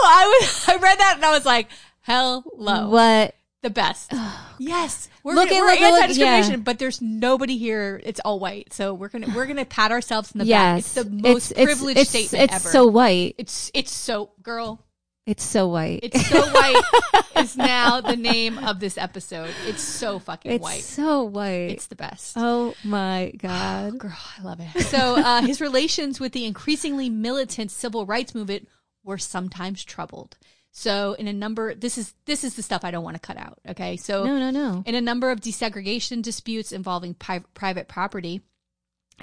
I 0.07 0.39
was 0.41 0.69
I 0.69 0.77
read 0.77 0.99
that 0.99 1.15
and 1.17 1.25
I 1.25 1.31
was 1.31 1.47
like, 1.47 1.69
hello. 2.05 2.89
What? 2.89 3.35
The 3.63 3.71
best. 3.71 4.13
yes. 4.59 5.09
We're, 5.23 5.35
Look 5.35 5.49
gonna, 5.49 5.61
at- 5.61 5.81
we're 5.81 5.91
look 5.91 6.01
anti-discrimination, 6.03 6.51
yeah. 6.53 6.57
but 6.59 6.79
there's 6.79 7.01
nobody 7.01 7.57
here. 7.57 7.99
It's 8.05 8.21
all 8.21 8.39
white. 8.39 8.75
So 8.75 8.93
we're 8.93 9.09
gonna 9.09 9.29
we're 9.35 9.47
gonna 9.47 9.65
pat 9.65 9.91
ourselves 9.91 10.33
in 10.33 10.39
the 10.41 10.45
back. 10.45 10.81
It's 10.81 10.93
the 10.95 11.07
most 11.07 11.53
It's- 11.53 11.65
privileged 11.65 12.01
it's, 12.01 12.11
statement 12.11 12.45
it's 12.45 12.55
ever. 12.55 12.63
It's 12.69 12.73
so 12.73 12.87
white. 12.87 13.35
it's 13.39 13.71
it's 13.73 13.91
so 13.93 14.33
girl. 14.43 14.81
It's 15.27 15.43
so 15.43 15.69
white. 15.69 16.01
It's 16.03 16.27
so 16.29 16.43
white 16.53 16.83
is 17.39 17.57
now 17.57 18.03
the 18.03 18.17
name 18.17 18.59
of 18.59 18.79
this 18.81 18.99
episode. 18.99 19.49
It's 19.67 19.81
so 19.83 20.19
fucking 20.19 20.61
white. 20.61 20.81
It's 20.81 20.99
white. 20.99 21.07
so 21.07 21.23
white. 21.23 21.71
It's 21.71 21.87
the 21.87 21.97
best. 21.97 22.35
oh 22.37 22.75
my 22.85 23.33
god. 23.39 23.99
Girl, 23.99 24.13
I 24.39 24.43
love 24.43 24.61
it. 24.61 24.83
So 24.83 25.17
uh, 25.17 25.41
his 25.41 25.63
relations 25.63 26.21
with 26.21 26.33
the 26.33 26.45
increasingly 26.45 27.09
militant 27.09 27.71
civil 27.71 28.05
rights 28.05 28.35
movement 28.35 28.69
were 29.03 29.17
sometimes 29.17 29.83
troubled. 29.83 30.37
So 30.77 31.13
in 31.15 31.29
a 31.29 31.33
number, 31.33 31.73
this 31.73 31.97
is 31.97 32.15
this 32.25 32.43
is 32.43 32.55
the 32.57 32.63
stuff 32.63 32.85
I 32.85 32.91
don't 32.91 33.05
want 33.05 33.15
to 33.15 33.21
cut 33.21 33.37
out. 33.37 33.61
Okay, 33.69 33.97
so 33.97 34.25
No, 34.25 34.39
no, 34.39 34.51
no. 34.51 34.83
in 34.85 34.97
a 34.97 35.01
number 35.01 35.31
of 35.31 35.41
desegregation 35.41 36.21
disputes 36.21 36.73
involving 36.73 37.15
pri- 37.15 37.45
private 37.55 37.87
property, 37.87 38.43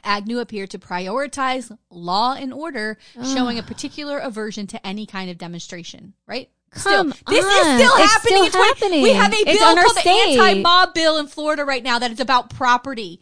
Agnew 0.06 0.40
appeared 0.40 0.70
to 0.70 0.80
prioritize 0.80 1.78
law 1.90 2.34
and 2.36 2.54
order, 2.54 2.98
showing 3.34 3.60
a 3.60 3.64
particular 3.64 4.18
aversion 4.18 4.66
to 4.68 4.88
any 4.88 5.06
kind 5.06 5.30
of 5.30 5.38
demonstration. 5.38 6.14
Right? 6.26 6.50
Come 6.72 7.12
still, 7.12 7.26
this 7.28 7.44
on. 7.44 7.52
is 7.52 7.76
still 7.82 7.92
It's 7.98 8.14
happening. 8.14 8.46
still 8.50 8.64
happening. 8.64 9.02
We 9.02 9.10
have 9.12 9.34
a 9.34 9.36
It's 9.36 9.60
bill 9.60 9.76
called 9.76 9.98
the 9.98 10.10
anti-mob 10.10 10.94
bill 10.94 11.18
in 11.18 11.28
Florida 11.28 11.66
right 11.66 11.84
now 11.84 12.00
that 12.00 12.12
is 12.12 12.22
about 12.22 12.50
property. 12.50 13.20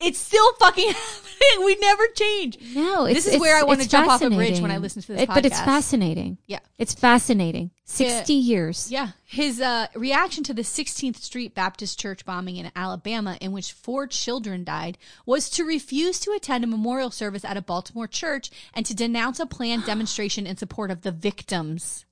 It's 0.00 0.18
still 0.18 0.52
fucking 0.60 0.88
happening. 0.92 1.64
We 1.64 1.76
never 1.76 2.06
change. 2.14 2.58
No, 2.74 3.04
it's, 3.06 3.24
This 3.24 3.34
is 3.34 3.40
where 3.40 3.56
I 3.56 3.64
want 3.64 3.80
to 3.82 3.88
jump 3.88 4.08
off 4.08 4.22
a 4.22 4.30
bridge 4.30 4.60
when 4.60 4.70
I 4.70 4.76
listen 4.78 5.02
to 5.02 5.08
this 5.08 5.22
It- 5.22 5.28
But 5.28 5.44
it's 5.44 5.58
fascinating. 5.60 6.38
Yeah. 6.46 6.60
It's 6.78 6.94
fascinating. 6.94 7.70
60 7.84 8.32
years. 8.32 8.92
Yeah. 8.92 9.08
His 9.24 9.60
uh, 9.60 9.88
reaction 9.96 10.44
to 10.44 10.54
the 10.54 10.62
16th 10.62 11.16
Street 11.16 11.54
Baptist 11.54 11.98
Church 11.98 12.24
bombing 12.24 12.56
in 12.56 12.70
Alabama, 12.76 13.36
in 13.40 13.50
which 13.52 13.72
four 13.72 14.06
children 14.06 14.62
died, 14.62 14.98
was 15.26 15.50
to 15.50 15.64
refuse 15.64 16.20
to 16.20 16.30
attend 16.32 16.62
a 16.64 16.68
memorial 16.68 17.10
service 17.10 17.44
at 17.44 17.56
a 17.56 17.62
Baltimore 17.62 18.06
church 18.06 18.50
and 18.74 18.86
to 18.86 18.94
denounce 18.94 19.40
a 19.40 19.46
planned 19.46 19.84
demonstration 19.86 20.46
in 20.46 20.56
support 20.56 20.90
of 20.90 21.00
the 21.02 21.12
victims. 21.12 22.04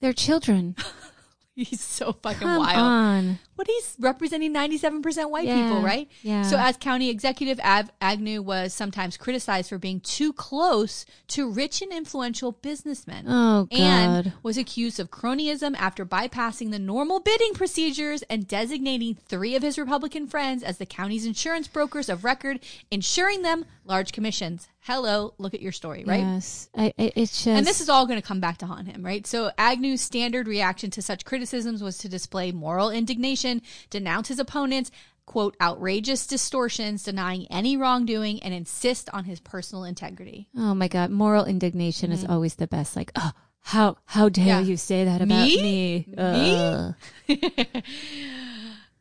They're 0.00 0.12
children. 0.12 0.76
He's 1.54 1.80
so 1.80 2.12
fucking 2.12 2.38
Come 2.38 2.58
wild. 2.60 2.78
on. 2.78 3.38
But 3.58 3.66
he's 3.66 3.96
representing 3.98 4.54
97% 4.54 5.30
white 5.30 5.46
Yeah, 5.48 5.60
people, 5.66 5.82
right? 5.82 6.08
yeah. 6.22 6.42
So, 6.42 6.56
as 6.56 6.76
county 6.76 7.10
executive, 7.10 7.58
Av- 7.58 7.90
Agnew 8.00 8.40
was 8.40 8.72
sometimes 8.72 9.16
criticized 9.16 9.68
for 9.68 9.78
being 9.78 9.98
too 9.98 10.32
close 10.32 11.04
to 11.28 11.50
rich 11.50 11.82
and 11.82 11.92
influential 11.92 12.52
businessmen. 12.52 13.24
Oh, 13.28 13.64
God. 13.64 13.76
and 13.80 14.32
was 14.44 14.56
accused 14.56 15.00
of 15.00 15.10
cronyism 15.10 15.74
after 15.76 16.06
bypassing 16.06 16.70
the 16.70 16.78
normal 16.78 17.18
bidding 17.18 17.52
procedures 17.52 18.22
and 18.30 18.46
designating 18.46 19.16
three 19.26 19.56
of 19.56 19.62
his 19.64 19.76
Republican 19.76 20.28
friends 20.28 20.62
as 20.62 20.78
the 20.78 20.86
county's 20.86 21.26
insurance 21.26 21.66
brokers 21.66 22.08
of 22.08 22.22
record, 22.22 22.60
insuring 22.92 23.42
them 23.42 23.64
large 23.84 24.12
commissions. 24.12 24.68
Hello, 24.82 25.34
look 25.38 25.52
at 25.52 25.60
your 25.60 25.72
story, 25.72 26.04
right? 26.06 26.20
Yes. 26.20 26.68
I, 26.74 26.94
I, 26.98 27.12
it's 27.16 27.32
just. 27.44 27.46
And 27.48 27.66
this 27.66 27.80
is 27.82 27.88
all 27.90 28.06
going 28.06 28.20
to 28.20 28.26
come 28.26 28.40
back 28.40 28.58
to 28.58 28.66
haunt 28.66 28.86
him, 28.88 29.04
right? 29.04 29.26
So 29.26 29.50
Agnew's 29.58 30.00
standard 30.00 30.46
reaction 30.46 30.90
to 30.92 31.02
such 31.02 31.24
criticisms 31.26 31.82
was 31.82 31.98
to 31.98 32.08
display 32.08 32.52
moral 32.52 32.90
indignation, 32.90 33.47
denounce 33.90 34.28
his 34.28 34.38
opponents, 34.38 34.90
quote, 35.26 35.56
outrageous 35.60 36.26
distortions, 36.26 37.02
denying 37.02 37.46
any 37.50 37.76
wrongdoing, 37.76 38.42
and 38.42 38.54
insist 38.54 39.10
on 39.12 39.24
his 39.24 39.40
personal 39.40 39.84
integrity. 39.84 40.48
Oh 40.56 40.74
my 40.74 40.88
God. 40.88 41.10
Moral 41.10 41.44
indignation 41.44 42.12
is 42.12 42.24
always 42.24 42.54
the 42.54 42.66
best. 42.66 42.96
Like, 42.96 43.12
oh, 43.16 43.32
how, 43.60 43.96
how 44.06 44.28
dare 44.30 44.44
Mm-hmm. 44.44 44.48
Yeah. 44.64 44.70
you 44.70 44.76
say 44.78 45.04
that 45.04 45.20
about 45.20 45.46
Me? 45.46 46.06
me? 46.06 46.14
Ugh. 46.16 46.94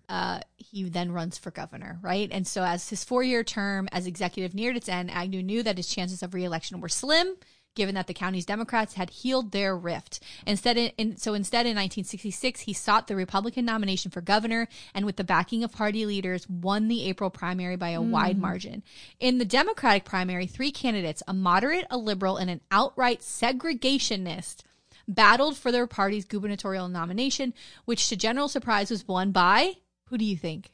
Uh, 0.09 0.39
he 0.55 0.83
then 0.85 1.11
runs 1.11 1.37
for 1.37 1.51
governor, 1.51 1.99
right? 2.01 2.29
And 2.31 2.47
so, 2.47 2.63
as 2.63 2.87
his 2.89 3.03
four 3.03 3.23
year 3.23 3.43
term 3.43 3.89
as 3.91 4.07
executive 4.07 4.53
neared 4.55 4.77
its 4.77 4.87
end, 4.87 5.11
Agnew 5.11 5.43
knew 5.43 5.61
that 5.63 5.75
his 5.75 5.87
chances 5.89 6.23
of 6.23 6.33
reelection 6.33 6.79
were 6.79 6.87
slim, 6.87 7.35
given 7.77 7.95
that 7.95 8.07
the 8.07 8.13
county's 8.13 8.45
Democrats 8.45 8.95
had 8.95 9.09
healed 9.09 9.51
their 9.51 9.77
rift. 9.77 10.19
Instead, 10.45 10.75
in, 10.97 11.15
so 11.15 11.33
instead, 11.33 11.65
in 11.65 11.75
1966, 11.75 12.61
he 12.61 12.73
sought 12.73 13.07
the 13.07 13.15
Republican 13.15 13.63
nomination 13.63 14.11
for 14.11 14.19
governor, 14.19 14.67
and 14.93 15.05
with 15.05 15.15
the 15.15 15.23
backing 15.23 15.63
of 15.63 15.71
party 15.71 16.05
leaders, 16.05 16.49
won 16.49 16.89
the 16.89 17.05
April 17.05 17.29
primary 17.29 17.77
by 17.77 17.89
a 17.89 18.01
wide 18.01 18.35
hmm. 18.35 18.41
margin. 18.41 18.83
In 19.19 19.37
the 19.37 19.45
Democratic 19.45 20.03
primary, 20.03 20.47
three 20.47 20.71
candidates, 20.71 21.23
a 21.27 21.33
moderate, 21.33 21.85
a 21.89 21.97
liberal, 21.97 22.35
and 22.35 22.49
an 22.49 22.61
outright 22.71 23.21
segregationist, 23.21 24.63
battled 25.07 25.55
for 25.55 25.71
their 25.71 25.87
party's 25.87 26.25
gubernatorial 26.25 26.89
nomination, 26.89 27.53
which 27.85 28.09
to 28.09 28.17
general 28.17 28.49
surprise 28.49 28.89
was 28.89 29.07
won 29.07 29.31
by 29.31 29.77
who 30.09 30.17
do 30.17 30.25
you 30.25 30.37
think? 30.37 30.71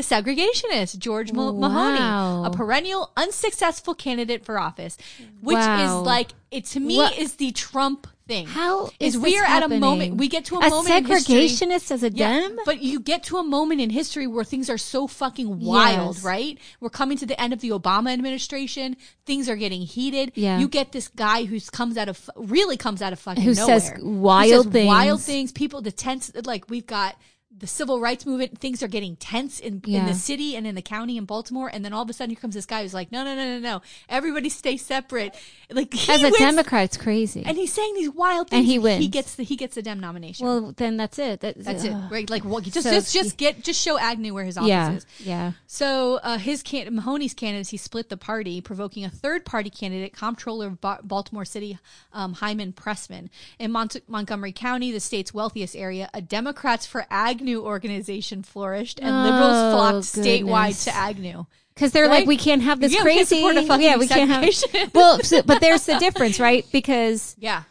The 0.00 0.14
segregationist, 0.14 0.98
George 0.98 1.30
Wow. 1.30 1.52
Mahoney, 1.52 2.46
a 2.46 2.50
perennial 2.56 3.10
unsuccessful 3.18 3.94
candidate 3.94 4.46
for 4.46 4.58
office, 4.58 4.96
which 5.42 5.56
Wow. 5.56 6.00
is 6.00 6.06
like 6.06 6.30
it 6.50 6.64
to 6.66 6.80
me 6.80 6.96
What- 6.96 7.18
is 7.18 7.34
the 7.34 7.50
Trump 7.52 8.06
thing. 8.26 8.46
How 8.46 8.86
is 8.98 9.14
is 9.14 9.18
we 9.20 9.36
are 9.38 9.44
at 9.44 9.62
a 9.62 9.68
moment 9.68 10.16
we 10.16 10.28
get 10.28 10.46
to 10.46 10.56
a, 10.56 10.66
a 10.66 10.70
moment 10.70 11.06
segregationist 11.06 11.90
as 11.90 12.02
a 12.02 12.10
yeah, 12.10 12.40
dem? 12.40 12.58
but 12.64 12.80
you 12.80 12.98
get 13.00 13.24
to 13.24 13.36
a 13.38 13.42
moment 13.42 13.80
in 13.82 13.90
history 13.90 14.26
where 14.26 14.42
things 14.44 14.70
are 14.70 14.78
so 14.78 15.06
fucking 15.06 15.60
wild, 15.60 16.14
Yes. 16.16 16.24
right? 16.24 16.58
We're 16.80 16.90
coming 16.90 17.18
to 17.18 17.26
the 17.26 17.38
end 17.40 17.52
of 17.52 17.60
the 17.60 17.70
Obama 17.70 18.10
administration. 18.12 18.96
Things 19.26 19.48
are 19.50 19.56
getting 19.56 19.82
heated. 19.82 20.32
Yeah. 20.34 20.58
You 20.60 20.66
get 20.68 20.92
this 20.92 21.08
guy 21.08 21.44
who's 21.44 21.68
comes 21.68 21.96
out 21.98 22.08
of 22.08 22.30
really 22.36 22.76
comes 22.78 23.02
out 23.02 23.12
of 23.12 23.18
fucking 23.18 23.42
Who 23.44 23.52
nowhere. 23.54 23.80
says 23.80 23.92
wild 24.00 24.66
Who 24.66 24.72
says 24.72 24.86
Wild 24.86 25.20
things. 25.20 25.26
things. 25.26 25.52
People, 25.52 25.82
the 25.82 25.92
tense. 25.92 26.30
Like 26.46 26.70
we've 26.70 26.86
got 26.86 27.16
the 27.60 27.66
civil 27.66 28.00
rights 28.00 28.26
movement. 28.26 28.58
Things 28.58 28.82
are 28.82 28.88
getting 28.88 29.16
tense 29.16 29.60
in, 29.60 29.80
in 29.86 30.06
the 30.06 30.14
city 30.14 30.56
and 30.56 30.66
in 30.66 30.74
the 30.74 30.82
county 30.82 31.16
in 31.16 31.24
Baltimore. 31.24 31.70
And 31.72 31.84
then 31.84 31.92
all 31.92 32.02
of 32.02 32.10
a 32.10 32.12
sudden, 32.12 32.30
here 32.34 32.40
comes 32.40 32.54
this 32.54 32.66
guy 32.66 32.82
who's 32.82 32.92
like, 32.92 33.12
no, 33.12 33.22
no, 33.24 33.34
no, 33.34 33.44
no, 33.44 33.58
no. 33.58 33.82
Everybody 34.08 34.48
stay 34.48 34.76
separate. 34.76 35.34
Like 35.70 35.94
As 36.08 36.20
a 36.22 36.24
wins, 36.24 36.38
Democrat, 36.38 36.84
it's 36.84 36.96
crazy. 36.96 37.44
and 37.46 37.56
he's 37.56 37.72
saying 37.72 37.94
these 37.94 38.10
wild 38.10 38.50
things. 38.50 38.58
And 38.60 38.66
he 38.66 38.78
wins. 38.78 39.00
He 39.00 39.08
gets 39.08 39.36
the 39.36 39.44
he 39.44 39.54
gets 39.56 39.76
the 39.76 39.82
Dem 39.82 40.00
nomination. 40.00 40.46
well, 40.46 40.74
then 40.76 40.96
that's 40.96 41.18
it. 41.18 41.40
That, 41.40 41.62
That's 41.62 41.84
it, 41.84 41.94
right? 42.10 42.28
Like, 42.28 42.44
well, 42.44 42.60
just 42.60 42.82
So 42.82 42.90
just 42.90 43.12
just 43.12 43.36
get 43.36 43.62
just 43.62 43.80
show 43.80 43.98
Agnew 43.98 44.34
where 44.34 44.44
his 44.44 44.56
office 44.58 44.68
Yeah. 44.68 44.92
is. 44.92 45.06
Yeah. 45.20 45.52
So 45.66 46.16
uh, 46.24 46.38
his 46.38 46.62
can- 46.62 46.94
Mahoney's 46.94 47.34
candidacy 47.34 47.76
split 47.76 48.08
the 48.08 48.16
party, 48.16 48.60
provoking 48.60 49.04
a 49.04 49.10
third 49.10 49.44
party 49.44 49.70
candidate, 49.70 50.12
Comptroller 50.14 50.66
of 50.68 50.80
ba- 50.80 51.00
Baltimore 51.02 51.44
City, 51.44 51.78
um, 52.12 52.32
Hyman 52.34 52.72
Pressman. 52.72 53.28
In 53.58 53.70
Mont- 53.70 53.96
Montgomery 54.08 54.52
County, 54.52 54.90
the 54.90 55.00
state's 55.00 55.32
wealthiest 55.34 55.76
area, 55.76 56.08
a 56.14 56.20
Democrats 56.22 56.86
for 56.86 57.06
Agnew 57.10 57.49
organization 57.56 58.42
flourished, 58.42 59.00
and 59.00 59.10
Oh, 59.14 59.22
liberals 59.22 59.74
flocked 59.74 60.26
statewide 60.26 60.82
to 60.84 60.94
Agnew. 60.94 61.46
Because 61.74 61.92
they're 61.92 62.08
Right? 62.08 62.20
like, 62.20 62.26
we 62.28 62.36
can't 62.36 62.62
have 62.62 62.80
this 62.80 62.92
Yeah, 62.92 63.04
we 63.04 63.14
can't 63.14 63.28
crazy. 63.28 63.42
a 63.72 63.78
yeah, 63.78 63.96
we 63.96 64.06
can't 64.06 64.30
have. 64.30 64.92
well, 64.94 65.20
so, 65.20 65.42
but 65.42 65.60
there's 65.60 65.86
the 65.86 65.98
difference, 65.98 66.38
right? 66.38 66.66
Because 66.72 67.34
Yeah, 67.38 67.62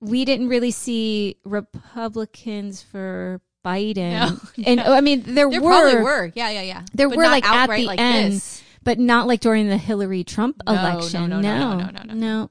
we 0.00 0.24
didn't 0.24 0.48
really 0.48 0.70
see 0.72 1.36
Republicans 1.44 2.82
for 2.82 3.40
Biden, 3.64 4.12
No. 4.12 4.38
and 4.66 4.80
I 4.80 5.00
mean 5.00 5.22
there, 5.22 5.48
there 5.48 5.60
were, 5.62 5.68
probably 5.70 5.96
were. 6.02 6.32
Yeah, 6.34 6.50
yeah, 6.50 6.62
yeah. 6.62 6.82
there 6.92 7.08
But 7.08 7.16
were 7.16 7.24
like 7.24 7.44
at 7.46 7.54
outright 7.62 7.80
the 7.80 7.86
like 7.86 8.00
end, 8.00 8.34
this. 8.34 8.62
but 8.82 8.98
not 8.98 9.26
like 9.26 9.40
during 9.40 9.68
the 9.68 9.78
Hillary 9.78 10.22
Trump 10.24 10.60
No, 10.66 10.74
no, 10.74 10.80
election. 10.80 11.30
no, 11.30 11.40
no, 11.40 11.78
no, 11.78 11.86
no, 11.90 12.02
no, 12.04 12.14
no. 12.14 12.50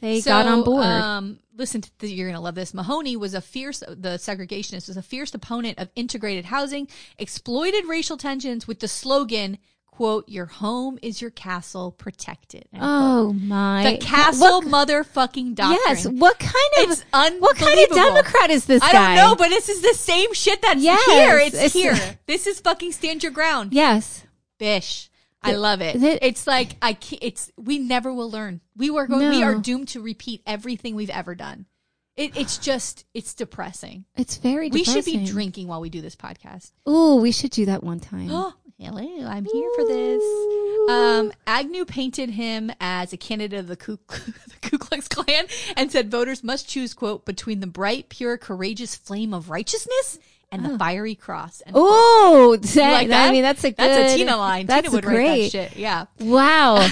They 0.00 0.20
got 0.20 0.46
on 0.46 0.62
board. 0.64 0.84
Um, 0.84 1.38
listen, 1.56 1.80
to 1.80 1.90
the, 1.98 2.08
you're 2.12 2.28
gonna 2.28 2.40
love 2.40 2.54
this. 2.54 2.74
Mahoney 2.74 3.16
was 3.16 3.34
a 3.34 3.40
fierce, 3.40 3.80
the 3.80 4.18
segregationist 4.18 4.88
was 4.88 4.96
a 4.96 5.02
fierce 5.02 5.32
opponent 5.34 5.78
of 5.78 5.88
integrated 5.96 6.44
housing, 6.46 6.88
exploited 7.18 7.86
racial 7.86 8.16
tensions 8.16 8.68
with 8.68 8.80
the 8.80 8.88
slogan, 8.88 9.58
"quote 9.86 10.28
Your 10.28 10.46
home 10.46 10.98
is 11.02 11.22
your 11.22 11.30
castle, 11.30 11.92
protected." 11.92 12.64
end 12.72 12.80
quote. 12.82 12.82
oh 12.82 13.32
my! 13.32 13.90
the 13.92 13.98
castle 13.98 14.60
What, 14.62 14.88
motherfucking 14.88 15.54
doctrine. 15.54 15.80
yes. 15.86 16.06
What 16.06 16.38
kind 16.38 16.54
of 16.84 16.90
It's 16.90 17.04
what 17.40 17.56
kind 17.56 17.78
of. 17.90 17.96
Democrat 17.96 18.50
is 18.50 18.66
this 18.66 18.82
I 18.82 18.92
guy? 18.92 19.16
don't 19.16 19.24
know, 19.30 19.36
but 19.36 19.48
this 19.48 19.68
is 19.70 19.80
the 19.80 19.94
same 19.94 20.34
shit 20.34 20.60
that's 20.60 20.82
Yes, 20.82 21.02
here. 21.06 21.38
It's, 21.38 21.54
it's- 21.54 21.72
here. 21.72 22.18
This 22.26 22.46
is 22.46 22.60
fucking 22.60 22.92
stand 22.92 23.22
your 23.22 23.32
ground. 23.32 23.72
yes. 23.72 24.24
Bish. 24.58 25.10
I 25.46 25.54
love 25.56 25.80
it. 25.80 26.00
the- 26.00 26.26
it's 26.26 26.46
like 26.46 26.76
I. 26.82 26.92
Can't, 26.94 27.22
it's 27.22 27.50
we 27.56 27.78
never 27.78 28.12
will 28.12 28.30
learn. 28.30 28.60
We 28.76 28.90
were 28.90 29.06
going. 29.06 29.30
We 29.30 29.42
are 29.42 29.54
doomed 29.54 29.88
to 29.88 30.00
repeat 30.00 30.42
everything 30.46 30.94
we've 30.94 31.10
ever 31.10 31.34
done. 31.34 31.66
It, 32.16 32.36
it's 32.36 32.56
just 32.58 33.04
it's 33.12 33.34
depressing. 33.34 34.06
It's 34.16 34.38
very. 34.38 34.70
Depressing. 34.70 34.94
We 34.94 35.02
should 35.02 35.20
be 35.20 35.26
drinking 35.26 35.68
while 35.68 35.80
we 35.80 35.90
do 35.90 36.00
this 36.00 36.16
podcast. 36.16 36.72
Oh, 36.86 37.20
we 37.20 37.30
should 37.32 37.50
do 37.50 37.66
that 37.66 37.84
one 37.84 38.00
time. 38.00 38.28
Oh, 38.30 38.54
hello, 38.78 39.26
I'm 39.26 39.44
here 39.44 39.70
for 39.76 39.84
this. 39.84 40.22
Um, 40.88 41.32
Agnew 41.46 41.84
painted 41.84 42.30
him 42.30 42.70
as 42.80 43.12
a 43.12 43.16
candidate 43.16 43.58
of 43.58 43.66
the 43.66 43.76
Ku, 43.76 43.98
the 44.08 44.32
Ku 44.62 44.78
Klux 44.78 45.08
Klan 45.08 45.46
and 45.76 45.90
said 45.90 46.10
voters 46.10 46.44
must 46.44 46.68
choose, 46.68 46.94
quote, 46.94 47.24
between 47.24 47.60
the 47.60 47.66
bright, 47.66 48.08
pure, 48.08 48.38
courageous 48.38 48.94
flame 48.94 49.34
of 49.34 49.50
righteous 49.50 49.86
and 50.52 50.64
the 50.64 50.78
fiery 50.78 51.14
cross. 51.14 51.60
And 51.60 51.74
Oh, 51.78 52.56
that, 52.60 52.92
like 52.92 53.08
that? 53.08 53.28
I 53.28 53.32
mean, 53.32 53.42
that's 53.42 53.64
a 53.64 53.70
good. 53.70 53.76
That's 53.78 54.14
a 54.14 54.16
Tina 54.16 54.36
line. 54.36 54.66
That's 54.66 54.86
Tina 54.86 54.94
would 54.94 55.04
great. 55.04 55.16
write 55.28 55.42
that 55.42 55.50
shit. 55.50 55.76
Yeah. 55.76 56.06
Wow. 56.20 56.88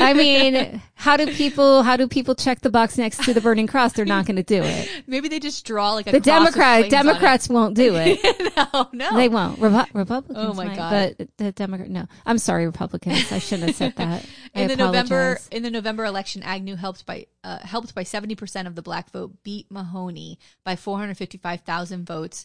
I 0.00 0.12
mean, 0.16 0.80
how 0.94 1.16
do 1.16 1.26
people 1.26 1.82
how 1.82 1.96
do 1.96 2.06
people 2.08 2.34
check 2.34 2.60
the 2.60 2.70
box 2.70 2.96
next 2.96 3.22
to 3.24 3.34
the 3.34 3.40
burning 3.40 3.66
cross? 3.66 3.92
They're 3.92 4.04
not 4.04 4.26
going 4.26 4.36
to 4.36 4.42
do 4.42 4.62
it. 4.62 4.88
Maybe 5.06 5.28
they 5.28 5.40
just 5.40 5.66
draw 5.66 5.92
like 5.92 6.06
a 6.06 6.12
The 6.12 6.20
cross 6.20 6.24
Democrat 6.24 6.80
flames 6.80 6.94
on 6.94 7.00
it. 7.00 7.02
Democrats 7.04 7.48
won't 7.48 7.74
do 7.74 7.94
it. 7.98 8.56
no, 8.56 8.88
no. 8.92 9.16
They 9.16 9.28
won't. 9.28 9.58
Repu- 9.60 9.92
Republicans. 9.92 10.38
Oh 10.48 10.54
my 10.54 10.66
might, 10.66 10.76
God. 10.76 11.14
But 11.18 11.28
the 11.36 11.52
Democrat. 11.52 11.90
No, 11.90 12.06
I'm 12.24 12.38
sorry, 12.38 12.64
Republicans. 12.66 13.30
I 13.32 13.38
shouldn't 13.38 13.68
have 13.68 13.76
said 13.76 13.96
that. 13.96 14.24
I 14.54 14.60
in 14.62 14.68
the 14.68 14.76
November 14.76 15.38
in 15.50 15.62
the 15.62 15.70
November 15.70 16.04
election, 16.04 16.42
Agnew 16.42 16.76
helped 16.76 17.04
by 17.06 17.26
uh, 17.44 17.58
helped 17.58 17.94
by 17.94 18.02
seventy 18.02 18.34
percent 18.34 18.66
of 18.66 18.74
the 18.74 18.82
black 18.82 19.10
vote 19.10 19.42
beat 19.44 19.70
Mahoney 19.70 20.38
by 20.64 20.74
four 20.74 20.98
hundred 20.98 21.16
fifty 21.18 21.38
five 21.38 21.60
thousand 21.60 22.06
votes. 22.06 22.44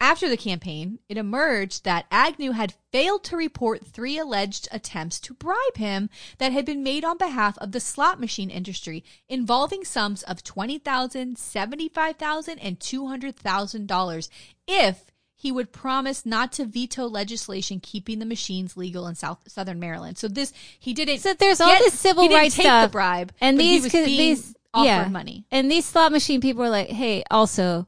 After 0.00 0.28
the 0.28 0.36
campaign, 0.36 0.98
it 1.08 1.16
emerged 1.16 1.84
that 1.84 2.06
Agnew 2.10 2.50
had 2.50 2.74
failed 2.90 3.22
to 3.24 3.36
report 3.36 3.86
three 3.86 4.18
alleged 4.18 4.68
attempts 4.72 5.20
to 5.20 5.34
bribe 5.34 5.76
him 5.76 6.10
that 6.38 6.52
had 6.52 6.66
been 6.66 6.82
made 6.82 7.04
on 7.04 7.16
behalf 7.16 7.56
of 7.58 7.70
the 7.70 7.80
slot 7.80 8.20
machine 8.20 8.50
industry, 8.50 9.04
involving 9.28 9.84
sums 9.84 10.22
of 10.24 10.42
twenty 10.42 10.78
thousand, 10.78 11.38
seventy 11.38 11.88
five 11.88 12.16
thousand, 12.16 12.58
and 12.58 12.80
two 12.80 13.06
hundred 13.06 13.36
thousand 13.36 13.86
dollars. 13.86 14.28
If 14.66 15.06
he 15.44 15.52
would 15.52 15.72
promise 15.72 16.24
not 16.24 16.52
to 16.52 16.64
veto 16.64 17.06
legislation 17.06 17.78
keeping 17.78 18.18
the 18.18 18.24
machines 18.24 18.78
legal 18.78 19.06
in 19.06 19.14
South 19.14 19.40
Southern 19.46 19.78
Maryland. 19.78 20.16
So 20.16 20.26
this 20.26 20.54
he 20.80 20.94
didn't. 20.94 21.18
So 21.18 21.34
there's 21.34 21.60
all 21.60 21.68
get- 21.70 21.82
this 21.82 22.00
civil 22.00 22.26
rights 22.30 22.54
take 22.56 22.64
stuff, 22.64 22.88
the 22.88 22.92
bribe, 22.92 23.30
and 23.42 23.60
these 23.60 23.92
these 23.92 24.54
offered 24.72 24.86
yeah. 24.86 25.08
money. 25.08 25.44
And 25.50 25.70
these 25.70 25.84
slot 25.84 26.12
machine 26.12 26.40
people 26.40 26.64
are 26.64 26.70
like, 26.70 26.88
hey, 26.88 27.22
also, 27.30 27.86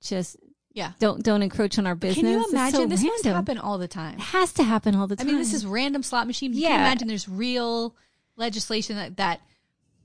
just 0.00 0.36
Yeah. 0.72 0.92
don't 1.00 1.20
don't 1.22 1.42
encroach 1.42 1.78
on 1.80 1.86
our 1.88 1.96
business. 1.96 2.22
Can 2.22 2.30
you 2.32 2.48
imagine? 2.48 2.80
so 2.80 2.86
this 2.86 3.02
must 3.02 3.24
random. 3.24 3.34
happen 3.44 3.58
all 3.58 3.78
the 3.78 3.88
time. 3.88 4.14
It 4.14 4.20
has 4.20 4.52
to 4.52 4.62
happen 4.62 4.94
all 4.94 5.08
the 5.08 5.16
time. 5.16 5.26
I 5.26 5.30
mean, 5.30 5.38
this 5.38 5.52
is 5.52 5.66
random 5.66 6.04
slot 6.04 6.28
machine. 6.28 6.52
You 6.54 6.60
Yeah. 6.62 6.68
can 6.68 6.80
imagine 6.80 7.08
there's 7.08 7.28
real 7.28 7.96
legislation 8.36 8.94
that 8.96 9.16
that 9.16 9.40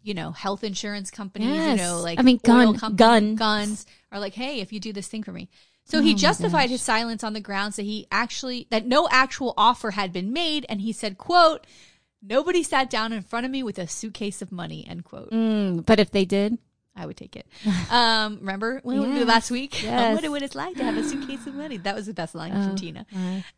you 0.01 0.13
know 0.13 0.31
health 0.31 0.63
insurance 0.63 1.11
companies, 1.11 1.49
you 1.67 1.75
know, 1.75 1.99
like 2.01 2.17
I 2.19 2.23
mean, 2.23 2.39
gun- 2.43 2.77
companies, 2.77 2.97
guns. 2.97 3.39
guns 3.39 3.85
are 4.11 4.19
like, 4.19 4.33
hey, 4.33 4.59
if 4.61 4.73
you 4.73 4.79
do 4.79 4.91
this 4.91 5.07
thing 5.07 5.21
for 5.23 5.31
me. 5.31 5.49
So 5.89 5.97
Oh 5.97 6.01
he 6.01 6.13
justified 6.13 6.69
his 6.69 6.81
silence 6.81 7.23
on 7.23 7.33
the 7.33 7.39
grounds 7.39 7.75
that 7.77 7.83
he 7.83 8.07
actually 8.11 8.67
that 8.69 8.85
no 8.85 9.07
actual 9.11 9.53
offer 9.57 9.91
had 9.91 10.13
been 10.13 10.31
made, 10.31 10.65
and 10.69 10.81
he 10.81 10.93
said, 10.93 11.17
"quote 11.17 11.65
Nobody 12.21 12.63
sat 12.63 12.89
down 12.89 13.13
in 13.13 13.21
front 13.23 13.45
of 13.45 13.51
me 13.51 13.63
with 13.63 13.79
a 13.79 13.87
suitcase 13.87 14.41
of 14.41 14.51
money." 14.51 14.85
End 14.87 15.03
quote. 15.03 15.31
Mm, 15.31 15.85
but 15.85 15.99
if 15.99 16.11
they 16.11 16.25
did, 16.25 16.59
I 16.95 17.05
would 17.05 17.17
take 17.17 17.35
it. 17.35 17.47
Um, 17.91 18.37
remember 18.41 18.81
when 18.83 19.13
we 19.13 19.23
last 19.23 19.49
week? 19.49 19.81
Yes. 19.83 20.11
I 20.11 20.13
wonder 20.13 20.29
what 20.29 20.43
it's 20.43 20.53
like 20.53 20.75
to 20.75 20.83
have 20.83 20.95
a 20.95 21.03
suitcase 21.03 21.47
of 21.47 21.55
money. 21.55 21.77
That 21.77 21.95
was 21.95 22.05
the 22.05 22.13
best 22.13 22.35
line 22.35 22.51
from 22.51 22.75
Tina. 22.75 23.07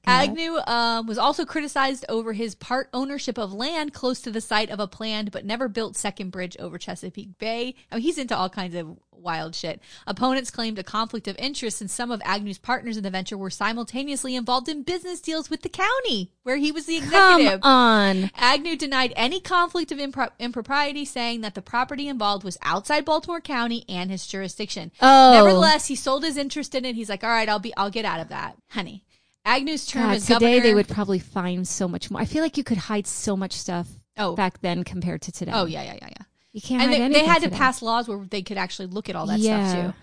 Agnew 0.06 0.58
um, 0.68 1.06
was 1.06 1.18
also 1.18 1.44
criticized 1.44 2.06
over 2.08 2.32
his 2.32 2.56
part 2.56 2.88
ownership 2.94 3.38
of 3.38 3.52
land 3.52 3.94
close 3.94 4.22
to 4.22 4.32
the 4.32 4.40
site 4.40 4.70
of 4.70 4.80
a 4.80 4.88
planned 4.88 5.32
but 5.32 5.44
never 5.44 5.68
built 5.68 5.98
second 5.98 6.30
bridge 6.30 6.56
over 6.60 6.78
Chesapeake 6.78 7.38
Bay. 7.40 7.76
I 7.92 7.96
mean, 7.96 8.04
he's 8.04 8.18
into 8.18 8.38
all 8.38 8.50
kinds 8.50 8.76
of 8.76 8.98
wild 9.22 9.56
shit. 9.56 9.80
Opponents 10.08 10.52
claimed 10.52 10.80
a 10.80 10.84
conflict 10.84 11.28
of 11.28 11.38
interest 11.38 11.78
since 11.78 11.94
some 11.94 12.12
of 12.12 12.22
Agnew's 12.26 12.58
partners 12.58 12.98
in 12.98 13.04
the 13.04 13.10
venture 13.10 13.38
were 13.38 13.50
simultaneously 13.50 14.36
involved 14.36 14.68
in 14.70 14.84
business 14.84 15.22
deals 15.22 15.50
with 15.50 15.62
the 15.62 15.70
county, 15.70 16.32
where 16.44 16.58
he 16.58 16.72
was 16.72 16.86
the 16.86 16.98
executive. 16.98 17.62
come 17.62 17.72
on. 17.72 18.32
Agnew 18.36 18.76
denied 18.76 19.14
any 19.16 19.40
conflict 19.40 19.92
of 19.92 19.98
impro- 19.98 20.32
impropriety, 20.40 21.06
saying 21.06 21.42
that 21.42 21.56
the 21.56 21.62
property 21.62 22.08
involved 22.08 22.44
was 22.44 22.58
outside 22.62 23.06
Baltimore 23.06 23.42
County 23.42 23.86
and 23.88 24.10
his 24.12 24.26
jurisdiction. 24.28 24.92
Oh. 25.02 25.34
Nevertheless, 25.34 25.88
he 25.88 25.96
sold 25.96 26.24
his 26.24 26.38
interest 26.38 26.76
in 26.76 26.86
it. 26.86 26.96
He's 26.96 27.10
like, 27.10 27.24
"All 27.24 27.30
right, 27.30 27.48
I'll 27.50 27.60
be, 27.60 27.76
I'll 27.78 27.90
get 27.92 28.06
out 28.06 28.20
of 28.20 28.30
that, 28.30 28.56
honey." 28.70 29.04
Agnew's 29.44 29.88
term 29.88 30.04
God, 30.04 30.16
as 30.18 30.26
today 30.28 30.34
governor. 30.58 30.62
they 30.62 30.74
would 30.76 30.88
probably 30.88 31.18
find 31.20 31.68
so 31.68 31.88
much 31.88 32.12
more. 32.12 32.22
I 32.22 32.26
feel 32.26 32.44
like 32.44 32.58
you 32.58 32.64
could 32.64 32.78
hide 32.78 33.08
so 33.08 33.36
much 33.36 33.54
stuff 33.54 33.88
Oh. 34.18 34.36
back 34.36 34.62
then 34.62 34.84
compared 34.84 35.22
to 35.24 35.32
today. 35.32 35.52
Oh 35.54 35.66
yeah, 35.66 35.82
yeah, 35.84 35.96
yeah, 36.02 36.10
yeah. 36.10 36.26
You 36.54 36.62
can't. 36.62 36.84
And 36.84 37.14
they, 37.14 37.20
they 37.20 37.26
had 37.26 37.42
to 37.42 37.46
today. 37.46 37.58
pass 37.58 37.82
laws 37.82 38.08
where 38.08 38.26
they 38.26 38.42
could 38.42 38.58
actually 38.58 38.88
look 38.88 39.10
at 39.10 39.16
all 39.16 39.28
that 39.28 39.40
Yeah. 39.40 39.70
stuff 39.70 39.86
too. 39.86 39.94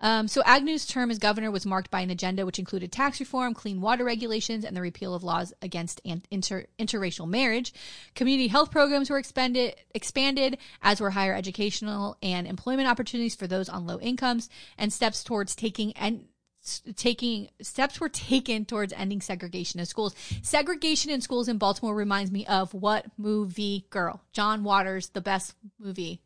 Um, 0.00 0.28
so 0.28 0.42
Agnew's 0.44 0.84
term 0.86 1.10
as 1.10 1.18
governor 1.18 1.50
was 1.50 1.64
marked 1.64 1.90
by 1.90 2.02
an 2.02 2.10
agenda 2.10 2.44
which 2.44 2.58
included 2.58 2.92
tax 2.92 3.20
reform, 3.20 3.54
clean 3.54 3.80
water 3.80 4.04
regulations, 4.04 4.62
and 4.62 4.76
the 4.76 4.82
repeal 4.82 5.14
of 5.14 5.24
laws 5.24 5.54
against 5.62 6.02
inter- 6.04 6.66
interracial 6.78 7.26
marriage. 7.26 7.72
Community 8.14 8.48
health 8.48 8.70
programs 8.70 9.08
were 9.08 9.16
expanded, 9.16 9.76
expanded, 9.94 10.58
as 10.82 11.00
were 11.00 11.10
higher 11.10 11.34
educational 11.34 12.18
and 12.22 12.46
employment 12.46 12.86
opportunities 12.86 13.34
for 13.34 13.46
those 13.46 13.70
on 13.70 13.86
low 13.86 13.98
incomes, 14.00 14.50
and 14.76 14.92
steps 14.92 15.24
towards 15.24 15.54
taking 15.54 15.92
and 15.96 16.26
taking 16.96 17.48
steps 17.60 18.00
were 18.00 18.08
taken 18.08 18.64
towards 18.64 18.92
ending 18.92 19.20
segregation 19.20 19.80
in 19.80 19.86
schools. 19.86 20.14
Segregation 20.42 21.10
in 21.10 21.20
schools 21.20 21.48
in 21.48 21.58
Baltimore 21.58 21.94
reminds 21.94 22.30
me 22.30 22.46
of 22.46 22.72
what 22.74 23.06
movie? 23.18 23.86
Girl, 23.90 24.22
John 24.32 24.64
Waters, 24.64 25.08
the 25.08 25.20
best 25.20 25.54
movie. 25.78 26.20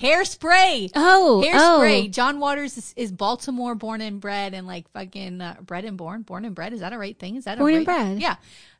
Hairspray. 0.00 0.90
Oh, 0.94 1.42
Hairspray. 1.46 2.04
oh. 2.06 2.08
John 2.08 2.40
Waters 2.40 2.78
is, 2.78 2.94
is 2.96 3.12
Baltimore 3.12 3.74
born 3.74 4.00
and 4.00 4.20
bred 4.20 4.54
and 4.54 4.66
like 4.66 4.90
fucking 4.92 5.40
uh, 5.40 5.56
bred 5.60 5.84
and 5.84 5.96
born, 5.96 6.22
born 6.22 6.44
and 6.44 6.54
bred. 6.54 6.72
Is 6.72 6.80
that 6.80 6.92
a 6.92 6.98
right 6.98 7.18
thing? 7.18 7.36
Is 7.36 7.44
that 7.44 7.58
Born 7.58 7.74
a 7.74 7.76
and 7.78 7.86
right? 7.86 7.96
bred. 8.06 8.20
Yeah. 8.20 8.36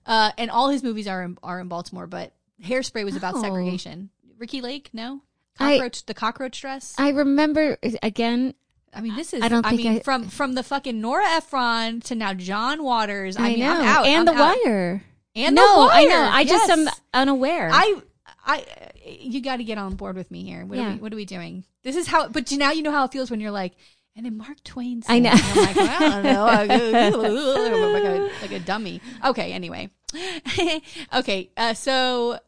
Uh, 0.06 0.30
and 0.38 0.50
all 0.50 0.70
his 0.70 0.82
movies 0.82 1.06
are 1.06 1.22
in, 1.22 1.36
are 1.42 1.60
in 1.60 1.68
Baltimore, 1.68 2.06
but 2.06 2.32
Hairspray 2.64 3.04
was 3.04 3.16
about 3.16 3.34
Oh. 3.36 3.42
segregation. 3.42 4.08
Ricki 4.38 4.60
Lake, 4.62 4.88
no. 4.94 5.20
I- 5.58 5.74
Cockroach, 5.76 6.06
the 6.06 6.14
cockroach 6.14 6.60
dress. 6.60 6.94
I 6.96 7.10
remember 7.10 7.76
again. 8.02 8.54
I 8.92 9.00
mean, 9.00 9.14
this 9.14 9.32
is. 9.32 9.42
I 9.42 9.48
don't. 9.48 9.64
I 9.64 9.70
think 9.70 9.82
mean, 9.82 9.96
I- 9.98 10.00
from 10.00 10.24
from 10.28 10.54
the 10.54 10.62
fucking 10.62 11.00
Nora 11.00 11.24
Ephron 11.36 12.00
to 12.02 12.14
now 12.14 12.34
John 12.34 12.82
Waters. 12.82 13.36
I, 13.36 13.40
I, 13.40 13.48
mean, 13.50 13.58
know, 13.60 13.72
I'm 13.72 13.84
out. 13.84 14.06
and 14.06 14.28
I'm 14.28 14.36
the 14.36 14.42
out. 14.42 14.56
wire. 14.64 15.04
And 15.36 15.54
no, 15.54 15.62
the 15.74 15.86
wire. 15.86 15.90
I 15.92 16.04
know. 16.06 16.28
I 16.32 16.44
just 16.44 16.68
Yes. 16.68 16.78
am 16.78 16.88
unaware. 17.14 17.70
I, 17.72 18.02
I, 18.44 18.64
you 19.06 19.40
got 19.40 19.58
to 19.58 19.64
get 19.64 19.78
on 19.78 19.94
board 19.94 20.16
with 20.16 20.28
me 20.30 20.42
here. 20.44 20.64
What, 20.66 20.76
Yeah. 20.78 20.88
are 20.88 20.92
we, 20.94 20.96
what 20.98 21.12
are 21.12 21.16
we 21.16 21.24
doing? 21.24 21.64
This 21.84 21.94
is 21.94 22.08
how. 22.08 22.28
But 22.28 22.50
you, 22.50 22.58
now 22.58 22.72
you 22.72 22.82
know 22.82 22.90
how 22.90 23.04
it 23.04 23.12
feels 23.12 23.30
when 23.30 23.38
you're 23.40 23.52
like, 23.52 23.74
and 24.16 24.26
then 24.26 24.36
Mark 24.36 24.62
Twain. 24.64 25.02
Said, 25.02 25.12
I 25.12 25.18
know. 25.20 25.30
I'm 25.32 25.56
like, 25.56 25.76
I 25.78 26.10
don't 26.10 26.22
know, 26.24 26.44
like 27.92 28.04
a, 28.04 28.30
like 28.42 28.52
a 28.52 28.58
dummy. 28.58 29.00
Okay. 29.24 29.52
Anyway. 29.52 29.90
okay. 31.14 31.50
Uh, 31.56 31.74
so. 31.74 32.38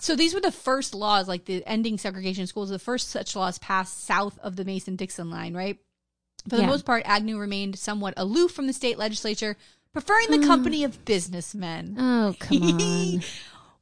So 0.00 0.16
these 0.16 0.32
were 0.34 0.40
the 0.40 0.50
first 0.50 0.94
laws, 0.94 1.28
like 1.28 1.44
the 1.44 1.62
ending 1.66 1.98
segregation 1.98 2.40
in 2.42 2.46
schools, 2.46 2.70
the 2.70 2.78
first 2.78 3.10
such 3.10 3.36
laws 3.36 3.58
passed 3.58 4.04
south 4.04 4.38
of 4.38 4.56
the 4.56 4.64
Mason-Dixon 4.64 5.30
line, 5.30 5.54
right? 5.54 5.78
For 6.48 6.56
the 6.56 6.62
Yeah. 6.62 6.68
most 6.68 6.86
part, 6.86 7.02
Agnew 7.04 7.38
remained 7.38 7.78
somewhat 7.78 8.14
aloof 8.16 8.52
from 8.52 8.66
the 8.66 8.72
state 8.72 8.96
legislature, 8.98 9.56
preferring 9.92 10.28
Mm. 10.28 10.40
the 10.40 10.46
company 10.46 10.84
of 10.84 11.04
businessmen. 11.04 11.96
oh 11.98 12.34
come 12.38 12.62
on. 12.80 13.22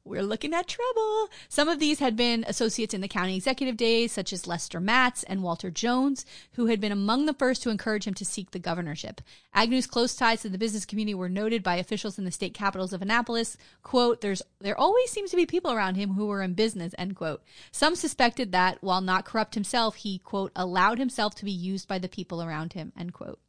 We're 0.09 0.23
looking 0.23 0.55
at 0.55 0.67
trouble. 0.67 1.29
Some 1.49 1.69
of 1.69 1.77
these 1.77 1.99
had 1.99 2.15
been 2.15 2.43
associates 2.47 2.95
in 2.95 3.01
the 3.01 3.07
county 3.07 3.35
executive 3.35 3.77
days, 3.77 4.11
such 4.11 4.33
as 4.33 4.47
Lester 4.47 4.79
Matz 4.79 5.21
and 5.21 5.43
Walter 5.43 5.69
Jones, 5.69 6.25
who 6.53 6.65
had 6.65 6.81
been 6.81 6.91
among 6.91 7.27
the 7.27 7.33
first 7.33 7.61
to 7.61 7.69
encourage 7.69 8.05
him 8.05 8.15
to 8.15 8.25
seek 8.25 8.49
the 8.49 8.57
governorship. 8.57 9.21
Agnew's 9.53 9.85
close 9.85 10.15
ties 10.15 10.41
to 10.41 10.49
the 10.49 10.57
business 10.57 10.83
community 10.83 11.13
were 11.13 11.29
noted 11.29 11.61
by 11.61 11.75
officials 11.75 12.17
in 12.17 12.25
the 12.25 12.31
state 12.31 12.55
capitals 12.55 12.91
of 12.91 13.03
Annapolis. 13.03 13.55
Quote, 13.83 14.21
There's 14.21 14.41
there 14.59 14.79
always 14.79 15.11
seems 15.11 15.29
to 15.29 15.37
be 15.37 15.45
people 15.45 15.71
around 15.71 15.93
him 15.93 16.13
who 16.13 16.25
were 16.25 16.41
in 16.41 16.55
business, 16.55 16.95
end 16.97 17.15
quote. 17.15 17.43
Some 17.71 17.95
suspected 17.95 18.51
that, 18.51 18.79
while 18.81 19.01
not 19.01 19.25
corrupt 19.25 19.53
himself, 19.53 19.97
he, 19.97 20.17
quote, 20.17 20.51
allowed 20.55 20.97
himself 20.97 21.35
to 21.35 21.45
be 21.45 21.51
used 21.51 21.87
by 21.87 21.99
the 21.99 22.09
people 22.09 22.41
around 22.41 22.73
him, 22.73 22.93
end 22.97 23.13
quote. 23.13 23.39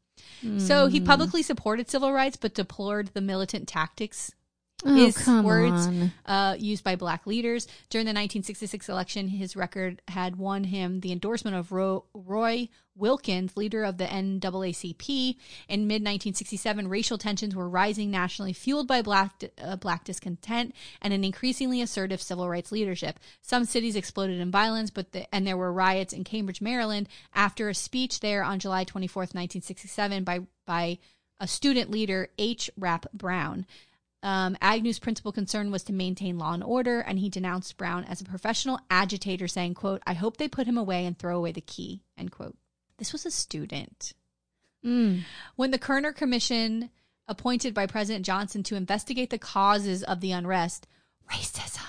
So 0.58 0.86
Hmm. 0.86 0.92
he 0.92 1.00
publicly 1.00 1.42
supported 1.42 1.88
civil 1.88 2.12
rights, 2.12 2.36
but 2.36 2.54
deplored 2.54 3.08
the 3.14 3.22
militant 3.22 3.66
tactics 3.66 4.32
Oh, 4.84 4.94
his 4.94 5.26
words 5.26 5.88
uh, 6.26 6.56
used 6.58 6.84
by 6.84 6.96
black 6.96 7.26
leaders. 7.26 7.66
During 7.90 8.06
the 8.06 8.10
1966 8.10 8.88
election, 8.88 9.28
his 9.28 9.56
record 9.56 10.00
had 10.08 10.36
won 10.36 10.64
him 10.64 11.00
the 11.00 11.12
endorsement 11.12 11.56
of 11.56 11.70
Ro- 11.70 12.04
Roy 12.14 12.68
Wilkins, 12.96 13.56
leader 13.56 13.84
of 13.84 13.98
the 13.98 14.04
NAACP. 14.04 15.36
In 15.68 15.86
mid 15.86 16.02
1967, 16.02 16.88
racial 16.88 17.18
tensions 17.18 17.54
were 17.54 17.68
rising 17.68 18.10
nationally, 18.10 18.52
fueled 18.52 18.86
by 18.86 19.02
black, 19.02 19.44
uh, 19.62 19.76
black 19.76 20.04
discontent 20.04 20.74
and 21.02 21.12
an 21.12 21.24
increasingly 21.24 21.82
assertive 21.82 22.22
civil 22.22 22.48
rights 22.48 22.72
leadership. 22.72 23.18
Some 23.42 23.64
cities 23.64 23.96
exploded 23.96 24.40
in 24.40 24.50
violence, 24.50 24.90
but 24.90 25.12
the, 25.12 25.32
and 25.34 25.46
there 25.46 25.56
were 25.56 25.72
riots 25.72 26.12
in 26.12 26.24
Cambridge, 26.24 26.60
Maryland, 26.60 27.08
after 27.34 27.68
a 27.68 27.74
speech 27.74 28.20
there 28.20 28.42
on 28.42 28.58
July 28.58 28.84
24th, 28.84 29.34
1967, 29.34 30.24
by 30.24 30.40
by 30.66 30.98
a 31.40 31.48
student 31.48 31.90
leader, 31.90 32.28
H. 32.38 32.70
Rap 32.76 33.06
Brown. 33.14 33.66
Um, 34.22 34.56
Agnew's 34.60 34.98
principal 34.98 35.32
concern 35.32 35.70
was 35.70 35.82
to 35.84 35.92
maintain 35.94 36.38
law 36.38 36.52
and 36.52 36.62
order, 36.62 37.00
and 37.00 37.18
he 37.18 37.28
denounced 37.30 37.76
Brown 37.78 38.04
as 38.04 38.20
a 38.20 38.24
professional 38.24 38.78
agitator, 38.90 39.48
saying, 39.48 39.74
"quote 39.74 40.02
I 40.06 40.12
hope 40.12 40.36
they 40.36 40.48
put 40.48 40.66
him 40.66 40.76
away 40.76 41.06
and 41.06 41.18
throw 41.18 41.36
away 41.38 41.52
the 41.52 41.60
key." 41.62 42.02
End 42.18 42.30
quote. 42.30 42.56
This 42.98 43.12
was 43.14 43.24
a 43.24 43.30
student. 43.30 44.12
Mm. 44.84 45.22
When 45.56 45.70
the 45.70 45.78
Kerner 45.78 46.12
Commission, 46.12 46.90
appointed 47.28 47.72
by 47.72 47.86
President 47.86 48.26
Johnson 48.26 48.62
to 48.64 48.76
investigate 48.76 49.30
the 49.30 49.38
causes 49.38 50.02
of 50.02 50.20
the 50.20 50.32
unrest, 50.32 50.86
racism, 51.30 51.86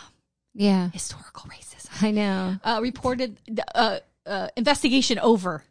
Yeah, 0.54 0.90
historical 0.92 1.50
racism, 1.50 2.02
I 2.02 2.12
know. 2.12 2.58
uh, 2.64 2.80
reported 2.82 3.38
uh, 3.76 4.00
uh, 4.26 4.48
investigation 4.56 5.20
over. 5.20 5.64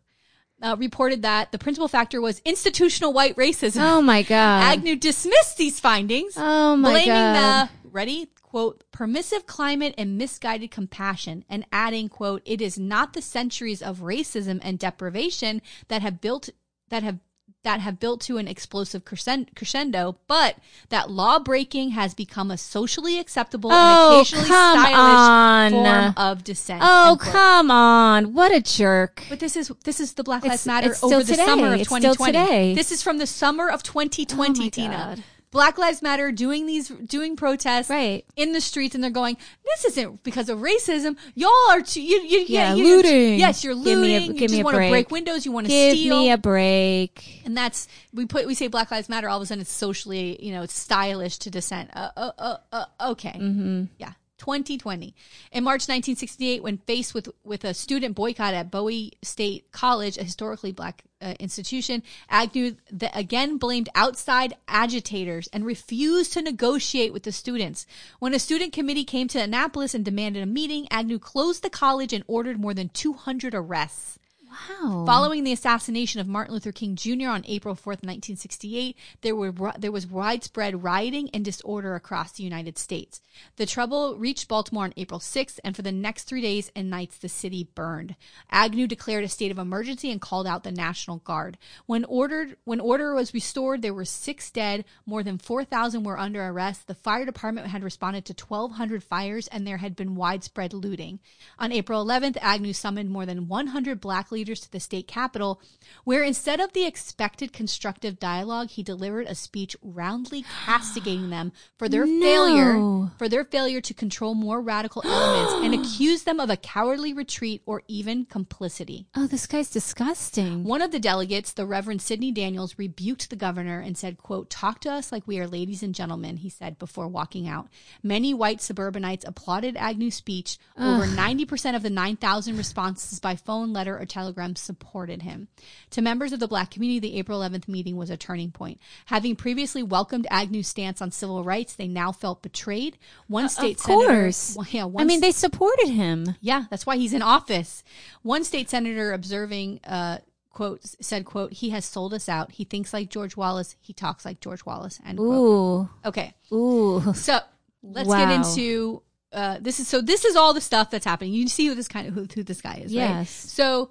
Uh, 0.63 0.77
reported 0.79 1.23
that 1.23 1.53
the 1.53 1.59
principal 1.59 1.89
factor 1.89 2.21
was 2.21 2.43
institutional 2.45 3.13
white 3.15 3.35
racism. 3.37 3.81
Oh 3.81 4.03
my 4.03 4.23
god. 4.35 4.63
Agnew 4.63 4.95
dismissed 4.97 5.57
these 5.57 5.81
findings, 5.81 6.35
oh 6.37 6.77
my 6.77 6.91
blaming 6.91 7.09
god. 7.09 7.69
the 7.69 7.89
ready 7.89 8.29
quote 8.43 8.85
permissive 8.93 9.47
climate 9.47 9.95
and 9.97 10.19
misguided 10.19 10.71
compassion, 10.71 11.45
and 11.49 11.65
adding 11.73 12.09
quote 12.09 12.43
it 12.45 12.61
is 12.61 12.79
not 12.79 13.13
the 13.15 13.23
centuries 13.23 13.81
of 13.81 14.01
racism 14.01 14.61
and 14.63 14.79
deprivation 14.79 15.63
that 15.89 16.03
have 16.03 16.21
built 16.21 16.51
that 16.91 17.03
have 17.03 17.19
that 17.63 17.81
have 17.81 18.01
built 18.01 18.21
to 18.23 18.39
an 18.39 18.49
explosive 18.49 19.05
crescendo, 19.05 20.17
but 20.27 20.57
that 20.89 21.11
law 21.11 21.39
breaking 21.39 21.91
has 21.91 22.15
become 22.15 22.51
a 22.51 22.57
socially 22.57 23.19
acceptable 23.19 23.71
Oh, 23.73 24.13
and 24.13 24.21
occasionally 24.23 24.45
stylish 24.47 24.95
on. 24.95 25.71
form 25.73 26.15
of 26.17 26.43
dissent. 26.45 26.81
Oh 26.83 27.19
come 27.21 27.71
on! 27.71 28.33
What 28.33 28.51
a 28.55 28.61
jerk. 28.61 29.25
But 29.29 29.41
this 29.41 29.57
is 29.57 29.71
this 29.85 30.01
is 30.01 30.15
the 30.15 30.25
Black 30.25 30.43
It's- 30.45 30.53
Lives 30.53 30.67
Matter 30.67 30.91
it's 30.93 31.03
over 31.05 31.23
the 31.23 31.35
summer 31.35 31.57
today. 31.71 31.75
of 31.75 31.81
It's 31.81 31.89
still 31.91 32.15
2020. 32.15 32.33
today. 32.33 32.75
This 32.75 32.91
is 32.93 33.03
from 33.03 33.19
the 33.19 33.27
summer 33.27 33.69
of 33.69 33.83
2020, 33.83 34.67
Oh 34.67 34.71
Tina. 34.71 35.15
God. 35.17 35.25
Black 35.53 35.79
Lives 35.79 36.01
Matter 36.01 36.31
doing 36.31 36.67
these 36.67 36.89
doing 36.89 37.35
protests 37.35 37.91
Right. 37.91 38.25
in 38.37 38.53
the 38.53 38.61
streets, 38.61 38.95
and 38.95 39.03
they're 39.03 39.11
going. 39.11 39.37
This 39.65 39.85
isn't 39.87 40.23
because 40.23 40.49
of 40.49 40.61
racism. 40.61 41.17
Y'all 41.35 41.51
are 41.71 41.81
too, 41.81 42.01
you, 42.01 42.21
you, 42.21 42.45
Yeah, 42.49 42.75
you- 42.75 42.85
looting. 42.85 43.39
Yes, 43.39 43.65
you're 43.65 43.75
looting. 43.75 43.93
Give 43.95 44.01
me 44.01 44.17
a- 44.17 44.21
looting. 44.21 44.33
give 44.37 44.43
you 44.43 44.49
just 44.49 44.55
me 44.55 44.61
a 44.61 44.65
want 44.65 44.75
to 44.77 44.89
break. 44.91 45.11
windows. 45.11 45.45
You 45.45 45.53
want 45.53 45.67
to 45.67 45.71
Give 45.73 45.97
steal. 45.97 46.19
me 46.19 46.31
a 46.31 46.39
break. 46.39 47.43
and 47.45 47.57
that's 47.57 47.89
we 48.15 48.27
put 48.27 48.47
we 48.47 48.55
say 48.55 48.69
Black 48.69 48.91
Lives 48.93 49.09
Matter. 49.09 49.29
All 49.29 49.39
of 49.39 49.43
a 49.43 49.47
sudden, 49.47 49.63
it's 49.63 49.73
socially 49.73 50.39
you 50.45 50.53
know 50.53 50.63
it's 50.63 50.79
stylish 50.79 51.39
to 51.39 51.51
dissent. 51.51 51.91
Uh, 51.95 52.11
uh, 52.17 52.31
uh, 52.39 52.57
uh, 52.73 52.85
okay, 53.11 53.33
mm-hmm. 53.37 53.85
yeah. 53.99 54.13
2020. 54.41 55.15
In 55.53 55.65
March 55.65 55.83
1968, 55.83 56.63
when 56.63 56.79
faced 56.79 57.15
with, 57.15 57.29
with 57.45 57.63
a 57.65 57.75
student 57.75 58.17
boycott 58.17 58.55
at 58.55 58.71
Bowie 58.71 59.13
State 59.23 59.71
College, 59.71 60.17
a 60.17 60.25
historically 60.25 60.73
black 60.73 61.05
uh, 61.21 61.35
institution, 61.39 62.03
Agnew 62.31 62.77
the, 62.91 63.17
again 63.17 63.59
blamed 63.59 63.91
outside 63.95 64.55
agitators 64.67 65.49
and 65.53 65.67
refused 65.67 66.33
to 66.33 66.43
negotiate 66.43 67.13
with 67.13 67.25
the 67.25 67.33
students. 67.33 67.87
When 68.19 68.33
a 68.33 68.39
student 68.39 68.73
committee 68.73 69.05
came 69.05 69.29
to 69.29 69.43
Annapolis 69.43 69.95
and 69.95 70.05
demanded 70.05 70.43
a 70.43 70.47
meeting, 70.47 70.89
Agnew 70.91 71.19
closed 71.19 71.63
the 71.63 71.71
college 71.71 72.15
and 72.15 72.25
ordered 72.27 72.59
more 72.59 72.73
than 72.73 72.89
200 72.89 73.55
arrests. 73.55 74.20
Wow. 74.51 75.05
Following 75.07 75.45
the 75.45 75.53
assassination 75.53 76.21
of 76.21 76.27
Martin 76.27 76.55
Luther 76.55 76.73
King 76.73 76.97
Jr. 76.97 77.29
on 77.29 77.45
April 77.47 77.77
4th, 77.77 78.03
1968, 78.03 78.97
there 79.21 79.37
were 79.37 79.53
there 79.79 79.93
was 79.93 80.09
widespread 80.09 80.83
rioting 80.83 81.31
and 81.33 81.45
disorder 81.45 81.95
across 81.95 82.33
the 82.33 82.43
United 82.43 82.77
States. 82.77 83.21
The 83.57 83.67
trouble 83.67 84.19
reached 84.19 84.49
Baltimore 84.49 84.85
on 84.85 84.95
April 84.97 85.21
6th, 85.21 85.61
and 85.63 85.77
for 85.77 85.83
the 85.83 85.93
next 85.93 86.25
three 86.25 86.41
days 86.41 86.73
and 86.75 86.91
nights, 86.91 87.19
the 87.19 87.29
city 87.29 87.69
burned. 87.75 88.17
Agnew 88.51 88.89
declared 88.89 89.23
a 89.23 89.29
state 89.29 89.53
of 89.53 89.59
emergency 89.59 90.11
and 90.11 90.21
called 90.21 90.49
out 90.49 90.65
the 90.65 90.73
National 90.73 91.19
Guard. 91.19 91.57
When 91.87 92.05
ordered 92.07 92.57
when 92.65 92.81
order 92.81 93.15
was 93.15 93.33
restored, 93.33 93.83
there 93.83 93.95
were 93.95 94.05
six 94.05 94.51
dead, 94.51 94.85
more 95.07 95.23
than 95.23 95.39
4,000 95.39 96.03
were 96.03 96.19
under 96.19 96.45
arrest. 96.45 96.89
The 96.89 96.95
fire 96.95 97.25
department 97.25 97.69
had 97.69 97.85
responded 97.85 98.25
to 98.25 98.45
1,200 98.45 99.05
fires, 99.05 99.47
and 99.47 99.65
there 99.65 99.77
had 99.77 99.95
been 99.95 100.17
widespread 100.17 100.73
looting. 100.73 101.21
On 101.59 101.71
April 101.71 102.05
11th, 102.05 102.37
Agnew 102.41 102.73
summoned 102.73 103.11
more 103.11 103.27
than 103.27 103.47
100 103.47 104.01
black 104.01 104.33
leaders 104.41 104.61
to 104.61 104.73
the 104.73 104.81
state 104.81 105.07
capitol, 105.07 105.61
where 106.05 106.23
instead 106.23 106.61
of 106.61 106.73
the 106.73 106.87
expected 106.87 107.53
constructive 107.53 108.19
dialogue, 108.19 108.71
he 108.71 108.83
delivered 108.83 109.27
a 109.27 109.35
speech 109.35 109.77
roundly 109.83 110.43
castigating 110.65 111.29
them 111.29 111.53
for 111.77 111.89
their 111.91 112.07
No. 112.21 112.21
failure 112.23 113.11
for 113.19 113.29
their 113.29 113.45
failure 113.45 113.83
to 113.83 113.93
control 113.93 114.35
more 114.35 114.63
radical 114.63 115.03
elements 115.05 115.53
and 115.63 115.75
accused 115.79 116.25
them 116.25 116.41
of 116.41 116.49
a 116.49 116.57
cowardly 116.57 117.13
retreat 117.13 117.61
or 117.67 117.83
even 117.87 118.25
complicity. 118.25 119.07
oh, 119.15 119.27
this 119.27 119.47
guy's 119.47 119.69
disgusting. 119.71 120.65
One 120.65 120.81
of 120.81 120.91
the 120.91 120.99
delegates, 120.99 121.53
the 121.53 121.67
Reverend 121.67 122.01
Sidney 122.01 122.33
Daniels, 122.33 122.79
rebuked 122.79 123.29
the 123.29 123.37
governor 123.37 123.81
and 123.81 123.99
said, 123.99 124.17
quote, 124.17 124.49
talk 124.49 124.81
to 124.81 124.91
us 124.91 125.13
like 125.13 125.27
we 125.27 125.39
are 125.39 125.47
ladies 125.47 125.83
and 125.83 125.95
gentlemen, 125.95 126.39
he 126.39 126.49
said 126.49 126.79
before 126.79 127.09
walking 127.09 127.47
out. 127.47 127.69
Many 128.03 128.33
white 128.33 128.63
suburbanites 128.63 129.27
applauded 129.29 129.77
Agnew's 129.77 130.15
speech. 130.15 130.59
Over 130.79 131.05
90% 131.05 131.77
of 131.77 131.83
the 131.83 131.91
9,000 131.91 132.57
responses 132.57 133.21
by 133.21 133.37
phone, 133.37 133.73
letter, 133.75 133.99
or 133.99 134.07
telegram 134.07 134.30
supported 134.57 135.23
him. 135.23 135.49
To 135.91 136.03
members 136.03 136.33
of 136.33 136.41
the 136.41 136.49
black 136.49 136.71
community, 136.71 136.99
the 137.01 137.19
April 137.19 137.41
11th 137.41 137.69
meeting 137.69 137.97
was 137.97 138.11
a 138.11 138.17
turning 138.17 138.51
point. 138.51 138.81
Having 139.07 139.37
previously 139.37 139.83
welcomed 139.83 140.27
Agnew's 140.31 140.69
stance 140.69 141.01
on 141.03 141.11
civil 141.11 141.43
rights, 141.45 141.75
they 141.75 141.89
now 141.89 142.13
felt 142.13 142.43
betrayed. 142.43 142.99
One 143.29 143.49
state 143.49 143.79
of 143.79 143.83
course. 143.85 144.37
senator, 144.37 144.71
yeah, 144.77 144.85
one 144.85 145.03
I 145.03 145.07
mean, 145.07 145.21
they 145.21 145.33
supported 145.33 145.89
him. 145.89 146.37
yeah, 146.41 146.65
that's 146.71 146.87
why 146.87 146.97
he's 146.97 147.13
in 147.13 147.23
office. 147.23 147.83
One 148.23 148.45
state 148.45 148.71
senator 148.71 149.13
observing, 149.13 149.81
uh, 149.85 150.19
quote, 150.53 150.81
said, 151.01 151.25
quote, 151.25 151.53
he 151.53 151.71
has 151.71 151.85
sold 151.85 152.13
us 152.13 152.29
out. 152.29 152.53
He 152.53 152.65
thinks 152.65 152.93
like 152.93 153.09
George 153.09 153.37
Wallace. 153.37 153.77
He 153.81 153.93
talks 153.93 154.25
like 154.25 154.41
George 154.41 154.65
Wallace. 154.67 155.01
End 155.07 155.19
quote. 155.19 155.29
Ooh, 155.29 155.89
Okay. 156.05 156.35
ooh. 156.53 157.15
So 157.15 157.39
let's 157.83 158.09
Wow. 158.09 158.19
get 158.19 158.31
into, 158.35 159.03
uh, 159.33 159.59
this 159.61 159.79
is, 159.79 159.87
so 159.87 160.01
this 160.01 160.25
is 160.25 160.35
all 160.37 160.53
the 160.53 160.61
stuff 160.61 160.91
that's 160.91 161.05
happening. 161.05 161.33
You 161.33 161.47
see 161.49 161.67
who 161.69 161.75
this 161.77 161.87
kind 161.89 162.09
of, 162.09 162.15
who, 162.15 162.27
who 162.35 162.43
this 162.43 162.61
guy 162.61 162.75
is, 162.85 162.93
right? 162.95 163.11
Yes. 163.11 163.31
So, 163.31 163.91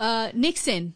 uh, 0.00 0.30
Nixon 0.34 0.94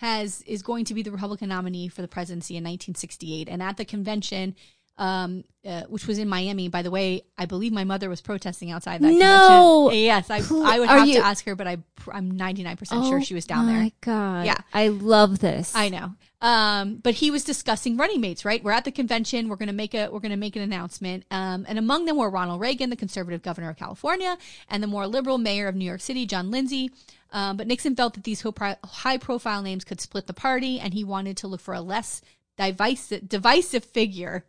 has, 0.00 0.42
is 0.42 0.62
going 0.62 0.84
to 0.86 0.94
be 0.94 1.02
the 1.02 1.10
Republican 1.10 1.48
nominee 1.48 1.88
for 1.88 2.02
the 2.02 2.08
presidency 2.08 2.54
in 2.54 2.62
1968. 2.64 3.48
And 3.48 3.62
at 3.62 3.76
the 3.76 3.84
convention, 3.84 4.54
um, 4.96 5.44
uh, 5.64 5.82
which 5.88 6.06
was 6.06 6.18
in 6.18 6.28
Miami, 6.28 6.68
by 6.68 6.82
the 6.82 6.90
way, 6.90 7.22
I 7.36 7.46
believe 7.46 7.72
my 7.72 7.84
mother 7.84 8.08
was 8.08 8.20
protesting 8.20 8.70
outside 8.72 9.00
that 9.00 9.12
No! 9.12 9.88
convention. 9.90 10.04
Yes, 10.04 10.30
I, 10.30 10.36
I 10.38 10.78
would 10.80 10.88
are 10.88 10.98
have 10.98 11.08
you- 11.08 11.14
to 11.20 11.24
ask 11.24 11.44
her, 11.44 11.54
but 11.54 11.66
I, 11.68 11.76
I'm 12.12 12.32
99% 12.32 13.08
sure 13.08 13.20
she 13.22 13.34
was 13.34 13.46
down 13.46 13.64
oh 13.64 13.72
there. 13.72 13.80
my 13.82 13.92
god. 14.00 14.46
Yeah. 14.46 14.56
I 14.74 14.88
love 14.88 15.38
this. 15.40 15.74
I 15.76 15.88
know. 15.88 16.14
Um, 16.40 16.96
but 16.96 17.14
he 17.14 17.32
was 17.32 17.42
discussing 17.42 17.96
running 17.96 18.20
mates, 18.20 18.44
right? 18.44 18.62
We're 18.62 18.70
at 18.72 18.84
the 18.84 18.92
convention. 18.92 19.48
We're 19.48 19.56
going 19.56 19.68
to 19.68 19.72
make 19.74 19.94
a, 19.94 20.08
we're 20.08 20.20
going 20.20 20.30
to 20.30 20.36
make 20.36 20.54
an 20.54 20.62
announcement. 20.62 21.24
Um, 21.32 21.64
and 21.68 21.78
among 21.78 22.04
them 22.04 22.16
were 22.16 22.30
Ronald 22.30 22.60
Reagan, 22.60 22.90
the 22.90 22.96
conservative 22.96 23.42
governor 23.42 23.70
of 23.70 23.76
California, 23.76 24.36
and 24.68 24.80
the 24.82 24.86
more 24.86 25.06
liberal 25.08 25.38
mayor 25.38 25.66
of 25.66 25.74
New 25.74 25.84
York 25.84 26.00
City, 26.00 26.26
John 26.26 26.50
Lindsay. 26.52 26.90
Um, 27.30 27.56
but 27.56 27.66
Nixon 27.66 27.94
felt 27.94 28.14
that 28.14 28.24
these 28.24 28.44
high 28.84 29.18
profile 29.18 29.62
names 29.62 29.84
could 29.84 30.00
split 30.00 30.26
the 30.26 30.32
party 30.32 30.80
and 30.80 30.94
he 30.94 31.04
wanted 31.04 31.36
to 31.38 31.46
look 31.46 31.60
for 31.60 31.74
a 31.74 31.80
less 31.80 32.22
divisive, 32.56 33.28
divisive 33.28 33.84
figure. 33.84 34.44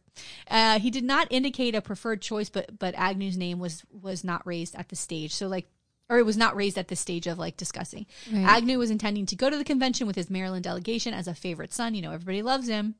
Uh, 0.49 0.79
he 0.79 0.89
did 0.89 1.03
not 1.03 1.27
indicate 1.29 1.75
a 1.75 1.81
preferred 1.81 2.21
choice, 2.21 2.49
but, 2.49 2.79
but 2.79 2.95
Agnew's 2.95 3.37
name 3.37 3.59
was, 3.59 3.83
was 3.91 4.23
not 4.23 4.45
raised 4.45 4.75
at 4.75 4.89
the 4.89 4.95
stage. 4.95 5.33
So 5.33 5.47
like, 5.47 5.67
or 6.09 6.17
it 6.17 6.25
was 6.25 6.37
not 6.37 6.55
raised 6.55 6.77
at 6.77 6.87
the 6.87 6.95
stage 6.95 7.27
of 7.27 7.37
like 7.37 7.55
discussing. 7.55 8.07
Right. 8.31 8.43
Agnew 8.43 8.79
was 8.79 8.89
intending 8.89 9.27
to 9.27 9.35
go 9.35 9.49
to 9.49 9.57
the 9.57 9.63
convention 9.63 10.07
with 10.07 10.15
his 10.15 10.29
Maryland 10.29 10.63
delegation 10.63 11.13
as 11.13 11.27
a 11.27 11.35
favorite 11.35 11.71
son. 11.71 11.93
You 11.93 12.01
know, 12.01 12.11
everybody 12.11 12.41
loves 12.41 12.67
him 12.67 12.95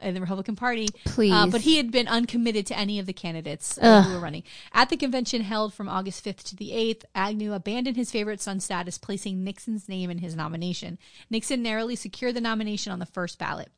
in 0.00 0.14
the 0.14 0.20
Republican 0.20 0.56
Party. 0.56 0.88
Please. 1.04 1.32
Uh, 1.32 1.46
but 1.46 1.62
he 1.62 1.76
had 1.76 1.90
been 1.90 2.08
uncommitted 2.08 2.66
to 2.66 2.78
any 2.78 2.98
of 2.98 3.06
the 3.06 3.12
candidates 3.12 3.78
uh, 3.80 4.02
who 4.02 4.14
were 4.14 4.20
running. 4.20 4.42
At 4.72 4.88
the 4.88 4.96
convention 4.96 5.42
held 5.42 5.74
from 5.74 5.88
August 5.88 6.24
5th 6.24 6.42
to 6.44 6.56
the 6.56 6.70
8th, 6.70 7.04
Agnew 7.14 7.52
abandoned 7.52 7.96
his 7.96 8.10
favorite 8.10 8.40
son 8.40 8.60
status, 8.60 8.98
placing 8.98 9.44
Nixon's 9.44 9.88
name 9.88 10.10
in 10.10 10.18
his 10.18 10.36
nomination. 10.36 10.98
Nixon 11.30 11.62
narrowly 11.62 11.96
secured 11.96 12.34
the 12.34 12.40
nomination 12.40 12.92
on 12.92 12.98
the 12.98 13.06
first 13.06 13.38
ballot. 13.38 13.70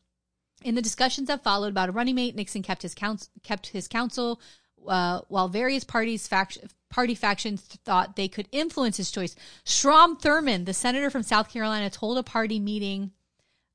In 0.64 0.74
the 0.74 0.82
discussions 0.82 1.28
that 1.28 1.44
followed 1.44 1.68
about 1.68 1.90
a 1.90 1.92
running 1.92 2.14
mate, 2.14 2.34
Nixon 2.34 2.62
kept 2.62 2.82
his 2.82 2.94
counsel, 2.94 3.28
kept 3.42 3.68
his 3.68 3.86
counsel 3.86 4.40
uh, 4.88 5.20
while 5.28 5.48
various 5.48 5.84
parties 5.84 6.26
fact- 6.26 6.58
party 6.88 7.14
factions 7.14 7.60
thought 7.60 8.16
they 8.16 8.28
could 8.28 8.48
influence 8.52 8.96
his 8.96 9.10
choice. 9.10 9.36
Strom 9.64 10.16
Thurmond, 10.16 10.64
the 10.64 10.74
senator 10.74 11.10
from 11.10 11.22
South 11.22 11.50
Carolina, 11.52 11.90
told 11.90 12.18
a 12.18 12.22
party 12.22 12.58
meeting, 12.58 13.10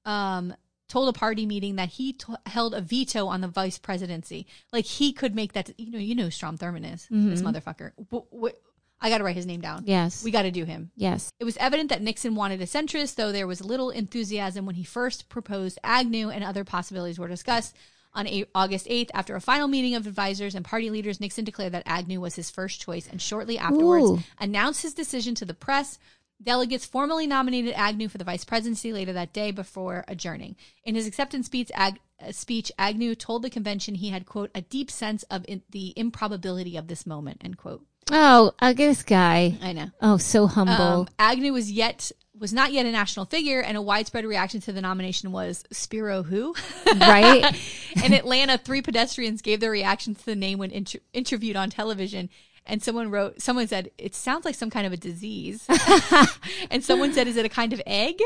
um, 0.06 0.54
told 0.92 1.08
a 1.10 1.18
party 1.18 1.46
meeting 1.46 1.78
that 1.78 1.90
he 1.90 2.14
t- 2.14 2.34
held 2.46 2.74
a 2.74 2.82
veto 2.82 3.28
on 3.28 3.42
the 3.42 3.48
vice 3.48 3.78
presidency. 3.78 4.46
Like 4.74 4.86
he 4.86 5.14
could 5.14 5.34
make 5.34 5.54
that. 5.54 5.72
You 5.80 5.92
know, 5.92 5.98
you 5.98 6.16
know 6.16 6.26
who 6.26 6.32
Strom 6.32 6.58
Thurmond 6.58 6.94
is. 6.94 7.08
This 7.10 7.42
mm-hmm. 7.42 7.48
motherfucker. 7.48 7.92
W- 8.10 8.26
w- 8.32 8.56
I 9.04 9.10
got 9.10 9.18
to 9.18 9.24
write 9.24 9.36
his 9.36 9.48
name 9.48 9.62
down. 9.62 9.84
Yes. 9.88 10.24
We 10.24 10.30
got 10.30 10.44
to 10.44 10.52
do 10.52 10.64
him. 10.64 10.92
yes. 10.96 11.32
It 11.40 11.46
was 11.46 11.58
evident 11.58 11.90
that 11.90 12.04
Nixon 12.04 12.36
wanted 12.36 12.62
a 12.62 12.66
centrist, 12.66 13.16
though 13.16 13.32
there 13.32 13.48
was 13.48 13.64
little 13.64 13.90
enthusiasm 13.90 14.68
when 14.68 14.76
he 14.76 14.84
first 14.84 15.28
proposed 15.28 15.80
Agnew 15.84 16.30
and 16.30 16.44
other 16.44 16.64
possibilities 16.64 17.18
were 17.18 17.28
discussed. 17.28 17.76
On 18.14 18.28
August 18.54 18.88
8th, 18.88 19.10
after 19.14 19.36
a 19.36 19.42
final 19.42 19.70
meeting 19.70 19.96
of 19.96 20.06
advisors 20.06 20.54
and 20.54 20.66
party 20.66 20.90
leaders, 20.90 21.22
Nixon 21.22 21.46
declared 21.46 21.72
that 21.72 21.84
Agnew 21.86 22.20
was 22.20 22.36
his 22.36 22.52
first 22.52 22.82
choice 22.82 23.08
and 23.08 23.22
shortly 23.22 23.58
afterwards 23.58 24.06
Ooh. 24.06 24.20
announced 24.38 24.82
his 24.82 24.94
decision 24.94 25.34
to 25.36 25.46
the 25.46 25.54
press. 25.54 25.98
Delegates 26.42 26.86
formally 26.86 27.28
nominated 27.28 27.74
Agnew 27.76 28.08
for 28.08 28.18
the 28.18 28.24
vice 28.24 28.44
presidency 28.44 28.92
later 28.92 29.14
that 29.14 29.34
day 29.34 29.52
before 29.52 30.04
adjourning. 30.08 30.56
In 30.84 30.96
his 30.96 31.06
acceptance 31.06 31.46
speech, 31.46 31.72
Ag- 31.76 32.00
speech 32.32 32.72
Agnew 32.80 33.14
told 33.16 33.44
the 33.44 33.50
convention 33.50 33.96
he 33.96 34.10
had, 34.10 34.26
quote, 34.26 34.50
a 34.56 34.62
deep 34.62 34.90
sense 34.90 35.24
of 35.24 35.46
in- 35.48 35.62
the 35.70 35.94
improbability 35.96 36.78
of 36.78 36.88
this 36.88 37.06
moment, 37.06 37.42
end 37.44 37.58
quote. 37.58 37.86
Oh, 38.12 38.52
uh, 38.60 38.74
this 38.74 39.04
guy. 39.04 39.58
I 39.62 39.74
know. 39.74 39.92
Oh, 40.02 40.18
so 40.18 40.48
humble. 40.48 41.02
Um, 41.02 41.08
Agnew 41.20 41.54
was 41.54 41.72
yet 41.72 42.12
was 42.40 42.52
not 42.54 42.72
yet 42.74 42.88
a 42.88 42.92
national 42.92 43.26
figure, 43.26 43.62
and 43.62 43.78
a 43.78 43.82
widespread 43.82 44.26
reaction 44.26 44.60
to 44.62 44.72
the 44.72 44.82
nomination 44.82 45.32
was 45.32 45.64
Spiro 45.72 46.24
who? 46.24 46.56
Right? 47.00 47.56
In 48.04 48.14
Atlanta, 48.14 48.58
three 48.58 48.82
pedestrians 48.82 49.42
gave 49.44 49.60
their 49.60 49.70
reaction 49.70 50.16
to 50.16 50.26
the 50.26 50.36
name 50.36 50.58
when 50.58 50.72
inter- 50.72 51.00
interviewed 51.14 51.56
on 51.56 51.70
television. 51.70 52.30
And 52.66 52.82
someone 52.82 53.10
wrote, 53.10 53.42
someone 53.42 53.68
said, 53.68 53.92
it 53.98 54.14
sounds 54.14 54.46
like 54.46 54.56
some 54.56 54.70
kind 54.70 54.86
of 54.86 54.94
a 54.94 54.98
disease. 54.98 55.68
and 56.72 56.84
someone 56.84 57.12
said, 57.12 57.28
is 57.28 57.36
it 57.36 57.46
a 57.46 57.50
kind 57.50 57.74
of 57.74 57.82
egg? 57.86 58.22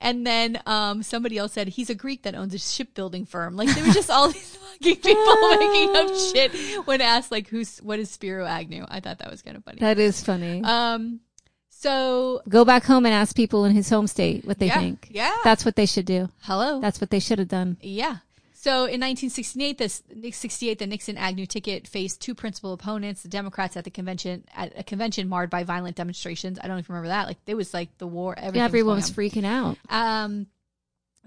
And 0.00 0.26
then 0.26 0.60
um, 0.66 1.02
somebody 1.02 1.38
else 1.38 1.52
said, 1.52 1.68
he's 1.68 1.88
a 1.88 1.94
Greek 1.94 2.22
that 2.22 2.34
owns 2.34 2.52
a 2.52 2.58
shipbuilding 2.58 3.26
firm. 3.26 3.56
Like 3.56 3.68
there 3.74 3.84
were 3.86 3.92
just 3.92 4.10
all 4.10 4.28
these 4.32 4.56
fucking 4.56 4.96
people 4.96 5.48
making 5.58 5.96
up 5.96 6.14
shit 6.32 6.86
when 6.86 7.00
asked, 7.00 7.30
like, 7.30 7.48
who's, 7.48 7.78
what 7.78 7.98
is 7.98 8.10
Spiro 8.10 8.44
Agnew? 8.44 8.84
I 8.88 9.00
thought 9.00 9.18
that 9.18 9.30
was 9.30 9.42
kind 9.42 9.56
of 9.56 9.64
funny. 9.64 9.78
that 9.80 9.98
is 9.98 10.22
funny. 10.22 10.62
Um, 10.64 11.20
so 11.70 12.42
Go 12.48 12.64
back 12.64 12.84
home 12.84 13.06
and 13.06 13.14
ask 13.14 13.36
people 13.36 13.66
in 13.66 13.74
his 13.74 13.88
home 13.88 14.06
state 14.06 14.44
what 14.44 14.58
they 14.58 14.66
yeah, 14.66 14.80
think. 14.80 15.08
yeah. 15.10 15.36
That's 15.44 15.64
what 15.64 15.76
they 15.76 15.86
should 15.86 16.06
do. 16.06 16.28
Hello. 16.40 16.80
That's 16.80 17.00
what 17.00 17.10
they 17.10 17.20
should 17.20 17.38
have 17.38 17.48
done. 17.48 17.76
Yeah. 17.80 18.16
So 18.66 18.78
in 18.78 18.98
1968, 19.00 19.78
this 19.78 20.02
68, 20.32 20.80
the 20.80 20.88
Nixon 20.88 21.16
Agnew 21.16 21.46
ticket 21.46 21.86
faced 21.86 22.20
two 22.20 22.34
principal 22.34 22.72
opponents: 22.72 23.22
the 23.22 23.28
Democrats 23.28 23.76
at 23.76 23.84
the 23.84 23.92
convention, 23.92 24.42
at 24.56 24.72
a 24.76 24.82
convention 24.82 25.28
marred 25.28 25.50
by 25.50 25.62
violent 25.62 25.94
demonstrations. 25.94 26.58
I 26.60 26.66
don't 26.66 26.80
even 26.80 26.92
remember 26.92 27.10
that. 27.10 27.28
Like 27.28 27.36
it 27.46 27.54
was 27.54 27.72
like 27.72 27.96
the 27.98 28.08
war. 28.08 28.34
Yeah, 28.36 28.64
everyone 28.64 28.96
was 28.96 29.08
freaking 29.08 29.44
out. 29.44 29.78
Um, 29.88 30.48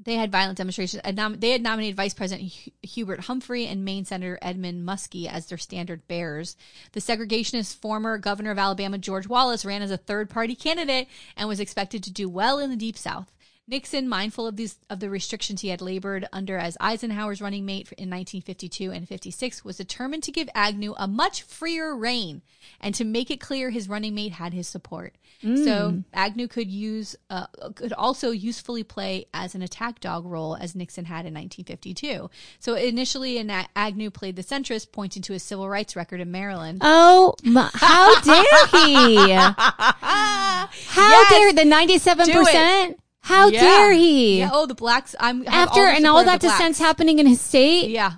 they 0.04 0.16
had 0.16 0.34
violent 0.34 0.58
demonstrations. 0.58 1.02
They 1.40 1.52
had 1.52 1.62
nominated 1.62 1.96
Vice 1.96 2.14
President 2.14 2.52
Hu- 2.52 2.72
Hubert 2.84 3.22
Humphrey 3.22 3.68
and 3.68 3.86
Maine 3.86 4.04
Senator 4.04 4.38
Edmund 4.42 4.86
Muskie 4.86 5.32
as 5.32 5.46
their 5.46 5.58
standard 5.58 6.06
bearers. 6.10 6.58
The 6.92 7.00
segregationist 7.00 7.78
former 7.78 8.18
governor 8.18 8.52
of 8.52 8.60
Alabama, 8.60 8.98
George 8.98 9.28
Wallace, 9.28 9.64
ran 9.64 9.82
as 9.82 9.92
a 9.92 9.98
third 9.98 10.30
party 10.30 10.56
candidate 10.56 11.08
and 11.38 11.48
was 11.48 11.62
expected 11.62 12.04
to 12.04 12.12
do 12.12 12.28
well 12.28 12.60
in 12.60 12.70
the 12.70 12.76
Deep 12.76 12.98
South. 12.98 13.32
Nixon, 13.70 14.10
mindful 14.10 14.48
of 14.48 14.56
these 14.56 14.78
of 14.90 15.00
the 15.00 15.10
restrictions 15.10 15.62
he 15.62 15.68
had 15.70 15.82
labored 15.82 16.28
under 16.34 16.58
as 16.58 16.76
Eisenhower's 16.80 17.42
running 17.42 17.66
mate 17.66 17.92
in 17.98 18.10
1952 18.10 18.92
and 18.92 19.08
56, 19.08 19.64
was 19.64 19.78
determined 19.78 20.24
to 20.24 20.32
give 20.32 20.50
Agnew 20.56 20.96
a 20.98 21.08
much 21.08 21.44
freer 21.44 21.96
reign 21.96 22.42
and 22.82 22.96
to 22.96 23.04
make 23.04 23.30
it 23.30 23.40
clear 23.40 23.70
his 23.70 23.88
running 23.88 24.16
mate 24.16 24.32
had 24.34 24.54
his 24.54 24.68
support. 24.68 25.16
So 25.42 26.04
Agnew 26.14 26.48
could 26.50 26.70
use 26.70 27.16
uh, 27.30 27.48
could 27.76 27.94
also 27.94 28.32
usefully 28.32 28.84
play 28.84 29.26
as 29.34 29.56
an 29.56 29.62
attack 29.62 30.02
dog 30.02 30.26
role 30.26 30.58
as 30.60 30.76
Nixon 30.76 31.06
had 31.06 31.26
in 31.26 31.34
1952. 31.34 32.30
So 32.60 32.74
initially, 32.74 33.38
an 33.38 33.50
Agnew 33.76 34.10
played 34.10 34.36
the 34.36 34.44
centrist, 34.44 34.92
pointing 34.92 35.22
to 35.24 35.34
his 35.34 35.44
civil 35.44 35.70
rights 35.70 35.96
record 35.96 36.20
in 36.20 36.30
Maryland. 36.32 36.80
Oh, 36.82 37.36
my, 37.44 37.70
how 37.74 38.20
dare 38.22 38.68
he? 38.68 39.16
How 39.32 40.68
Yes. 40.98 41.30
dare 41.30 41.54
the 41.54 41.70
97%? 41.72 42.96
How 43.22 43.48
Yeah. 43.48 43.62
dare 43.62 43.94
he? 43.94 44.40
Yeah, 44.40 44.50
oh, 44.54 44.66
the 44.66 44.76
blacks. 44.76 45.16
I'm 45.20 45.48
After 45.48 45.82
the 45.82 45.92
and 45.92 46.06
all 46.08 46.24
that 46.24 46.40
dissent's 46.42 46.80
happening 46.80 47.20
in 47.20 47.28
his 47.28 47.42
state? 47.42 47.90
Yeah, 47.90 48.14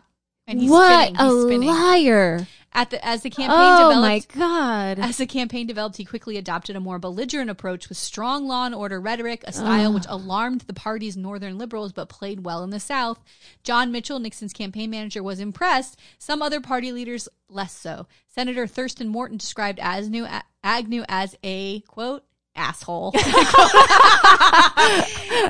and 0.48 0.60
he's 0.62 0.70
what 0.70 1.10
spinning. 1.16 1.22
a 1.22 1.42
spinning. 1.42 1.70
liar. 1.70 2.48
At 2.74 2.90
the 2.90 3.06
as 3.06 3.22
the 3.22 3.30
campaign 3.30 3.58
Oh 3.60 3.90
developed, 3.90 4.34
my 4.34 4.40
God. 4.40 4.98
As 5.00 5.18
the 5.18 5.26
campaign 5.26 5.68
developed, 5.68 5.98
he 5.98 6.06
quickly 6.06 6.38
adopted 6.38 6.78
a 6.78 6.80
more 6.80 7.00
belligerent 7.00 7.50
approach 7.50 7.90
with 7.90 7.98
strong 7.98 8.48
law 8.48 8.66
and 8.66 8.74
order 8.74 9.02
rhetoric, 9.02 9.44
a 9.46 9.52
style 9.52 9.92
which 9.92 10.06
alarmed 10.08 10.62
the 10.62 10.74
party's 10.74 11.18
northern 11.18 11.58
liberals 11.58 11.92
but 11.92 12.08
played 12.08 12.46
well 12.46 12.64
in 12.64 12.70
the 12.70 12.80
South. 12.80 13.20
John 13.64 13.92
Mitchell, 13.92 14.20
Nixon's 14.20 14.54
campaign 14.54 14.90
manager, 14.90 15.22
was 15.22 15.42
impressed. 15.42 16.00
Some 16.18 16.42
other 16.42 16.62
party 16.62 16.94
leaders 16.94 17.28
less 17.50 17.74
so. 17.74 18.08
Senator 18.34 18.66
Thruston 18.68 19.08
Morton 19.10 19.36
described 19.36 19.78
Agnew, 19.82 20.26
Agnew 20.64 21.04
as 21.10 21.36
a 21.44 21.82
quote 21.82 22.24
asshole. 22.56 23.12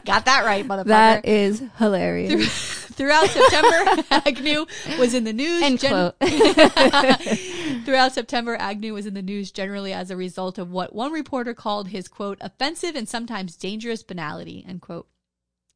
Got 0.05 0.25
that 0.25 0.43
right, 0.45 0.65
motherfucker. 0.67 0.85
That 0.85 1.25
is 1.25 1.63
hilarious. 1.77 2.75
Throughout 2.91 3.29
September, 3.29 4.03
Agnew 4.11 4.65
was 4.99 5.13
in 5.13 5.23
the 5.23 5.33
news. 5.33 5.63
End 5.63 5.79
quote. 5.79 6.15
Throughout 7.85 8.11
September, 8.11 8.55
Agnew 8.55 8.93
was 8.93 9.05
in 9.05 9.13
the 9.13 9.21
news 9.21 9.51
generally 9.51 9.93
as 9.93 10.11
a 10.11 10.17
result 10.17 10.57
of 10.57 10.71
what 10.71 10.93
one 10.93 11.11
reporter 11.11 11.53
called 11.53 11.87
his 11.87 12.07
quote 12.07 12.37
offensive 12.41 12.95
and 12.95 13.07
sometimes 13.09 13.55
dangerous 13.55 14.03
banality 14.03 14.65
end 14.67 14.81
quote. 14.81 15.07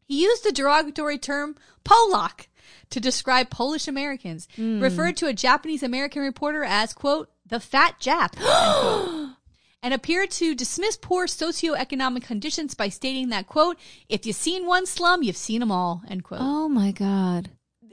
He 0.08 0.22
used 0.22 0.44
the 0.44 0.52
derogatory 0.52 1.18
term 1.18 1.56
Polak 1.84 2.48
to 2.92 3.00
describe 3.00 3.50
Polish 3.50 3.88
Americans, 3.88 4.48
hmm. 4.56 4.80
referred 4.80 5.18
to 5.18 5.28
a 5.28 5.34
Japanese 5.34 5.82
American 5.84 6.22
reporter 6.22 6.64
as 6.64 6.94
quote 6.94 7.32
the 7.48 7.60
fat 7.60 7.96
Jap. 8.00 8.36
And 9.86 9.94
appeared 9.94 10.32
to 10.32 10.56
dismiss 10.56 10.98
poor 10.98 11.28
socioeconomic 11.28 12.24
conditions 12.24 12.74
by 12.74 12.90
stating 12.90 13.30
that, 13.30 13.46
quote, 13.46 13.78
if 14.10 14.26
you've 14.26 14.36
seen 14.36 14.66
one 14.66 14.88
slum, 14.88 15.22
you've 15.22 15.38
seen 15.38 15.60
them 15.60 15.72
all, 15.72 16.02
end 16.10 16.24
quote 16.24 16.40
Oh 16.42 16.68
my 16.68 16.92
God. 16.92 17.52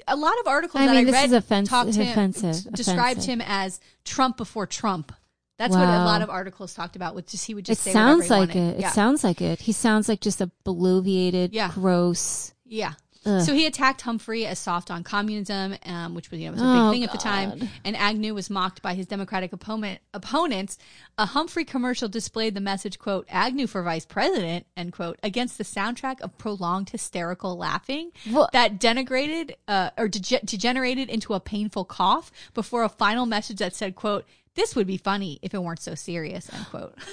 a 0.08 0.16
lot 0.16 0.32
of 0.40 0.46
articles 0.46 0.80
I 0.82 0.86
that 0.86 0.94
mean, 0.94 1.08
I 1.08 1.12
read 1.12 1.32
offens- 1.34 1.68
talked 1.68 1.94
him, 1.94 2.08
offensive, 2.08 2.72
described 2.72 3.18
offensive. 3.20 3.34
him 3.34 3.42
as 3.46 3.78
Trump 4.06 4.38
before 4.38 4.66
Trump. 4.66 5.12
That's 5.58 5.74
what 5.76 5.86
a 5.86 6.04
lot 6.04 6.22
of 6.22 6.30
articles 6.30 6.72
talked 6.72 6.96
about. 6.96 7.14
With 7.14 7.28
just 7.28 7.44
he 7.44 7.52
would 7.54 7.66
It 7.68 7.72
just 7.72 7.82
say 7.82 7.92
sounds 7.92 8.30
like 8.30 8.48
wanted. 8.54 8.78
it. 8.80 8.84
It 8.86 8.92
sounds 8.92 9.22
like 9.22 9.42
it. 9.42 9.60
He 9.60 9.72
sounds 9.72 10.08
like 10.08 10.20
just 10.22 10.40
a 10.40 10.50
bloviated, 10.64 11.50
Yeah. 11.52 11.70
gross. 11.74 12.54
Yeah. 12.64 12.94
Ugh. 13.24 13.40
So 13.42 13.54
he 13.54 13.66
attacked 13.66 14.00
Humphrey 14.02 14.46
as 14.46 14.58
soft 14.58 14.90
on 14.90 15.04
communism, 15.04 15.76
um, 15.86 16.14
which 16.14 16.30
was 16.30 16.40
you 16.40 16.46
know 16.46 16.52
was 16.52 16.60
a 16.60 16.64
Oh, 16.64 16.90
big 16.90 16.96
thing 16.96 17.04
at 17.04 17.12
the 17.12 17.18
time. 17.18 17.68
And 17.84 17.96
Agnew 17.96 18.34
was 18.34 18.50
mocked 18.50 18.82
by 18.82 18.94
his 18.94 19.06
Democratic 19.06 19.52
opponent 19.52 20.00
opponents. 20.12 20.76
A 21.18 21.26
Humphrey 21.26 21.64
commercial 21.64 22.08
displayed 22.08 22.54
the 22.54 22.60
message 22.60 22.98
"quote 22.98 23.26
Agnew 23.30 23.66
for 23.68 23.82
vice 23.82 24.04
president" 24.06 24.66
end 24.76 24.92
quote 24.92 25.18
against 25.22 25.56
the 25.58 25.64
soundtrack 25.64 26.20
of 26.20 26.36
prolonged 26.36 26.90
hysterical 26.90 27.56
laughing 27.56 28.10
What? 28.30 28.50
that 28.52 28.80
denigrated 28.80 29.52
uh, 29.68 29.90
or 29.96 30.08
dege- 30.08 30.44
degenerated 30.44 31.08
into 31.08 31.34
a 31.34 31.40
painful 31.40 31.84
cough 31.84 32.32
before 32.54 32.82
a 32.82 32.88
final 32.88 33.26
message 33.26 33.58
that 33.58 33.74
said 33.76 33.94
"quote 33.94 34.24
This 34.54 34.74
would 34.74 34.86
be 34.86 34.96
funny 34.96 35.38
if 35.42 35.54
it 35.54 35.62
weren't 35.62 35.80
so 35.80 35.94
serious." 35.94 36.52
End 36.52 36.66
quote. 36.70 36.94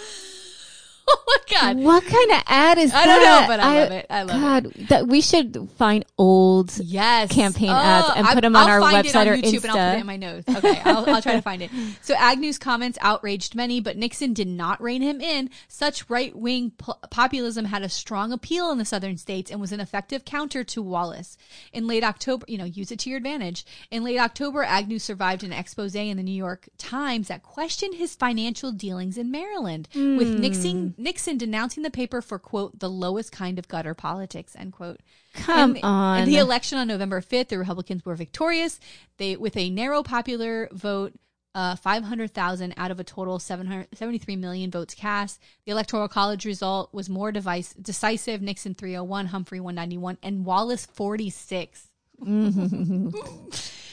oh 1.09 1.23
my 1.27 1.37
god. 1.59 1.77
What 1.77 2.05
kind 2.05 2.31
of 2.31 2.43
ad 2.47 2.77
is 2.77 2.91
that? 2.91 3.03
I 3.03 3.05
that? 3.07 3.15
don't 3.19 3.41
know, 3.41 3.47
but 3.47 3.59
I 3.59 3.79
love 3.83 3.91
it. 3.91 4.05
I 4.09 4.23
love 4.23 4.65
it. 4.65 4.77
God, 4.77 4.87
that 4.89 5.07
we 5.07 5.21
should 5.21 5.69
find 5.77 6.05
old. 6.17 6.77
Yes. 6.79 7.31
campaign 7.31 7.69
ads 7.69 8.09
and 8.15 8.27
I- 8.27 8.33
put 8.33 8.43
'em 8.45 8.55
on 8.55 8.63
I'll 8.69 8.81
our 8.83 8.91
it 8.91 9.05
website 9.05 9.15
on 9.21 9.27
or 9.27 9.37
YouTube 9.37 9.63
and 9.63 9.71
I'll 9.71 9.91
put 9.91 9.97
it 9.97 10.01
in 10.01 10.05
my 10.07 10.17
notes. 10.17 10.49
Okay, 10.55 10.81
I'll, 10.85 11.09
I'll 11.09 11.21
try 11.21 11.33
to 11.33 11.41
find 11.41 11.61
it. 11.61 11.71
So 12.01 12.15
Agnew's 12.15 12.57
comments 12.57 12.97
outraged 13.01 13.55
many, 13.55 13.79
but 13.79 13.97
Nixon 13.97 14.33
did 14.33 14.47
not 14.47 14.81
rein 14.81 15.01
him 15.01 15.21
in. 15.21 15.49
Such 15.67 16.09
right 16.09 16.35
wing 16.35 16.71
po- 16.77 16.97
populism 17.11 17.65
had 17.65 17.81
a 17.83 17.89
strong 17.89 18.31
appeal 18.31 18.71
in 18.71 18.77
the 18.77 18.85
southern 18.85 19.17
states 19.17 19.51
and 19.51 19.59
was 19.61 19.71
an 19.71 19.79
effective 19.79 20.25
counter 20.25 20.63
to 20.65 20.81
Wallace. 20.81 21.37
In 21.73 21.87
late 21.87 22.03
October, 22.03 22.45
you 22.47 22.57
know, 22.57 22.63
use 22.65 22.91
it 22.91 22.99
to 22.99 23.09
your 23.09 23.17
advantage. 23.17 23.65
In 23.91 24.03
late 24.03 24.17
October, 24.19 24.63
Agnew 24.63 24.99
survived 24.99 25.43
an 25.43 25.53
expose 25.53 25.93
in 25.95 26.17
the 26.17 26.23
New 26.23 26.31
York 26.33 26.69
Times 26.77 27.27
that 27.27 27.43
questioned 27.43 27.95
his 27.95 28.15
financial 28.15 28.71
dealings 28.71 29.17
in 29.17 29.29
Maryland, 29.31 29.87
with 29.93 30.35
Hmm. 30.35 30.41
Nixon 30.41 30.93
Nixon 30.99 31.37
denouncing 31.37 31.83
the 31.83 31.89
paper 31.89 32.21
for 32.21 32.37
quote 32.37 32.79
the 32.79 32.89
lowest 32.89 33.31
kind 33.31 33.57
of 33.57 33.67
gutter 33.67 33.93
politics 33.93 34.55
end 34.57 34.73
quote. 34.73 34.99
Come 35.33 35.75
In- 35.77 35.83
on. 35.83 36.19
In 36.21 36.25
the 36.25 36.37
election 36.37 36.77
on 36.77 36.87
November 36.87 37.21
5th, 37.21 37.47
the 37.47 37.57
Republicans 37.57 38.05
were 38.05 38.15
victorious. 38.15 38.79
They 39.17 39.35
with 39.35 39.55
a 39.57 39.69
narrow 39.69 40.03
popular 40.03 40.69
vote, 40.71 41.13
uh, 41.55 41.75
500,000 41.75 42.73
out 42.77 42.91
of 42.91 42.99
a 42.99 43.03
total 43.03 43.39
773 43.39 44.35
million 44.35 44.69
votes 44.69 44.93
cast. 44.93 45.41
The 45.65 45.71
Electoral 45.71 46.07
College 46.07 46.45
result 46.45 46.93
was 46.93 47.09
more 47.09 47.31
device, 47.31 47.73
decisive. 47.73 48.41
Nixon 48.41 48.75
301, 48.75 49.27
Humphrey 49.27 49.59
191, 49.59 50.17
and 50.21 50.45
Wallace 50.45 50.85
46. 50.85 51.88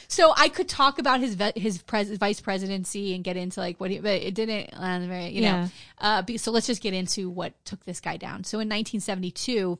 So 0.08 0.32
I 0.36 0.48
could 0.48 0.68
talk 0.68 0.98
about 0.98 1.20
his 1.20 1.34
ve- 1.34 1.52
his 1.56 1.82
pres- 1.82 2.16
vice 2.16 2.40
presidency 2.40 3.14
and 3.14 3.24
get 3.24 3.36
into 3.36 3.60
like 3.60 3.78
what 3.80 3.90
he, 3.90 3.98
but 3.98 4.22
it 4.22 4.34
didn't 4.34 4.72
land 4.80 5.06
very, 5.08 5.28
you 5.30 5.42
Yeah. 5.42 5.62
know. 5.64 5.70
Uh, 5.98 6.22
be- 6.22 6.38
so 6.38 6.52
let's 6.52 6.66
just 6.68 6.80
get 6.80 6.94
into 6.94 7.28
what 7.28 7.52
took 7.66 7.84
this 7.84 8.00
guy 8.00 8.16
down. 8.16 8.44
So 8.44 8.58
in 8.60 8.68
1972, 8.68 9.78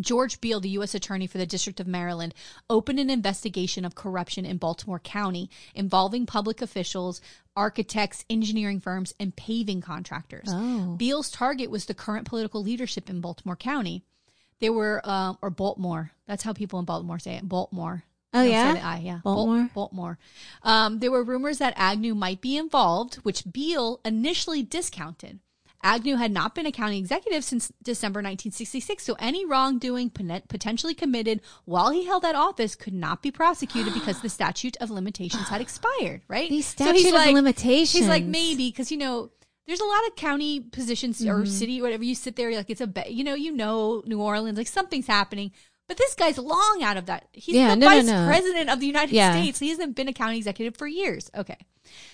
George 0.00 0.40
Beale, 0.40 0.58
the 0.58 0.70
U.S. 0.70 0.94
Attorney 0.94 1.26
for 1.26 1.36
the 1.36 1.44
District 1.46 1.78
of 1.78 1.86
Maryland, 1.86 2.34
opened 2.70 2.98
an 2.98 3.10
investigation 3.10 3.84
of 3.84 3.94
corruption 3.94 4.46
in 4.46 4.56
Baltimore 4.56 4.98
County 4.98 5.50
involving 5.74 6.24
public 6.24 6.62
officials, 6.62 7.20
architects, 7.54 8.24
engineering 8.30 8.80
firms, 8.80 9.12
and 9.20 9.36
paving 9.36 9.82
contractors. 9.82 10.48
Oh. 10.50 10.94
Beale's 10.96 11.30
target 11.30 11.70
was 11.70 11.84
the 11.84 11.94
current 11.94 12.26
political 12.26 12.62
leadership 12.62 13.10
in 13.10 13.20
Baltimore 13.20 13.54
County. 13.56 14.02
They 14.62 14.70
were, 14.70 15.00
uh, 15.04 15.34
or 15.42 15.50
Baltimore. 15.50 16.12
That's 16.26 16.42
how 16.44 16.52
people 16.54 16.78
in 16.78 16.84
Baltimore 16.86 17.18
say 17.18 17.34
it. 17.34 17.46
Baltimore. 17.46 18.04
Oh, 18.32 18.42
yeah? 18.42 18.80
I, 18.82 18.98
yeah. 19.00 19.18
Baltimore? 19.24 19.56
Bal- 19.64 19.70
Baltimore. 19.74 20.18
Um, 20.62 21.00
there 21.00 21.10
were 21.10 21.24
rumors 21.24 21.58
that 21.58 21.74
Agnew 21.76 22.14
might 22.14 22.40
be 22.40 22.56
involved, 22.56 23.16
which 23.16 23.42
Beale 23.52 24.00
initially 24.04 24.62
discounted. 24.62 25.40
Agnew 25.82 26.14
had 26.14 26.30
not 26.30 26.54
been 26.54 26.64
a 26.64 26.70
county 26.70 26.96
executive 26.96 27.42
since 27.42 27.72
December 27.82 28.18
1966, 28.18 29.02
so 29.02 29.16
any 29.18 29.44
wrongdoing 29.44 30.10
poten- 30.10 30.46
potentially 30.48 30.94
committed 30.94 31.40
while 31.64 31.90
he 31.90 32.04
held 32.06 32.22
that 32.22 32.36
office 32.36 32.76
could 32.76 32.94
not 32.94 33.20
be 33.20 33.32
prosecuted 33.32 33.92
because 33.92 34.20
the 34.20 34.28
statute 34.38 34.76
of 34.80 34.90
limitations 34.90 35.48
had 35.48 35.60
expired, 35.60 36.22
right? 36.28 36.48
So 36.48 36.54
he's 36.54 36.66
statute 36.66 37.06
of 37.08 37.14
like- 37.14 37.34
limitations. 37.34 37.92
He's 37.98 38.06
like, 38.08 38.22
maybe, 38.24 38.68
because, 38.70 38.92
you 38.92 38.98
know, 38.98 39.30
there's 39.72 39.80
a 39.80 39.84
lot 39.86 40.06
of 40.06 40.16
county 40.16 40.60
positions 40.60 41.18
Mm-hmm. 41.22 41.30
or 41.42 41.46
city, 41.46 41.80
whatever. 41.80 42.04
You 42.04 42.14
sit 42.14 42.36
there, 42.36 42.54
like 42.54 42.68
it's 42.68 42.82
a, 42.82 42.86
be- 42.86 43.08
you 43.08 43.24
know, 43.24 43.34
you 43.34 43.50
know, 43.52 44.02
New 44.04 44.20
Orleans, 44.20 44.58
like 44.58 44.66
something's 44.68 45.06
happening. 45.06 45.50
But 45.88 45.96
this 45.96 46.14
guy's 46.14 46.36
long 46.38 46.80
out 46.82 46.98
of 46.98 47.06
that. 47.06 47.26
He's 47.32 47.54
Yeah, 47.54 47.70
the 47.70 47.76
no, 47.76 47.88
no, 47.88 47.94
vice 47.96 48.06
no. 48.06 48.26
president 48.26 48.68
of 48.70 48.80
the 48.80 48.86
United 48.86 49.14
Yeah. 49.14 49.32
States. 49.32 49.58
He 49.60 49.70
hasn't 49.70 49.96
been 49.96 50.08
a 50.08 50.12
county 50.12 50.36
executive 50.36 50.76
for 50.76 50.86
years. 50.86 51.30
Okay. 51.34 51.56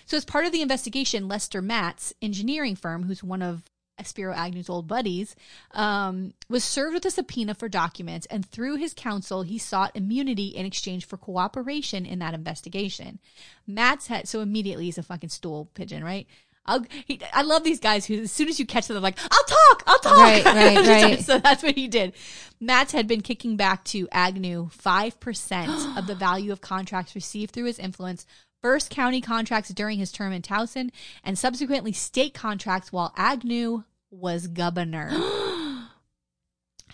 So 0.05 0.15
as 0.17 0.23
part 0.25 0.45
of 0.45 0.51
the 0.53 0.61
investigation, 0.61 1.27
Lester 1.27 1.61
Matz, 1.61 2.13
engineering 2.21 2.75
firm, 2.77 3.03
who's 3.03 3.23
one 3.23 3.41
of 3.41 3.63
Spiro 4.03 4.33
Agnew's 4.33 4.69
old 4.69 4.87
buddies, 4.87 5.35
um, 5.71 6.33
was 6.49 6.63
served 6.63 6.93
with 6.93 7.05
a 7.05 7.11
subpoena 7.11 7.53
for 7.53 7.67
documents, 7.67 8.25
and 8.27 8.45
through 8.45 8.77
his 8.77 8.93
counsel, 8.93 9.43
he 9.43 9.57
sought 9.57 9.91
immunity 9.95 10.47
in 10.47 10.65
exchange 10.65 11.05
for 11.05 11.17
cooperation 11.17 12.05
in 12.05 12.19
that 12.19 12.33
investigation. 12.33 13.19
Matz 13.67 14.07
had 14.07 14.27
so 14.27 14.39
immediately 14.39 14.85
he's 14.85 14.97
a 14.97 15.03
fucking 15.03 15.29
stool 15.29 15.69
pigeon, 15.73 16.01
right? 16.03 16.27
I'll, 16.69 16.85
he, 17.05 17.19
I 17.33 17.41
love 17.41 17.63
these 17.63 17.79
guys 17.79 18.05
who, 18.05 18.21
as 18.21 18.31
soon 18.31 18.47
as 18.47 18.59
you 18.59 18.65
catch 18.65 18.87
them, 18.87 18.95
they're 18.95 19.01
like, 19.01 19.17
"I'll 19.21 19.43
talk, 19.43 19.83
I'll 19.87 19.99
talk." 19.99 20.17
Right, 20.17 20.45
right, 20.45 20.87
right. 21.03 21.19
so 21.19 21.37
that's 21.39 21.63
what 21.63 21.75
he 21.75 21.87
did. 21.87 22.13
Matz 22.61 22.91
had 22.91 23.07
been 23.07 23.21
kicking 23.21 23.55
back 23.57 23.83
to 23.85 24.07
Agnew 24.11 24.69
five 24.71 25.19
percent 25.19 25.69
of 25.97 26.07
the 26.07 26.15
value 26.15 26.51
of 26.51 26.61
contracts 26.61 27.15
received 27.15 27.51
through 27.51 27.65
his 27.65 27.79
influence. 27.79 28.25
First 28.61 28.89
county 28.89 29.21
contracts 29.21 29.69
during 29.69 29.99
his 29.99 30.11
term 30.11 30.33
in 30.33 30.41
Towson, 30.41 30.91
and 31.23 31.37
subsequently 31.39 31.93
state 31.93 32.33
contracts 32.33 32.91
while 32.91 33.13
Agnew 33.17 33.83
was 34.11 34.47
governor. 34.47 35.09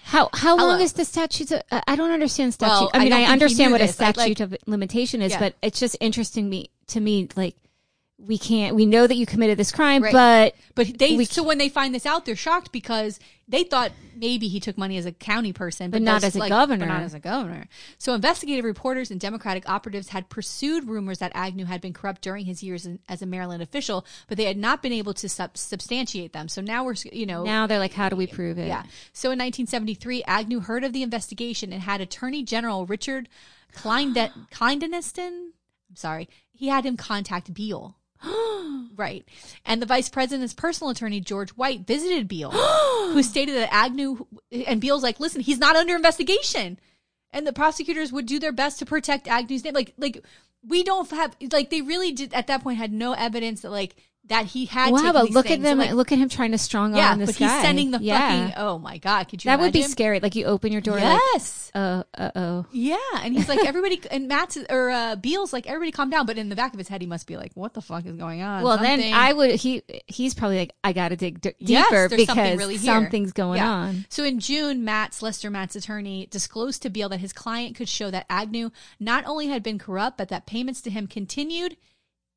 How 0.03 0.29
how 0.33 0.55
long 0.55 0.81
is 0.81 0.93
the 0.93 1.03
statute? 1.03 1.51
Of, 1.51 1.63
uh, 1.71 1.81
I 1.87 1.95
don't 1.95 2.11
understand 2.11 2.53
statute. 2.53 2.71
Well, 2.71 2.91
I 2.93 2.97
I 2.97 2.99
mean, 3.01 3.09
don't 3.11 3.21
I, 3.21 3.31
understand 3.31 3.71
what 3.71 3.81
a 3.81 3.87
this. 3.87 3.99
Like- 3.99 4.13
statute 4.15 4.39
of 4.39 4.55
limitation 4.67 5.21
is, 5.21 5.31
Yeah. 5.31 5.39
but 5.39 5.55
it's 5.63 5.79
just 5.79 5.97
interesting 5.99 6.47
me 6.47 6.69
to 6.87 6.99
me. 6.99 7.27
Like, 7.35 7.55
we 8.17 8.37
can't. 8.37 8.75
We 8.75 8.85
know 8.85 9.07
that 9.07 9.15
you 9.15 9.25
committed 9.25 9.57
this 9.57 9.71
crime, 9.73 10.01
Right. 10.01 10.13
but 10.13 10.55
But 10.73 10.97
they 10.97 11.23
so 11.25 11.43
when 11.43 11.57
they 11.57 11.67
find 11.69 11.93
this 11.93 12.05
out, 12.05 12.25
they're 12.25 12.35
shocked 12.35 12.71
because 12.71 13.19
they 13.47 13.63
thought 13.63 13.91
maybe 14.15 14.47
he 14.47 14.59
took 14.61 14.77
money 14.77 14.97
as 14.97 15.05
a 15.05 15.11
county 15.11 15.51
person, 15.51 15.91
but, 15.91 15.97
But 15.97 16.01
not 16.03 16.23
as 16.23 16.35
a 16.35 16.47
governor. 16.47 16.85
But 16.85 16.93
not 16.93 17.03
as 17.03 17.13
a 17.13 17.19
governor. 17.19 17.67
So 17.97 18.13
investigative 18.13 18.63
reporters 18.63 19.11
and 19.11 19.19
Democratic 19.19 19.67
operatives 19.69 20.07
had 20.09 20.29
pursued 20.29 20.87
rumors 20.87 21.19
that 21.19 21.33
Agnew 21.35 21.65
had 21.65 21.81
been 21.81 21.91
corrupt 21.93 22.21
during 22.21 22.45
his 22.45 22.63
years 22.63 22.85
in, 22.85 22.99
as 23.09 23.21
a 23.21 23.25
Maryland 23.25 23.61
official, 23.61 24.05
but 24.27 24.37
they 24.37 24.45
had 24.45 24.57
not 24.57 24.81
been 24.81 24.93
able 24.93 25.13
to 25.15 25.27
sub- 25.27 25.57
substantiate 25.57 26.31
them. 26.31 26.47
So 26.47 26.61
now 26.61 26.85
we're 26.85 26.95
you 27.11 27.25
know 27.25 27.43
now 27.43 27.67
they're 27.67 27.79
like, 27.79 27.93
how 27.93 28.07
do 28.07 28.15
we 28.15 28.27
prove 28.27 28.57
it? 28.57 28.67
yeah. 28.67 28.83
So 29.11 29.29
in 29.31 29.37
1973, 29.39 30.23
Agnew 30.23 30.61
heard 30.61 30.85
of 30.85 30.93
the 30.93 31.03
investigation 31.03 31.73
and 31.73 31.81
had 31.81 31.99
Attorney 31.99 32.43
General 32.43 32.85
Richard 32.85 33.27
Kleinde- 33.75 34.31
Kleindeniston. 34.51 35.49
I'm 35.89 35.95
sorry, 35.95 36.29
he 36.53 36.69
had 36.69 36.85
him 36.85 36.95
contact 36.97 37.53
Beale. 37.53 37.97
right. 38.95 39.27
And 39.65 39.81
the 39.81 39.85
vice 39.85 40.09
president's 40.09 40.53
personal 40.53 40.91
attorney, 40.91 41.19
George 41.19 41.51
White, 41.51 41.85
visited 41.85 42.27
Beale, 42.27 42.51
who 43.13 43.23
stated 43.23 43.55
that 43.55 43.73
Agnew 43.73 44.25
and 44.51 44.81
Beale's 44.81 45.03
like, 45.03 45.19
listen, 45.19 45.41
he's 45.41 45.59
not 45.59 45.75
under 45.75 45.95
investigation. 45.95 46.79
And 47.31 47.45
the 47.45 47.53
prosecutors 47.53 48.11
would 48.11 48.25
do 48.25 48.39
their 48.39 48.51
best 48.51 48.79
to 48.79 48.85
protect 48.85 49.27
Agnew's 49.27 49.63
name. 49.63 49.73
Like, 49.73 49.93
like 49.97 50.23
we 50.65 50.83
don't 50.83 51.09
have, 51.11 51.35
like, 51.51 51.69
they 51.69 51.81
really 51.81 52.11
did 52.11 52.33
at 52.33 52.47
that 52.47 52.63
point 52.63 52.77
had 52.77 52.93
no 52.93 53.13
evidence 53.13 53.61
that, 53.61 53.71
like, 53.71 53.95
that 54.27 54.45
he 54.47 54.65
had. 54.65 54.91
Wow, 54.91 55.11
but 55.13 55.29
look 55.29 55.47
things. 55.47 55.57
at 55.59 55.63
them. 55.63 55.77
Like, 55.77 55.91
look 55.91 56.11
at 56.11 56.17
him 56.17 56.29
trying 56.29 56.51
to 56.51 56.57
strong 56.57 56.95
yeah, 56.95 57.09
arm 57.11 57.19
this 57.19 57.29
but 57.29 57.35
he's 57.35 57.47
guy. 57.47 57.61
sending 57.61 57.91
the 57.91 57.99
yeah. 57.99 58.47
fucking. 58.47 58.53
Oh 58.57 58.79
my 58.79 58.97
god, 58.97 59.27
could 59.29 59.43
you? 59.43 59.49
That 59.49 59.59
would 59.59 59.73
be 59.73 59.83
scary. 59.83 60.19
Like 60.19 60.35
you 60.35 60.45
open 60.45 60.71
your 60.71 60.81
door. 60.81 60.99
Like, 60.99 61.19
Yes. 61.33 61.71
uh, 61.75 62.03
uh 62.17 62.31
oh. 62.35 62.65
yeah, 62.71 62.97
and 63.21 63.35
he's 63.35 63.47
like 63.47 63.59
everybody, 63.65 64.01
and 64.09 64.27
Matz 64.27 64.57
or 64.69 64.89
uh, 64.89 65.15
Beale's 65.15 65.53
like 65.53 65.67
everybody 65.67 65.91
calm 65.91 66.09
down, 66.09 66.25
but 66.25 66.37
in 66.37 66.49
the 66.49 66.55
back 66.55 66.73
of 66.73 66.79
his 66.79 66.87
head 66.87 67.01
he 67.01 67.07
must 67.07 67.27
be 67.27 67.37
like, 67.37 67.51
what 67.53 67.73
the 67.73 67.81
fuck 67.81 68.05
is 68.05 68.15
going 68.15 68.41
on? 68.41 68.63
Well, 68.63 68.77
Something- 68.77 68.99
then 68.99 69.13
I 69.13 69.33
would. 69.33 69.55
He 69.55 69.83
he's 70.07 70.33
probably 70.33 70.57
like, 70.57 70.73
I 70.83 70.93
got 70.93 71.09
to 71.09 71.15
dig 71.15 71.41
d- 71.41 71.53
Yes, 71.59 71.87
deeper 71.89 72.07
there's 72.07 72.25
something 72.25 72.43
because 72.43 72.57
really 72.57 72.77
something's 72.77 73.31
going 73.31 73.57
Yeah. 73.57 73.69
on. 73.71 74.05
So 74.09 74.23
in 74.23 74.39
June, 74.39 74.83
Matz 74.83 75.21
Lester 75.21 75.49
Matz 75.49 75.75
attorney 75.75 76.27
disclosed 76.31 76.81
to 76.83 76.89
Beale 76.89 77.09
that 77.09 77.19
his 77.19 77.33
client 77.33 77.75
could 77.75 77.89
show 77.89 78.09
that 78.11 78.25
Agnew 78.29 78.71
not 78.99 79.25
only 79.25 79.47
had 79.47 79.61
been 79.63 79.77
corrupt, 79.79 80.17
but 80.17 80.29
that 80.29 80.45
payments 80.45 80.81
to 80.81 80.89
him 80.89 81.07
continued 81.07 81.77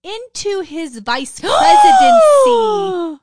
into 0.02 0.60
his 0.60 0.98
vice 0.98 1.40
presidency. 1.40 3.18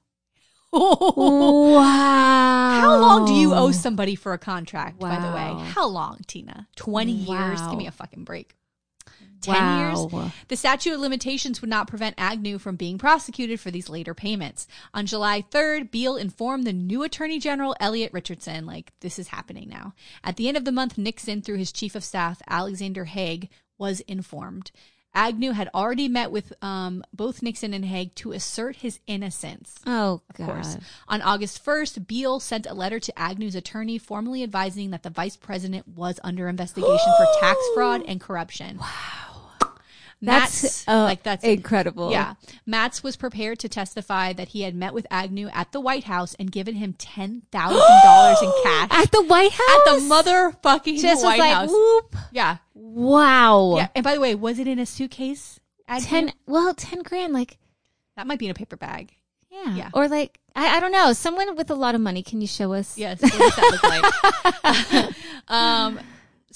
wow. 0.74 1.86
How 2.82 2.98
long 3.00 3.26
do 3.26 3.34
you 3.34 3.54
owe 3.54 3.72
somebody 3.72 4.16
for 4.16 4.34
a 4.34 4.38
contract, 4.38 5.00
by 5.00 5.16
the 5.20 5.32
way? 5.34 5.66
How 5.72 5.88
long, 5.88 6.20
Tina? 6.28 6.68
20 6.76 7.12
years? 7.12 7.62
Give 7.62 7.78
me 7.78 7.88
a 7.88 7.92
fucking 7.92 8.24
break. 8.24 8.54
10 9.42 9.54
Wow. 9.56 10.10
years? 10.12 10.32
The 10.48 10.56
statute 10.58 10.94
of 10.94 11.00
limitations 11.00 11.62
would 11.62 11.70
not 11.70 11.88
prevent 11.88 12.16
Agnew 12.18 12.58
from 12.58 12.76
being 12.78 12.98
prosecuted 12.98 13.60
for 13.60 13.70
these 13.70 13.90
later 13.90 14.14
payments. 14.14 14.68
On 14.94 15.06
July 15.06 15.44
3rd, 15.52 15.92
Beale 15.92 16.16
informed 16.18 16.66
the 16.66 16.74
new 16.74 17.04
Attorney 17.04 17.40
General, 17.40 17.76
Elliot 17.80 18.12
Richardson, 18.12 18.66
like, 18.66 18.92
this 19.02 19.20
is 19.20 19.28
happening 19.30 19.70
now. 19.70 19.94
At 20.24 20.36
the 20.38 20.48
end 20.48 20.58
of 20.58 20.66
the 20.66 20.72
month, 20.72 20.98
Nixon, 20.98 21.42
through 21.42 21.58
his 21.58 21.72
chief 21.72 21.96
of 21.96 22.04
staff, 22.04 22.42
Alexander 22.50 23.06
Haig, 23.06 23.50
was 23.78 24.00
informed. 24.02 24.72
Agnew 25.16 25.52
had 25.52 25.70
already 25.74 26.08
met 26.10 26.30
with 26.30 26.52
um, 26.62 27.04
both 27.14 27.42
Nixon 27.42 27.74
and 27.74 27.86
Haig 27.86 28.14
to 28.16 28.34
assert 28.34 28.76
his 28.76 29.00
innocence. 29.08 29.76
Oh 29.88 30.22
Of 30.30 30.36
god. 30.36 30.46
course. 30.48 30.78
On 31.08 31.22
August 31.22 31.64
1st, 31.66 32.06
Beale 32.06 32.40
sent 32.42 32.68
a 32.68 32.74
letter 32.74 33.00
to 33.00 33.18
Agnew's 33.18 33.56
attorney 33.56 33.98
formally 33.98 34.44
advising 34.44 34.92
that 34.92 35.04
the 35.04 35.10
vice 35.10 35.38
president 35.38 35.88
was 35.88 36.20
under 36.24 36.50
investigation 36.50 37.14
for 37.18 37.28
tax 37.40 37.58
fraud 37.74 38.04
and 38.06 38.20
corruption. 38.20 38.78
Wow. 38.78 38.88
That's 40.26 40.64
Matz, 40.64 40.88
uh, 40.88 41.04
like 41.04 41.24
that's 41.24 41.44
incredible. 41.44 42.12
yeah. 42.12 42.34
Matz 42.66 43.04
was 43.04 43.16
prepared 43.16 43.60
to 43.60 43.70
testify 43.70 44.34
that 44.34 44.50
he 44.50 44.62
had 44.64 44.76
met 44.76 44.94
with 44.94 45.06
Agnew 45.12 45.48
at 45.54 45.72
the 45.72 45.80
White 45.80 46.06
House 46.06 46.36
and 46.40 46.52
given 46.52 46.76
him 46.76 46.94
ten 46.94 47.44
thousand 47.52 47.78
dollars 48.04 48.42
in 48.42 48.52
cash 48.64 48.90
At 48.92 49.12
the 49.12 49.24
White 49.24 49.52
House. 49.52 49.88
at 49.88 49.96
the 49.96 50.00
motherfucking 50.02 51.00
Just 51.00 51.24
White 51.24 51.38
was 51.38 51.40
like 51.40 51.54
House. 51.54 51.70
whoop. 51.70 52.16
Yeah, 52.32 52.58
Wow. 52.74 53.76
yeah. 53.78 53.88
And 53.96 54.04
by 54.04 54.14
the 54.16 54.22
way, 54.22 54.36
was 54.36 54.60
it 54.60 54.68
in 54.68 54.80
a 54.80 54.86
suitcase? 54.86 55.60
Agnew? 55.88 56.08
Ten. 56.08 56.34
Well, 56.48 56.74
ten 56.74 57.02
grand. 57.04 57.34
Like 57.34 57.58
That 58.18 58.28
might 58.28 58.40
be 58.40 58.46
in 58.46 58.52
a 58.52 58.56
paper 58.56 58.76
bag. 58.78 59.16
yeah. 59.52 59.76
Yeah. 59.76 59.90
Or 59.94 60.08
like 60.08 60.40
I, 60.56 60.78
I 60.78 60.80
don't 60.80 60.92
know. 60.92 61.12
Someone 61.14 61.56
with 61.56 61.70
a 61.70 61.76
lot 61.76 61.96
of 61.96 62.02
money. 62.02 62.24
Can 62.24 62.40
you 62.42 62.48
show 62.48 62.74
us? 62.74 62.98
Yes, 62.98 63.22
what 63.22 63.32
does 63.32 63.56
that 63.56 63.70
look 64.64 65.04
like? 65.04 65.16
um, 65.50 66.00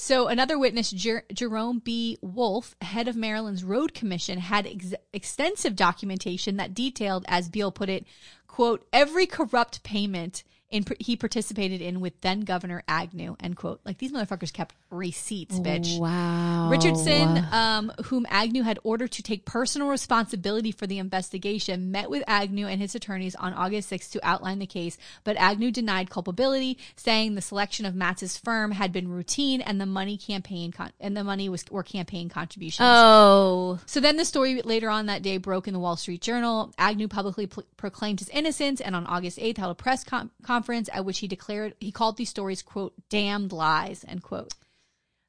so 0.01 0.30
another 0.30 0.57
witness, 0.57 0.91
Jer- 0.91 1.26
Jerome 1.34 1.80
B. 1.80 2.17
Wolff, 2.21 2.73
head 2.81 3.09
of 3.09 3.17
Maryland's 3.17 3.65
Road 3.65 3.93
Commission, 3.93 4.39
had 4.39 4.65
ex- 4.65 4.93
extensive 5.11 5.76
documentation 5.76 6.55
that 6.55 6.73
detailed, 6.73 7.26
as 7.27 7.49
Beale 7.49 7.73
put 7.73 7.89
it, 7.89 8.05
quote, 8.47 8.88
every 8.93 9.26
corrupt 9.26 9.84
payment 9.84 10.45
in 10.72 10.86
he 11.00 11.16
participated 11.16 11.82
in 11.82 12.00
with 12.00 12.20
then 12.22 12.41
Governor 12.41 12.84
Agnew, 12.88 13.36
end 13.40 13.58
quote. 13.58 13.82
Like 13.86 13.98
these 13.98 14.12
motherfuckers 14.12 14.54
kept 14.54 14.76
receipts, 14.91 15.60
bitch. 15.60 16.00
Wow. 16.00 16.70
Richardson, 16.70 17.44
um, 17.52 17.91
whom 18.06 18.28
Agnew 18.30 18.62
had 18.62 18.78
ordered 18.84 19.12
to 19.14 19.24
take 19.24 19.46
personal 19.46 19.88
responsibility 19.88 20.72
for 20.72 20.86
the 20.86 21.00
investigation, 21.00 21.91
met 21.91 22.10
with 22.10 22.24
Agnew 22.28 22.68
and 22.68 22.80
his 22.80 22.94
attorneys 22.94 23.34
on 23.36 23.54
August 23.54 23.90
6th 23.90 24.12
to 24.12 24.20
outline 24.24 24.60
the 24.60 24.68
case, 24.68 24.98
but 25.24 25.38
Agnew 25.38 25.72
denied 25.72 26.12
culpability, 26.12 26.78
saying 26.96 27.34
the 27.34 27.41
selection 27.41 27.86
of 27.86 27.96
Matz's 27.96 28.38
firm 28.38 28.72
had 28.72 28.91
been 28.91 29.08
routine 29.08 29.62
and 29.62 29.82
the 29.82 29.88
money 29.88 30.18
campaign 30.18 30.72
con- 30.72 30.91
and 31.00 31.18
the 31.18 31.24
money 31.24 31.50
was 31.50 31.66
were 31.72 31.84
campaign 31.84 32.30
contributions. 32.30 32.88
Oh. 32.88 33.80
So 33.88 34.00
then 34.00 34.18
the 34.18 34.26
story 34.26 34.62
later 34.62 34.90
on 34.90 35.08
that 35.08 35.24
day 35.24 35.38
broke 35.38 35.68
in 35.68 35.74
the 35.74 35.80
Wall 35.80 35.96
Street 35.96 36.22
Journal. 36.22 36.72
Agnew 36.78 37.08
publicly 37.08 37.48
pl- 37.48 37.64
proclaimed 37.76 38.20
his 38.20 38.30
innocence 38.30 38.82
and 38.82 38.96
on 38.96 39.08
August 39.08 39.40
8th 39.40 39.58
held 39.58 39.72
a 39.72 39.76
press 39.76 40.04
com- 40.04 40.30
conference 40.60 40.90
at 40.91 41.06
which 41.06 41.19
he 41.19 41.27
declared 41.27 41.73
he 41.80 41.91
called 41.91 42.18
these 42.18 42.30
stories 42.30 42.61
quote 42.61 42.94
damned 43.10 43.53
lies 43.53 44.03
end 44.07 44.22
quote. 44.22 44.53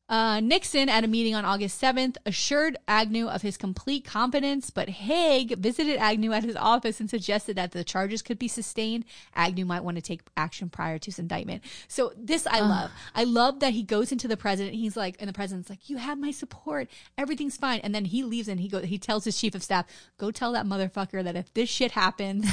Uh, 0.09 0.40
Nixon, 0.40 0.89
at 0.89 1.05
a 1.05 1.07
meeting 1.07 1.36
on 1.36 1.44
August 1.44 1.81
7th, 1.81 2.16
assured 2.27 2.77
Agnew 2.89 3.28
of 3.28 3.43
his 3.43 3.57
complete 3.57 4.05
confidence, 4.05 4.69
but 4.69 4.89
Haig 4.89 5.57
visited 5.57 5.98
Agnew 5.98 6.32
at 6.32 6.43
his 6.43 6.57
office 6.57 6.98
and 6.98 7.09
suggested 7.09 7.55
that 7.55 7.70
the 7.70 7.85
charges 7.85 8.20
could 8.20 8.36
be 8.36 8.48
sustained. 8.48 9.05
Agnew 9.36 9.65
might 9.65 9.85
want 9.85 9.98
to 9.98 10.02
take 10.02 10.23
action 10.36 10.69
prior 10.69 10.98
to 10.98 11.07
his 11.07 11.20
indictment. 11.20 11.62
So 11.86 12.12
this 12.16 12.44
I 12.48 12.59
love. 12.59 12.90
I 13.15 13.23
love 13.23 13.61
that 13.61 13.73
he 13.73 13.85
goes 13.85 14.11
into 14.11 14.27
the 14.27 14.36
president. 14.36 14.74
He's 14.74 14.97
like, 14.97 15.15
and 15.20 15.28
the 15.28 15.32
president's 15.32 15.70
like, 15.70 15.89
"You 15.89 15.98
have 15.98 16.19
my 16.19 16.32
support. 16.32 16.89
Everything's 17.16 17.57
fine." 17.57 17.78
And 17.85 17.94
then 17.94 18.07
he 18.07 18.24
leaves 18.24 18.48
and 18.48 18.59
he 18.59 18.66
go. 18.66 18.81
He 18.81 18.98
tells 18.98 19.23
his 19.23 19.39
chief 19.39 19.55
of 19.55 19.62
staff, 19.62 19.86
"Go 20.19 20.32
tell 20.32 20.51
that 20.55 20.66
motherfucker 20.66 21.23
that 21.23 21.36
if 21.36 21.55
this 21.55 21.69
shit 21.69 21.93
happens." 21.93 22.47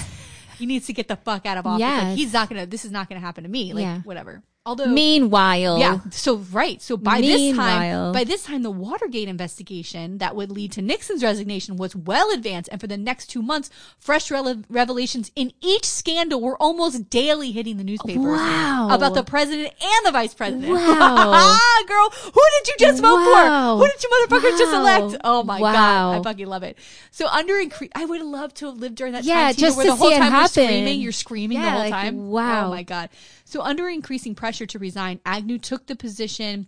He 0.57 0.65
needs 0.65 0.87
to 0.87 0.93
get 0.93 1.07
the 1.07 1.15
fuck 1.15 1.45
out 1.45 1.57
of 1.57 1.65
office. 1.67 1.81
Like, 1.81 2.15
he's 2.17 2.33
not 2.33 2.49
gonna. 2.49 2.65
This 2.65 2.85
is 2.85 2.91
not 2.91 3.09
gonna 3.09 3.21
happen 3.21 3.43
to 3.43 3.49
me. 3.49 3.73
Like 3.73 3.83
Yeah. 3.83 4.01
whatever. 4.01 4.41
Although 4.67 4.85
Meanwhile, 4.85 5.79
yeah. 5.79 5.99
So 6.11 6.35
right. 6.51 6.81
So 6.81 6.97
by 6.97 7.21
this 7.21 7.55
time, 7.55 8.11
by 8.11 8.23
this 8.23 8.43
time, 8.43 8.61
the 8.63 8.69
Watergate 8.71 9.27
investigation 9.27 10.19
that 10.19 10.35
would 10.35 10.51
lead 10.51 10.71
to 10.73 10.81
Nixon's 10.81 11.23
resignation 11.23 11.77
was 11.77 11.95
well 11.95 12.31
advanced, 12.31 12.69
and 12.71 12.79
for 12.79 12.87
the 12.87 12.97
next 12.97 13.27
two 13.27 13.41
months, 13.41 13.69
fresh 13.97 14.29
revelations 14.29 15.31
in 15.35 15.53
each 15.61 15.85
scandal 15.85 16.41
were 16.41 16.57
almost 16.61 17.09
daily 17.09 17.51
hitting 17.51 17.77
the 17.77 17.83
newspapers. 17.83 18.25
Wow. 18.25 18.89
About 18.91 19.13
the 19.15 19.23
president 19.23 19.73
and 19.81 20.05
the 20.05 20.11
vice 20.11 20.33
president. 20.33 20.71
Wow. 20.71 21.33
Ah, 21.57 21.83
girl, 21.87 22.09
who 22.33 22.41
did 22.59 22.67
you 22.67 22.75
just 22.79 23.01
vote 23.01 23.15
Wow. 23.15 23.77
for? 23.79 23.85
Who 23.85 23.91
did 23.91 24.03
you 24.03 24.09
motherfuckers 24.09 24.57
just 24.59 24.73
elect? 24.73 25.21
Oh 25.23 25.43
my 25.43 25.59
Wow. 25.61 25.71
god, 25.71 26.19
I 26.19 26.23
fucking 26.23 26.45
love 26.47 26.63
it. 26.63 26.77
So 27.11 27.27
under 27.27 27.53
incre- 27.53 27.91
I 27.95 28.05
would 28.05 28.19
have 28.19 28.27
loved 28.27 28.57
to 28.57 28.65
have 28.67 28.77
lived 28.77 28.95
during 28.95 29.13
that 29.13 29.23
Yeah, 29.23 29.45
time 29.45 29.53
too, 29.55 29.61
just 29.61 29.77
where 29.77 29.85
to 29.85 29.91
the 29.91 29.95
whole 29.95 30.09
see 30.09 30.15
it 30.15 30.19
time 30.19 30.31
you're 30.31 30.41
happen. 30.41 30.49
screaming, 30.49 30.99
you're 30.99 31.11
screaming 31.11 31.61
the 31.61 31.69
whole 31.69 31.79
like, 31.79 31.91
time. 31.93 32.27
wow. 32.29 32.67
Oh 32.67 32.69
my 32.69 32.83
god. 32.83 33.09
So 33.47 33.61
under 33.61 33.87
increasing 33.87 34.35
pressure 34.35 34.65
to 34.65 34.77
resign, 34.77 35.21
Agnew 35.25 35.57
took 35.57 35.87
the 35.87 35.95
position 35.95 36.67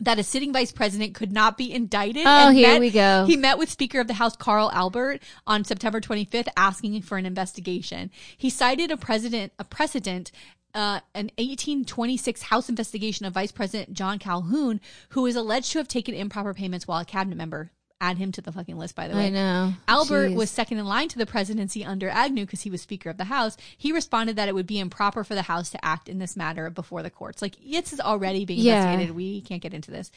that 0.00 0.18
a 0.18 0.24
sitting 0.24 0.52
vice 0.52 0.72
president 0.72 1.14
could 1.14 1.32
not 1.32 1.56
be 1.56 1.72
indicted. 1.72 2.26
Oh, 2.26 2.48
and 2.48 2.56
here 2.56 2.72
met- 2.72 2.80
we 2.80 2.90
go. 2.90 3.24
He 3.24 3.36
met 3.36 3.56
with 3.56 3.70
Speaker 3.70 4.00
of 4.00 4.08
the 4.08 4.14
House 4.14 4.34
Carl 4.34 4.68
Albert 4.72 5.22
on 5.46 5.62
September 5.62 6.00
25th, 6.00 6.48
asking 6.56 7.02
for 7.02 7.18
an 7.18 7.26
investigation. 7.26 8.10
He 8.36 8.50
cited 8.50 8.90
a 8.90 8.96
president, 8.96 9.52
a 9.60 9.64
precedent. 9.64 10.32
Uh, 10.74 11.00
an 11.14 11.30
1826 11.38 12.42
House 12.42 12.68
investigation 12.68 13.24
of 13.24 13.32
Vice 13.32 13.50
President 13.50 13.94
John 13.94 14.18
Calhoun, 14.18 14.80
who 15.10 15.24
is 15.24 15.34
alleged 15.34 15.72
to 15.72 15.78
have 15.78 15.88
taken 15.88 16.14
improper 16.14 16.52
payments 16.52 16.86
while 16.86 17.00
a 17.00 17.06
cabinet 17.06 17.36
member. 17.36 17.72
Add 18.00 18.16
him 18.18 18.30
to 18.32 18.40
the 18.40 18.52
fucking 18.52 18.78
list, 18.78 18.94
by 18.94 19.08
the 19.08 19.14
way. 19.16 19.26
I 19.26 19.30
know. 19.30 19.72
Albert 19.88 20.28
Jeez. 20.28 20.34
was 20.36 20.50
second 20.50 20.78
in 20.78 20.86
line 20.86 21.08
to 21.08 21.18
the 21.18 21.26
presidency 21.26 21.84
under 21.84 22.08
Agnew 22.08 22.44
because 22.46 22.60
he 22.60 22.70
was 22.70 22.80
Speaker 22.80 23.10
of 23.10 23.16
the 23.16 23.24
House. 23.24 23.56
He 23.76 23.90
responded 23.90 24.36
that 24.36 24.48
it 24.48 24.54
would 24.54 24.68
be 24.68 24.78
improper 24.78 25.24
for 25.24 25.34
the 25.34 25.42
House 25.42 25.68
to 25.70 25.84
act 25.84 26.08
in 26.08 26.20
this 26.20 26.36
matter 26.36 26.70
before 26.70 27.02
the 27.02 27.10
courts. 27.10 27.42
Like, 27.42 27.56
this 27.60 27.92
is 27.92 27.98
already 28.00 28.44
being 28.44 28.60
Yeah. 28.60 28.82
investigated. 28.82 29.16
We 29.16 29.40
can't 29.40 29.60
get 29.60 29.74
into 29.74 29.90
this. 29.90 30.12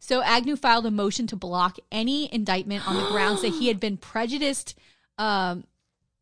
So 0.00 0.22
Agnew 0.22 0.56
filed 0.56 0.86
a 0.86 0.90
motion 0.90 1.26
to 1.26 1.36
block 1.36 1.76
any 1.92 2.32
indictment 2.32 2.88
on 2.88 2.96
the 2.96 3.06
grounds 3.10 3.42
that 3.42 3.48
he 3.52 3.68
had 3.68 3.80
been 3.80 3.98
prejudiced 3.98 4.74
um, 5.18 5.64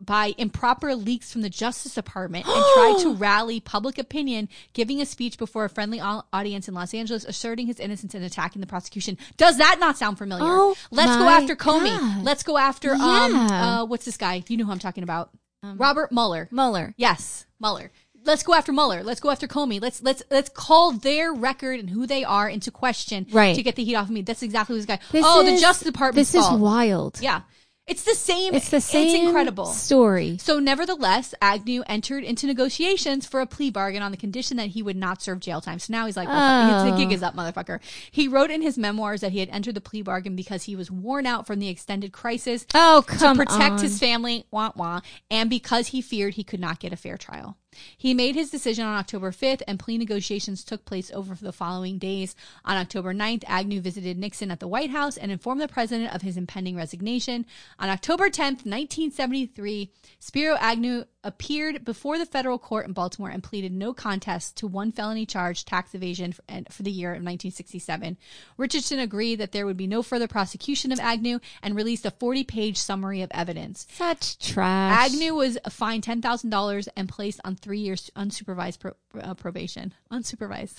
by 0.00 0.34
improper 0.38 0.94
leaks 0.94 1.32
from 1.32 1.42
the 1.42 1.48
Justice 1.50 1.94
Department 1.94 2.46
and 2.46 2.54
tried 2.74 2.98
to 3.02 3.14
rally 3.18 3.60
public 3.60 3.98
opinion, 3.98 4.48
giving 4.72 5.00
a 5.00 5.06
speech 5.06 5.38
before 5.38 5.64
a 5.64 5.68
friendly 5.68 6.00
audience 6.00 6.68
in 6.68 6.74
Los 6.74 6.92
Angeles, 6.94 7.24
asserting 7.24 7.66
his 7.66 7.78
innocence 7.80 8.14
and 8.14 8.24
attacking 8.24 8.60
the 8.60 8.66
prosecution. 8.66 9.16
Does 9.36 9.58
that 9.58 9.78
not 9.78 9.96
sound 9.96 10.18
familiar? 10.18 10.44
Oh, 10.46 10.74
Let's 10.90 11.16
go 11.16 11.28
after 11.28 11.56
Comey. 11.56 11.96
God. 11.98 12.24
Let's 12.24 12.42
go 12.42 12.58
after 12.58 12.92
um 12.92 13.32
Yeah. 13.32 13.80
uh 13.80 13.84
what's 13.86 14.04
this 14.04 14.16
guy? 14.16 14.42
You 14.48 14.56
know 14.56 14.64
who 14.64 14.72
I'm 14.72 14.78
talking 14.78 15.04
about. 15.04 15.30
Robert 15.62 16.12
Mueller. 16.12 16.48
Mueller. 16.50 16.92
Yes, 16.98 17.46
Mueller. 17.60 17.90
Let's 18.26 18.42
go 18.42 18.54
after 18.54 18.72
Mueller. 18.72 19.02
Let's 19.02 19.20
go 19.20 19.30
after 19.30 19.46
Comey. 19.46 19.80
Let's 19.80 20.02
let's 20.02 20.22
let's 20.30 20.48
call 20.50 20.92
their 20.92 21.32
record 21.32 21.78
and 21.80 21.88
who 21.88 22.06
they 22.06 22.24
are 22.24 22.48
into 22.48 22.70
question 22.70 23.26
Right. 23.30 23.54
to 23.54 23.62
get 23.62 23.76
the 23.76 23.84
heat 23.84 23.94
off 23.94 24.06
of 24.06 24.10
me. 24.10 24.22
That's 24.22 24.42
exactly 24.42 24.76
who's 24.76 24.86
guy. 24.86 24.98
This 25.12 25.24
oh, 25.26 25.42
the 25.44 25.58
Justice 25.58 25.86
Department. 25.86 26.16
This 26.26 26.34
is 26.34 26.50
wild. 26.50 27.20
Yeah, 27.20 27.42
it's 27.86 28.04
the 28.04 28.14
same. 28.14 28.54
It's 28.54 28.70
the 28.70 28.80
same 28.80 29.06
It's 29.14 29.24
incredible. 29.26 29.66
story. 29.66 30.38
So, 30.40 30.58
nevertheless, 30.58 31.34
Agnew 31.42 31.82
entered 31.86 32.24
into 32.24 32.46
negotiations 32.46 33.26
for 33.26 33.40
a 33.40 33.46
plea 33.46 33.70
bargain 33.70 34.02
on 34.02 34.10
the 34.10 34.16
condition 34.16 34.56
that 34.56 34.68
he 34.68 34.82
would 34.82 34.96
not 34.96 35.20
serve 35.20 35.40
jail 35.40 35.60
time. 35.60 35.78
So 35.78 35.92
now 35.92 36.06
he's 36.06 36.16
like, 36.16 36.28
well, 36.28 36.86
Oh. 36.86 36.90
the 36.90 36.96
gig 36.96 37.08
oh. 37.10 37.14
is 37.14 37.22
up, 37.22 37.34
motherfucker. 37.36 37.80
He 38.10 38.26
wrote 38.26 38.50
in 38.50 38.62
his 38.62 38.78
memoirs 38.78 39.20
that 39.20 39.32
he 39.32 39.40
had 39.40 39.50
entered 39.50 39.74
the 39.74 39.80
plea 39.82 40.02
bargain 40.02 40.34
because 40.34 40.62
he 40.64 40.76
was 40.76 40.90
worn 40.90 41.26
out 41.26 41.46
from 41.46 41.58
the 41.58 41.68
extended 41.68 42.12
crisis 42.12 42.66
Oh, 42.74 43.04
come 43.06 43.36
to 43.36 43.44
protect 43.44 43.72
on. 43.74 43.78
his 43.80 43.98
family, 43.98 44.46
wah 44.50 44.72
wah, 44.74 45.00
and 45.30 45.50
because 45.50 45.88
he 45.88 46.00
feared 46.00 46.34
he 46.34 46.44
could 46.44 46.60
not 46.60 46.80
get 46.80 46.92
a 46.92 46.96
fair 46.96 47.18
trial. 47.18 47.56
He 47.96 48.14
made 48.14 48.34
his 48.34 48.50
decision 48.50 48.84
on 48.84 48.96
October 48.96 49.30
5th, 49.30 49.62
and 49.66 49.78
plea 49.78 49.98
negotiations 49.98 50.64
took 50.64 50.84
place 50.84 51.10
over 51.12 51.34
the 51.34 51.52
following 51.52 51.98
days. 51.98 52.34
On 52.64 52.76
October 52.76 53.14
9th, 53.14 53.44
Agnew 53.46 53.80
visited 53.80 54.18
Nixon 54.18 54.50
at 54.50 54.60
the 54.60 54.68
White 54.68 54.90
House 54.90 55.16
and 55.16 55.30
informed 55.30 55.60
the 55.60 55.68
president 55.68 56.14
of 56.14 56.22
his 56.22 56.36
impending 56.36 56.76
resignation. 56.76 57.46
On 57.78 57.88
October 57.88 58.30
10th, 58.30 58.64
1973, 58.64 59.90
Spiro 60.18 60.56
Agnew 60.60 61.04
appeared 61.24 61.84
before 61.84 62.18
the 62.18 62.26
federal 62.26 62.58
court 62.58 62.86
in 62.86 62.92
Baltimore 62.92 63.30
and 63.30 63.42
pleaded 63.42 63.72
no 63.72 63.92
contest 63.92 64.56
to 64.58 64.66
one 64.66 64.92
felony 64.92 65.26
charge, 65.26 65.64
tax 65.64 65.94
evasion, 65.94 66.32
for, 66.32 66.42
for 66.70 66.82
the 66.82 66.90
year 66.90 67.10
of 67.10 67.16
1967. 67.16 68.16
Richardson 68.56 68.98
agreed 69.00 69.36
that 69.36 69.52
there 69.52 69.66
would 69.66 69.76
be 69.76 69.86
no 69.86 70.02
further 70.02 70.28
prosecution 70.28 70.92
of 70.92 71.00
Agnew 71.00 71.40
and 71.62 71.74
released 71.74 72.06
a 72.06 72.10
40 72.10 72.44
page 72.44 72.76
summary 72.76 73.22
of 73.22 73.30
evidence. 73.32 73.86
Such 73.90 74.38
trash. 74.38 75.10
Agnew 75.10 75.34
was 75.34 75.58
fined 75.70 76.04
ten 76.04 76.20
thousand 76.22 76.50
dollars 76.50 76.88
and 76.96 77.08
placed 77.08 77.40
on 77.44 77.56
three 77.56 77.80
years 77.80 78.10
unsupervised 78.14 78.78
pro- 78.78 78.92
uh, 79.20 79.34
probation. 79.34 79.94
Unsupervised. 80.12 80.76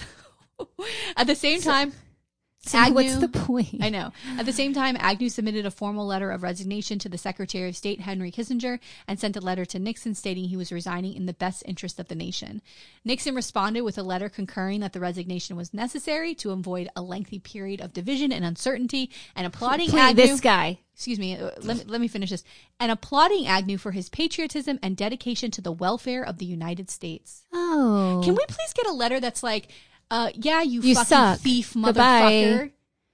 At 1.17 1.27
the 1.27 1.35
same 1.35 1.61
time, 1.61 1.93
So 2.65 2.91
what's 2.91 3.17
the 3.17 3.27
point? 3.27 3.77
I 3.83 3.89
know. 3.89 4.11
At 4.39 4.47
the 4.47 4.53
same 4.53 4.73
time, 4.73 4.97
Agnew 4.99 5.29
submitted 5.29 5.67
a 5.67 5.71
formal 5.71 6.07
letter 6.07 6.31
of 6.31 6.41
resignation 6.41 6.97
to 6.99 7.09
the 7.09 7.17
Secretary 7.17 7.69
of 7.69 7.75
State, 7.75 8.01
Henry 8.01 8.31
Kissinger, 8.31 8.79
and 9.07 9.19
sent 9.19 9.37
a 9.37 9.39
letter 9.39 9.65
to 9.65 9.77
Nixon 9.77 10.15
stating 10.15 10.45
he 10.45 10.57
was 10.57 10.71
resigning 10.71 11.13
in 11.13 11.27
the 11.27 11.33
best 11.33 11.61
interest 11.67 11.99
of 11.99 12.07
the 12.07 12.15
nation. 12.15 12.63
Nixon 13.03 13.35
responded 13.35 13.81
with 13.81 13.99
a 13.99 14.03
letter 14.03 14.29
concurring 14.29 14.79
that 14.79 14.93
the 14.93 14.99
resignation 14.99 15.55
was 15.55 15.75
necessary 15.75 16.33
to 16.35 16.49
avoid 16.49 16.89
a 16.95 17.03
lengthy 17.03 17.37
period 17.37 17.81
of 17.81 17.93
division 17.93 18.31
and 18.31 18.43
uncertainty 18.43 19.11
and 19.35 19.45
applauding 19.45 19.89
Please, 19.89 19.99
Agnew 19.99 20.25
this 20.25 20.41
guy. 20.41 20.79
excuse 20.95 21.19
me, 21.19 21.37
uh, 21.37 21.51
let 21.61 21.77
me, 21.77 21.83
let 21.85 22.01
me 22.01 22.07
finish 22.07 22.31
this, 22.31 22.43
and 22.79 22.91
applauding 22.91 23.45
Agnew 23.45 23.77
for 23.77 23.91
his 23.91 24.09
patriotism 24.09 24.79
and 24.81 24.97
dedication 24.97 25.51
to 25.51 25.61
the 25.61 25.71
welfare 25.71 26.23
of 26.23 26.39
the 26.39 26.45
United 26.45 26.89
States. 26.89 27.45
Oh. 27.53 28.21
Can 28.23 28.33
we 28.33 28.43
please 28.47 28.73
get 28.73 28.87
a 28.87 28.91
letter 28.91 29.19
that's 29.19 29.43
like, 29.43 29.67
uh, 30.11 30.29
yeah, 30.33 30.61
you, 30.61 30.81
You 30.81 30.93
fucking 30.95 31.07
suck. 31.07 31.39
thief 31.39 31.73
Goodbye. 31.73 32.21
motherfucker. 32.31 32.71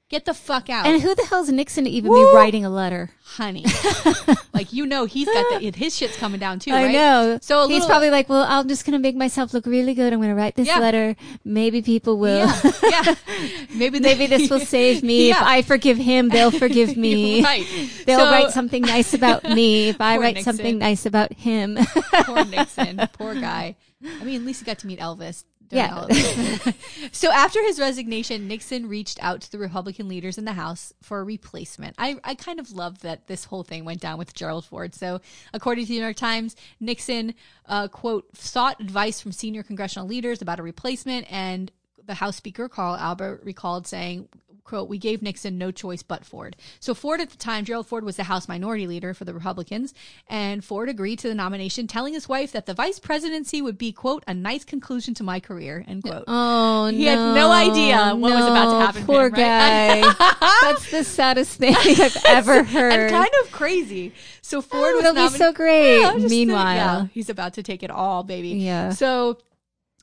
Get 0.09 0.25
the 0.25 0.33
fuck 0.33 0.69
out. 0.69 0.85
And 0.85 1.01
who 1.01 1.15
the 1.15 1.23
hell's 1.23 1.49
Nixon 1.49 1.85
to 1.85 1.89
even 1.89 2.11
Woo! 2.11 2.17
be 2.31 2.35
writing 2.35 2.65
a 2.65 2.69
letter? 2.69 3.11
honey. 3.23 3.63
like 4.53 4.73
you 4.73 4.85
know 4.85 5.05
he's 5.05 5.25
got 5.25 5.61
the 5.61 5.71
his 5.73 5.95
shit's 5.95 6.17
coming 6.17 6.37
down 6.37 6.59
too, 6.59 6.71
I 6.73 6.83
right? 6.83 6.91
know. 6.91 7.39
So 7.41 7.59
a 7.63 7.67
he's 7.67 7.75
little- 7.75 7.87
probably 7.87 8.09
like, 8.09 8.27
"Well, 8.27 8.43
I'm 8.45 8.67
just 8.67 8.85
gonna 8.85 8.99
make 8.99 9.15
myself 9.15 9.53
look 9.53 9.65
really 9.65 9.93
good. 9.93 10.11
I'm 10.11 10.19
gonna 10.19 10.35
write 10.35 10.55
this 10.55 10.67
Yeah. 10.67 10.79
letter. 10.79 11.15
Maybe 11.45 11.81
people 11.81 12.17
will. 12.19 12.45
Yeah, 12.83 13.05
yeah. 13.05 13.15
Maybe 13.73 13.99
they- 13.99 14.15
Maybe 14.15 14.25
this 14.27 14.49
will 14.49 14.59
save 14.59 15.01
me. 15.01 15.29
If 15.31 15.41
I 15.41 15.61
forgive 15.61 15.95
him, 15.95 16.27
they'll 16.27 16.51
forgive 16.51 16.97
me. 16.97 17.41
right. 17.45 17.63
They'll 18.05 18.19
So- 18.19 18.31
write 18.31 18.51
something 18.51 18.81
nice 18.81 19.13
about 19.13 19.45
me 19.45 19.87
if 19.87 20.01
I 20.01 20.17
write 20.17 20.35
Nixon. 20.35 20.57
something 20.57 20.77
nice 20.77 21.05
about 21.05 21.31
him. 21.31 21.77
Poor 22.25 22.43
Nixon. 22.43 22.99
Poor 23.13 23.33
guy. 23.35 23.77
I 24.19 24.23
mean, 24.25 24.41
at 24.41 24.45
least 24.45 24.59
he 24.59 24.65
got 24.65 24.79
to 24.79 24.87
meet 24.87 24.99
Elvis. 24.99 25.45
Yeah. 25.71 25.95
all 25.95 26.03
of 26.03 26.09
this. 26.09 26.73
so 27.11 27.31
after 27.31 27.61
his 27.63 27.79
resignation, 27.79 28.47
Nixon 28.47 28.87
reached 28.87 29.21
out 29.21 29.41
to 29.41 29.51
the 29.51 29.57
Republican 29.57 30.07
leaders 30.07 30.37
in 30.37 30.45
the 30.45 30.53
House 30.53 30.93
for 31.01 31.19
a 31.19 31.23
replacement. 31.23 31.95
I, 31.97 32.17
I 32.23 32.35
kind 32.35 32.59
of 32.59 32.71
love 32.71 33.01
that 33.01 33.27
this 33.27 33.45
whole 33.45 33.63
thing 33.63 33.85
went 33.85 34.01
down 34.01 34.17
with 34.17 34.33
Gerald 34.33 34.65
Ford. 34.65 34.93
So 34.93 35.21
according 35.53 35.85
to 35.85 35.89
the 35.89 35.97
New 35.97 36.03
York 36.03 36.17
Times, 36.17 36.55
Nixon, 36.79 37.33
uh, 37.65 37.87
quote, 37.87 38.35
sought 38.35 38.79
advice 38.81 39.21
from 39.21 39.31
senior 39.31 39.63
congressional 39.63 40.07
leaders 40.07 40.41
about 40.41 40.59
a 40.59 40.63
replacement 40.63 41.31
and 41.31 41.71
the 42.05 42.15
House 42.15 42.35
Speaker 42.35 42.67
Carl 42.67 42.95
Albert 42.95 43.41
recalled 43.43 43.87
saying, 43.87 44.27
quote, 44.63 44.87
we 44.89 44.97
gave 44.97 45.21
Nixon 45.21 45.57
no 45.57 45.71
choice 45.71 46.03
but 46.03 46.25
Ford. 46.25 46.55
So 46.79 46.93
Ford 46.93 47.19
at 47.21 47.29
the 47.29 47.37
time, 47.37 47.65
Gerald 47.65 47.87
Ford 47.87 48.03
was 48.03 48.15
the 48.15 48.23
House 48.23 48.47
Minority 48.47 48.87
Leader 48.87 49.13
for 49.13 49.25
the 49.25 49.33
Republicans, 49.33 49.93
and 50.29 50.63
Ford 50.63 50.89
agreed 50.89 51.19
to 51.19 51.27
the 51.27 51.35
nomination, 51.35 51.87
telling 51.87 52.13
his 52.13 52.29
wife 52.29 52.51
that 52.51 52.65
the 52.65 52.73
vice 52.73 52.99
presidency 52.99 53.61
would 53.61 53.77
be, 53.77 53.91
quote, 53.91 54.23
a 54.27 54.33
nice 54.33 54.63
conclusion 54.63 55.13
to 55.15 55.23
my 55.23 55.39
career, 55.39 55.83
end 55.87 56.03
quote. 56.03 56.23
oh, 56.27 56.87
He 56.87 57.05
had 57.05 57.17
no 57.35 57.51
idea 57.51 58.15
what 58.15 58.33
was 58.33 58.45
about 58.45 58.71
to 58.79 58.85
happen 58.85 59.05
Poor 59.05 59.27
him, 59.27 59.33
right? 59.33 60.15
guy. 60.17 60.57
That's 60.61 60.89
the 60.91 61.03
saddest 61.03 61.57
thing 61.57 61.75
I've 61.77 62.17
ever 62.25 62.63
heard. 62.75 62.93
and 62.93 63.11
kind 63.11 63.31
of 63.43 63.51
crazy. 63.51 64.13
So 64.41 64.61
Ford 64.61 64.93
Oh, 64.97 65.13
was 65.13 65.31
be 65.33 65.37
so 65.37 65.53
great. 65.53 65.99
Yeah, 66.01 66.17
Meanwhile, 66.17 66.75
yeah, 66.75 67.05
he's 67.13 67.29
about 67.29 67.53
to 67.55 67.63
take 67.63 67.83
it 67.83 67.91
all, 67.91 68.23
baby. 68.23 68.49
Yeah. 68.49 68.89
So 68.91 69.37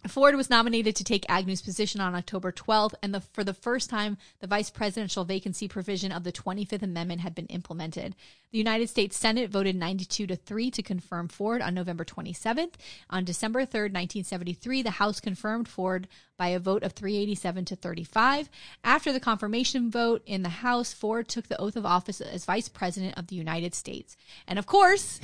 Ford 0.07 0.37
was 0.37 0.49
nominated 0.49 0.95
to 0.97 1.05
take 1.05 1.29
Agnew's 1.29 1.61
position 1.61 2.01
on 2.01 2.15
October 2.15 2.53
12th, 2.53 2.95
and 3.03 3.12
the, 3.12 3.20
for 3.20 3.43
the 3.43 3.55
first 3.55 3.91
time, 3.91 4.16
the 4.41 4.47
vice 4.47 4.70
presidential 4.70 5.25
vacancy 5.25 5.66
provision 5.66 6.12
of 6.12 6.25
the 6.25 6.33
25th 6.33 6.83
Amendment 6.83 7.20
had 7.20 7.35
been 7.35 7.47
implemented. 7.47 8.15
The 8.53 8.59
United 8.59 8.89
States 8.89 9.16
Senate 9.16 9.51
voted 9.51 9.77
92 9.77 10.27
to 10.29 10.37
3 10.37 10.70
to 10.70 10.83
confirm 10.83 11.29
Ford 11.29 11.61
on 11.61 11.75
November 11.75 12.05
27th. 12.05 12.75
On 13.11 13.25
December 13.25 13.62
3rd, 13.62 13.93
1973, 13.93 14.83
the 14.83 14.91
House 14.93 15.20
confirmed 15.20 15.69
Ford 15.69 16.07
by 16.37 16.49
a 16.49 16.61
vote 16.61 16.85
of 16.85 16.93
387 16.93 17.65
to 17.66 17.77
35. 17.77 18.49
After 18.85 19.12
the 19.12 19.20
confirmation 19.20 19.91
vote 19.91 20.23
in 20.25 20.43
the 20.43 20.49
House, 20.49 20.93
Ford 20.93 21.29
took 21.29 21.49
the 21.49 21.61
oath 21.61 21.77
of 21.77 21.85
office 21.85 22.20
as 22.20 22.45
vice 22.45 22.69
president 22.69 23.19
of 23.19 23.27
the 23.27 23.37
United 23.37 23.75
States. 23.75 24.16
And 24.47 24.59
of 24.59 24.66
course, 24.66 25.20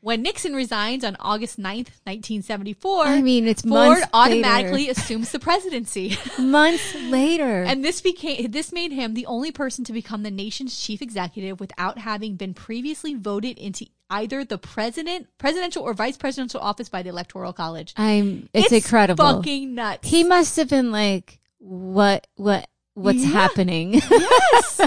when 0.00 0.22
Nixon 0.22 0.54
resigns 0.54 1.02
on 1.04 1.16
August 1.18 1.58
9th, 1.58 1.90
1974, 2.04 3.04
I 3.06 3.20
mean, 3.20 3.48
it's 3.48 3.62
Ford 3.62 3.98
automatically 4.12 4.88
assumes 4.88 5.32
the 5.32 5.40
presidency. 5.40 6.16
months 6.38 6.94
later. 6.94 7.62
and 7.64 7.84
this 7.84 8.00
became 8.00 8.50
this 8.50 8.72
made 8.72 8.92
him 8.92 9.14
the 9.14 9.26
only 9.26 9.50
person 9.50 9.84
to 9.84 9.92
become 9.92 10.22
the 10.22 10.30
nation's 10.30 10.78
chief 10.78 11.02
executive 11.02 11.58
without 11.58 11.98
having 11.98 12.36
been 12.36 12.54
previously 12.54 13.14
voted 13.14 13.58
into 13.58 13.86
either 14.10 14.44
the 14.44 14.56
president, 14.56 15.26
presidential 15.36 15.82
or 15.82 15.92
vice 15.94 16.16
presidential 16.16 16.60
office 16.60 16.88
by 16.88 17.02
the 17.02 17.08
electoral 17.10 17.52
college. 17.52 17.92
I'm. 17.96 18.48
It's, 18.54 18.72
incredible. 18.72 19.24
Fucking 19.24 19.74
nuts. 19.74 20.08
he 20.08 20.22
must 20.24 20.56
have 20.56 20.68
been 20.68 20.92
like, 20.92 21.40
what, 21.58 22.26
what, 22.36 22.68
what's 22.94 23.18
Yeah. 23.18 23.30
happening? 23.30 23.94
yes. 23.94 24.80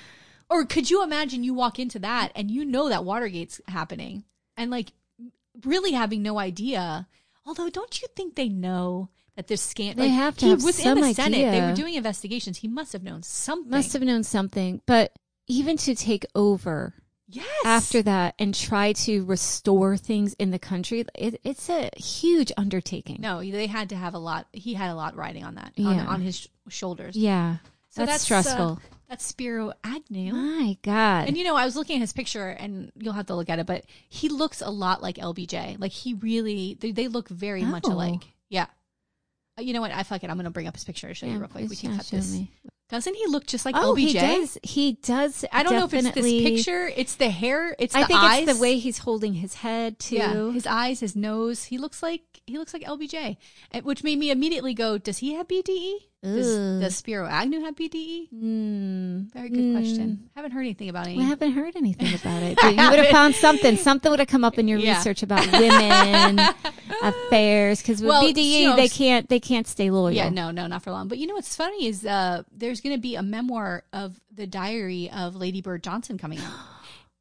or 0.50 0.64
could 0.66 0.90
you 0.90 1.02
imagine 1.02 1.42
you 1.42 1.54
walk 1.54 1.78
into 1.78 1.98
that 2.00 2.32
and 2.34 2.50
you 2.50 2.64
know 2.64 2.88
that 2.90 3.02
Watergate's 3.04 3.60
happening 3.66 4.24
and 4.58 4.70
like 4.70 4.92
really 5.64 5.92
having 5.92 6.22
no 6.22 6.38
idea. 6.38 7.08
Although, 7.46 7.70
don't 7.70 8.02
you 8.02 8.08
think 8.14 8.34
they 8.34 8.50
know 8.50 9.08
that 9.36 9.46
there's 9.46 9.62
scam? 9.62 9.96
They 9.96 10.08
like, 10.08 10.10
have 10.10 10.36
to 10.38 10.44
he 10.44 10.50
have 10.50 10.62
was 10.62 10.76
some 10.76 10.98
in 10.98 11.04
the 11.04 11.14
Senate. 11.14 11.50
They 11.50 11.62
were 11.62 11.74
doing 11.74 11.94
investigations. 11.94 12.58
He 12.58 12.68
must 12.68 12.92
have 12.92 13.02
known 13.02 13.22
something. 13.22 13.70
must 13.70 13.94
have 13.94 14.02
known 14.02 14.22
something. 14.22 14.82
But 14.84 15.12
even 15.46 15.78
to 15.78 15.94
take 15.94 16.26
over 16.34 16.92
yes. 17.26 17.46
after 17.64 18.02
that 18.02 18.34
and 18.38 18.54
try 18.54 18.92
to 18.92 19.24
restore 19.24 19.96
things 19.96 20.34
in 20.34 20.50
the 20.50 20.58
country, 20.58 21.06
it, 21.14 21.40
it's 21.42 21.70
a 21.70 21.88
huge 21.96 22.52
undertaking. 22.58 23.16
No, 23.20 23.40
they 23.40 23.66
had 23.66 23.88
to 23.90 23.96
have 23.96 24.12
a 24.12 24.18
lot. 24.18 24.46
He 24.52 24.74
had 24.74 24.90
a 24.90 24.94
lot 24.94 25.16
riding 25.16 25.44
on 25.44 25.54
that 25.54 25.72
on, 25.78 25.96
Yeah. 25.96 26.06
on 26.06 26.20
his 26.20 26.36
sh- 26.40 26.48
shoulders. 26.68 27.16
Yeah, 27.16 27.56
So 27.88 28.04
that's, 28.04 28.22
uh, 28.22 28.24
stressful. 28.24 28.80
That's 29.08 29.24
Spiro 29.24 29.72
Agnew. 29.84 30.32
My 30.34 30.76
God. 30.82 31.28
And 31.28 31.36
you 31.36 31.44
know, 31.44 31.56
I 31.56 31.64
was 31.64 31.76
looking 31.76 31.96
at 31.96 32.00
his 32.00 32.12
picture, 32.12 32.48
and 32.48 32.92
you'll 32.96 33.14
have 33.14 33.26
to 33.26 33.34
look 33.34 33.48
at 33.48 33.58
it, 33.58 33.66
but 33.66 33.84
he 34.08 34.28
looks 34.28 34.60
a 34.60 34.70
lot 34.70 35.02
like 35.02 35.16
LBJ. 35.16 35.80
Like 35.80 35.92
he 35.92 36.14
really, 36.14 36.76
they, 36.80 36.92
they 36.92 37.08
look 37.08 37.28
very 37.28 37.62
much 37.64 37.84
Oh. 37.86 37.92
alike. 37.92 38.22
Yeah. 38.50 38.66
Uh, 39.58 39.62
You 39.62 39.72
know 39.72 39.80
what? 39.80 39.92
I 39.92 40.02
fuck 40.02 40.22
it. 40.22 40.30
I'm 40.30 40.36
gonna 40.36 40.50
bring 40.50 40.66
up 40.68 40.74
his 40.74 40.84
picture 40.84 41.08
to 41.08 41.14
show 41.14 41.26
you 41.26 41.32
Yeah, 41.32 41.38
real 41.38 41.48
quick. 41.48 41.62
We 41.62 41.68
please, 41.68 41.80
can 41.80 41.90
yeah, 41.92 41.96
cut 41.96 42.06
show 42.06 42.16
this. 42.16 42.32
me. 42.32 42.50
Doesn't 42.90 43.14
he 43.16 43.26
look 43.26 43.46
just 43.46 43.66
like 43.66 43.74
Oh, 43.76 43.92
LBJ? 43.94 43.98
he 43.98 44.12
does. 44.14 44.58
He 44.62 44.92
does. 45.02 45.44
I 45.52 45.62
don't 45.62 45.74
know 45.74 45.84
if 45.84 45.92
it's 45.92 46.04
this 46.04 46.14
definitely- 46.14 46.56
picture. 46.56 46.90
It's 46.96 47.16
the 47.16 47.28
hair. 47.28 47.76
It's 47.78 47.94
I 47.94 48.00
the 48.02 48.06
think 48.06 48.20
eyes. 48.20 48.48
it's 48.48 48.56
the 48.56 48.62
way 48.62 48.78
he's 48.78 48.98
holding 48.98 49.34
his 49.34 49.54
head 49.56 49.98
too. 49.98 50.16
Yeah, 50.16 50.50
his 50.52 50.66
eyes, 50.66 51.00
his 51.00 51.14
nose. 51.14 51.64
He 51.64 51.76
looks 51.76 52.02
like 52.02 52.22
he 52.46 52.56
looks 52.56 52.72
like 52.72 52.82
LBJ, 52.84 53.36
and- 53.72 53.84
which 53.84 54.02
made 54.02 54.18
me 54.18 54.30
immediately 54.30 54.72
go, 54.72 54.96
"Does 54.96 55.18
he 55.18 55.34
have 55.34 55.46
BDE? 55.48 56.07
Does, 56.22 56.80
does 56.80 56.96
Spiro 56.96 57.26
Agnew 57.28 57.60
have 57.60 57.76
BDE?" 57.76 58.28
Mm, 58.34 59.32
Very 59.32 59.48
good 59.50 59.72
question. 59.72 60.28
Haven't 60.34 60.50
heard 60.50 60.62
anything 60.62 60.88
about 60.88 61.06
it. 61.06 61.16
I 61.18 61.22
haven't 61.22 61.52
heard 61.52 61.76
anything 61.76 62.12
about 62.14 62.42
it. 62.42 62.58
But 62.60 62.74
you 62.74 62.76
would 62.90 62.98
have 62.98 63.08
found 63.08 63.34
something. 63.36 63.76
Something 63.76 64.10
would 64.10 64.18
have 64.18 64.28
come 64.28 64.44
up 64.44 64.58
in 64.58 64.66
your 64.66 64.78
Yeah. 64.80 64.96
research 64.98 65.22
about 65.22 65.46
women 65.52 66.40
affairs 67.02 67.80
because 67.80 68.00
with 68.00 68.08
Well, 68.08 68.22
BDE 68.24 68.44
you 68.60 68.68
know, 68.70 68.76
they 68.76 68.88
can't 68.88 69.28
they 69.28 69.40
can't 69.40 69.66
stay 69.66 69.90
loyal. 69.90 70.10
Yeah, 70.12 70.28
no, 70.28 70.50
no, 70.50 70.66
not 70.66 70.82
for 70.82 70.90
long. 70.90 71.08
But 71.08 71.18
you 71.18 71.26
know 71.26 71.34
what's 71.34 71.54
funny 71.54 71.86
is 71.86 72.04
uh, 72.04 72.42
there's 72.52 72.80
going 72.80 72.96
to 72.96 73.00
be 73.00 73.14
a 73.14 73.22
memoir 73.22 73.84
of 73.92 74.20
the 74.32 74.46
diary 74.46 75.10
of 75.10 75.36
Lady 75.36 75.60
Bird 75.60 75.82
Johnson 75.82 76.18
coming 76.18 76.38
out. 76.40 76.52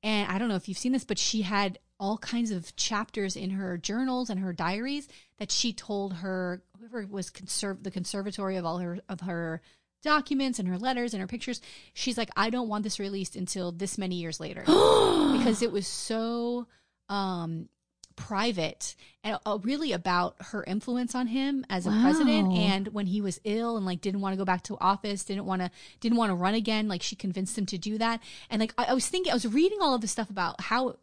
And 0.04 0.32
I 0.32 0.38
don't 0.38 0.48
know 0.48 0.56
if 0.56 0.70
you've 0.70 0.78
seen 0.78 0.92
this, 0.92 1.04
but 1.04 1.18
she 1.18 1.42
had 1.42 1.80
all 2.00 2.18
kinds 2.18 2.52
of 2.52 2.76
chapters 2.76 3.36
in 3.36 3.52
her 3.52 3.78
journals 3.78 4.30
and 4.30 4.40
her 4.40 4.54
diaries 4.54 5.08
that 5.40 5.52
she 5.52 5.74
told 5.74 6.14
her 6.14 6.62
whoever 6.80 7.08
was 7.08 7.30
conserv- 7.30 7.84
the 7.84 7.92
conservatory 7.92 8.56
of 8.56 8.66
all 8.66 8.78
her 8.78 9.00
of 9.10 9.22
her 9.22 9.62
documents 10.04 10.60
and 10.60 10.68
her 10.68 10.78
letters 10.78 11.14
and 11.14 11.22
her 11.22 11.28
pictures. 11.28 11.62
She's 11.94 12.18
like, 12.18 12.30
I 12.36 12.50
don't 12.50 12.70
want 12.70 12.84
this 12.84 13.00
released 13.00 13.36
until 13.36 13.72
this 13.72 13.98
many 13.98 14.16
years 14.16 14.40
later 14.40 14.62
because 14.66 15.62
it 15.62 15.72
was 15.72 15.88
so 15.88 16.68
um 17.10 17.70
private 18.18 18.96
and 19.24 19.38
uh, 19.46 19.60
really 19.62 19.94
about 19.94 20.36
her 20.40 20.64
influence 20.64 21.14
on 21.14 21.28
him 21.28 21.64
as 21.70 21.86
a 21.86 21.92
president 22.02 22.52
and 22.52 22.88
when 22.88 23.06
he 23.06 23.22
was 23.22 23.40
ill 23.44 23.78
and 23.78 23.86
like 23.86 24.02
didn't 24.02 24.22
want 24.22 24.34
to 24.34 24.38
go 24.38 24.44
back 24.44 24.64
to 24.64 24.76
office 24.82 25.24
didn't 25.24 25.46
want 25.46 25.62
to 25.62 25.70
didn't 26.00 26.18
want 26.18 26.32
to 26.32 26.36
run 26.36 26.56
again 26.56 26.88
like 26.88 27.04
she 27.04 27.16
convinced 27.16 27.56
him 27.56 27.66
to 27.66 27.78
do 27.78 27.98
that 27.98 28.20
and 28.50 28.60
like 28.60 28.74
I, 28.76 28.86
I 28.86 28.94
was 28.96 29.08
thinking 29.08 29.32
i 29.32 29.36
was 29.36 29.46
reading 29.46 29.78
all 29.82 29.94
of 29.94 30.02
this 30.02 30.12
stuff 30.12 30.32
about 30.32 30.60
how 30.60 30.98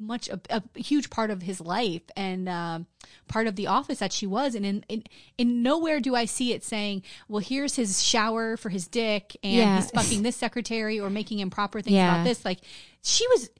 much 0.00 0.28
a, 0.30 0.40
a 0.48 0.62
huge 0.78 1.10
part 1.10 1.30
of 1.30 1.42
his 1.42 1.60
life 1.60 2.02
and 2.16 2.48
um, 2.48 2.86
part 3.28 3.46
of 3.46 3.54
the 3.56 3.66
office 3.66 3.98
that 3.98 4.12
she 4.12 4.26
was 4.26 4.54
and 4.54 4.64
in, 4.64 4.84
in 4.88 5.04
in 5.36 5.62
nowhere 5.62 6.00
do 6.00 6.14
i 6.14 6.24
see 6.24 6.52
it 6.52 6.64
saying 6.64 7.02
well 7.28 7.40
here's 7.40 7.76
his 7.76 8.02
shower 8.02 8.56
for 8.56 8.70
his 8.70 8.88
dick 8.88 9.36
and 9.42 9.52
Yeah. 9.52 9.76
he's 9.76 9.90
fucking 9.90 10.22
this 10.22 10.36
secretary 10.36 10.98
or 10.98 11.10
making 11.10 11.38
improper 11.40 11.82
things 11.82 11.94
Yeah. 11.94 12.14
about 12.14 12.24
this 12.24 12.44
like 12.44 12.60
she 13.02 13.26
was 13.28 13.50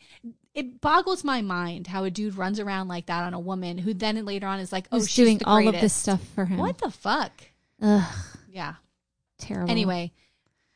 it 0.55 0.81
boggles 0.81 1.23
my 1.25 1.43
mind 1.43 1.87
how 1.87 2.05
a 2.05 2.11
dude 2.11 2.37
runs 2.37 2.59
around 2.59 2.89
like 2.89 3.07
that 3.07 3.23
on 3.25 3.35
a 3.35 3.41
woman 3.41 3.77
who 3.79 3.93
then 3.93 4.25
later 4.25 4.47
on 4.47 4.59
is 4.61 4.73
like 4.73 4.87
oh 4.91 4.97
Who's 4.99 5.09
she's 5.11 5.25
doing 5.27 5.41
all 5.45 5.69
of 5.69 5.75
this 5.75 5.93
stuff 5.93 6.23
for 6.35 6.47
him. 6.47 6.59
what 6.59 6.79
the 6.79 6.91
fuck 6.91 7.33
Ugh, 7.83 8.13
yeah 8.51 8.75
terrible. 9.39 9.71
Anyway, 9.71 10.13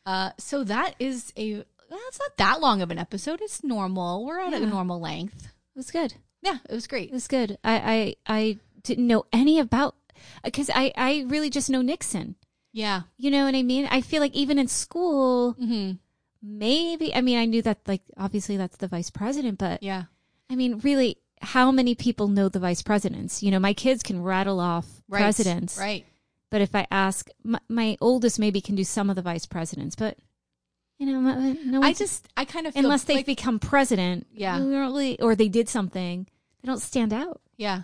uh, 0.07 0.31
so 0.39 0.65
that 0.65 0.95
is 0.99 1.33
a 1.37 1.53
well, 1.91 2.01
it's 2.09 2.19
not 2.19 2.37
that 2.39 2.61
long 2.63 2.81
of 2.81 2.91
an 2.91 2.99
episode. 2.99 3.41
It's 3.43 3.63
normal. 3.63 4.25
We're 4.25 4.41
at 4.41 4.55
a 4.55 4.65
normal 4.67 5.01
length. 5.01 5.49
It 5.75 5.79
was 5.79 5.91
good. 5.91 6.15
Yeah, 6.43 6.59
it 6.69 6.75
was 6.75 6.87
great. 6.87 7.09
It 7.11 7.15
was 7.15 7.29
good. 7.29 7.59
I 7.65 8.17
I, 8.27 8.35
I 8.41 8.59
didn't 8.83 9.07
know 9.07 9.25
any 9.33 9.59
about 9.59 9.97
because 10.43 10.71
I 10.75 10.93
I 10.97 11.25
really 11.27 11.51
just 11.51 11.71
know 11.71 11.83
Nixon. 11.83 12.37
Yeah. 12.73 13.03
You 13.17 13.31
know 13.31 13.45
what 13.45 13.55
I 13.55 13.63
mean? 13.63 13.87
I 13.91 14.01
feel 14.01 14.21
like 14.21 14.35
even 14.35 14.59
in 14.59 14.69
school, 14.69 15.53
hmm 15.53 15.93
maybe 16.43 17.15
I 17.15 17.21
mean 17.23 17.39
I 17.39 17.47
knew 17.47 17.63
that 17.63 17.79
like 17.87 18.03
obviously 18.19 18.57
that's 18.57 18.77
the 18.77 18.89
vice 18.89 19.11
president, 19.11 19.59
but 19.59 19.83
Yeah. 19.83 20.05
I 20.51 20.57
mean 20.57 20.79
really 20.81 21.19
how 21.41 21.71
many 21.71 21.95
people 21.95 22.29
know 22.29 22.49
the 22.49 22.59
vice 22.59 22.83
presidents? 22.83 23.43
You 23.43 23.51
know, 23.51 23.59
my 23.59 23.73
kids 23.75 24.03
can 24.03 24.23
rattle 24.23 24.61
off 24.61 24.87
Right. 25.09 25.21
presidents, 25.21 25.79
Right. 25.79 26.05
but 26.51 26.61
if 26.61 26.75
I 26.75 26.87
ask 26.91 27.29
my, 27.43 27.59
my 27.69 27.97
oldest, 28.01 28.39
maybe 28.39 28.61
can 28.61 28.75
do 28.75 28.85
some 28.85 29.11
of 29.11 29.17
the 29.17 29.23
vice 29.23 29.45
presidents, 29.47 29.95
but 29.97 30.17
you 30.99 31.07
know, 31.07 31.21
no- 31.65 31.83
I 31.83 31.93
just 31.93 32.29
I 32.37 32.45
kind 32.45 32.67
of 32.67 32.75
feel 32.75 32.85
unless 32.85 33.05
they've 33.05 33.17
like, 33.19 33.27
become 33.27 33.59
president, 33.59 34.27
Yeah. 34.33 34.59
really, 34.59 35.21
or 35.21 35.35
they 35.35 35.49
did 35.49 35.69
something, 35.69 36.27
they 36.63 36.67
don't 36.67 36.81
stand 36.81 37.13
out. 37.13 37.41
yeah. 37.57 37.83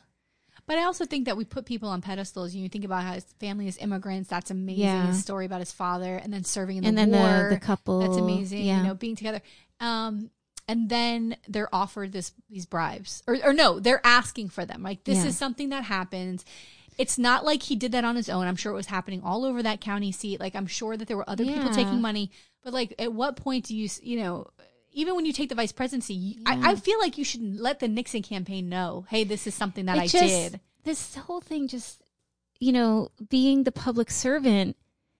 But 0.66 0.78
I 0.78 0.84
also 0.84 1.04
think 1.04 1.24
that 1.24 1.36
we 1.36 1.44
put 1.44 1.64
people 1.66 1.88
on 1.88 2.00
pedestals. 2.00 2.54
You 2.54 2.68
think 2.68 2.84
about 2.84 3.02
how 3.02 3.14
his 3.14 3.24
family 3.40 3.66
is 3.66 3.76
immigrants. 3.78 4.28
That's 4.30 4.52
amazing. 4.52 4.84
Yeah. 4.84 5.08
His 5.08 5.20
story 5.20 5.44
about 5.44 5.58
his 5.58 5.72
father, 5.72 6.14
and 6.14 6.32
then 6.32 6.44
serving 6.44 6.76
in 6.76 6.82
the 6.84 6.88
and 6.88 6.96
then 6.96 7.10
war. 7.10 7.48
the 7.48 7.56
the 7.56 7.60
couple, 7.60 7.98
That's 7.98 8.16
amazing. 8.16 8.62
Yeah, 8.64 8.78
You 8.82 8.86
know, 8.86 8.94
being 8.94 9.16
together. 9.16 9.42
Um, 9.80 10.30
and 10.68 10.88
then 10.88 11.36
they're 11.48 11.74
offered 11.74 12.12
this 12.12 12.32
these 12.48 12.66
bribes, 12.66 13.20
or 13.26 13.36
or 13.42 13.52
no, 13.52 13.80
they're 13.80 14.04
asking 14.06 14.50
for 14.50 14.64
them. 14.64 14.84
Like 14.84 15.02
this 15.02 15.18
Yeah. 15.18 15.26
is 15.26 15.36
something 15.36 15.70
that 15.70 15.82
happens. 15.82 16.44
It's 16.98 17.18
not 17.18 17.44
like 17.44 17.62
he 17.62 17.76
did 17.76 17.92
that 17.92 18.04
on 18.04 18.16
his 18.16 18.28
own. 18.28 18.46
I'm 18.46 18.56
sure 18.56 18.72
it 18.72 18.76
was 18.76 18.86
happening 18.86 19.22
all 19.24 19.44
over 19.44 19.62
that 19.62 19.80
county 19.80 20.12
seat. 20.12 20.40
Like 20.40 20.54
I'm 20.54 20.66
sure 20.66 20.96
that 20.96 21.08
there 21.08 21.16
were 21.16 21.28
other 21.28 21.44
people 21.44 21.70
taking 21.70 22.00
money. 22.00 22.30
But 22.62 22.72
like, 22.74 22.94
at 22.98 23.12
what 23.12 23.36
point 23.36 23.66
do 23.66 23.76
you, 23.76 23.88
you 24.02 24.18
know? 24.20 24.48
Even 24.92 25.14
when 25.14 25.24
you 25.24 25.32
take 25.32 25.48
the 25.48 25.54
vice 25.54 25.72
presidency, 25.72 26.14
Yeah. 26.14 26.60
I, 26.64 26.72
I 26.72 26.74
feel 26.74 26.98
like 26.98 27.16
you 27.16 27.24
should 27.24 27.42
let 27.60 27.78
the 27.78 27.86
Nixon 27.88 28.22
campaign 28.22 28.68
know, 28.68 29.06
hey, 29.08 29.22
this 29.24 29.46
is 29.46 29.54
something 29.54 29.86
that 29.86 29.96
It 29.96 30.00
I 30.00 30.06
just- 30.08 30.24
did. 30.24 30.60
This 30.84 31.14
whole 31.14 31.40
thing, 31.40 31.68
just 31.68 32.02
you 32.58 32.72
know, 32.72 33.08
being 33.30 33.62
the 33.64 33.72
public 33.72 34.10
servant 34.10 34.76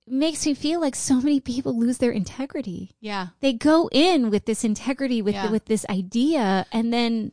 makes 0.06 0.44
me 0.44 0.52
feel 0.54 0.80
like 0.80 0.94
so 0.96 1.14
many 1.20 1.38
people 1.40 1.78
lose 1.78 1.98
their 1.98 2.10
integrity. 2.10 2.90
Yeah. 3.00 3.28
They 3.40 3.52
go 3.52 3.88
in 3.92 4.28
with 4.30 4.44
this 4.44 4.64
integrity, 4.64 5.22
with 5.22 5.34
Yeah. 5.34 5.50
with 5.50 5.66
this 5.66 5.86
idea, 5.88 6.66
and 6.72 6.92
then 6.92 7.32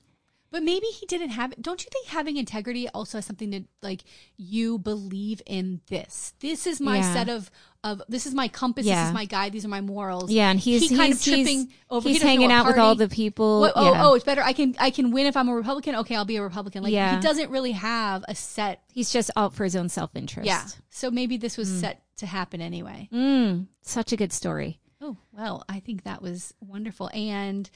But 0.50 0.64
maybe 0.64 0.86
he 0.88 1.06
didn't 1.06 1.30
have 1.30 1.52
it. 1.52 1.62
Don't 1.62 1.84
you 1.84 1.90
think 1.92 2.08
having 2.08 2.38
integrity 2.38 2.88
also 2.90 3.18
has 3.18 3.26
something 3.26 3.52
to 3.52 3.64
like 3.82 4.04
you 4.38 4.78
believe 4.80 5.42
in 5.46 5.82
this? 5.88 6.34
This 6.40 6.66
is 6.66 6.80
my 6.80 6.98
Yeah. 6.98 7.14
set 7.14 7.30
of 7.30 7.52
of 7.84 8.02
this 8.08 8.26
is 8.26 8.34
my 8.34 8.48
compass. 8.48 8.86
This 8.86 8.98
is 8.98 9.14
my 9.14 9.26
guide. 9.26 9.52
These 9.52 9.66
are 9.66 9.70
my 9.70 9.82
morals. 9.82 10.32
yeah, 10.32 10.50
and 10.50 10.60
he's 10.60 10.90
he 10.90 10.96
kind 10.96 11.08
he's, 11.14 11.18
of 11.20 11.24
tripping 11.24 11.60
he's, 11.68 11.68
over. 11.90 12.10
He's 12.10 12.22
hanging 12.22 12.52
out 12.52 12.66
with 12.66 12.78
all 12.78 12.96
the 12.96 13.08
people. 13.10 13.62
What, 13.62 13.74
oh, 13.76 13.94
yeah. 13.94 14.06
oh, 14.06 14.14
it's 14.14 14.26
better. 14.26 14.42
I 14.42 14.54
can 14.54 14.76
I 14.80 14.90
can 14.90 15.12
win 15.12 15.26
if 15.28 15.36
I'm 15.38 15.50
a 15.50 15.56
Republican. 15.56 15.96
Okay, 15.96 16.16
I'll 16.16 16.26
be 16.26 16.38
a 16.38 16.44
Republican. 16.44 16.84
Like 16.84 16.94
Yeah. 16.94 17.16
he 17.16 17.22
doesn't 17.22 17.50
really 17.52 17.74
have 17.74 18.24
a 18.28 18.36
set. 18.36 18.84
he's 18.92 19.10
just 19.12 19.30
out 19.36 19.54
for 19.54 19.64
his 19.64 19.76
own 19.76 19.90
self 19.90 20.16
interest. 20.16 20.48
Yeah. 20.48 20.66
So 20.90 21.12
maybe 21.12 21.38
this 21.38 21.58
was 21.58 21.70
set 21.70 22.04
to 22.18 22.26
happen 22.26 22.62
anyway. 22.62 23.10
Mm, 23.14 23.68
such 23.82 24.12
a 24.12 24.18
good 24.18 24.34
story. 24.34 24.80
Oh, 25.00 25.18
well, 25.32 25.64
I 25.70 25.80
think 25.80 26.04
that 26.04 26.22
was 26.22 26.54
wonderful. 26.60 27.10
And 27.14 27.70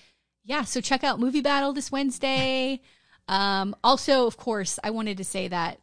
yeah, 0.43 0.63
so 0.63 0.81
check 0.81 1.03
out 1.03 1.19
Movie 1.19 1.41
Battle 1.41 1.73
this 1.73 1.91
Wednesday. 1.91 2.81
um, 3.27 3.75
also, 3.83 4.25
of 4.27 4.37
course, 4.37 4.79
I 4.83 4.89
wanted 4.91 5.17
to 5.17 5.23
say 5.23 5.47
that 5.47 5.79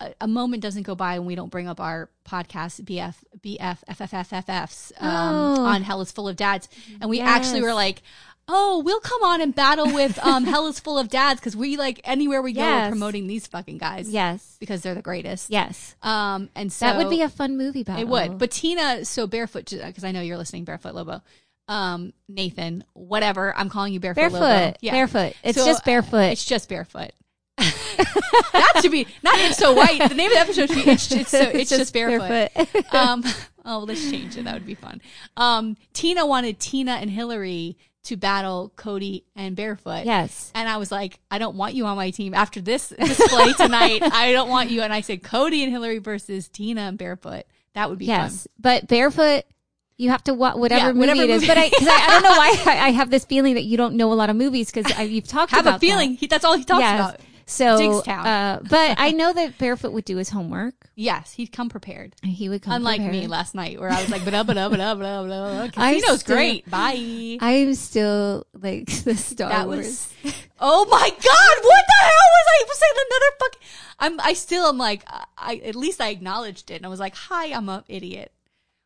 a, 0.00 0.14
a 0.22 0.28
moment 0.28 0.62
doesn't 0.62 0.84
go 0.84 0.94
by 0.94 1.18
when 1.18 1.26
we 1.26 1.34
don't 1.34 1.50
bring 1.50 1.68
up 1.68 1.78
our 1.80 2.08
podcast, 2.28 2.82
BF, 2.84 3.14
BF, 3.40 3.78
FFFFFs, 3.90 4.92
um, 5.00 5.58
Oh. 5.58 5.64
on 5.64 5.82
Hell 5.82 6.00
is 6.00 6.10
Full 6.12 6.28
of 6.28 6.36
Dads. 6.36 6.68
And 7.00 7.10
we 7.10 7.18
Yes. 7.18 7.28
actually 7.28 7.62
were 7.62 7.74
like, 7.74 8.02
oh, 8.48 8.82
we'll 8.84 9.00
come 9.00 9.22
on 9.22 9.40
and 9.40 9.54
battle 9.54 9.86
with 9.92 10.18
um, 10.24 10.44
Hell 10.52 10.66
is 10.68 10.78
Full 10.80 10.98
of 10.98 11.08
Dads 11.08 11.40
because 11.40 11.56
we 11.56 11.76
like 11.76 12.00
anywhere 12.04 12.40
we 12.42 12.52
go, 12.52 12.62
we're 12.62 12.88
promoting 12.90 13.26
these 13.26 13.46
fucking 13.46 13.78
guys. 13.78 14.08
Yes. 14.10 14.56
Because 14.60 14.82
they're 14.82 14.94
the 14.94 15.02
greatest. 15.02 15.50
Yes. 15.50 15.94
Um, 16.02 16.48
and 16.54 16.72
so 16.72 16.86
that 16.86 16.96
would 16.96 17.10
be 17.10 17.22
a 17.22 17.28
fun 17.28 17.56
movie 17.58 17.82
battle. 17.84 18.02
it 18.02 18.08
would. 18.08 18.38
But 18.38 18.50
Tina, 18.52 19.04
so 19.04 19.26
barefoot, 19.26 19.70
because 19.70 20.04
I 20.04 20.12
know 20.12 20.20
you're 20.20 20.38
listening, 20.38 20.64
barefoot 20.64 20.94
Lobo. 20.94 21.22
Um, 21.68 22.12
Nathan, 22.28 22.84
whatever. 22.92 23.56
I'm 23.56 23.68
calling 23.70 23.92
you 23.92 24.00
barefoot, 24.00 24.30
barefoot. 24.38 24.76
Yeah. 24.80 24.92
Barefoot. 24.92 25.34
It's 25.42 25.58
So, 25.58 25.64
just 25.64 25.84
barefoot. 25.84 26.32
It's 26.32 26.44
just 26.44 26.68
barefoot. 26.68 27.12
that 27.56 28.80
should 28.82 28.90
be 28.90 29.06
not 29.22 29.34
it's 29.38 29.58
so 29.58 29.72
white. 29.72 30.08
The 30.08 30.14
name 30.14 30.30
of 30.30 30.34
the 30.34 30.40
episode 30.40 30.68
should 30.68 30.84
be 30.84 30.90
it's, 30.90 31.10
it's, 31.12 31.30
so, 31.30 31.38
it's, 31.40 31.70
just, 31.70 31.92
barefoot. 31.92 32.50
um, 32.92 33.22
oh, 33.64 33.78
let's 33.86 34.10
change 34.10 34.36
it. 34.36 34.44
That 34.44 34.54
would 34.54 34.66
be 34.66 34.74
fun. 34.74 35.00
Um, 35.36 35.76
Tina 35.92 36.26
wanted 36.26 36.58
Tina 36.58 36.92
and 36.92 37.08
Hillary 37.10 37.78
to 38.04 38.16
battle 38.16 38.72
Cody 38.76 39.24
and 39.34 39.56
Barefoot. 39.56 40.04
Yes. 40.04 40.52
And 40.54 40.68
I 40.68 40.76
was 40.76 40.92
like, 40.92 41.18
I 41.30 41.38
don't 41.38 41.56
want 41.56 41.74
you 41.74 41.86
on 41.86 41.96
my 41.96 42.10
team 42.10 42.34
after 42.34 42.60
this 42.60 42.88
display 42.90 43.52
tonight. 43.54 44.02
I 44.12 44.32
don't 44.32 44.50
want 44.50 44.70
you. 44.70 44.82
And 44.82 44.92
I 44.92 45.00
said 45.00 45.22
Cody 45.22 45.62
and 45.62 45.72
Hillary 45.72 45.98
versus 45.98 46.48
Tina 46.48 46.82
and 46.82 46.98
Barefoot. 46.98 47.44
That 47.74 47.88
would 47.88 47.98
be 47.98 48.06
Yes. 48.06 48.42
fun. 48.42 48.52
But 48.60 48.88
barefoot, 48.88 49.44
you 49.96 50.10
have 50.10 50.24
to 50.24 50.34
watch 50.34 50.56
whatever 50.56 50.86
Yeah, 50.86 50.92
movie 50.92 51.00
whatever 51.00 51.22
it 51.22 51.30
is. 51.30 51.42
movie- 51.42 51.46
But 51.46 51.58
I, 51.58 51.70
cause 51.70 51.88
I, 51.88 52.04
I 52.06 52.10
don't 52.10 52.22
know 52.22 52.30
why 52.30 52.62
I, 52.66 52.86
I 52.86 52.90
have 52.90 53.10
this 53.10 53.24
feeling 53.24 53.54
that 53.54 53.64
you 53.64 53.76
don't 53.76 53.94
know 53.94 54.12
a 54.12 54.14
lot 54.14 54.30
of 54.30 54.36
movies 54.36 54.70
because 54.72 54.96
you've 55.08 55.28
talked 55.28 55.52
Have 55.52 55.66
about 55.66 55.76
a 55.76 55.78
feeling 55.80 56.10
that. 56.12 56.20
he, 56.20 56.26
that's 56.26 56.44
all 56.44 56.56
he 56.56 56.64
talks 56.64 56.80
Yes. 56.80 56.98
about. 57.00 57.20
So, 57.46 58.00
uh, 58.00 58.60
but 58.70 58.94
I 58.98 59.10
know 59.20 59.30
that 59.30 59.58
Barefoot 59.58 59.92
would 59.92 60.06
do 60.06 60.16
his 60.16 60.30
homework. 60.30 60.74
Yes, 60.94 61.34
he'd 61.34 61.52
come 61.52 61.68
prepared. 61.68 62.14
and 62.22 62.32
He 62.32 62.48
would 62.48 62.62
come 62.62 62.72
Unlike 62.72 63.02
me 63.02 63.26
last 63.26 63.54
night 63.54 63.78
where 63.78 63.90
I 63.90 64.00
was 64.00 64.08
like, 64.10 64.24
blah, 64.24 64.42
blah, 64.44 64.54
blah, 64.54 64.70
blah, 64.70 64.94
blah, 64.94 65.24
blah. 65.26 65.60
I'm 65.60 65.70
Casino's 65.70 66.20
still- 66.20 66.36
great. 66.36 66.68
Bye. 66.70 67.36
I'm 67.42 67.74
still 67.74 68.46
like 68.54 68.86
the 69.04 69.14
Star 69.14 69.50
that 69.50 69.66
Wars. 69.66 70.10
was 70.24 70.34
oh 70.58 70.86
my 70.90 71.10
god 71.10 71.64
what 71.64 71.84
the 71.86 72.00
hell 72.00 72.30
was 72.32 72.46
i 72.48 72.64
saying 72.72 73.06
another 73.10 73.36
fuck 73.38 73.56
i'm 73.98 74.20
i 74.20 74.32
still 74.32 74.66
am 74.66 74.78
like 74.78 75.04
i 75.36 75.56
at 75.64 75.74
least 75.74 76.00
i 76.00 76.08
acknowledged 76.08 76.70
it 76.70 76.76
and 76.76 76.86
i 76.86 76.88
was 76.88 77.00
like 77.00 77.14
hi 77.14 77.46
i'm 77.52 77.68
a 77.68 77.84
idiot 77.88 78.32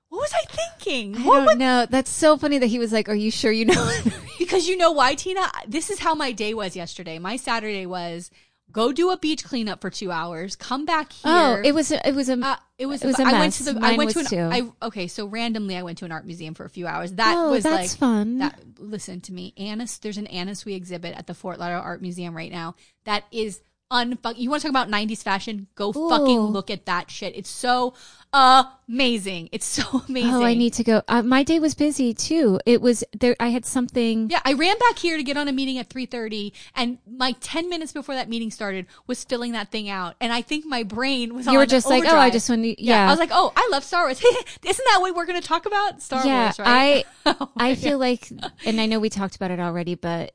what 0.09 0.20
was 0.20 0.32
i 0.35 0.44
thinking 0.48 1.16
I 1.16 1.22
what 1.22 1.44
don't 1.44 1.59
know. 1.59 1.86
That's 1.89 2.10
so 2.10 2.36
funny 2.36 2.59
that 2.59 2.66
he 2.66 2.78
was 2.78 2.93
like, 2.93 3.09
"Are 3.09 3.14
you 3.14 3.30
sure 3.30 3.52
you 3.52 3.66
know?" 3.66 3.93
because 4.39 4.68
you 4.68 4.76
know 4.76 4.93
why 4.93 5.14
tina 5.14 5.43
this 5.66 5.90
is 5.90 5.98
how 5.98 6.14
my 6.14 6.32
day 6.32 6.55
was 6.55 6.74
yesterday 6.76 7.18
my 7.18 7.36
saturday 7.36 7.86
was 7.86 8.30
go 8.72 8.93
do 8.93 9.10
a 9.10 9.18
beach 9.18 9.44
cleanup 9.44 9.80
for 9.80 9.90
two 9.90 10.10
hours 10.10 10.56
come 10.56 10.85
back 10.85 11.12
here 11.12 11.32
oh, 11.32 11.62
it 11.64 11.74
was 11.74 11.90
a, 11.90 12.09
it 12.09 12.14
was 12.14 12.28
a 12.28 12.39
uh, 12.39 12.56
it 12.78 12.86
was. 12.86 13.02
It 13.02 13.09
was 13.09 13.18
a 13.18 13.22
I 13.22 13.32
went 13.32 13.40
mess. 13.40 13.59
to 13.59 13.72
the. 13.72 13.80
I 13.82 13.97
went 13.97 14.10
to 14.12 14.20
an. 14.20 14.26
too. 14.26 14.39
I 14.39 14.86
okay. 14.86 15.09
So 15.09 15.26
randomly, 15.26 15.76
I 15.76 15.82
went 15.82 15.98
to 15.98 16.05
an 16.05 16.12
art 16.12 16.24
museum 16.24 16.55
for 16.55 16.64
a 16.64 16.70
few 16.70 16.86
hours. 16.86 17.12
That 17.14 17.35
oh, 17.36 17.51
was 17.51 17.64
that's 17.64 17.93
like 17.93 17.98
fun. 17.98 18.39
that. 18.39 18.60
Listen 18.78 19.20
to 19.22 19.32
me, 19.32 19.52
Annis. 19.56 19.98
There's 19.98 20.16
an 20.16 20.28
Anna 20.28 20.55
Sui 20.55 20.74
exhibit 20.74 21.16
at 21.16 21.26
the 21.26 21.35
Fort 21.35 21.59
Lauderdale 21.59 21.82
Art 21.82 22.01
Museum 22.01 22.36
right 22.36 22.52
now. 22.52 22.76
That 23.02 23.24
is 23.32 23.60
unfuck. 23.90 24.39
You 24.39 24.51
want 24.51 24.62
to 24.62 24.69
talk 24.69 24.70
about 24.70 24.89
'90s 24.89 25.23
fashion? 25.23 25.66
Go 25.74 25.93
fucking 25.93 26.40
look 26.40 26.70
at 26.70 26.86
that 26.86 27.10
shit. 27.10 27.36
It's 27.36 27.51
so 27.51 27.94
amazing. 28.32 29.48
It's 29.52 29.66
so 29.66 30.02
amazing. 30.09 30.28
Oh, 30.39 30.44
I 30.44 30.55
need 30.55 30.74
to 30.74 30.85
go. 30.85 31.02
Uh, 31.09 31.23
my 31.23 31.43
day 31.43 31.59
was 31.59 31.74
busy 31.74 32.12
too. 32.12 32.60
It 32.66 32.81
was 32.81 33.02
there. 33.19 33.35
I 33.40 33.48
had 33.48 33.65
something. 33.65 34.31
Yeah, 34.31 34.40
I 34.44 34.52
ran 34.52 34.78
back 34.78 34.98
here 34.98 35.16
to 35.16 35.23
get 35.23 35.36
on 35.36 35.48
a 35.48 35.52
meeting 35.52 35.78
at 35.78 35.89
3:30 35.89 36.52
and 36.74 36.98
my 37.10 37.32
10 37.40 37.69
minutes 37.69 37.93
before 37.93 38.15
that 38.15 38.28
meeting 38.28 38.51
started 38.51 38.86
was 39.06 39.24
filling 39.24 39.52
that 39.52 39.70
thing 39.70 39.89
out 39.89 40.16
and 40.20 40.32
I 40.32 40.43
think 40.43 40.66
my 40.66 40.82
brain 40.82 41.35
was 41.35 41.47
You 41.47 41.52
on 41.52 41.59
were 41.59 41.66
just 41.66 41.89
like, 41.89 42.05
oh, 42.06 42.16
I 42.16 42.31
just 42.31 42.48
want 42.48 42.62
to. 42.62 42.82
Yeah, 42.82 43.06
I 43.06 43.10
was 43.10 43.19
like, 43.19 43.31
"Oh, 43.32 43.52
I 43.56 43.69
love 43.73 43.85
Star 43.85 44.05
Wars." 44.05 44.23
Isn't 44.65 44.85
that 44.90 44.98
what 45.01 45.15
we're 45.16 45.27
going 45.27 45.40
to 45.40 45.47
talk 45.47 45.66
about? 45.66 46.02
Star 46.02 46.27
yeah. 46.27 46.44
Wars, 46.44 46.59
right? 46.59 47.05
I 47.24 47.35
Oh 47.40 47.51
I 47.56 47.74
feel 47.74 47.98
like, 47.98 48.31
and 48.65 48.81
I 48.81 48.86
know 48.86 49.01
we 49.01 49.10
talked 49.10 49.36
about 49.36 49.51
it 49.51 49.60
already, 49.60 49.94
but 49.94 50.32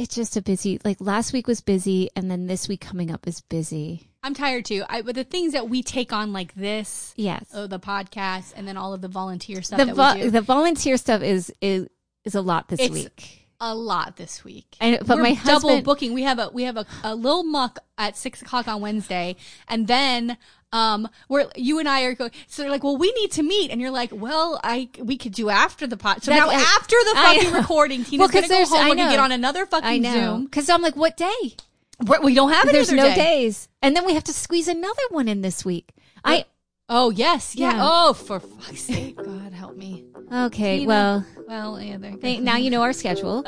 it's 0.00 0.14
just 0.14 0.36
a 0.36 0.42
busy. 0.42 0.80
Like 0.84 0.96
last 1.00 1.32
week 1.32 1.46
was 1.46 1.60
busy, 1.60 2.08
and 2.16 2.30
then 2.30 2.46
this 2.46 2.68
week 2.68 2.80
coming 2.80 3.10
up 3.10 3.26
is 3.28 3.40
busy. 3.42 4.08
I'm 4.22 4.34
tired 4.34 4.64
too. 4.66 4.82
I, 4.88 5.02
but 5.02 5.14
the 5.14 5.24
things 5.24 5.52
that 5.52 5.68
we 5.68 5.82
take 5.82 6.12
on 6.12 6.32
like 6.32 6.54
this, 6.54 7.14
Yes, 7.16 7.46
oh, 7.54 7.66
the 7.66 7.78
podcast, 7.80 8.52
and 8.56 8.66
then 8.68 8.76
all 8.76 8.92
of 8.92 9.00
the 9.00 9.08
volunteer 9.08 9.62
stuff 9.62 9.78
the 9.78 9.86
that 9.86 9.94
vo- 9.96 10.14
we 10.14 10.22
do, 10.22 10.30
the 10.30 10.40
volunteer 10.42 10.96
stuff 10.96 11.22
is 11.22 11.52
is 11.60 11.88
is 12.24 12.34
a 12.34 12.40
lot 12.42 12.68
this 12.68 12.80
It's- 12.80 12.92
week. 12.92 13.39
A 13.60 13.74
lot 13.74 14.16
this 14.16 14.42
week. 14.44 14.76
I 14.80 14.98
but 15.04 15.16
We're 15.18 15.22
my 15.22 15.34
double 15.44 15.82
booking. 15.82 16.14
We 16.14 16.22
have 16.22 16.38
a 16.38 16.48
we 16.52 16.62
have 16.64 16.76
a, 16.76 16.86
a 17.04 17.14
little 17.14 17.42
muck 17.44 17.78
at 17.98 18.16
six 18.16 18.40
o'clock 18.42 18.66
on 18.68 18.80
Wednesday, 18.80 19.36
and 19.68 19.86
then 19.86 20.38
um, 20.72 21.08
we're 21.28 21.46
you 21.56 21.78
and 21.78 21.88
I 21.88 22.02
are 22.02 22.14
going. 22.14 22.30
So 22.46 22.62
they're 22.62 22.70
like, 22.70 22.82
well, 22.84 22.96
we 22.96 23.12
need 23.12 23.32
to 23.32 23.42
meet, 23.42 23.70
and 23.70 23.80
you're 23.80 23.90
like, 23.90 24.10
well, 24.12 24.60
I 24.64 24.88
we 24.98 25.16
could 25.18 25.32
do 25.32 25.50
after 25.50 25.86
the 25.86 25.96
pot. 25.96 26.22
So 26.24 26.30
That's- 26.30 26.50
now 26.50 26.56
after 26.58 26.96
the 27.04 27.14
fucking 27.16 27.52
recording, 27.52 28.04
Well, 28.18 28.28
gonna 28.28 28.48
go 28.48 28.64
home. 28.64 28.78
I 28.78 28.88
We're 28.88 28.96
gonna 28.96 29.04
know. 29.04 29.10
get 29.10 29.20
on 29.20 29.32
another 29.32 29.66
fucking 29.66 30.04
Zoom. 30.04 30.44
because 30.44 30.70
I'm 30.70 30.80
like, 30.82 30.96
what 30.96 31.16
day? 31.16 31.56
We're- 32.06 32.24
We 32.24 32.34
don't 32.34 32.50
have 32.52 32.64
any 32.64 32.72
There's 32.72 32.92
no 32.92 33.08
day. 33.08 33.14
days, 33.14 33.68
and 33.82 33.94
then 33.94 34.06
we 34.06 34.14
have 34.14 34.24
to 34.24 34.32
squeeze 34.32 34.68
another 34.68 35.02
one 35.10 35.28
in 35.28 35.42
this 35.42 35.64
week. 35.64 35.90
I 36.24 36.44
Oh 36.92 37.10
yes, 37.10 37.54
yeah. 37.54 37.72
Yeah. 37.74 37.78
Oh, 37.82 38.12
for 38.12 38.40
fuck's 38.40 38.80
sake, 38.82 39.16
God 39.16 39.52
help 39.52 39.76
me. 39.76 40.04
okay. 40.32 40.80
Tina. 40.80 40.88
Well, 40.88 41.26
Well, 41.46 41.80
yeah, 41.80 41.96
th- 42.20 42.40
now 42.40 42.56
you 42.56 42.68
know 42.70 42.82
our 42.82 42.92
schedule. 43.02 43.44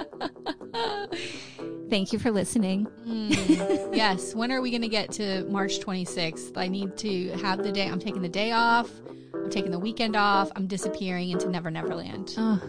Thank 1.90 2.12
you 2.12 2.18
for 2.18 2.30
listening. 2.30 2.84
Hmm. 3.04 3.30
yes. 3.92 4.34
When 4.34 4.50
are 4.52 4.60
we 4.62 4.70
going 4.70 4.82
to 4.82 4.88
get 4.88 5.10
to 5.12 5.44
March 5.44 5.80
26th? 5.80 6.56
I 6.56 6.68
need 6.68 6.96
to 6.98 7.30
have 7.42 7.62
the 7.62 7.70
day. 7.72 7.86
I'm 7.88 7.98
taking 7.98 8.22
the 8.22 8.28
day 8.28 8.52
off. 8.52 8.88
I'm 9.34 9.50
taking 9.50 9.70
the 9.72 9.78
weekend 9.78 10.16
off. 10.16 10.50
I'm 10.56 10.66
disappearing 10.66 11.30
into 11.30 11.50
Never 11.50 11.70
Never 11.70 11.94
Land. 11.94 12.34
Oh, 12.38 12.60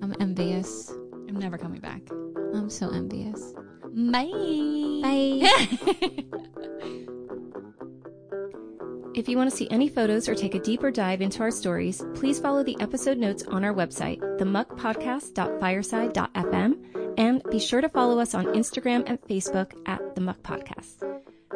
I'm 0.00 0.14
envious. 0.20 0.90
I'm 1.28 1.36
never 1.36 1.58
coming 1.58 1.80
back. 1.80 2.00
I'm 2.54 2.70
so 2.70 2.90
envious. 2.90 3.52
Bye. 3.92 4.30
Bye. 5.02 6.24
If 9.14 9.28
you 9.28 9.36
want 9.36 9.50
to 9.50 9.56
see 9.56 9.68
any 9.70 9.90
photos 9.90 10.26
or 10.26 10.34
take 10.34 10.54
a 10.54 10.60
deeper 10.60 10.90
dive 10.90 11.20
into 11.20 11.42
our 11.42 11.50
stories, 11.50 12.02
please 12.14 12.40
follow 12.40 12.62
the 12.62 12.80
episode 12.80 13.18
notes 13.18 13.42
on 13.42 13.62
our 13.62 13.74
website, 13.74 14.20
themuckpodcast.fireside.fm, 14.38 17.14
and 17.18 17.42
be 17.50 17.58
sure 17.58 17.82
to 17.82 17.90
follow 17.90 18.18
us 18.18 18.34
on 18.34 18.46
Instagram 18.46 19.04
and 19.06 19.20
Facebook 19.20 19.74
at 19.86 20.14
The 20.14 20.22
Muck 20.22 20.42
Podcast. 20.42 21.06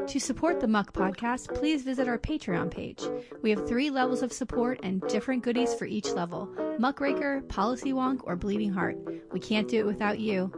To 0.07 0.21
support 0.21 0.61
the 0.61 0.69
Muck 0.69 0.93
Podcast, 0.93 1.55
please 1.55 1.83
visit 1.83 2.09
our 2.09 2.19
Patreon 2.19 2.71
page. 2.71 3.03
We 3.43 3.49
have 3.51 3.67
three 3.67 3.89
levels 3.89 4.23
of 4.23 4.35
support 4.35 4.81
and 4.83 5.01
different 5.09 5.43
goodies 5.43 5.73
for 5.75 5.87
each 5.87 6.11
level 6.11 6.51
Muckraker, 6.79 7.41
Policy 7.49 7.95
Wonk, 7.95 8.21
or 8.25 8.37
Bleeding 8.37 8.71
Heart. 8.71 8.99
We 9.33 9.41
can't 9.41 9.67
do 9.67 9.81
it 9.81 9.87
without 9.87 10.19
you. 10.21 10.53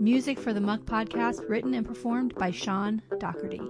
Music 0.00 0.40
for 0.40 0.52
the 0.52 0.60
Muck 0.60 0.80
Podcast 0.80 1.48
written 1.48 1.72
and 1.72 1.86
performed 1.86 2.34
by 2.34 2.50
Sean 2.50 3.00
Doherty. 3.20 3.62